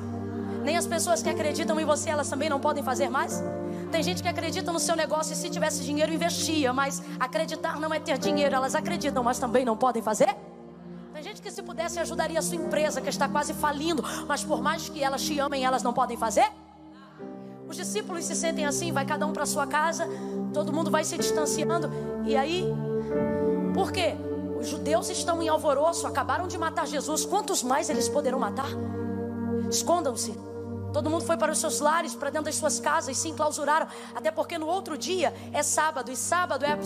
Nem 0.62 0.76
as 0.76 0.86
pessoas 0.86 1.22
que 1.22 1.28
acreditam 1.28 1.78
em 1.80 1.84
você, 1.84 2.10
elas 2.10 2.28
também 2.28 2.48
não 2.48 2.60
podem 2.60 2.82
fazer 2.82 3.08
mais. 3.08 3.42
Tem 3.90 4.02
gente 4.02 4.22
que 4.22 4.28
acredita 4.28 4.72
no 4.72 4.78
seu 4.78 4.96
negócio 4.96 5.32
e 5.32 5.36
se 5.36 5.50
tivesse 5.50 5.82
dinheiro 5.82 6.12
investia, 6.12 6.72
mas 6.72 7.02
acreditar 7.20 7.78
não 7.78 7.92
é 7.92 8.00
ter 8.00 8.16
dinheiro, 8.16 8.54
elas 8.54 8.74
acreditam, 8.74 9.22
mas 9.22 9.38
também 9.38 9.64
não 9.64 9.76
podem 9.76 10.02
fazer. 10.02 10.34
Tem 11.12 11.22
gente 11.22 11.42
que 11.42 11.50
se 11.50 11.62
pudesse 11.62 11.98
ajudaria 11.98 12.38
a 12.38 12.42
sua 12.42 12.56
empresa 12.56 13.00
que 13.00 13.08
está 13.08 13.28
quase 13.28 13.52
falindo, 13.52 14.02
mas 14.26 14.42
por 14.42 14.62
mais 14.62 14.88
que 14.88 15.02
elas 15.02 15.22
te 15.22 15.38
amem, 15.38 15.64
elas 15.64 15.82
não 15.82 15.92
podem 15.92 16.16
fazer? 16.16 16.50
Os 17.68 17.76
discípulos 17.76 18.24
se 18.24 18.34
sentem 18.34 18.64
assim, 18.64 18.92
vai 18.92 19.04
cada 19.04 19.26
um 19.26 19.32
para 19.32 19.46
sua 19.46 19.66
casa, 19.66 20.06
todo 20.52 20.72
mundo 20.72 20.90
vai 20.90 21.04
se 21.04 21.16
distanciando, 21.16 21.90
e 22.24 22.36
aí, 22.36 22.66
por 23.74 23.92
quê? 23.92 24.16
Os 24.62 24.68
judeus 24.68 25.10
estão 25.10 25.42
em 25.42 25.48
alvoroço, 25.48 26.06
acabaram 26.06 26.46
de 26.46 26.56
matar 26.56 26.86
Jesus, 26.86 27.26
quantos 27.26 27.64
mais 27.64 27.90
eles 27.90 28.08
poderão 28.08 28.38
matar? 28.38 28.68
Escondam-se. 29.68 30.51
Todo 30.92 31.08
mundo 31.08 31.24
foi 31.24 31.36
para 31.36 31.50
os 31.50 31.58
seus 31.58 31.80
lares, 31.80 32.14
para 32.14 32.30
dentro 32.30 32.44
das 32.44 32.56
suas 32.56 32.78
casas, 32.78 33.16
se 33.16 33.28
enclausuraram, 33.28 33.86
até 34.14 34.30
porque 34.30 34.58
no 34.58 34.66
outro 34.66 34.98
dia 34.98 35.32
é 35.52 35.62
sábado, 35.62 36.10
e 36.10 36.16
sábado 36.16 36.64
é 36.64 36.72
a 36.72 36.76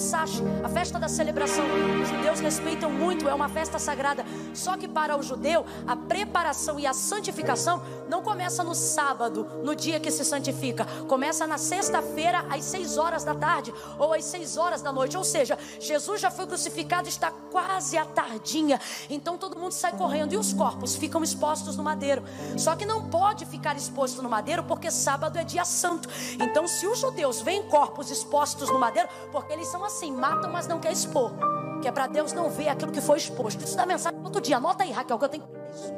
a 0.64 0.68
festa 0.68 0.98
da 0.98 1.09
celebração. 1.09 1.64
Os 2.02 2.09
judeus 2.09 2.40
respeitam 2.40 2.90
muito, 2.90 3.28
é 3.28 3.34
uma 3.34 3.48
festa 3.48 3.78
sagrada. 3.78 4.24
Só 4.54 4.76
que 4.76 4.86
para 4.86 5.16
o 5.16 5.22
judeu, 5.22 5.64
a 5.86 5.96
preparação 5.96 6.78
e 6.78 6.86
a 6.86 6.92
santificação 6.92 7.82
não 8.09 8.22
começa 8.22 8.62
no 8.62 8.74
sábado, 8.74 9.46
no 9.64 9.74
dia 9.74 9.98
que 9.98 10.11
se 10.11 10.24
santifica. 10.24 10.84
Começa 11.09 11.46
na 11.46 11.59
sexta-feira, 11.59 12.44
às 12.50 12.64
seis 12.64 12.98
horas 12.98 13.24
da 13.24 13.34
tarde, 13.34 13.74
ou 13.98 14.12
às 14.12 14.24
seis 14.24 14.57
horas 14.57 14.82
da 14.82 14.92
noite. 14.92 15.16
Ou 15.16 15.24
seja, 15.24 15.59
Jesus 15.80 16.20
já 16.20 16.30
foi 16.30 16.46
crucificado, 16.46 17.09
está 17.09 17.30
quase 17.50 17.96
à 17.96 18.04
tardinha. 18.04 18.80
Então 19.11 19.36
todo 19.36 19.59
mundo 19.59 19.72
sai 19.72 19.92
correndo 19.92 20.32
e 20.32 20.36
os 20.36 20.52
corpos 20.52 20.94
ficam 20.94 21.24
expostos 21.24 21.76
no 21.76 21.82
madeiro. 21.82 22.22
Só 22.57 22.76
que 22.76 22.84
não 22.84 23.09
pode 23.09 23.44
ficar 23.46 23.76
exposto 23.76 23.95
exposto 23.97 24.22
no 24.22 24.28
madeiro 24.28 24.62
porque 24.62 24.90
sábado 24.90 25.38
é 25.38 25.44
dia 25.44 25.64
santo. 25.64 26.07
Então, 26.38 26.68
se 26.68 26.86
os 26.86 26.99
judeus 26.99 27.40
veem 27.40 27.62
corpos 27.62 28.11
expostos 28.11 28.68
no 28.68 28.78
madeiro, 28.78 29.09
porque 29.32 29.55
eles 29.55 29.68
são 29.68 29.82
assim, 29.82 30.12
matam, 30.12 30.53
mas 30.53 30.66
não 30.66 30.78
quer 30.78 30.92
expor. 30.92 31.32
Que 31.80 31.88
é 31.88 31.92
para 31.92 32.07
Deus 32.07 32.32
não 32.34 32.51
ver 32.51 32.68
aquilo 32.68 32.92
que 32.92 33.01
foi 33.01 33.16
exposto. 33.16 33.64
Isso 33.64 33.74
dá 33.74 33.86
mensagem 33.86 34.20
outro 34.22 34.42
dia. 34.42 34.59
Anota 34.59 34.84
aí, 34.84 34.92
Raquel, 34.92 35.18
que 35.18 35.24
eu 35.24 35.28
tenho 35.30 35.44
que 35.47 35.74
isso. 35.74 35.94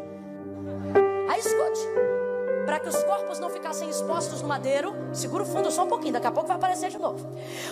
Aí 1.28 1.40
escute. 1.40 1.80
Para 2.64 2.78
que 2.78 2.88
os 2.88 3.03
corpos 3.03 3.40
não 3.40 3.51
ficassem 3.51 3.88
expostos 3.88 4.42
no 4.42 4.49
madeiro, 4.49 4.94
segura 5.12 5.42
o 5.42 5.46
fundo 5.46 5.68
só 5.70 5.84
um 5.84 5.88
pouquinho, 5.88 6.12
daqui 6.12 6.26
a 6.26 6.30
pouco 6.30 6.46
vai 6.46 6.57
aparecer 6.57 6.90
de 6.90 6.99
novo. 6.99 7.26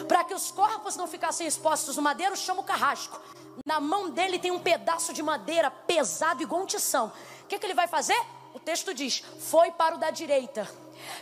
Para 0.09 0.25
que 0.25 0.35
os 0.35 0.51
corpos 0.51 0.97
não 0.97 1.07
ficassem 1.07 1.47
expostos 1.47 1.97
no 1.97 2.03
madeiro, 2.03 2.35
chama 2.35 2.63
o 2.63 2.65
carrasco. 2.65 3.21
Na 3.65 3.79
mão 3.79 4.11
dele 4.11 4.39
tem 4.39 4.51
um 4.51 4.59
pedaço 4.59 5.13
de 5.13 5.23
madeira 5.23 5.71
pesado 5.71 6.43
igual 6.43 6.63
um 6.63 6.67
tição. 6.67 7.13
O 7.43 7.47
que, 7.47 7.59
que 7.59 7.67
ele 7.67 7.75
vai 7.75 7.87
fazer? 7.87 8.21
O 8.57 8.61
texto 8.61 8.95
diz: 8.95 9.23
foi 9.39 9.71
para 9.71 9.95
o 9.95 9.99
da 9.99 10.11
direita, 10.11 10.69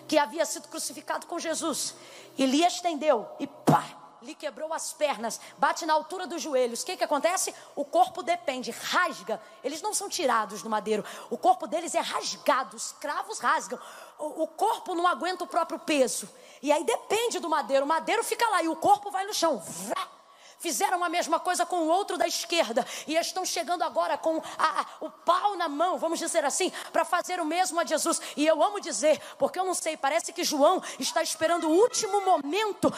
que 0.07 0.17
havia 0.17 0.47
sido 0.47 0.69
crucificado 0.69 1.27
com 1.27 1.39
Jesus, 1.39 1.95
e 2.39 2.47
lhe 2.47 2.65
estendeu, 2.65 3.29
e 3.41 3.47
pá, 3.47 3.85
lhe 4.23 4.37
quebrou 4.37 4.73
as 4.73 4.93
pernas, 4.93 5.41
bate 5.59 5.85
na 5.85 5.93
altura 5.93 6.29
dos 6.29 6.41
joelhos. 6.41 6.83
O 6.83 6.87
que, 6.87 6.97
que 6.97 7.03
acontece? 7.03 7.53
O 7.75 7.85
corpo 7.85 8.23
depende, 8.23 8.71
rasga. 8.71 9.43
Eles 9.65 9.83
não 9.83 9.93
são 9.93 10.09
tirados 10.09 10.63
do 10.63 10.71
madeiro, 10.71 11.05
o 11.29 11.37
corpo 11.37 11.67
deles 11.67 11.95
é 11.95 12.01
rasgado, 12.01 12.77
os 12.77 12.93
cravos 12.93 13.41
rasgam. 13.41 13.81
O, 14.17 14.45
o 14.45 14.47
corpo 14.47 14.95
não 14.95 15.07
aguenta 15.07 15.43
o 15.43 15.49
próprio 15.49 15.81
peso. 15.81 16.29
E 16.63 16.71
aí 16.71 16.85
depende 16.85 17.41
do 17.41 17.49
madeiro. 17.49 17.85
O 17.85 17.89
madeiro 17.89 18.23
fica 18.23 18.49
lá 18.49 18.63
e 18.63 18.69
o 18.69 18.77
corpo 18.77 19.11
vai 19.11 19.27
no 19.27 19.35
chão. 19.35 19.59
Vrá! 19.59 20.14
Fizeram 20.59 21.03
a 21.03 21.09
mesma 21.09 21.41
coisa 21.41 21.65
com 21.67 21.83
o 21.83 21.89
outro 21.89 22.17
da 22.17 22.27
esquerda 22.27 22.87
e 23.07 23.15
estão 23.17 23.45
chegando 23.45 23.83
agora 23.83 24.17
com 24.19 24.43
a, 24.59 24.81
a, 24.81 24.87
o 25.01 25.11
pau 25.11 25.57
na 25.57 25.69
mão, 25.69 25.99
vamos 25.99 26.19
dizer 26.19 26.45
assim, 26.45 26.73
para 26.93 27.05
fazer 27.05 27.41
o 27.41 27.45
mesmo 27.45 27.81
a 27.81 27.85
Jesus. 27.85 28.21
E 28.37 28.47
eu 28.47 28.63
amo 28.63 28.81
dizer, 28.81 29.21
porque 29.39 29.59
eu 29.59 29.65
não 29.65 29.75
sei, 29.75 29.97
parece 29.97 30.33
que 30.33 30.45
João 30.45 30.83
está 30.99 31.23
esperando 31.23 31.69
o 31.69 31.73
último 31.73 32.21
momento 32.25 32.93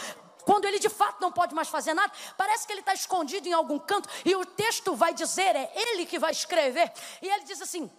quando 0.45 0.65
ele 0.65 0.79
de 0.79 0.89
fato 0.89 1.21
não 1.21 1.33
pode 1.33 1.53
mais 1.57 1.69
fazer 1.69 1.93
nada, 1.93 2.13
parece 2.37 2.67
que 2.67 2.73
ele 2.73 2.79
está 2.79 2.95
escondido 2.95 3.49
em 3.49 3.53
algum 3.53 3.81
canto, 3.81 4.09
e 4.25 4.33
o 4.37 4.47
texto 4.47 4.95
vai 4.95 5.13
dizer, 5.13 5.57
é 5.57 5.73
ele 5.75 6.07
que 6.07 6.21
vai 6.21 6.31
escrever, 6.31 6.93
e 7.21 7.29
ele 7.29 7.43
diz 7.43 7.61
assim: 7.61 7.91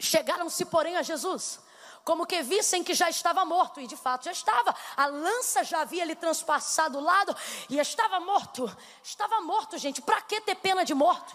Chegaram-se, 0.00 0.64
porém, 0.64 0.96
a 0.96 1.02
Jesus 1.02 1.60
como 2.04 2.26
que 2.26 2.42
vissem 2.42 2.84
que 2.84 2.92
já 2.92 3.08
estava 3.08 3.44
morto, 3.44 3.80
e 3.80 3.86
de 3.86 3.96
fato 3.96 4.24
já 4.24 4.32
estava. 4.32 4.76
A 4.96 5.06
lança 5.06 5.64
já 5.64 5.80
havia 5.80 6.04
lhe 6.04 6.14
transpassado 6.14 6.98
o 6.98 7.02
lado 7.02 7.34
e 7.68 7.78
estava 7.78 8.20
morto. 8.20 8.70
Estava 9.02 9.40
morto, 9.40 9.78
gente. 9.78 10.02
Para 10.02 10.20
que 10.20 10.40
ter 10.42 10.54
pena 10.56 10.84
de 10.84 10.94
morto? 10.94 11.34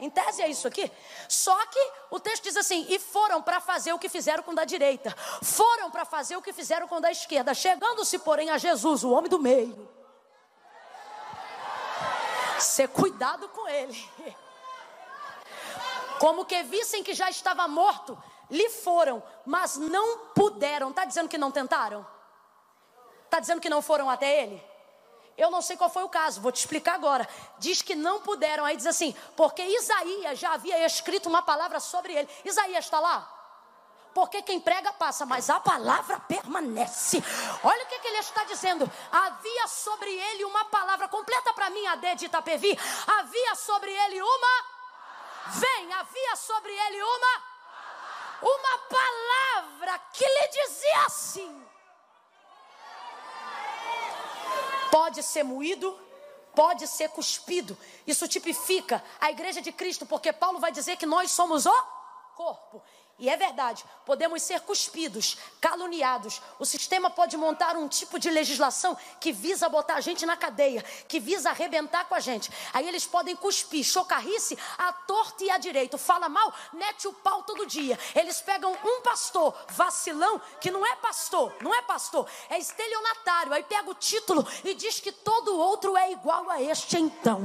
Em 0.00 0.08
tese 0.08 0.40
é 0.40 0.48
isso 0.48 0.66
aqui. 0.66 0.90
Só 1.28 1.54
que 1.66 1.90
o 2.10 2.18
texto 2.18 2.44
diz 2.44 2.56
assim: 2.56 2.86
e 2.88 2.98
foram 2.98 3.42
para 3.42 3.60
fazer 3.60 3.92
o 3.92 3.98
que 3.98 4.08
fizeram 4.08 4.42
com 4.42 4.52
o 4.52 4.54
da 4.54 4.64
direita, 4.64 5.14
foram 5.42 5.90
para 5.90 6.06
fazer 6.06 6.36
o 6.36 6.42
que 6.42 6.54
fizeram 6.54 6.88
com 6.88 6.96
o 6.96 7.00
da 7.00 7.10
esquerda, 7.10 7.52
chegando-se, 7.52 8.18
porém, 8.20 8.48
a 8.48 8.56
Jesus, 8.56 9.04
o 9.04 9.10
homem 9.10 9.28
do 9.28 9.38
meio. 9.38 9.86
Ser 12.58 12.88
cuidado 12.88 13.48
com 13.50 13.68
ele. 13.68 14.08
Como 16.18 16.46
que 16.46 16.62
vissem 16.62 17.02
que 17.02 17.14
já 17.14 17.28
estava 17.28 17.68
morto, 17.68 18.22
lhe 18.50 18.68
foram, 18.68 19.22
mas 19.46 19.76
não 19.76 20.18
puderam. 20.34 20.90
Está 20.90 21.04
dizendo 21.04 21.28
que 21.28 21.38
não 21.38 21.50
tentaram? 21.50 22.06
Está 23.24 23.38
dizendo 23.38 23.60
que 23.60 23.70
não 23.70 23.80
foram 23.80 24.10
até 24.10 24.42
ele? 24.42 24.70
Eu 25.38 25.50
não 25.50 25.62
sei 25.62 25.76
qual 25.76 25.88
foi 25.88 26.02
o 26.02 26.08
caso, 26.08 26.40
vou 26.40 26.52
te 26.52 26.58
explicar 26.58 26.94
agora. 26.94 27.26
Diz 27.58 27.80
que 27.80 27.94
não 27.94 28.20
puderam, 28.20 28.64
aí 28.64 28.76
diz 28.76 28.86
assim, 28.86 29.14
porque 29.36 29.62
Isaías 29.62 30.38
já 30.38 30.52
havia 30.52 30.84
escrito 30.84 31.28
uma 31.28 31.40
palavra 31.40 31.80
sobre 31.80 32.12
ele. 32.12 32.28
Isaías 32.44 32.84
está 32.84 33.00
lá? 33.00 33.36
Porque 34.12 34.42
quem 34.42 34.60
prega 34.60 34.92
passa, 34.92 35.24
mas 35.24 35.48
a 35.48 35.60
palavra 35.60 36.18
permanece. 36.20 37.22
Olha 37.62 37.84
o 37.84 37.86
que, 37.86 38.00
que 38.00 38.08
ele 38.08 38.18
está 38.18 38.44
dizendo. 38.44 38.90
Havia 39.10 39.68
sobre 39.68 40.10
ele 40.10 40.44
uma 40.44 40.64
palavra, 40.64 41.08
completa 41.08 41.54
para 41.54 41.70
mim 41.70 41.86
a 41.86 41.94
D 41.94 42.16
de 42.16 42.26
Itapevi. 42.26 42.76
Havia 43.06 43.54
sobre 43.54 43.92
ele 43.92 44.20
uma. 44.20 44.64
Vem, 45.52 45.92
havia 45.94 46.36
sobre 46.36 46.72
ele 46.72 47.02
uma 47.02 47.49
uma 48.42 48.78
palavra 48.88 49.98
que 50.12 50.24
lhe 50.24 50.48
dizia 50.48 51.04
assim: 51.06 51.66
pode 54.90 55.22
ser 55.22 55.42
moído, 55.42 55.98
pode 56.54 56.86
ser 56.86 57.08
cuspido. 57.10 57.76
Isso 58.06 58.26
tipifica 58.28 59.02
a 59.20 59.30
igreja 59.30 59.62
de 59.62 59.72
Cristo, 59.72 60.04
porque 60.06 60.32
Paulo 60.32 60.58
vai 60.58 60.72
dizer 60.72 60.96
que 60.96 61.06
nós 61.06 61.30
somos 61.30 61.66
o 61.66 61.82
corpo. 62.36 62.82
E 63.20 63.28
é 63.28 63.36
verdade, 63.36 63.84
podemos 64.06 64.42
ser 64.42 64.62
cuspidos, 64.62 65.36
caluniados. 65.60 66.40
O 66.58 66.64
sistema 66.64 67.10
pode 67.10 67.36
montar 67.36 67.76
um 67.76 67.86
tipo 67.86 68.18
de 68.18 68.30
legislação 68.30 68.96
que 69.20 69.30
visa 69.30 69.68
botar 69.68 69.96
a 69.96 70.00
gente 70.00 70.24
na 70.24 70.38
cadeia, 70.38 70.82
que 71.06 71.20
visa 71.20 71.50
arrebentar 71.50 72.06
com 72.06 72.14
a 72.14 72.20
gente. 72.20 72.50
Aí 72.72 72.88
eles 72.88 73.04
podem 73.04 73.36
cuspir, 73.36 73.84
chocarrice, 73.84 74.58
a 74.78 74.90
torta 74.90 75.44
e 75.44 75.50
a 75.50 75.58
direito. 75.58 75.98
Fala 75.98 76.30
mal, 76.30 76.50
mete 76.72 77.06
o 77.08 77.12
pau 77.12 77.42
todo 77.42 77.66
dia. 77.66 77.98
Eles 78.14 78.40
pegam 78.40 78.72
um 78.72 79.02
pastor, 79.02 79.54
vacilão, 79.68 80.40
que 80.58 80.70
não 80.70 80.86
é 80.86 80.96
pastor, 80.96 81.54
não 81.60 81.74
é 81.74 81.82
pastor, 81.82 82.26
é 82.48 82.58
estelionatário. 82.58 83.52
Aí 83.52 83.62
pega 83.64 83.90
o 83.90 83.94
título 83.94 84.48
e 84.64 84.72
diz 84.72 84.98
que 84.98 85.12
todo 85.12 85.58
outro 85.58 85.94
é 85.94 86.10
igual 86.10 86.48
a 86.48 86.62
este 86.62 86.96
então. 86.96 87.42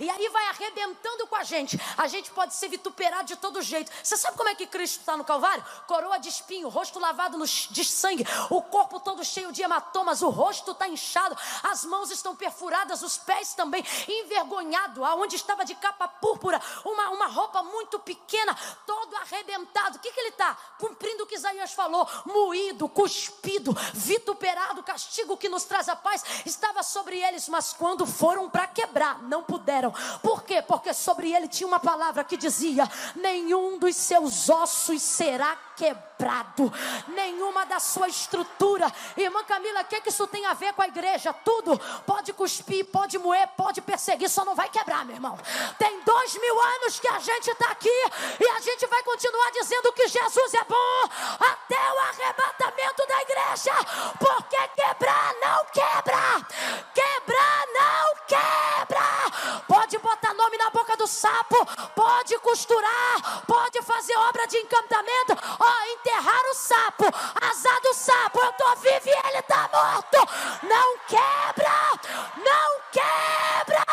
E 0.00 0.10
aí 0.10 0.28
vai 0.30 0.48
arrebentando 0.48 1.28
com 1.28 1.36
a 1.36 1.44
gente. 1.44 1.80
A 1.96 2.08
gente 2.08 2.28
pode 2.32 2.56
ser 2.56 2.66
vituperado 2.68 3.28
de 3.28 3.36
todo 3.36 3.62
jeito. 3.62 3.92
Você 4.02 4.16
sabe 4.16 4.36
como 4.36 4.48
é 4.48 4.56
que 4.56 4.66
Cristo 4.66 4.98
está? 4.98 5.11
Está 5.12 5.16
no 5.16 5.24
Calvário? 5.24 5.64
Coroa 5.86 6.18
de 6.18 6.28
espinho, 6.28 6.68
rosto 6.68 6.98
lavado 6.98 7.36
no, 7.36 7.44
de 7.46 7.84
sangue, 7.84 8.26
o 8.48 8.62
corpo 8.62 8.98
todo 9.00 9.24
cheio 9.24 9.52
de 9.52 9.62
hematomas, 9.62 10.22
o 10.22 10.30
rosto 10.30 10.72
está 10.72 10.88
inchado, 10.88 11.36
as 11.62 11.84
mãos 11.84 12.10
estão 12.10 12.34
perfuradas, 12.34 13.02
os 13.02 13.18
pés 13.18 13.54
também, 13.54 13.84
envergonhado, 14.08 15.04
aonde 15.04 15.36
estava 15.36 15.64
de 15.64 15.74
capa 15.74 16.08
púrpura, 16.08 16.60
uma, 16.84 17.10
uma 17.10 17.26
roupa 17.26 17.62
muito 17.62 17.98
pequena, 17.98 18.56
todo 18.86 19.16
arrebentado. 19.16 19.96
O 19.96 20.00
que, 20.00 20.10
que 20.10 20.20
ele 20.20 20.30
está? 20.30 20.56
Cumprindo 20.78 21.24
o 21.24 21.26
que 21.26 21.34
Isaías 21.34 21.72
falou: 21.72 22.08
moído, 22.24 22.88
cuspido, 22.88 23.76
vituperado, 23.92 24.82
castigo 24.82 25.36
que 25.36 25.48
nos 25.48 25.64
traz 25.64 25.88
a 25.88 25.96
paz, 25.96 26.24
estava 26.46 26.82
sobre 26.82 27.18
eles, 27.18 27.48
mas 27.48 27.72
quando 27.72 28.06
foram 28.06 28.48
para 28.48 28.66
quebrar, 28.66 29.22
não 29.22 29.42
puderam. 29.42 29.92
Por 30.22 30.42
quê? 30.42 30.62
Porque 30.62 30.94
sobre 30.94 31.32
ele 31.32 31.48
tinha 31.48 31.66
uma 31.66 31.80
palavra 31.80 32.24
que 32.24 32.36
dizia: 32.36 32.88
nenhum 33.16 33.78
dos 33.78 33.96
seus 33.96 34.48
ossos 34.48 35.01
será 35.02 35.58
quebrado, 35.82 36.72
nenhuma 37.08 37.66
da 37.66 37.80
sua 37.80 38.06
estrutura. 38.06 38.86
Irmã 39.16 39.42
Camila, 39.42 39.80
o 39.80 39.84
que, 39.84 40.00
que 40.00 40.10
isso 40.10 40.28
tem 40.28 40.46
a 40.46 40.54
ver 40.54 40.72
com 40.74 40.82
a 40.82 40.86
igreja? 40.86 41.32
Tudo 41.32 41.76
pode 42.06 42.32
cuspir, 42.32 42.86
pode 42.86 43.18
moer, 43.18 43.48
pode 43.56 43.80
perseguir, 43.80 44.30
só 44.30 44.44
não 44.44 44.54
vai 44.54 44.68
quebrar, 44.68 45.04
meu 45.04 45.16
irmão. 45.16 45.36
Tem 45.78 46.00
dois 46.04 46.34
mil 46.36 46.62
anos 46.62 47.00
que 47.00 47.08
a 47.08 47.18
gente 47.18 47.50
está 47.50 47.72
aqui 47.72 48.02
e 48.38 48.48
a 48.48 48.60
gente 48.60 48.86
vai 48.86 49.02
continuar 49.02 49.50
dizendo 49.50 49.92
que 49.92 50.06
Jesus 50.06 50.54
é 50.54 50.64
bom 50.64 51.08
até 51.40 51.92
o 51.92 51.98
arrebatamento 51.98 53.06
da 53.08 53.22
igreja, 53.22 53.72
porque 54.20 54.68
quebrar 54.76 55.34
não 55.40 55.64
quebra, 55.64 56.46
quebrar 56.94 57.66
não 57.74 58.14
quebra. 58.28 59.62
Pode 59.66 59.98
botar 59.98 60.32
nome 60.34 60.56
na 60.58 60.70
boca 60.70 60.96
do 60.96 61.08
sapo, 61.08 61.56
pode 61.94 62.38
costurar, 62.38 63.42
pode 63.46 63.82
fazer 63.82 64.16
obra 64.16 64.46
de 64.46 64.58
encantamento, 64.58 65.32
enterrar 65.92 66.42
o 66.50 66.54
sapo, 66.54 67.04
azar 67.40 67.80
do 67.80 67.94
sapo, 67.94 68.40
eu 68.40 68.52
tô 68.52 68.76
vivo 68.76 69.08
e 69.08 69.28
ele 69.28 69.42
tá 69.42 69.68
morto. 69.72 70.18
Não 70.62 70.98
quebra, 71.06 71.72
não 72.36 72.80
quebra. 72.90 73.84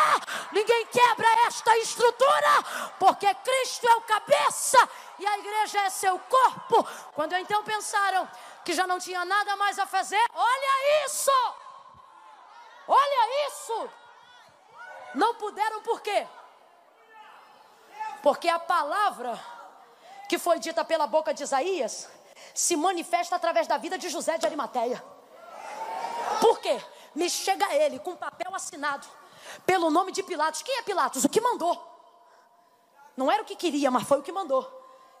Ninguém 0.52 0.86
quebra 0.86 1.28
esta 1.46 1.76
estrutura, 1.78 2.62
porque 2.98 3.32
Cristo 3.34 3.86
é 3.86 3.94
o 3.96 4.02
cabeça 4.02 4.88
e 5.18 5.26
a 5.26 5.38
igreja 5.38 5.80
é 5.80 5.90
seu 5.90 6.18
corpo. 6.18 6.86
Quando 7.12 7.34
então 7.36 7.62
pensaram 7.64 8.28
que 8.64 8.72
já 8.72 8.86
não 8.86 8.98
tinha 8.98 9.24
nada 9.24 9.56
mais 9.56 9.78
a 9.78 9.86
fazer, 9.86 10.22
olha 10.34 11.06
isso! 11.06 11.30
Olha 12.86 13.48
isso! 13.48 13.90
Não 15.14 15.34
puderam 15.34 15.80
por 15.82 16.00
quê? 16.00 16.26
Porque 18.22 18.48
a 18.48 18.58
palavra 18.58 19.38
que 20.30 20.38
foi 20.38 20.60
dita 20.60 20.84
pela 20.84 21.08
boca 21.08 21.34
de 21.34 21.42
Isaías 21.42 22.08
se 22.54 22.76
manifesta 22.76 23.34
através 23.34 23.66
da 23.66 23.76
vida 23.76 23.98
de 23.98 24.08
José 24.08 24.38
de 24.38 24.46
Arimateia. 24.46 25.02
Por 26.40 26.60
quê? 26.60 26.80
Me 27.16 27.28
chega 27.28 27.74
ele 27.74 27.98
com 27.98 28.14
papel 28.14 28.54
assinado 28.54 29.08
pelo 29.66 29.90
nome 29.90 30.12
de 30.12 30.22
Pilatos. 30.22 30.62
Quem 30.62 30.78
é 30.78 30.82
Pilatos? 30.82 31.24
O 31.24 31.28
que 31.28 31.40
mandou. 31.40 31.76
Não 33.16 33.28
era 33.28 33.42
o 33.42 33.44
que 33.44 33.56
queria, 33.56 33.90
mas 33.90 34.04
foi 34.04 34.20
o 34.20 34.22
que 34.22 34.30
mandou. 34.30 34.64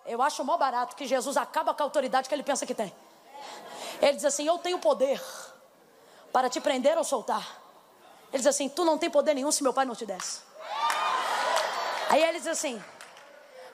Eu 0.06 0.22
acho 0.22 0.44
mó 0.44 0.56
barato 0.56 0.94
que 0.94 1.04
Jesus 1.08 1.36
acaba 1.36 1.74
com 1.74 1.82
a 1.82 1.86
autoridade 1.86 2.28
que 2.28 2.34
ele 2.34 2.44
pensa 2.44 2.64
que 2.64 2.72
tem. 2.72 2.94
Ele 4.00 4.12
diz 4.12 4.24
assim: 4.24 4.46
Eu 4.46 4.58
tenho 4.58 4.78
poder 4.78 5.20
para 6.32 6.48
te 6.48 6.60
prender 6.60 6.96
ou 6.96 7.02
soltar. 7.02 7.60
Ele 8.32 8.38
diz 8.38 8.46
assim: 8.46 8.68
Tu 8.68 8.84
não 8.84 8.96
tem 8.96 9.10
poder 9.10 9.34
nenhum 9.34 9.50
se 9.50 9.60
meu 9.64 9.74
pai 9.74 9.84
não 9.84 9.96
te 9.96 10.06
desse. 10.06 10.40
Aí 12.08 12.22
ele 12.22 12.38
diz 12.38 12.46
assim: 12.46 12.80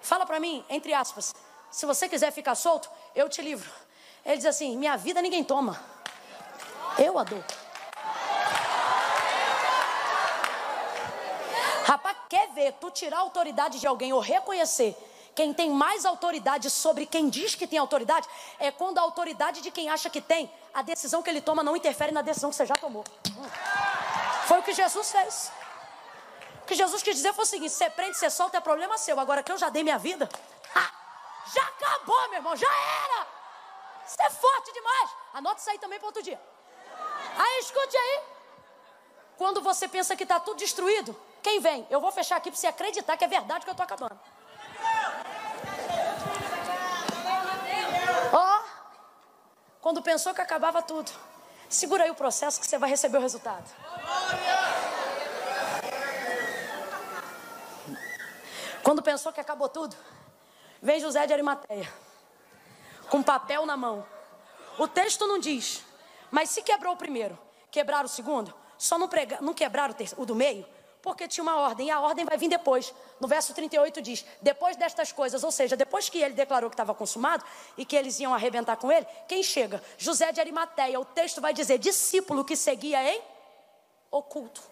Fala 0.07 0.25
para 0.25 0.39
mim, 0.39 0.65
entre 0.71 0.95
aspas, 0.95 1.35
se 1.69 1.85
você 1.85 2.09
quiser 2.09 2.31
ficar 2.31 2.55
solto, 2.55 2.89
eu 3.13 3.29
te 3.29 3.43
livro. 3.43 3.69
Ele 4.25 4.37
diz 4.37 4.47
assim: 4.47 4.77
Minha 4.79 4.97
vida 4.97 5.21
ninguém 5.21 5.43
toma, 5.43 5.83
eu 6.97 7.19
a 7.19 7.25
dou. 7.25 7.43
Rapaz, 11.83 12.17
quer 12.29 12.51
ver 12.53 12.75
tu 12.75 12.89
tirar 12.93 13.17
a 13.17 13.21
autoridade 13.21 13.81
de 13.81 13.87
alguém 13.89 14.13
ou 14.13 14.21
reconhecer 14.21 14.97
quem 15.35 15.53
tem 15.53 15.71
mais 15.71 16.05
autoridade 16.05 16.71
sobre 16.71 17.05
quem 17.05 17.29
diz 17.29 17.57
que 17.57 17.67
tem 17.67 17.81
autoridade 17.81 18.29
é 18.61 18.71
quando 18.71 18.99
a 18.99 19.03
autoridade 19.03 19.61
de 19.61 19.73
quem 19.73 19.91
acha 19.91 20.09
que 20.09 20.21
tem, 20.21 20.49
a 20.73 20.83
decisão 20.83 21.21
que 21.21 21.29
ele 21.29 21.41
toma 21.41 21.65
não 21.65 21.77
interfere 21.77 22.13
na 22.13 22.23
decisão 22.23 22.51
que 22.51 22.57
você 22.57 22.65
já 22.65 22.77
tomou. 22.77 23.05
Foi 24.47 24.61
o 24.61 24.63
que 24.63 24.73
Jesus 24.73 25.11
fez. 25.11 25.51
O 26.67 26.69
que 26.69 26.75
Jesus 26.75 27.01
quis 27.01 27.15
dizer 27.15 27.33
foi 27.33 27.45
o 27.45 27.47
seguinte: 27.47 27.73
você 27.73 27.89
prende, 27.89 28.17
você 28.17 28.29
solta, 28.29 28.59
é 28.59 28.61
problema 28.61 28.99
seu. 28.99 29.21
Agora 29.21 29.41
que 29.41 29.53
eu 29.53 29.57
já 29.57 29.69
dei 29.69 29.85
minha 29.85 29.99
vida, 29.99 30.29
ah, 30.75 30.91
já 31.55 31.63
acabou, 31.63 32.29
meu 32.29 32.39
irmão, 32.39 32.57
já 32.57 32.67
era. 32.67 33.25
Você 34.05 34.21
é 34.21 34.31
forte 34.31 34.73
demais. 34.73 35.11
Anote 35.33 35.61
isso 35.61 35.71
aí 35.71 35.79
também 35.79 36.01
para 36.01 36.09
outro 36.09 36.25
dia. 36.25 36.41
Aí 37.39 37.61
escute 37.61 37.97
aí. 37.97 38.21
Quando 39.37 39.63
você 39.63 39.87
pensa 39.87 40.17
que 40.17 40.25
está 40.25 40.41
tudo 40.41 40.57
destruído, 40.57 41.17
quem 41.41 41.61
vem? 41.61 41.87
Eu 41.89 42.01
vou 42.01 42.11
fechar 42.11 42.35
aqui 42.35 42.51
para 42.51 42.59
você 42.59 42.67
acreditar 42.67 43.17
que 43.17 43.25
é 43.25 43.29
verdade 43.29 43.65
que 43.65 43.71
eu 43.71 43.73
estou 43.73 43.85
acabando. 43.85 44.19
Ó, 48.33 48.59
oh, 48.59 48.63
quando 49.81 50.03
pensou 50.03 50.35
que 50.35 50.41
acabava 50.41 50.83
tudo, 50.83 51.13
segura 51.69 52.03
aí 52.03 52.11
o 52.11 52.15
processo 52.17 52.61
que 52.61 52.67
você 52.67 52.77
vai 52.77 52.91
receber 52.91 53.19
o 53.19 53.21
resultado. 53.21 53.71
Quando 58.87 59.03
pensou 59.03 59.33
que 59.33 59.41
acabou 59.41 59.69
tudo, 59.69 59.97
vem 60.81 61.01
José 61.01 61.27
de 61.27 61.33
Arimateia, 61.33 61.93
com 63.11 63.21
papel 63.21 63.67
na 63.67 63.77
mão. 63.77 64.07
O 64.79 64.87
texto 64.87 65.27
não 65.27 65.41
diz, 65.41 65.83
mas 66.31 66.51
se 66.51 66.63
quebrou 66.63 66.95
o 66.95 66.97
primeiro, 66.97 67.37
quebrar 67.69 68.05
o 68.05 68.09
segundo, 68.09 68.55
só 68.79 68.97
não, 68.97 69.09
prega, 69.09 69.39
não 69.41 69.53
quebrar 69.53 69.91
o, 69.91 69.95
o 70.19 70.25
do 70.25 70.37
meio, 70.37 70.65
porque 71.03 71.27
tinha 71.27 71.43
uma 71.43 71.57
ordem, 71.57 71.89
e 71.89 71.91
a 71.91 71.99
ordem 71.99 72.25
vai 72.25 72.39
vir 72.39 72.49
depois. 72.49 72.95
No 73.19 73.27
verso 73.27 73.53
38 73.55 74.01
diz: 74.01 74.25
Depois 74.41 74.77
destas 74.77 75.11
coisas, 75.11 75.43
ou 75.43 75.51
seja, 75.51 75.77
depois 75.77 76.09
que 76.09 76.23
ele 76.23 76.35
declarou 76.35 76.71
que 76.71 76.75
estava 76.75 76.95
consumado 76.95 77.45
e 77.77 77.85
que 77.85 77.97
eles 77.97 78.21
iam 78.21 78.33
arrebentar 78.33 78.77
com 78.77 78.93
ele, 78.93 79.05
quem 79.27 79.43
chega? 79.43 79.83
José 79.99 80.31
de 80.31 80.39
Arimateia. 80.39 81.01
O 81.01 81.05
texto 81.05 81.41
vai 81.41 81.53
dizer: 81.53 81.79
discípulo 81.79 82.45
que 82.45 82.55
seguia 82.55 83.03
em 83.03 83.21
oculto. 84.13 84.63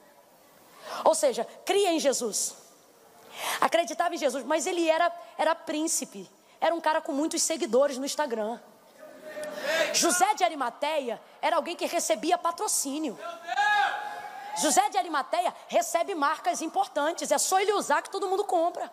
Ou 1.04 1.16
seja, 1.16 1.44
cria 1.64 1.90
em 1.90 1.98
Jesus. 1.98 2.62
Acreditava 3.60 4.14
em 4.14 4.18
Jesus, 4.18 4.44
mas 4.44 4.66
ele 4.66 4.88
era, 4.88 5.12
era 5.36 5.54
príncipe. 5.54 6.30
Era 6.60 6.74
um 6.74 6.80
cara 6.80 7.00
com 7.00 7.12
muitos 7.12 7.42
seguidores 7.42 7.98
no 7.98 8.04
Instagram. 8.04 8.58
José 9.92 10.34
de 10.34 10.44
Arimateia 10.44 11.20
era 11.40 11.56
alguém 11.56 11.76
que 11.76 11.86
recebia 11.86 12.38
patrocínio. 12.38 13.18
José 14.56 14.88
de 14.88 14.96
Arimateia 14.96 15.54
recebe 15.68 16.14
marcas 16.14 16.62
importantes, 16.62 17.30
é 17.32 17.38
só 17.38 17.60
ele 17.60 17.72
usar 17.72 18.02
que 18.02 18.10
todo 18.10 18.28
mundo 18.28 18.44
compra. 18.44 18.90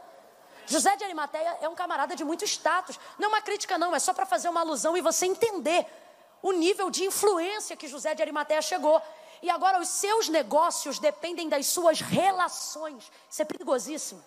José 0.66 0.96
de 0.96 1.04
Arimateia 1.04 1.58
é 1.62 1.70
um 1.70 1.76
camarada 1.76 2.16
de 2.16 2.24
muito 2.24 2.46
status. 2.46 3.00
Não 3.18 3.26
é 3.26 3.28
uma 3.30 3.42
crítica, 3.42 3.78
não, 3.78 3.96
é 3.96 4.00
só 4.00 4.14
para 4.14 4.26
fazer 4.26 4.50
uma 4.50 4.62
alusão 4.62 4.96
e 4.96 5.02
você 5.02 5.26
entender 5.26 5.86
o 6.42 6.52
nível 6.52 6.90
de 6.90 7.04
influência 7.04 7.76
que 7.76 7.88
José 7.88 8.16
de 8.16 8.22
Arimateia 8.22 8.62
chegou. 8.62 9.02
E 9.42 9.50
agora 9.50 9.80
os 9.80 9.88
seus 9.88 10.30
negócios 10.30 11.00
dependem 11.00 11.50
das 11.50 11.66
suas 11.68 12.00
relações. 12.00 13.12
Isso 13.30 13.42
é 13.42 13.46
perigosíssimo. 13.46 14.24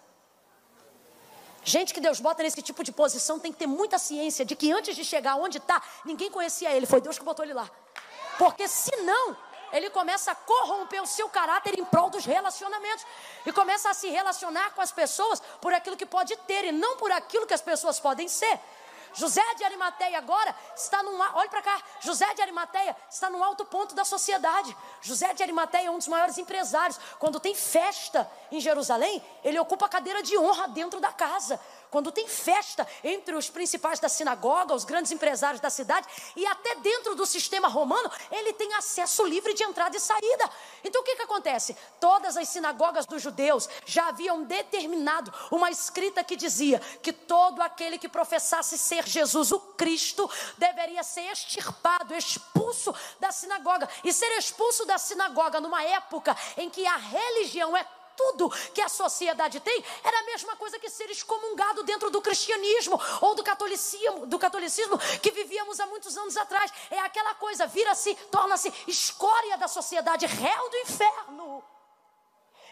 Gente 1.65 1.95
que 1.95 2.01
Deus 2.01 2.21
bota 2.21 2.43
nesse 2.43 2.61
tipo 2.61 2.85
de 2.85 2.93
posição 2.93 3.39
tem 3.39 3.51
que 3.51 3.59
ter 3.59 3.67
muita 3.67 3.99
ciência 3.99 4.45
de 4.45 4.55
que 4.55 4.71
antes 4.71 4.95
de 4.95 5.05
chegar 5.05 5.37
onde 5.37 5.57
está, 5.57 5.83
ninguém 6.05 6.31
conhecia 6.31 6.71
ele. 6.71 6.85
Foi 6.85 7.01
Deus 7.01 7.19
que 7.19 7.25
botou 7.25 7.45
ele 7.45 7.55
lá. 7.55 7.71
Porque 8.39 8.69
senão, 8.69 9.37
ele 9.73 9.89
começa 9.89 10.31
a 10.31 10.35
corromper 10.35 11.03
o 11.03 11.07
seu 11.07 11.29
caráter 11.29 11.79
em 11.79 11.85
prol 11.85 12.11
dos 12.11 12.27
relacionamentos 12.27 13.07
e 13.47 13.53
começa 13.53 13.89
a 13.89 13.95
se 13.95 14.09
relacionar 14.09 14.75
com 14.75 14.83
as 14.83 14.93
pessoas 14.93 15.41
por 15.61 15.73
aquilo 15.73 15.97
que 15.97 16.07
pode 16.07 16.37
ter 16.47 16.67
e 16.67 16.73
não 16.73 16.97
por 16.97 17.11
aquilo 17.11 17.47
que 17.47 17.55
as 17.55 17.63
pessoas 17.63 17.99
podem 17.99 18.29
ser. 18.29 18.61
José 19.15 19.43
de 19.57 19.65
Arimateia 19.65 20.19
agora 20.19 20.55
está 20.77 21.03
num. 21.03 21.19
Olhe 21.35 21.49
para 21.49 21.63
cá. 21.63 21.81
José 22.01 22.33
de 22.35 22.43
Arimateia 22.43 22.97
está 23.09 23.31
num 23.31 23.43
alto 23.43 23.65
ponto 23.65 23.95
da 23.95 24.05
sociedade. 24.05 24.77
José 25.01 25.33
de 25.33 25.43
Arimateia 25.43 25.87
é 25.87 25.91
um 25.91 25.99
dos 25.99 26.09
maiores 26.09 26.37
empresários. 26.37 26.99
Quando 27.19 27.41
tem 27.41 27.55
festa 27.55 28.31
em 28.51 28.61
Jerusalém, 28.61 29.23
ele 29.43 29.59
ocupa 29.59 29.87
a 29.87 29.89
cadeira 29.89 30.23
de 30.23 30.37
honra 30.37 30.69
dentro 30.69 31.01
da 31.01 31.13
casa 31.13 31.59
quando 31.95 32.11
tem 32.11 32.27
festa 32.27 32.85
entre 33.05 33.37
os 33.37 33.49
principais 33.49 34.01
da 34.01 34.09
sinagoga, 34.09 34.75
os 34.75 34.85
grandes 34.85 35.13
empresários 35.13 35.61
da 35.61 35.71
cidade, 35.71 36.09
e 36.35 36.45
até 36.45 36.75
dentro 36.75 37.15
do 37.15 37.25
sistema 37.25 37.69
romano, 37.69 38.11
ele 38.33 38.53
tem 38.53 38.75
acesso 38.75 39.25
livre 39.25 39.55
de 39.55 39.63
entrada 39.63 39.97
e 39.97 40.01
saída. 40.01 40.51
Então 40.83 41.03
o 41.03 41.05
que, 41.05 41.15
que 41.15 41.23
acontece? 41.23 41.77
Todas 42.01 42.37
as 42.37 42.49
sinagogas 42.49 43.07
dos 43.07 43.23
judeus 43.23 43.69
já 43.87 44.09
haviam 44.09 44.43
determinado 44.43 45.33
uma 45.53 45.71
escrita 45.71 46.25
que 46.25 46.35
dizia 46.35 46.81
que 47.01 47.13
todo 47.13 47.63
aquele 47.63 47.97
que 47.97 48.09
professasse 48.09 48.77
ser 48.77 49.07
Jesus 49.07 49.53
o 49.53 49.61
Cristo 49.61 50.29
deveria 50.59 51.05
ser 51.05 51.31
extirpado, 51.31 52.13
expulso 52.13 52.93
da 53.21 53.31
sinagoga. 53.31 53.89
E 54.03 54.13
ser 54.13 54.37
expulso 54.37 54.85
da 54.85 54.99
sinagoga 54.99 55.61
numa 55.61 55.85
época 55.85 56.37
em 56.57 56.69
que 56.69 56.85
a 56.85 56.97
religião 56.97 57.77
é 57.77 57.87
tudo 58.17 58.51
que 58.73 58.81
a 58.81 58.89
sociedade 58.89 59.61
tem, 59.61 59.85
era 60.03 60.19
a 60.19 60.25
mesma 60.25 60.57
coisa 60.57 60.79
que 60.79 60.91
ser 60.91 61.11
excomungado 61.11 61.83
dentro 61.83 62.11
do 62.11 62.21
cristianismo 62.21 63.01
ou 63.21 63.35
do 63.35 63.43
catolicismo, 63.43 64.27
do 64.27 64.39
catolicismo 64.39 64.99
que 65.21 65.31
vivíamos 65.31 65.81
há 65.81 65.87
muitos 65.87 66.17
anos 66.17 66.37
atrás. 66.37 66.73
É 66.91 66.99
aquela 67.01 67.35
coisa, 67.35 67.67
vira-se, 67.67 68.15
torna-se 68.31 68.73
escória 68.87 69.57
da 69.57 69.69
sociedade, 69.69 70.27
réu 70.27 70.71
do 70.71 70.77
inferno. 70.79 71.74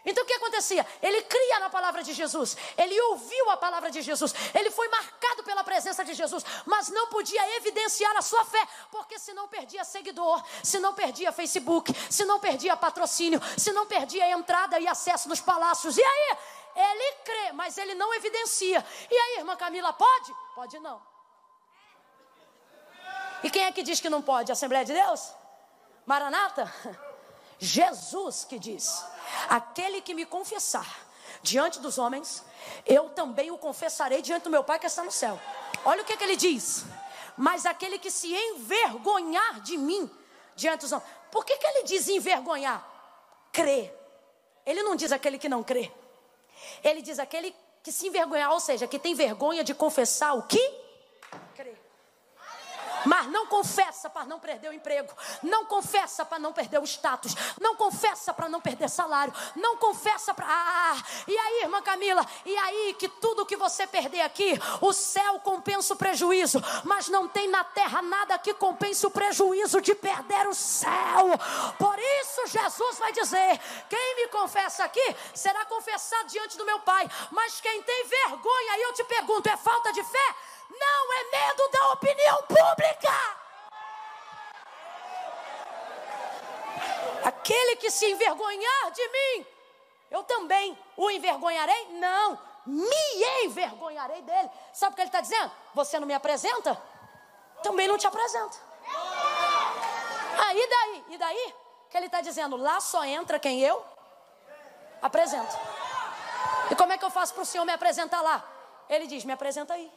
Então 0.04 0.24
o 0.24 0.26
que 0.26 0.34
acontecia? 0.34 0.84
Ele 1.00 1.22
cria 1.22 1.60
na 1.60 1.70
palavra 1.70 2.02
de 2.02 2.12
Jesus, 2.12 2.56
ele 2.76 3.00
ouviu 3.02 3.50
a 3.50 3.56
palavra 3.56 3.90
de 3.90 4.02
Jesus, 4.02 4.34
ele 4.52 4.70
foi 4.70 4.88
marcado 4.88 5.44
pela 5.44 5.62
presença 5.62 6.04
de 6.04 6.12
Jesus, 6.12 6.44
mas 6.66 6.88
não 6.88 7.06
podia 7.06 7.56
evidenciar 7.56 8.16
a 8.16 8.22
sua 8.22 8.44
fé, 8.44 8.66
porque 8.90 9.18
senão 9.18 9.46
perdia 9.46 9.84
seguidor, 9.84 10.42
se 10.62 10.80
não 10.80 10.92
perdia 10.92 11.30
Facebook, 11.30 11.94
se 12.10 12.24
não 12.24 12.40
perdia 12.40 12.76
patrocínio, 12.76 13.40
se 13.56 13.72
não 13.72 13.86
perdia 13.86 14.28
entrada 14.30 14.80
e 14.80 14.88
acesso 14.88 15.28
nos 15.28 15.40
palácios. 15.40 15.96
E 15.96 16.02
aí? 16.02 16.36
Ele 16.74 17.12
crê, 17.24 17.52
mas 17.52 17.78
ele 17.78 17.94
não 17.94 18.12
evidencia. 18.14 18.84
E 19.10 19.14
aí, 19.14 19.38
irmã 19.38 19.54
Camila, 19.56 19.92
pode? 19.92 20.34
Pode 20.54 20.78
não. 20.80 21.00
E 23.42 23.50
quem 23.50 23.64
é 23.64 23.72
que 23.72 23.82
diz 23.82 24.00
que 24.00 24.08
não 24.08 24.22
pode? 24.22 24.50
Assembleia 24.50 24.84
de 24.84 24.92
Deus? 24.92 25.32
Maranata? 26.06 26.72
Jesus 27.62 28.44
que 28.44 28.58
diz. 28.58 29.04
Aquele 29.48 30.00
que 30.00 30.14
me 30.14 30.26
confessar 30.26 31.06
diante 31.42 31.78
dos 31.78 31.96
homens, 31.96 32.42
eu 32.84 33.10
também 33.10 33.52
o 33.52 33.56
confessarei 33.56 34.20
diante 34.20 34.42
do 34.42 34.50
meu 34.50 34.64
Pai 34.64 34.80
que 34.80 34.86
está 34.86 35.04
no 35.04 35.12
céu. 35.12 35.40
Olha 35.84 36.02
o 36.02 36.04
que, 36.04 36.16
que 36.16 36.24
ele 36.24 36.34
diz. 36.34 36.84
Mas 37.36 37.64
aquele 37.64 38.00
que 38.00 38.10
se 38.10 38.34
envergonhar 38.34 39.60
de 39.60 39.78
mim 39.78 40.10
diante 40.56 40.80
dos 40.80 40.90
homens. 40.90 41.08
Por 41.30 41.44
que, 41.44 41.56
que 41.56 41.66
ele 41.66 41.84
diz 41.84 42.08
envergonhar? 42.08 42.84
Crê. 43.52 43.94
Ele 44.66 44.82
não 44.82 44.96
diz 44.96 45.12
aquele 45.12 45.38
que 45.38 45.48
não 45.48 45.62
crê. 45.62 45.90
Ele 46.82 47.00
diz 47.00 47.20
aquele 47.20 47.54
que 47.80 47.92
se 47.92 48.08
envergonhar, 48.08 48.50
ou 48.50 48.60
seja, 48.60 48.88
que 48.88 48.98
tem 48.98 49.14
vergonha 49.14 49.62
de 49.62 49.72
confessar 49.72 50.34
o 50.34 50.42
que 50.42 50.60
crê 51.54 51.81
mas 53.04 53.26
não 53.26 53.46
confessa 53.46 54.08
para 54.08 54.24
não 54.24 54.38
perder 54.38 54.68
o 54.68 54.72
emprego, 54.72 55.12
não 55.42 55.64
confessa 55.64 56.24
para 56.24 56.38
não 56.38 56.52
perder 56.52 56.78
o 56.78 56.84
status, 56.84 57.34
não 57.60 57.76
confessa 57.76 58.32
para 58.32 58.48
não 58.48 58.60
perder 58.60 58.88
salário, 58.88 59.34
não 59.56 59.76
confessa 59.76 60.34
para. 60.34 60.46
Ah, 60.48 61.02
e 61.26 61.36
aí, 61.36 61.62
irmã 61.62 61.82
Camila, 61.82 62.26
e 62.44 62.56
aí 62.56 62.94
que 62.98 63.08
tudo 63.08 63.46
que 63.46 63.56
você 63.56 63.86
perder 63.86 64.22
aqui, 64.22 64.58
o 64.80 64.92
céu 64.92 65.40
compensa 65.40 65.94
o 65.94 65.96
prejuízo, 65.96 66.62
mas 66.84 67.08
não 67.08 67.28
tem 67.28 67.48
na 67.48 67.64
terra 67.64 68.02
nada 68.02 68.38
que 68.38 68.54
compense 68.54 69.06
o 69.06 69.10
prejuízo 69.10 69.80
de 69.80 69.94
perder 69.94 70.46
o 70.48 70.54
céu. 70.54 71.38
Por 71.78 71.98
isso, 71.98 72.46
Jesus 72.46 72.98
vai 72.98 73.12
dizer: 73.12 73.60
quem 73.88 74.16
me 74.16 74.28
confessa 74.28 74.84
aqui 74.84 75.16
será 75.34 75.64
confessado 75.66 76.28
diante 76.28 76.56
do 76.56 76.64
meu 76.64 76.80
Pai, 76.80 77.08
mas 77.30 77.60
quem 77.60 77.82
tem 77.82 78.06
vergonha, 78.06 78.72
aí 78.72 78.82
eu 78.82 78.92
te 78.94 79.04
pergunto, 79.04 79.48
é 79.48 79.56
falta 79.56 79.92
de 79.92 80.02
fé? 80.02 80.34
Não 80.78 81.12
é 81.12 81.24
medo 81.30 81.68
da 81.68 81.92
opinião 81.92 82.42
pública. 82.42 83.42
Aquele 87.24 87.76
que 87.76 87.90
se 87.90 88.10
envergonhar 88.10 88.90
de 88.90 89.08
mim, 89.08 89.46
eu 90.10 90.22
também 90.24 90.78
o 90.96 91.10
envergonharei? 91.10 91.88
Não, 91.92 92.38
me 92.66 93.44
envergonharei 93.44 94.22
dele. 94.22 94.50
Sabe 94.72 94.92
o 94.92 94.96
que 94.96 95.02
ele 95.02 95.08
está 95.08 95.20
dizendo? 95.20 95.50
Você 95.74 95.98
não 95.98 96.06
me 96.06 96.14
apresenta? 96.14 96.80
Também 97.62 97.86
não 97.86 97.98
te 97.98 98.06
apresenta. 98.06 98.56
Aí 100.46 100.68
daí, 100.68 101.04
e 101.10 101.18
daí? 101.18 101.54
Que 101.90 101.96
ele 101.96 102.06
está 102.06 102.20
dizendo, 102.20 102.56
lá 102.56 102.80
só 102.80 103.04
entra 103.04 103.38
quem 103.38 103.60
eu 103.60 103.84
apresento. 105.00 105.56
E 106.70 106.74
como 106.74 106.92
é 106.92 106.98
que 106.98 107.04
eu 107.04 107.10
faço 107.10 107.34
para 107.34 107.42
o 107.42 107.46
senhor 107.46 107.64
me 107.64 107.72
apresentar 107.72 108.20
lá? 108.22 108.44
Ele 108.88 109.06
diz, 109.06 109.24
me 109.24 109.32
apresenta 109.32 109.74
aí. 109.74 109.92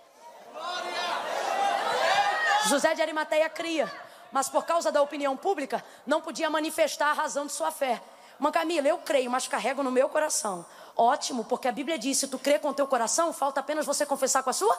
José 2.67 2.95
de 2.95 3.01
Arimateia 3.01 3.47
cria, 3.49 3.91
mas 4.31 4.49
por 4.49 4.65
causa 4.65 4.91
da 4.91 5.01
opinião 5.01 5.37
pública, 5.37 5.83
não 6.05 6.21
podia 6.21 6.49
manifestar 6.49 7.11
a 7.11 7.13
razão 7.13 7.45
de 7.45 7.51
sua 7.51 7.71
fé. 7.71 8.01
Mãe 8.39 8.51
Camila, 8.51 8.87
eu 8.87 8.97
creio, 8.97 9.29
mas 9.29 9.47
carrego 9.47 9.83
no 9.83 9.91
meu 9.91 10.09
coração. 10.09 10.65
Ótimo, 10.97 11.45
porque 11.45 11.67
a 11.67 11.71
Bíblia 11.71 11.97
diz: 11.97 12.17
se 12.17 12.27
tu 12.27 12.39
crê 12.39 12.59
com 12.59 12.69
o 12.69 12.73
teu 12.73 12.87
coração, 12.87 13.31
falta 13.31 13.59
apenas 13.59 13.85
você 13.85 14.05
confessar 14.05 14.43
com 14.43 14.49
a 14.49 14.53
sua. 14.53 14.77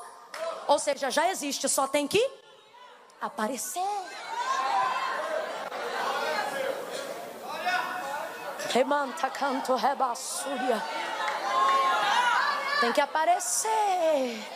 Ou 0.66 0.78
seja, 0.78 1.10
já 1.10 1.30
existe, 1.30 1.68
só 1.68 1.86
tem 1.86 2.06
que 2.06 2.30
aparecer. 3.20 3.82
Remanta 8.70 9.30
canto 9.30 9.74
rebassúria. 9.74 10.82
Tem 12.80 12.92
que 12.92 13.00
aparecer. 13.00 14.55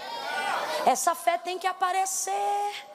Essa 0.86 1.15
fé 1.15 1.39
tem 1.39 1.59
que 1.59 1.66
aparecer. 1.66 2.90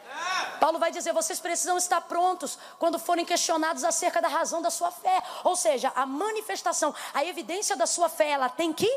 Paulo 0.60 0.80
vai 0.80 0.91
dizer: 0.91 1.14
vocês 1.14 1.40
precisam 1.40 1.78
estar 1.78 2.02
prontos 2.02 2.57
quando 2.80 2.98
forem 2.98 3.26
questionados 3.26 3.84
acerca 3.84 4.22
da 4.22 4.28
razão 4.28 4.62
da 4.62 4.70
sua 4.70 4.91
fé. 4.91 5.22
Ou 5.44 5.56
seja, 5.56 5.91
a 5.95 6.06
manifestação, 6.06 6.94
a 7.14 7.24
evidência 7.26 7.76
da 7.76 7.86
sua 7.86 8.10
fé, 8.10 8.30
ela 8.32 8.49
tem 8.49 8.72
que. 8.74 8.90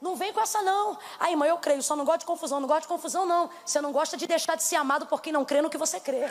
Não 0.00 0.14
vem 0.14 0.32
com 0.32 0.40
essa, 0.40 0.60
não. 0.62 0.98
Aí, 1.18 1.32
irmã, 1.32 1.46
eu 1.46 1.58
creio, 1.58 1.82
só 1.82 1.96
não 1.96 2.04
gosto 2.04 2.20
de 2.20 2.26
confusão. 2.26 2.60
Não 2.60 2.68
gosto 2.68 2.82
de 2.82 2.88
confusão, 2.88 3.24
não. 3.24 3.50
Você 3.64 3.80
não 3.80 3.92
gosta 3.92 4.16
de 4.16 4.26
deixar 4.26 4.54
de 4.54 4.62
ser 4.62 4.76
amado 4.76 5.06
por 5.06 5.22
quem 5.22 5.32
não 5.32 5.44
crê 5.44 5.62
no 5.62 5.70
que 5.70 5.78
você 5.78 5.98
crê. 5.98 6.30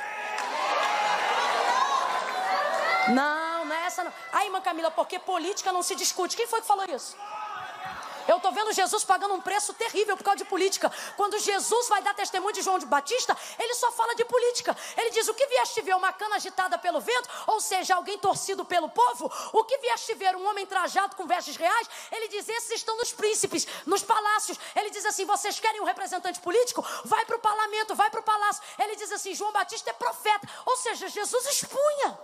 Não, 3.10 3.66
não 3.66 3.76
é 3.76 3.86
essa, 3.86 4.04
não. 4.04 4.14
Aí, 4.32 4.48
irmã 4.48 4.62
Camila, 4.62 4.92
porque 4.92 5.18
política 5.20 5.72
não 5.72 5.82
se 5.82 5.96
discute. 5.96 6.36
Quem 6.36 6.48
foi 6.48 6.62
que 6.62 6.68
falou 6.68 6.86
isso? 6.86 7.16
Eu 8.28 8.38
estou 8.38 8.52
vendo 8.52 8.72
Jesus 8.74 9.04
pagando 9.04 9.34
um 9.34 9.42
preço 9.42 9.74
terrível 9.74 10.18
por 10.18 10.24
causa 10.24 10.38
de 10.38 10.46
política. 10.46 10.92
Quando 11.16 11.38
Jesus 11.40 11.88
vai 11.88 12.02
dar 12.02 12.14
testemunho 12.14 12.54
de 12.54 12.62
João 12.62 12.80
de 12.80 12.86
Batista, 12.86 13.38
ele 13.60 13.74
só 13.76 13.92
fala 13.92 14.16
de 14.16 14.26
política. 14.26 14.76
Ele 14.98 15.12
diz: 15.12 15.28
O 15.28 15.34
que 15.34 15.46
vieste 15.46 15.82
ver? 15.82 15.96
Uma 15.96 16.12
cana 16.12 16.36
agitada 16.36 16.78
pelo 16.78 17.00
vento? 17.00 17.30
Ou 17.48 17.62
seja, 17.62 17.96
alguém 17.96 18.18
torcido 18.18 18.66
pelo 18.66 18.90
povo? 18.90 19.32
O 19.54 19.64
que 19.64 19.78
vieste 19.78 20.14
ver? 20.16 20.36
Um 20.36 20.48
homem 20.48 20.66
trajado 20.66 21.16
com 21.16 21.28
vestes 21.28 21.56
reais? 21.56 21.88
Ele 22.12 22.28
diz: 22.28 22.50
Esses 22.50 22.72
estão 22.72 22.98
nos 22.98 23.14
príncipes, 23.14 23.68
nos 23.86 24.02
palácios. 24.02 24.58
Ele 24.76 24.90
diz 24.90 25.06
assim: 25.06 25.26
Vocês 25.26 25.60
querem 25.60 25.82
um 25.82 25.86
representante 25.86 26.40
político? 26.40 26.84
Vai 27.04 27.26
para 27.26 27.36
o 27.36 27.40
parlamento, 27.40 27.94
vai 27.94 28.10
para 28.10 28.22
o 28.22 28.24
palácio. 28.24 28.64
Ele 28.80 28.96
diz 28.96 29.12
assim: 29.12 29.36
João 29.36 29.52
Batista 29.52 29.92
é 29.92 29.94
profeta. 29.94 30.50
Ou 30.66 30.76
seja, 30.78 31.08
Jesus 31.08 31.46
expunha. 31.46 32.20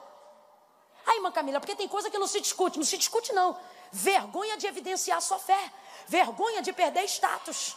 Aí, 1.05 1.17
irmã 1.17 1.31
Camila, 1.31 1.59
porque 1.59 1.75
tem 1.75 1.87
coisa 1.87 2.09
que 2.09 2.17
não 2.17 2.27
se 2.27 2.39
discute. 2.39 2.77
Não 2.77 2.85
se 2.85 2.97
discute, 2.97 3.33
não. 3.33 3.57
Vergonha 3.91 4.55
de 4.57 4.67
evidenciar 4.67 5.21
sua 5.21 5.37
fé 5.39 5.71
vergonha 6.07 6.61
de 6.61 6.73
perder 6.73 7.03
status, 7.05 7.75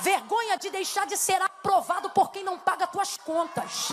vergonha 0.00 0.56
de 0.56 0.70
deixar 0.70 1.06
de 1.06 1.16
ser 1.16 1.40
aprovado 1.42 2.10
por 2.10 2.30
quem 2.30 2.42
não 2.42 2.58
paga 2.58 2.86
tuas 2.86 3.16
contas, 3.16 3.92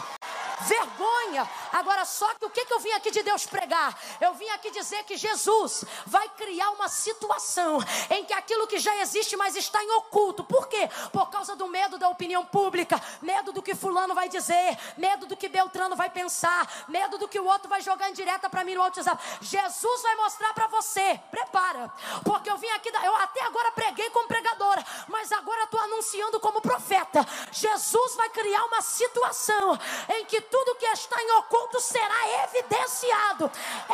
vergonha. 0.61 1.49
Agora, 1.73 2.05
só 2.05 2.33
que 2.35 2.45
o 2.45 2.49
que, 2.49 2.65
que 2.65 2.73
eu 2.73 2.79
vim 2.79 2.91
aqui 2.91 3.11
de 3.11 3.23
Deus 3.23 3.45
pregar? 3.45 3.97
Eu 4.21 4.33
vim 4.33 4.47
aqui 4.49 4.71
dizer 4.71 5.03
que 5.03 5.17
Jesus 5.17 5.83
vai 6.05 6.27
criar 6.29 6.69
uma 6.71 6.87
situação 6.87 7.79
em 8.09 8.23
que 8.23 8.33
aquilo 8.33 8.67
que 8.67 8.79
já 8.79 8.95
existe, 8.97 9.35
mas 9.35 9.55
está 9.55 9.83
em 9.83 9.91
oculto. 9.91 10.43
Por 10.43 10.67
quê? 10.67 10.89
Por 11.11 11.29
causa 11.29 11.55
do 11.55 11.67
medo 11.67 11.97
da 11.97 12.09
opinião 12.09 12.45
pública, 12.45 13.01
medo 13.21 13.51
do 13.51 13.61
que 13.61 13.75
Fulano 13.75 14.15
vai 14.15 14.29
dizer, 14.29 14.77
medo 14.97 15.25
do 15.25 15.35
que 15.35 15.49
Beltrano 15.49 15.95
vai 15.95 16.09
pensar, 16.09 16.85
medo 16.87 17.17
do 17.17 17.27
que 17.27 17.39
o 17.39 17.45
outro 17.45 17.67
vai 17.67 17.81
jogar 17.81 18.09
em 18.09 18.13
direta 18.13 18.49
para 18.49 18.63
mim 18.63 18.75
no 18.75 18.81
WhatsApp. 18.81 19.21
Jesus 19.41 20.01
vai 20.01 20.15
mostrar 20.15 20.53
para 20.53 20.67
você, 20.67 21.19
prepara, 21.29 21.91
porque 22.23 22.49
eu 22.49 22.57
vim 22.57 22.69
aqui, 22.69 22.89
eu 22.89 23.15
até 23.17 23.43
agora 23.43 23.71
preguei 23.71 24.09
como 24.11 24.27
pregadora, 24.27 24.83
mas 25.07 25.31
agora 25.31 25.63
estou 25.63 25.79
anunciando 25.79 26.39
como 26.39 26.61
profeta. 26.61 27.25
Jesus 27.51 28.15
vai 28.15 28.29
criar 28.29 28.63
uma 28.65 28.81
situação 28.81 29.77
em 30.09 30.25
que 30.25 30.39
tudo 30.41 30.75
que 30.75 30.85
está 30.85 31.21
em 31.21 31.31
oculto 31.31 31.56
será 31.79 32.43
evidenciado. 32.43 33.51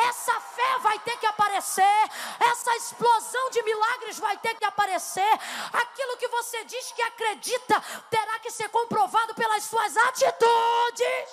Essa 0.10 0.40
fé 0.40 0.80
vai 0.80 0.99
ter 0.99 1.18
que 1.18 1.26
aparecer, 1.26 2.11
essa 2.40 2.76
explosão 2.76 3.49
de 3.52 3.61
milagres 3.64 4.19
vai 4.19 4.38
ter 4.38 4.56
que 4.56 4.65
aparecer. 4.65 5.34
Aquilo 5.72 6.18
que 6.18 6.27
você 6.27 6.64
diz 6.65 6.91
que 6.91 7.02
acredita 7.02 7.84
terá 8.10 8.40
que 8.40 8.52
ser 8.52 8.69
comprovado 8.69 9.35
pelas 9.35 9.64
suas 9.64 9.95
atitudes. 9.98 11.30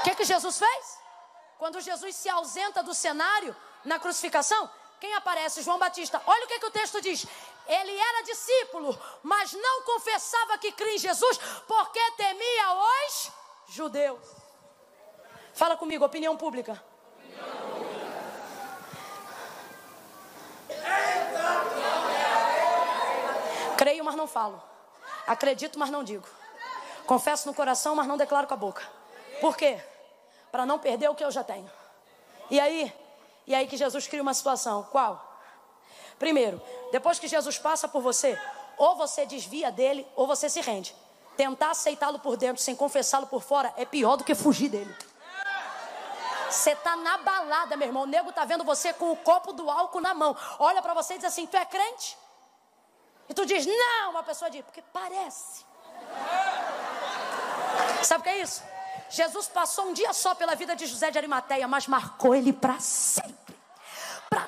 O 0.00 0.04
que, 0.04 0.14
que 0.16 0.24
Jesus 0.24 0.58
fez? 0.58 0.98
Quando 1.58 1.80
Jesus 1.80 2.14
se 2.16 2.28
ausenta 2.28 2.82
do 2.82 2.92
cenário 2.92 3.56
na 3.84 3.98
crucificação, 3.98 4.70
quem 5.00 5.14
aparece? 5.14 5.62
João 5.62 5.78
Batista. 5.78 6.22
Olha 6.26 6.44
o 6.44 6.48
que, 6.48 6.58
que 6.58 6.66
o 6.66 6.70
texto 6.70 7.00
diz. 7.00 7.26
Ele 7.66 7.96
era 7.96 8.22
discípulo, 8.22 8.98
mas 9.22 9.52
não 9.52 9.82
confessava 9.82 10.58
que 10.58 10.72
cria 10.72 10.94
em 10.94 10.98
Jesus, 10.98 11.38
porque 11.66 12.10
temia 12.12 12.72
os 12.72 13.32
judeus. 13.68 14.26
Fala 15.52 15.76
comigo, 15.76 16.04
opinião 16.04 16.36
pública. 16.36 16.82
Creio, 23.76 24.04
mas 24.04 24.14
não 24.14 24.26
falo. 24.26 24.62
Acredito, 25.26 25.78
mas 25.78 25.90
não 25.90 26.04
digo. 26.04 26.26
Confesso 27.06 27.46
no 27.46 27.54
coração, 27.54 27.94
mas 27.94 28.06
não 28.06 28.16
declaro 28.16 28.46
com 28.46 28.54
a 28.54 28.56
boca. 28.56 28.82
Por 29.40 29.56
quê? 29.56 29.82
Para 30.50 30.64
não 30.64 30.78
perder 30.78 31.08
o 31.08 31.14
que 31.14 31.24
eu 31.24 31.30
já 31.30 31.44
tenho. 31.44 31.70
E 32.50 32.60
aí, 32.60 32.92
E 33.46 33.54
aí 33.54 33.66
que 33.66 33.76
Jesus 33.76 34.06
cria 34.06 34.22
uma 34.22 34.34
situação. 34.34 34.84
Qual? 34.84 35.22
Primeiro, 36.18 36.62
depois 36.90 37.18
que 37.18 37.28
Jesus 37.28 37.58
passa 37.58 37.86
por 37.86 38.00
você, 38.00 38.40
ou 38.78 38.96
você 38.96 39.26
desvia 39.26 39.70
dele, 39.70 40.06
ou 40.16 40.26
você 40.26 40.48
se 40.48 40.60
rende. 40.60 40.94
Tentar 41.36 41.70
aceitá-lo 41.70 42.18
por 42.18 42.36
dentro 42.36 42.62
sem 42.62 42.76
confessá-lo 42.76 43.26
por 43.26 43.42
fora 43.42 43.72
é 43.76 43.84
pior 43.84 44.16
do 44.16 44.24
que 44.24 44.34
fugir 44.34 44.68
dele. 44.68 44.94
Você 46.50 46.76
tá 46.76 46.94
na 46.96 47.18
balada, 47.18 47.76
meu 47.76 47.88
irmão. 47.88 48.04
O 48.04 48.06
nego 48.06 48.32
tá 48.32 48.44
vendo 48.44 48.62
você 48.62 48.92
com 48.92 49.10
o 49.10 49.16
copo 49.16 49.52
do 49.52 49.68
álcool 49.68 50.00
na 50.00 50.14
mão. 50.14 50.36
Olha 50.58 50.80
para 50.80 50.94
você 50.94 51.14
e 51.14 51.16
diz 51.16 51.26
assim: 51.26 51.46
Tu 51.46 51.56
é 51.56 51.64
crente? 51.64 52.16
E 53.28 53.34
tu 53.34 53.44
diz: 53.44 53.66
Não. 53.66 54.10
Uma 54.10 54.22
pessoa 54.22 54.50
diz: 54.50 54.64
Porque 54.64 54.82
parece. 54.92 55.64
Sabe 58.04 58.20
o 58.20 58.24
que 58.24 58.30
é 58.30 58.40
isso? 58.40 58.62
Jesus 59.10 59.48
passou 59.48 59.86
um 59.86 59.92
dia 59.92 60.12
só 60.12 60.34
pela 60.34 60.54
vida 60.54 60.76
de 60.76 60.86
José 60.86 61.10
de 61.10 61.18
Arimateia, 61.18 61.66
mas 61.66 61.86
marcou 61.88 62.34
ele 62.34 62.52
para 62.52 62.78
sempre. 62.78 63.43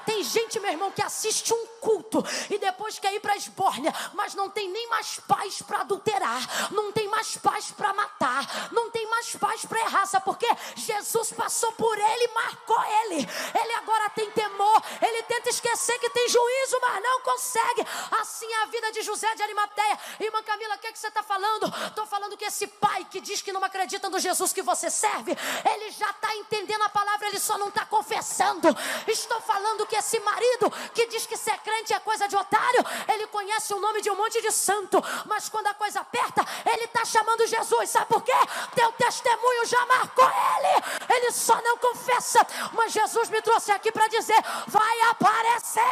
Tem 0.04 0.22
gente, 0.22 0.58
meu 0.60 0.70
irmão, 0.70 0.90
que 0.90 1.02
assiste 1.02 1.52
um 1.52 1.66
culto 1.80 2.24
e 2.50 2.58
depois 2.58 2.98
quer 2.98 3.14
ir 3.14 3.20
para 3.20 3.36
esbórnia, 3.36 3.92
mas 4.14 4.34
não 4.34 4.50
tem 4.50 4.68
nem 4.68 4.88
mais 4.88 5.20
paz 5.20 5.62
para 5.62 5.80
adulterar, 5.80 6.72
não 6.72 6.92
tem 6.92 7.08
mais 7.08 7.36
paz 7.36 7.70
para 7.70 7.92
matar, 7.92 8.68
não 8.72 8.90
tem 8.90 9.06
mais 9.08 9.34
paz 9.36 9.64
para 9.64 9.80
errar, 9.80 10.06
sabe 10.06 10.24
por 10.24 10.36
quê? 10.36 10.48
Jesus 10.74 11.32
passou 11.32 11.72
por 11.72 11.96
ele, 11.98 12.28
marcou 12.28 12.82
ele. 13.02 13.16
Ele 13.16 13.72
agora 13.74 14.10
tem 14.10 14.30
temor, 14.30 14.82
ele 15.00 15.22
tenta 15.24 15.50
esquecer 15.50 15.98
que 15.98 16.10
tem 16.10 16.28
juízo, 16.28 16.78
mas 16.80 17.02
não 17.02 17.20
consegue. 17.20 17.86
Assim 18.20 18.46
é 18.52 18.62
a 18.62 18.66
vida 18.66 18.92
de 18.92 19.02
José 19.02 19.34
de 19.34 19.42
Arimateia. 19.42 19.98
Irmã 20.20 20.42
Camila, 20.42 20.74
o 20.74 20.78
que, 20.78 20.86
é 20.88 20.92
que 20.92 20.98
você 20.98 21.08
está 21.08 21.22
falando? 21.22 21.66
Estou 21.86 22.06
falando 22.06 22.36
que 22.36 22.44
esse 22.44 22.66
pai 22.66 23.06
que 23.10 23.20
diz 23.20 23.42
que 23.42 23.52
não 23.52 23.62
acredita 23.62 24.08
no 24.08 24.18
Jesus 24.18 24.52
que 24.52 24.62
você 24.62 24.90
serve, 24.90 25.36
ele 25.64 25.90
já 25.90 26.10
está 26.10 26.34
entendendo 26.36 26.82
a 26.82 26.88
palavra, 26.88 27.28
ele 27.28 27.38
só 27.38 27.58
não 27.58 27.68
está 27.68 27.84
confessando. 27.84 28.68
Estou 29.06 29.40
falando 29.40 29.75
falando 29.76 29.86
que 29.86 29.96
esse 29.96 30.18
marido 30.20 30.70
que 30.94 31.06
diz 31.06 31.26
que 31.26 31.36
ser 31.36 31.58
crente 31.58 31.92
é 31.92 32.00
coisa 32.00 32.26
de 32.26 32.36
otário, 32.36 32.84
ele 33.12 33.26
conhece 33.26 33.74
o 33.74 33.80
nome 33.80 34.00
de 34.00 34.10
um 34.10 34.16
monte 34.16 34.40
de 34.40 34.50
santo, 34.50 35.02
mas 35.26 35.48
quando 35.48 35.66
a 35.66 35.74
coisa 35.74 36.00
aperta, 36.00 36.44
ele 36.64 36.84
está 36.84 37.04
chamando 37.04 37.46
Jesus. 37.46 37.90
Sabe 37.90 38.06
por 38.06 38.22
quê? 38.22 38.32
Teu 38.74 38.90
testemunho 38.92 39.66
já 39.66 39.84
marcou 39.86 40.24
ele, 40.24 41.14
ele 41.14 41.32
só 41.32 41.60
não 41.60 41.76
confessa. 41.76 42.46
Mas 42.72 42.92
Jesus 42.92 43.28
me 43.28 43.42
trouxe 43.42 43.70
aqui 43.70 43.92
para 43.92 44.08
dizer: 44.08 44.42
vai 44.66 45.00
aparecer, 45.10 45.82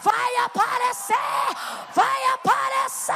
vai 0.00 0.36
aparecer, 0.36 1.14
vai 1.94 2.24
aparecer. 2.32 3.14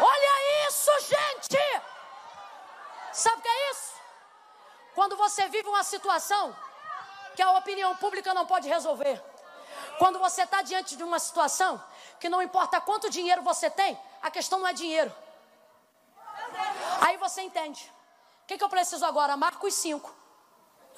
Olha 0.00 0.68
isso, 0.68 0.90
gente! 1.00 1.82
Sabe 3.12 3.38
o 3.38 3.42
que 3.42 3.48
é 3.48 3.70
isso? 3.70 3.92
Quando 4.94 5.11
você 5.22 5.46
vive 5.48 5.68
uma 5.68 5.84
situação 5.84 6.44
que 7.36 7.42
a 7.42 7.52
opinião 7.52 7.94
pública 7.96 8.34
não 8.34 8.44
pode 8.44 8.68
resolver. 8.68 9.22
Quando 9.96 10.18
você 10.18 10.42
está 10.42 10.62
diante 10.62 10.96
de 10.96 11.04
uma 11.04 11.20
situação 11.20 11.82
que 12.18 12.28
não 12.28 12.42
importa 12.42 12.80
quanto 12.80 13.08
dinheiro 13.08 13.40
você 13.40 13.70
tem, 13.70 13.96
a 14.20 14.30
questão 14.32 14.58
não 14.58 14.66
é 14.66 14.72
dinheiro. 14.72 15.12
Aí 17.00 17.16
você 17.18 17.40
entende. 17.42 17.88
O 18.42 18.46
que, 18.48 18.58
que 18.58 18.64
eu 18.64 18.68
preciso 18.68 19.04
agora? 19.04 19.36
Marcos 19.36 19.74
5. 19.74 20.12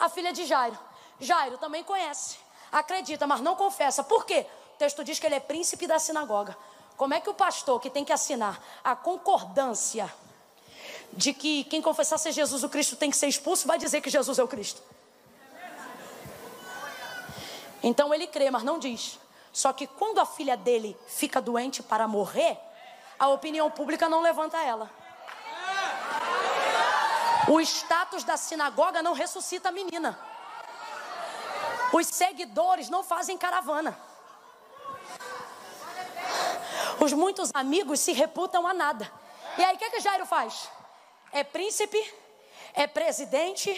A 0.01 0.09
filha 0.09 0.33
de 0.33 0.47
Jairo. 0.47 0.79
Jairo 1.21 1.59
também 1.59 1.85
conhece, 1.85 2.39
acredita, 2.73 3.27
mas 3.27 3.43
não 3.43 3.55
confessa. 3.55 4.03
Por 4.03 4.25
quê? 4.25 4.47
O 4.75 4.77
texto 4.79 5.05
diz 5.05 5.19
que 5.19 5.27
ele 5.27 5.35
é 5.35 5.41
príncipe 5.41 5.87
da 5.87 5.99
sinagoga. 5.99 6.57
Como 6.97 7.13
é 7.13 7.21
que 7.21 7.29
o 7.29 7.35
pastor 7.35 7.79
que 7.79 7.91
tem 7.91 8.05
que 8.05 8.13
assinar 8.13 8.59
a 8.83 8.97
concordância 8.97 10.13
de 11.13 11.33
que 11.33 11.65
quem 11.65 11.81
confessar 11.81 12.19
ser 12.19 12.33
Jesus 12.33 12.65
o 12.65 12.69
Cristo 12.69 12.97
tem 12.97 13.11
que 13.11 13.17
ser 13.17 13.29
expulso, 13.29 13.67
vai 13.67 13.79
dizer 13.79 14.01
que 14.01 14.11
Jesus 14.11 14.39
é 14.39 14.43
o 14.43 14.49
Cristo. 14.49 14.83
Então 17.83 18.15
ele 18.15 18.27
crê, 18.27 18.51
mas 18.51 18.63
não 18.63 18.79
diz. 18.79 19.19
Só 19.53 19.73
que 19.73 19.87
quando 19.87 20.19
a 20.19 20.27
filha 20.27 20.57
dele 20.57 20.97
fica 21.07 21.41
doente 21.41 21.83
para 21.83 22.09
morrer, 22.09 22.59
a 23.19 23.29
opinião 23.29 23.71
pública 23.71 24.09
não 24.09 24.21
levanta 24.23 24.57
ela. 24.59 24.91
O 27.49 27.61
status 27.61 28.25
da 28.25 28.37
sinagoga 28.37 29.03
não 29.03 29.13
ressuscita 29.13 29.69
a 29.69 29.73
menina. 29.73 30.19
Os 31.93 32.07
seguidores 32.07 32.89
não 32.89 33.05
fazem 33.05 33.37
caravana. 33.37 33.97
Os 37.01 37.13
muitos 37.13 37.51
amigos 37.55 38.01
se 38.01 38.13
reputam 38.13 38.67
a 38.67 38.73
nada. 38.73 39.11
E 39.59 39.65
aí 39.65 39.77
o 39.77 39.79
que, 39.79 39.91
que 39.91 40.01
Jairo 40.01 40.27
faz? 40.27 40.69
É 41.35 41.43
príncipe, 41.43 42.01
é 42.73 42.87
presidente, 42.87 43.71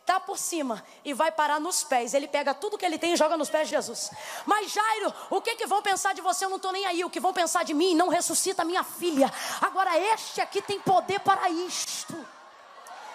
está 0.00 0.20
por 0.20 0.38
cima 0.38 0.84
e 1.04 1.12
vai 1.12 1.32
parar 1.32 1.58
nos 1.58 1.82
pés. 1.82 2.14
Ele 2.14 2.28
pega 2.28 2.54
tudo 2.54 2.78
que 2.78 2.84
ele 2.84 2.98
tem 2.98 3.14
e 3.14 3.16
joga 3.16 3.36
nos 3.36 3.48
pés 3.48 3.68
de 3.68 3.74
Jesus. 3.74 4.10
Mas 4.46 4.70
Jairo, 4.70 5.12
o 5.30 5.40
que, 5.40 5.56
que 5.56 5.66
vão 5.66 5.82
pensar 5.82 6.14
de 6.14 6.20
você? 6.20 6.44
Eu 6.44 6.50
não 6.50 6.56
estou 6.56 6.70
nem 6.70 6.84
aí. 6.86 7.04
O 7.04 7.10
que 7.10 7.18
vão 7.18 7.32
pensar 7.32 7.64
de 7.64 7.72
mim? 7.72 7.94
Não 7.94 8.08
ressuscita 8.08 8.64
minha 8.64 8.84
filha. 8.84 9.32
Agora 9.60 9.98
este 9.98 10.40
aqui 10.40 10.60
tem 10.60 10.78
poder 10.80 11.20
para 11.20 11.48
isto. 11.48 12.14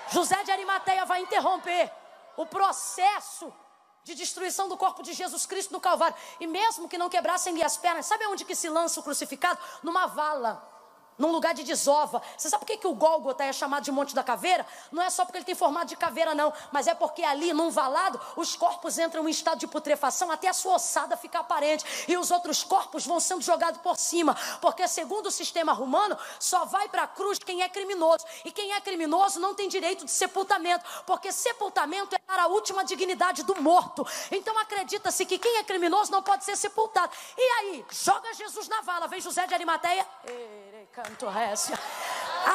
José 0.09 0.43
de 0.43 0.51
Arimateia 0.51 1.05
vai 1.05 1.21
interromper 1.21 1.91
o 2.35 2.45
processo 2.47 3.53
de 4.03 4.15
destruição 4.15 4.67
do 4.67 4.75
corpo 4.75 5.01
de 5.01 5.13
Jesus 5.13 5.45
Cristo 5.45 5.71
no 5.71 5.79
Calvário. 5.79 6.15
E 6.39 6.47
mesmo 6.47 6.89
que 6.89 6.97
não 6.97 7.09
quebrassem-lhe 7.09 7.63
as 7.63 7.77
pernas, 7.77 8.07
sabe 8.07 8.25
onde 8.25 8.43
que 8.43 8.55
se 8.55 8.69
lança 8.69 8.99
o 8.99 9.03
crucificado? 9.03 9.59
Numa 9.81 10.07
vala 10.07 10.72
num 11.18 11.31
lugar 11.31 11.53
de 11.53 11.64
desova. 11.64 12.22
Você 12.38 12.49
sabe 12.49 12.61
por 12.61 12.68
que, 12.68 12.77
que 12.77 12.88
o 12.88 12.94
Gólgota 12.94 13.44
é 13.44 13.53
chamado 13.53 13.84
de 13.84 13.91
Monte 13.91 14.15
da 14.15 14.23
Caveira? 14.23 14.65
Não 14.91 15.02
é 15.02 15.10
só 15.10 15.26
porque 15.26 15.38
ele 15.38 15.45
tem 15.45 15.56
formato 15.56 15.88
de 15.88 15.95
caveira, 15.95 16.34
não, 16.34 16.53
mas 16.72 16.88
é 16.88 16.94
porque 16.94 17.23
ali, 17.23 17.53
num 17.53 17.69
valado, 17.69 18.19
os 18.35 18.56
corpos 18.56 18.98
entram 18.98 19.27
em 19.27 19.31
estado 19.31 19.60
de 19.60 19.68
putrefação 19.68 20.31
até 20.31 20.48
a 20.48 20.53
sua 20.53 20.76
ossada 20.76 21.15
ficar 21.18 21.40
aparente 21.40 21.85
e 22.07 22.18
os 22.18 22.31
outros 22.31 22.64
corpos 22.64 23.06
vão 23.06 23.19
sendo 23.19 23.41
jogados 23.41 23.81
por 23.81 23.98
cima, 23.98 24.35
porque 24.61 24.88
segundo 24.88 25.27
o 25.27 25.31
sistema 25.31 25.73
romano, 25.73 26.18
só 26.40 26.65
vai 26.65 26.88
para 26.90 27.03
a 27.03 27.07
cruz 27.07 27.40
quem 27.40 27.61
é 27.61 27.69
criminoso, 27.69 28.26
e 28.45 28.52
quem 28.52 28.73
é 28.73 28.81
criminoso 28.81 29.40
não 29.40 29.53
tem 29.53 29.68
direito 29.68 30.06
de 30.06 30.11
sepultamento, 30.11 30.85
porque 31.06 31.31
sepultamento 31.31 32.15
é 32.15 32.19
para 32.19 32.44
a 32.44 32.48
última 32.48 32.84
dignidade 32.84 33.44
do 33.44 33.61
morto. 33.61 34.06
Então 34.31 34.57
acredita-se 34.60 35.26
que 35.26 35.38
quem 35.38 35.57
é 35.57 35.64
criminoso 35.64 36.11
não 36.11 36.23
pode 36.23 36.44
ser 36.44 36.56
sepultado. 36.56 37.11
E 37.38 37.41
aí, 37.41 37.85
joga 37.91 38.34
Jesus 38.34 38.68
na 38.68 38.81
vala, 38.81 39.07
vem 39.07 39.22
José 39.22 39.45
de 39.45 39.53
Arimateia. 39.53 40.07
Canto 40.93 41.27
récia. 41.27 41.75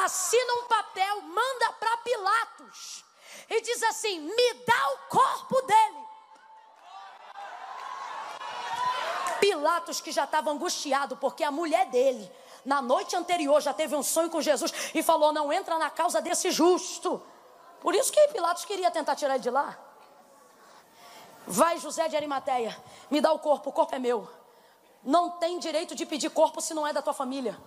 Assina 0.05 0.53
um 0.53 0.63
papel, 0.63 1.21
manda 1.23 1.73
para 1.73 1.97
Pilatos. 1.97 3.03
E 3.49 3.59
diz 3.59 3.83
assim: 3.83 4.21
me 4.21 4.53
dá 4.65 4.93
o 4.93 4.97
corpo 5.09 5.61
dele. 5.63 6.09
Pilatos, 9.41 9.99
que 9.99 10.11
já 10.11 10.23
estava 10.23 10.51
angustiado, 10.51 11.17
porque 11.17 11.43
a 11.43 11.51
mulher 11.51 11.87
dele, 11.87 12.31
na 12.63 12.81
noite 12.81 13.13
anterior, 13.13 13.61
já 13.61 13.73
teve 13.73 13.93
um 13.93 14.03
sonho 14.03 14.29
com 14.29 14.41
Jesus 14.41 14.71
e 14.95 15.03
falou: 15.03 15.33
Não 15.33 15.51
entra 15.51 15.77
na 15.77 15.89
causa 15.89 16.21
desse 16.21 16.49
justo. 16.49 17.21
Por 17.81 17.93
isso 17.93 18.09
que 18.09 18.25
Pilatos 18.29 18.63
queria 18.63 18.89
tentar 18.89 19.17
tirar 19.17 19.35
ele 19.35 19.43
de 19.43 19.49
lá. 19.49 19.77
Vai, 21.45 21.77
José 21.77 22.07
de 22.07 22.15
Arimateia, 22.15 22.77
me 23.11 23.19
dá 23.19 23.33
o 23.33 23.39
corpo, 23.39 23.69
o 23.69 23.73
corpo 23.73 23.95
é 23.95 23.99
meu. 23.99 24.29
Não 25.03 25.31
tem 25.31 25.59
direito 25.59 25.93
de 25.93 26.05
pedir 26.05 26.29
corpo 26.29 26.61
se 26.61 26.73
não 26.73 26.87
é 26.87 26.93
da 26.93 27.01
tua 27.01 27.13
família. 27.13 27.59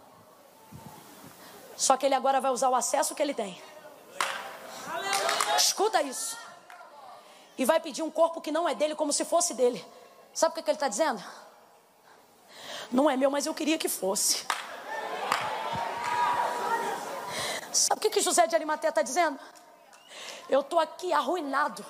Só 1.83 1.97
que 1.97 2.07
ele 2.07 2.15
agora 2.15 2.41
vai 2.41 2.53
usar 2.53 2.69
o 2.69 2.77
acesso 2.77 3.13
que 3.13 3.21
ele 3.21 3.35
tem. 3.35 3.61
Escuta 5.57 6.01
isso. 6.01 6.39
E 7.59 7.65
vai 7.65 7.81
pedir 7.81 8.05
um 8.05 8.11
corpo 8.11 8.41
que 8.41 8.53
não 8.53 8.69
é 8.69 8.73
dele, 8.73 8.95
como 8.95 9.13
se 9.13 9.25
fosse 9.25 9.53
dele. 9.53 9.85
Sabe 10.33 10.53
o 10.53 10.55
que, 10.55 10.63
que 10.63 10.71
ele 10.71 10.77
está 10.77 10.87
dizendo? 10.87 11.21
Não 12.93 13.11
é 13.11 13.17
meu, 13.17 13.33
mas 13.33 13.47
eu 13.47 13.53
queria 13.53 13.77
que 13.79 13.89
fosse. 13.89 14.47
Sabe 17.73 17.99
o 17.99 18.01
que, 18.01 18.11
que 18.11 18.21
José 18.21 18.47
de 18.47 18.55
Arimateia 18.55 18.91
está 18.91 19.03
dizendo? 19.03 19.41
Eu 20.49 20.61
estou 20.61 20.79
aqui 20.79 21.13
arruinado. 21.13 21.85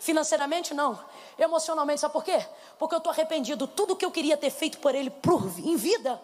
Financeiramente, 0.00 0.74
não. 0.74 0.98
Emocionalmente, 1.38 2.00
sabe 2.00 2.12
por 2.12 2.24
quê? 2.24 2.44
Porque 2.80 2.96
eu 2.96 2.98
estou 2.98 3.12
arrependido. 3.12 3.68
Tudo 3.68 3.94
que 3.94 4.04
eu 4.04 4.10
queria 4.10 4.36
ter 4.36 4.50
feito 4.50 4.78
por 4.78 4.92
ele 4.92 5.08
por, 5.08 5.40
em 5.60 5.76
vida 5.76 6.20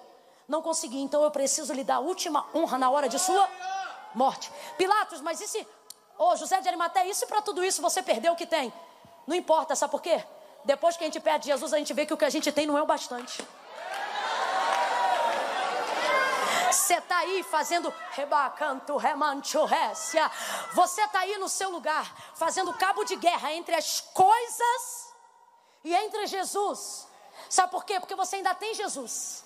não 0.48 0.62
consegui, 0.62 1.01
então 1.01 1.23
eu 1.23 1.31
preciso 1.31 1.73
lhe 1.73 1.85
dar 1.85 1.97
a 1.97 2.01
última 2.01 2.47
honra 2.55 2.78
na 2.78 2.90
hora 2.90 3.09
de 3.09 3.19
sua 3.19 3.48
morte. 4.14 4.51
Pilatos, 4.77 5.20
mas 5.20 5.40
e 5.40 5.48
se, 5.48 5.60
ô 6.19 6.31
oh, 6.31 6.36
José 6.36 6.60
de 6.60 6.69
Arimateia, 6.69 7.12
se 7.14 7.27
para 7.27 7.43
tudo 7.43 7.64
isso 7.64 7.81
você 7.81 8.02
perdeu 8.02 8.32
o 8.32 8.36
que 8.36 8.47
tem? 8.47 8.73
Não 9.27 9.36
importa, 9.36 9.74
sabe 9.77 9.90
por 9.90 10.02
quê? 10.02 10.24
Depois 10.64 10.97
que 10.97 11.05
a 11.05 11.06
gente 11.06 11.20
perde 11.20 11.47
Jesus, 11.47 11.73
a 11.73 11.78
gente 11.78 11.93
vê 11.93 12.06
que 12.06 12.14
o 12.14 12.16
que 12.16 12.24
a 12.24 12.31
gente 12.31 12.51
tem 12.52 12.66
não 12.66 12.78
é 12.78 12.82
o 12.82 12.86
bastante. 12.86 13.44
Você 16.70 16.94
está 16.94 17.19
aí 17.19 17.43
fazendo 17.43 17.93
rebacanto, 18.12 18.97
remancho, 18.97 19.64
récia. 19.64 20.31
Você 20.73 21.02
está 21.02 21.20
aí 21.20 21.36
no 21.36 21.48
seu 21.48 21.70
lugar, 21.70 22.14
fazendo 22.35 22.73
cabo 22.73 23.05
de 23.05 23.14
guerra 23.16 23.52
entre 23.52 23.74
as 23.74 24.01
coisas 24.01 25.12
e 25.85 25.94
entre 25.94 26.27
Jesus. 26.27 27.06
Sabe 27.48 27.70
por 27.70 27.85
quê? 27.85 28.01
Porque 28.01 28.14
você 28.14 28.36
ainda 28.36 28.55
tem 28.55 28.74
Jesus. 28.74 29.44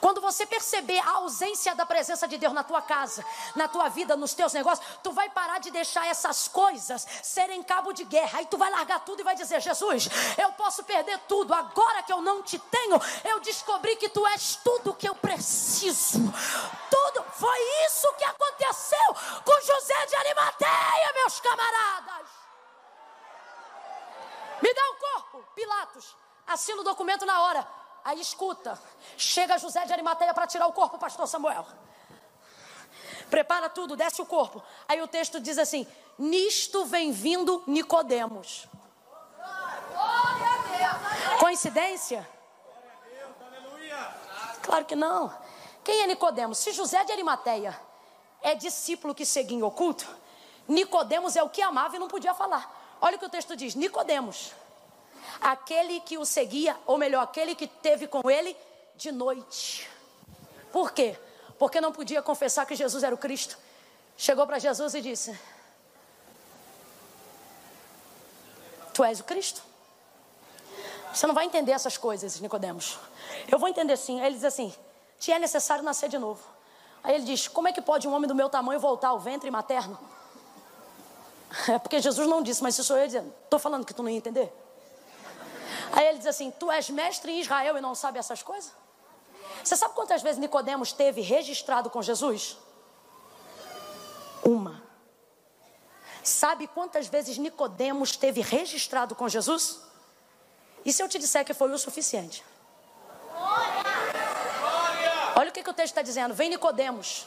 Quando 0.00 0.20
você 0.20 0.46
perceber 0.46 0.98
a 0.98 1.16
ausência 1.16 1.74
da 1.74 1.86
presença 1.86 2.26
de 2.26 2.38
Deus 2.38 2.52
na 2.52 2.64
tua 2.64 2.82
casa, 2.82 3.24
na 3.54 3.68
tua 3.68 3.88
vida, 3.88 4.16
nos 4.16 4.34
teus 4.34 4.52
negócios, 4.52 4.86
tu 5.02 5.12
vai 5.12 5.28
parar 5.30 5.58
de 5.58 5.70
deixar 5.70 6.06
essas 6.06 6.48
coisas 6.48 7.06
serem 7.22 7.62
cabo 7.62 7.92
de 7.92 8.04
guerra. 8.04 8.38
Aí 8.38 8.46
tu 8.46 8.56
vai 8.56 8.70
largar 8.70 9.00
tudo 9.00 9.20
e 9.20 9.24
vai 9.24 9.34
dizer: 9.34 9.60
Jesus, 9.60 10.08
eu 10.38 10.52
posso 10.52 10.84
perder 10.84 11.18
tudo. 11.28 11.54
Agora 11.54 12.02
que 12.02 12.12
eu 12.12 12.20
não 12.20 12.42
te 12.42 12.58
tenho, 12.58 13.00
eu 13.24 13.40
descobri 13.40 13.96
que 13.96 14.08
tu 14.08 14.26
és 14.26 14.56
tudo 14.56 14.94
que 14.94 15.08
eu 15.08 15.14
preciso. 15.14 16.18
Tudo. 16.90 17.24
Foi 17.32 17.58
isso 17.86 18.12
que 18.14 18.24
aconteceu 18.24 19.16
com 19.44 19.60
José 19.60 20.06
de 20.06 20.16
Arimateia, 20.16 21.12
meus 21.14 21.40
camaradas. 21.40 22.28
Me 24.60 24.74
dá 24.74 24.90
o 24.90 24.94
corpo, 24.94 25.44
Pilatos. 25.54 26.16
Assina 26.46 26.80
o 26.80 26.84
documento 26.84 27.24
na 27.24 27.42
hora. 27.42 27.79
Aí 28.04 28.20
escuta, 28.20 28.78
chega 29.16 29.58
José 29.58 29.84
de 29.84 29.92
Arimateia 29.92 30.32
para 30.32 30.46
tirar 30.46 30.66
o 30.66 30.72
corpo, 30.72 30.98
pastor 30.98 31.26
Samuel. 31.26 31.66
Prepara 33.28 33.68
tudo, 33.68 33.96
desce 33.96 34.20
o 34.20 34.26
corpo. 34.26 34.62
Aí 34.88 35.00
o 35.00 35.06
texto 35.06 35.38
diz 35.38 35.58
assim: 35.58 35.86
Nisto 36.18 36.84
vem 36.84 37.12
vindo 37.12 37.62
Nicodemos. 37.66 38.66
Coincidência? 41.38 42.28
Claro 44.62 44.84
que 44.84 44.96
não. 44.96 45.32
Quem 45.84 46.02
é 46.02 46.06
Nicodemos? 46.06 46.58
Se 46.58 46.72
José 46.72 47.04
de 47.04 47.12
Arimateia 47.12 47.78
é 48.42 48.54
discípulo 48.54 49.14
que 49.14 49.24
seguia 49.24 49.56
em 49.56 49.62
oculto, 49.62 50.06
Nicodemos 50.66 51.36
é 51.36 51.42
o 51.42 51.48
que 51.48 51.62
amava 51.62 51.96
e 51.96 51.98
não 51.98 52.08
podia 52.08 52.34
falar. 52.34 52.98
Olha 53.00 53.16
o 53.16 53.18
que 53.18 53.26
o 53.26 53.30
texto 53.30 53.56
diz: 53.56 53.74
Nicodemos 53.74 54.52
aquele 55.40 56.00
que 56.00 56.18
o 56.18 56.24
seguia, 56.24 56.76
ou 56.86 56.98
melhor, 56.98 57.22
aquele 57.22 57.54
que 57.54 57.66
teve 57.66 58.06
com 58.06 58.30
ele 58.30 58.56
de 58.96 59.12
noite. 59.12 59.88
Por 60.72 60.92
quê? 60.92 61.18
Porque 61.58 61.80
não 61.80 61.92
podia 61.92 62.22
confessar 62.22 62.66
que 62.66 62.74
Jesus 62.74 63.02
era 63.02 63.14
o 63.14 63.18
Cristo. 63.18 63.58
Chegou 64.16 64.46
para 64.46 64.58
Jesus 64.58 64.94
e 64.94 65.00
disse: 65.00 65.38
Tu 68.92 69.04
és 69.04 69.20
o 69.20 69.24
Cristo? 69.24 69.62
Você 71.12 71.26
não 71.26 71.34
vai 71.34 71.44
entender 71.44 71.72
essas 71.72 71.96
coisas, 71.96 72.40
Nicodemos. 72.40 72.98
Eu 73.50 73.58
vou 73.58 73.68
entender 73.68 73.96
sim. 73.96 74.20
Aí 74.20 74.26
ele 74.26 74.36
diz 74.36 74.44
assim: 74.44 74.74
Te 75.18 75.32
é 75.32 75.38
necessário 75.38 75.82
nascer 75.82 76.08
de 76.08 76.18
novo. 76.18 76.42
Aí 77.02 77.14
ele 77.14 77.24
diz: 77.24 77.48
Como 77.48 77.66
é 77.68 77.72
que 77.72 77.80
pode 77.80 78.06
um 78.06 78.12
homem 78.12 78.28
do 78.28 78.34
meu 78.34 78.48
tamanho 78.48 78.78
voltar 78.78 79.08
ao 79.08 79.18
ventre 79.18 79.50
materno? 79.50 79.98
É 81.68 81.78
porque 81.78 82.00
Jesus 82.00 82.28
não 82.28 82.42
disse, 82.42 82.62
mas 82.62 82.76
se 82.76 82.84
sou 82.84 82.96
eu 82.96 83.06
dizendo, 83.06 83.32
estou 83.44 83.58
falando 83.58 83.84
que 83.84 83.92
tu 83.92 84.04
não 84.04 84.10
ia 84.10 84.16
entender. 84.16 84.52
Aí 85.92 86.06
ele 86.06 86.18
diz 86.18 86.26
assim: 86.26 86.50
Tu 86.50 86.70
és 86.70 86.88
mestre 86.90 87.32
em 87.32 87.40
Israel 87.40 87.76
e 87.76 87.80
não 87.80 87.94
sabe 87.94 88.18
essas 88.18 88.42
coisas? 88.42 88.72
Você 89.62 89.76
sabe 89.76 89.94
quantas 89.94 90.22
vezes 90.22 90.38
Nicodemos 90.38 90.92
teve 90.92 91.20
registrado 91.20 91.90
com 91.90 92.00
Jesus? 92.00 92.56
Uma. 94.44 94.82
Sabe 96.22 96.66
quantas 96.66 97.08
vezes 97.08 97.38
Nicodemos 97.38 98.16
teve 98.16 98.40
registrado 98.40 99.14
com 99.14 99.28
Jesus? 99.28 99.80
E 100.84 100.92
se 100.92 101.02
eu 101.02 101.08
te 101.08 101.18
disser 101.18 101.44
que 101.44 101.52
foi 101.52 101.70
o 101.72 101.78
suficiente? 101.78 102.44
Olha 105.36 105.50
o 105.50 105.52
que, 105.52 105.62
que 105.62 105.70
o 105.70 105.74
texto 105.74 105.92
está 105.92 106.02
dizendo. 106.02 106.34
Vem 106.34 106.50
Nicodemos, 106.50 107.26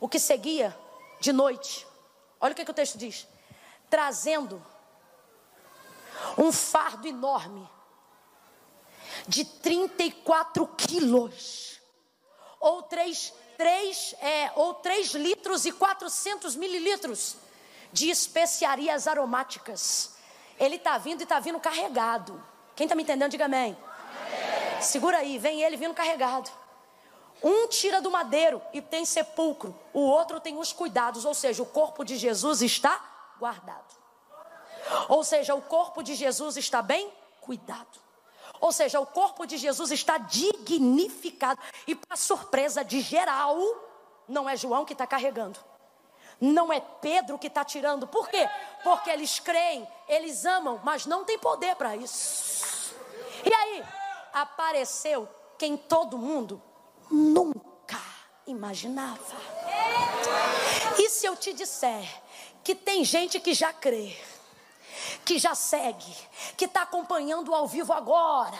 o 0.00 0.08
que 0.08 0.18
seguia 0.18 0.76
de 1.20 1.32
noite. 1.32 1.86
Olha 2.40 2.52
o 2.52 2.54
que, 2.54 2.64
que 2.64 2.70
o 2.70 2.74
texto 2.74 2.98
diz. 2.98 3.26
Trazendo 3.88 4.62
um 6.36 6.52
fardo 6.52 7.06
enorme 7.06 7.68
de 9.28 9.44
34 9.44 10.66
quilos, 10.76 11.80
ou 12.60 12.82
3, 12.82 13.32
3, 13.56 14.14
é, 14.20 14.52
ou 14.54 14.74
3 14.74 15.14
litros 15.14 15.64
e 15.64 15.72
400 15.72 16.56
mililitros 16.56 17.36
de 17.92 18.10
especiarias 18.10 19.06
aromáticas. 19.06 20.14
Ele 20.58 20.76
está 20.76 20.98
vindo 20.98 21.20
e 21.20 21.24
está 21.24 21.38
vindo 21.40 21.60
carregado. 21.60 22.42
Quem 22.74 22.84
está 22.84 22.94
me 22.94 23.02
entendendo, 23.02 23.30
diga 23.30 23.46
amém. 23.46 23.76
amém. 23.76 24.82
Segura 24.82 25.18
aí, 25.18 25.38
vem 25.38 25.62
ele 25.62 25.76
vindo 25.76 25.94
carregado. 25.94 26.50
Um 27.42 27.68
tira 27.68 28.00
do 28.00 28.10
madeiro 28.10 28.62
e 28.72 28.80
tem 28.80 29.04
sepulcro, 29.04 29.78
o 29.92 30.00
outro 30.00 30.40
tem 30.40 30.56
os 30.56 30.72
cuidados, 30.72 31.24
ou 31.24 31.34
seja, 31.34 31.62
o 31.62 31.66
corpo 31.66 32.02
de 32.04 32.16
Jesus 32.16 32.62
está 32.62 33.34
guardado. 33.38 33.94
Ou 35.08 35.22
seja, 35.22 35.54
o 35.54 35.62
corpo 35.62 36.02
de 36.02 36.14
Jesus 36.14 36.56
está 36.56 36.80
bem 36.80 37.12
cuidado. 37.40 38.05
Ou 38.60 38.72
seja, 38.72 39.00
o 39.00 39.06
corpo 39.06 39.46
de 39.46 39.56
Jesus 39.56 39.90
está 39.90 40.18
dignificado. 40.18 41.60
E 41.86 41.94
para 41.94 42.16
surpresa 42.16 42.84
de 42.84 43.00
geral, 43.00 43.58
não 44.28 44.48
é 44.48 44.56
João 44.56 44.84
que 44.84 44.92
está 44.92 45.06
carregando. 45.06 45.58
Não 46.40 46.72
é 46.72 46.80
Pedro 46.80 47.38
que 47.38 47.46
está 47.46 47.64
tirando. 47.64 48.06
Por 48.06 48.28
quê? 48.28 48.48
Porque 48.84 49.10
eles 49.10 49.38
creem, 49.38 49.86
eles 50.08 50.44
amam, 50.44 50.80
mas 50.84 51.06
não 51.06 51.24
tem 51.24 51.38
poder 51.38 51.74
para 51.76 51.96
isso. 51.96 52.94
E 53.44 53.52
aí, 53.52 53.84
apareceu 54.32 55.28
quem 55.58 55.76
todo 55.76 56.18
mundo 56.18 56.62
nunca 57.10 58.00
imaginava. 58.46 59.36
E 60.98 61.08
se 61.08 61.26
eu 61.26 61.36
te 61.36 61.52
disser 61.52 62.06
que 62.62 62.74
tem 62.74 63.04
gente 63.04 63.40
que 63.40 63.54
já 63.54 63.72
crê? 63.72 64.16
Que 65.24 65.38
já 65.38 65.54
segue, 65.54 66.14
que 66.56 66.66
está 66.66 66.82
acompanhando 66.82 67.54
ao 67.54 67.66
vivo 67.66 67.92
agora. 67.92 68.58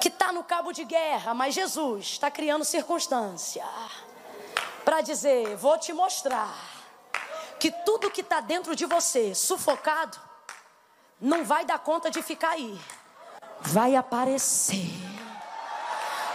Que 0.00 0.08
está 0.08 0.32
no 0.32 0.44
cabo 0.44 0.72
de 0.72 0.84
guerra, 0.84 1.34
mas 1.34 1.54
Jesus 1.54 2.06
está 2.06 2.30
criando 2.30 2.64
circunstância 2.64 3.64
para 4.84 5.00
dizer: 5.00 5.56
vou 5.56 5.76
te 5.76 5.92
mostrar 5.92 6.54
que 7.58 7.70
tudo 7.70 8.10
que 8.10 8.20
está 8.20 8.40
dentro 8.40 8.74
de 8.74 8.86
você, 8.86 9.34
sufocado, 9.34 10.18
não 11.20 11.44
vai 11.44 11.64
dar 11.64 11.78
conta 11.80 12.10
de 12.10 12.22
ficar 12.22 12.50
aí, 12.50 12.80
vai 13.60 13.96
aparecer. 13.96 14.88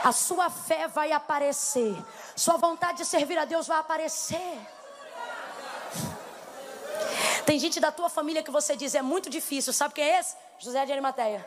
A 0.03 0.11
sua 0.11 0.49
fé 0.49 0.87
vai 0.87 1.13
aparecer, 1.13 1.95
sua 2.35 2.57
vontade 2.57 2.97
de 2.97 3.05
servir 3.05 3.37
a 3.37 3.45
Deus 3.45 3.67
vai 3.67 3.79
aparecer. 3.79 4.59
Tem 7.45 7.59
gente 7.59 7.79
da 7.79 7.91
tua 7.91 8.09
família 8.09 8.41
que 8.41 8.51
você 8.51 8.75
diz 8.75 8.95
é 8.95 9.01
muito 9.01 9.29
difícil. 9.29 9.73
Sabe 9.73 9.93
quem 9.93 10.03
é 10.03 10.19
esse? 10.19 10.35
José 10.59 10.85
de 10.85 10.91
Arimateia. 10.91 11.45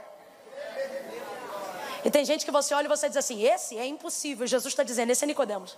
E 2.05 2.11
tem 2.11 2.25
gente 2.25 2.45
que 2.45 2.51
você 2.51 2.75
olha 2.75 2.87
e 2.87 2.89
você 2.89 3.09
diz 3.09 3.17
assim: 3.17 3.43
esse 3.43 3.77
é 3.77 3.87
impossível. 3.87 4.47
Jesus 4.47 4.73
está 4.73 4.83
dizendo: 4.83 5.11
esse 5.11 5.25
é 5.25 5.27
Nicodemos. 5.27 5.77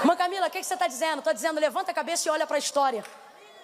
Irmã 0.00 0.16
Camila, 0.16 0.46
o 0.46 0.50
que, 0.50 0.60
que 0.60 0.66
você 0.66 0.74
está 0.74 0.86
dizendo? 0.86 1.18
Estou 1.18 1.32
dizendo: 1.32 1.60
levanta 1.60 1.90
a 1.90 1.94
cabeça 1.94 2.28
e 2.28 2.30
olha 2.30 2.46
para 2.46 2.56
a 2.56 2.58
história. 2.58 3.04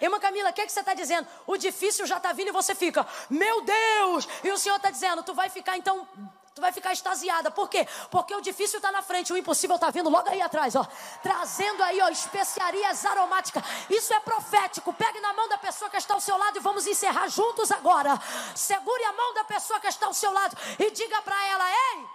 Irmã 0.01 0.20
Camila, 0.20 0.51
o 0.51 0.52
que, 0.52 0.66
que 0.66 0.73
você 0.73 0.81
está 0.81 0.94
dizendo? 0.94 1.27
O 1.47 1.56
difícil 1.56 2.06
já 2.06 2.19
está 2.19 2.32
vindo 2.32 2.48
e 2.48 2.52
você 2.52 2.74
fica, 2.74 3.06
meu 3.31 3.62
Deus! 3.62 4.28
E 4.43 4.51
o 4.51 4.59
Senhor 4.59 4.77
está 4.77 4.90
dizendo: 4.90 5.23
tu 5.23 5.35
vai 5.35 5.48
ficar 5.48 5.77
então 5.77 6.06
Tu 6.55 6.60
vai 6.60 6.70
ficar 6.70 6.93
extasiada. 6.93 7.51
Por 7.51 7.68
quê? 7.68 7.85
Porque 8.12 8.32
o 8.32 8.40
difícil 8.40 8.78
está 8.78 8.93
na 8.93 9.02
frente, 9.02 9.32
o 9.32 9.36
impossível 9.36 9.74
está 9.74 9.90
vindo 9.90 10.09
logo 10.09 10.28
aí 10.28 10.40
atrás, 10.40 10.76
ó. 10.76 10.86
Trazendo 11.20 11.82
aí, 11.82 12.01
ó, 12.01 12.09
especiarias 12.09 13.05
aromáticas. 13.05 13.64
Isso 13.90 14.14
é 14.14 14.20
profético. 14.20 14.93
Pegue 14.93 15.18
na 15.18 15.32
mão 15.32 15.48
da 15.48 15.59
pessoa 15.59 15.90
que 15.90 15.97
está 15.97 16.14
ao 16.14 16.20
seu 16.20 16.36
lado 16.39 16.56
e 16.56 16.60
vamos 16.60 16.86
encerrar 16.86 17.26
juntos 17.26 17.72
agora. 17.72 18.20
Segure 18.55 19.05
a 19.05 19.12
mão 19.12 19.35
da 19.35 19.43
pessoa 19.43 19.81
que 19.81 19.89
está 19.89 20.06
ao 20.06 20.14
seu 20.14 20.32
lado 20.32 20.56
e 20.78 20.90
diga 20.93 21.20
para 21.22 21.44
ela: 21.44 21.68
"Ei! 21.68 22.06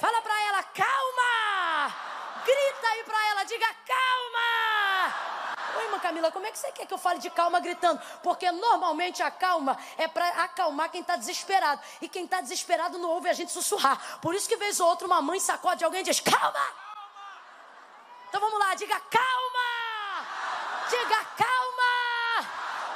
Fala 0.00 0.22
para 0.22 0.40
ela: 0.42 0.62
"Calma!" 0.62 1.94
Grita 2.44 2.86
aí 2.92 3.02
para 3.02 3.26
ela, 3.30 3.42
diga: 3.42 3.66
"Calma!" 3.84 5.47
Oi, 5.76 5.84
irmã 5.84 5.98
Camila, 5.98 6.30
como 6.30 6.46
é 6.46 6.50
que 6.50 6.58
você 6.58 6.72
quer 6.72 6.86
que 6.86 6.94
eu 6.94 6.98
fale 6.98 7.18
de 7.18 7.30
calma 7.30 7.60
gritando? 7.60 8.00
Porque 8.22 8.50
normalmente 8.50 9.22
a 9.22 9.30
calma 9.30 9.76
é 9.96 10.08
para 10.08 10.26
acalmar 10.42 10.90
quem 10.90 11.00
está 11.00 11.16
desesperado. 11.16 11.80
E 12.00 12.08
quem 12.08 12.24
está 12.24 12.40
desesperado 12.40 12.98
não 12.98 13.10
ouve 13.10 13.28
a 13.28 13.32
gente 13.32 13.52
sussurrar. 13.52 14.20
Por 14.20 14.34
isso 14.34 14.48
que 14.48 14.56
vez 14.56 14.80
ou 14.80 14.88
outra 14.88 15.06
uma 15.06 15.20
mãe 15.20 15.38
sacode 15.40 15.84
alguém 15.84 16.00
e 16.00 16.04
diz: 16.04 16.20
calma! 16.20 16.88
Então 18.28 18.40
vamos 18.40 18.58
lá, 18.58 18.74
diga 18.74 18.98
calma! 19.00 20.26
Diga 20.88 21.24
calma! 21.36 22.48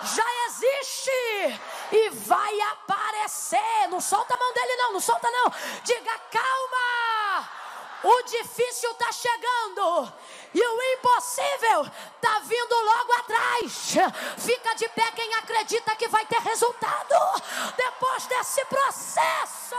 Já 0.04 0.24
existe 0.46 1.60
e 1.92 2.10
vai 2.10 2.60
aparecer. 2.60 3.88
Não 3.88 4.00
solta 4.00 4.34
a 4.34 4.36
mão 4.36 4.52
dele, 4.52 4.76
não, 4.76 4.92
não 4.94 5.00
solta, 5.00 5.30
não. 5.30 5.52
Diga 5.84 6.18
calma! 6.30 7.48
O 8.04 8.22
difícil 8.22 8.90
está 8.90 9.12
chegando 9.12 10.12
e 10.54 10.60
o 10.60 10.82
impossível 10.94 11.86
está 12.16 12.38
vindo 12.40 12.74
logo 12.74 13.12
atrás. 13.14 13.94
Fica 14.38 14.74
de 14.74 14.88
pé 14.90 15.10
quem 15.12 15.34
acredita 15.34 15.96
que 15.96 16.08
vai 16.08 16.24
ter 16.26 16.40
resultado 16.40 17.14
depois 17.76 18.26
desse 18.26 18.64
processo. 18.66 19.76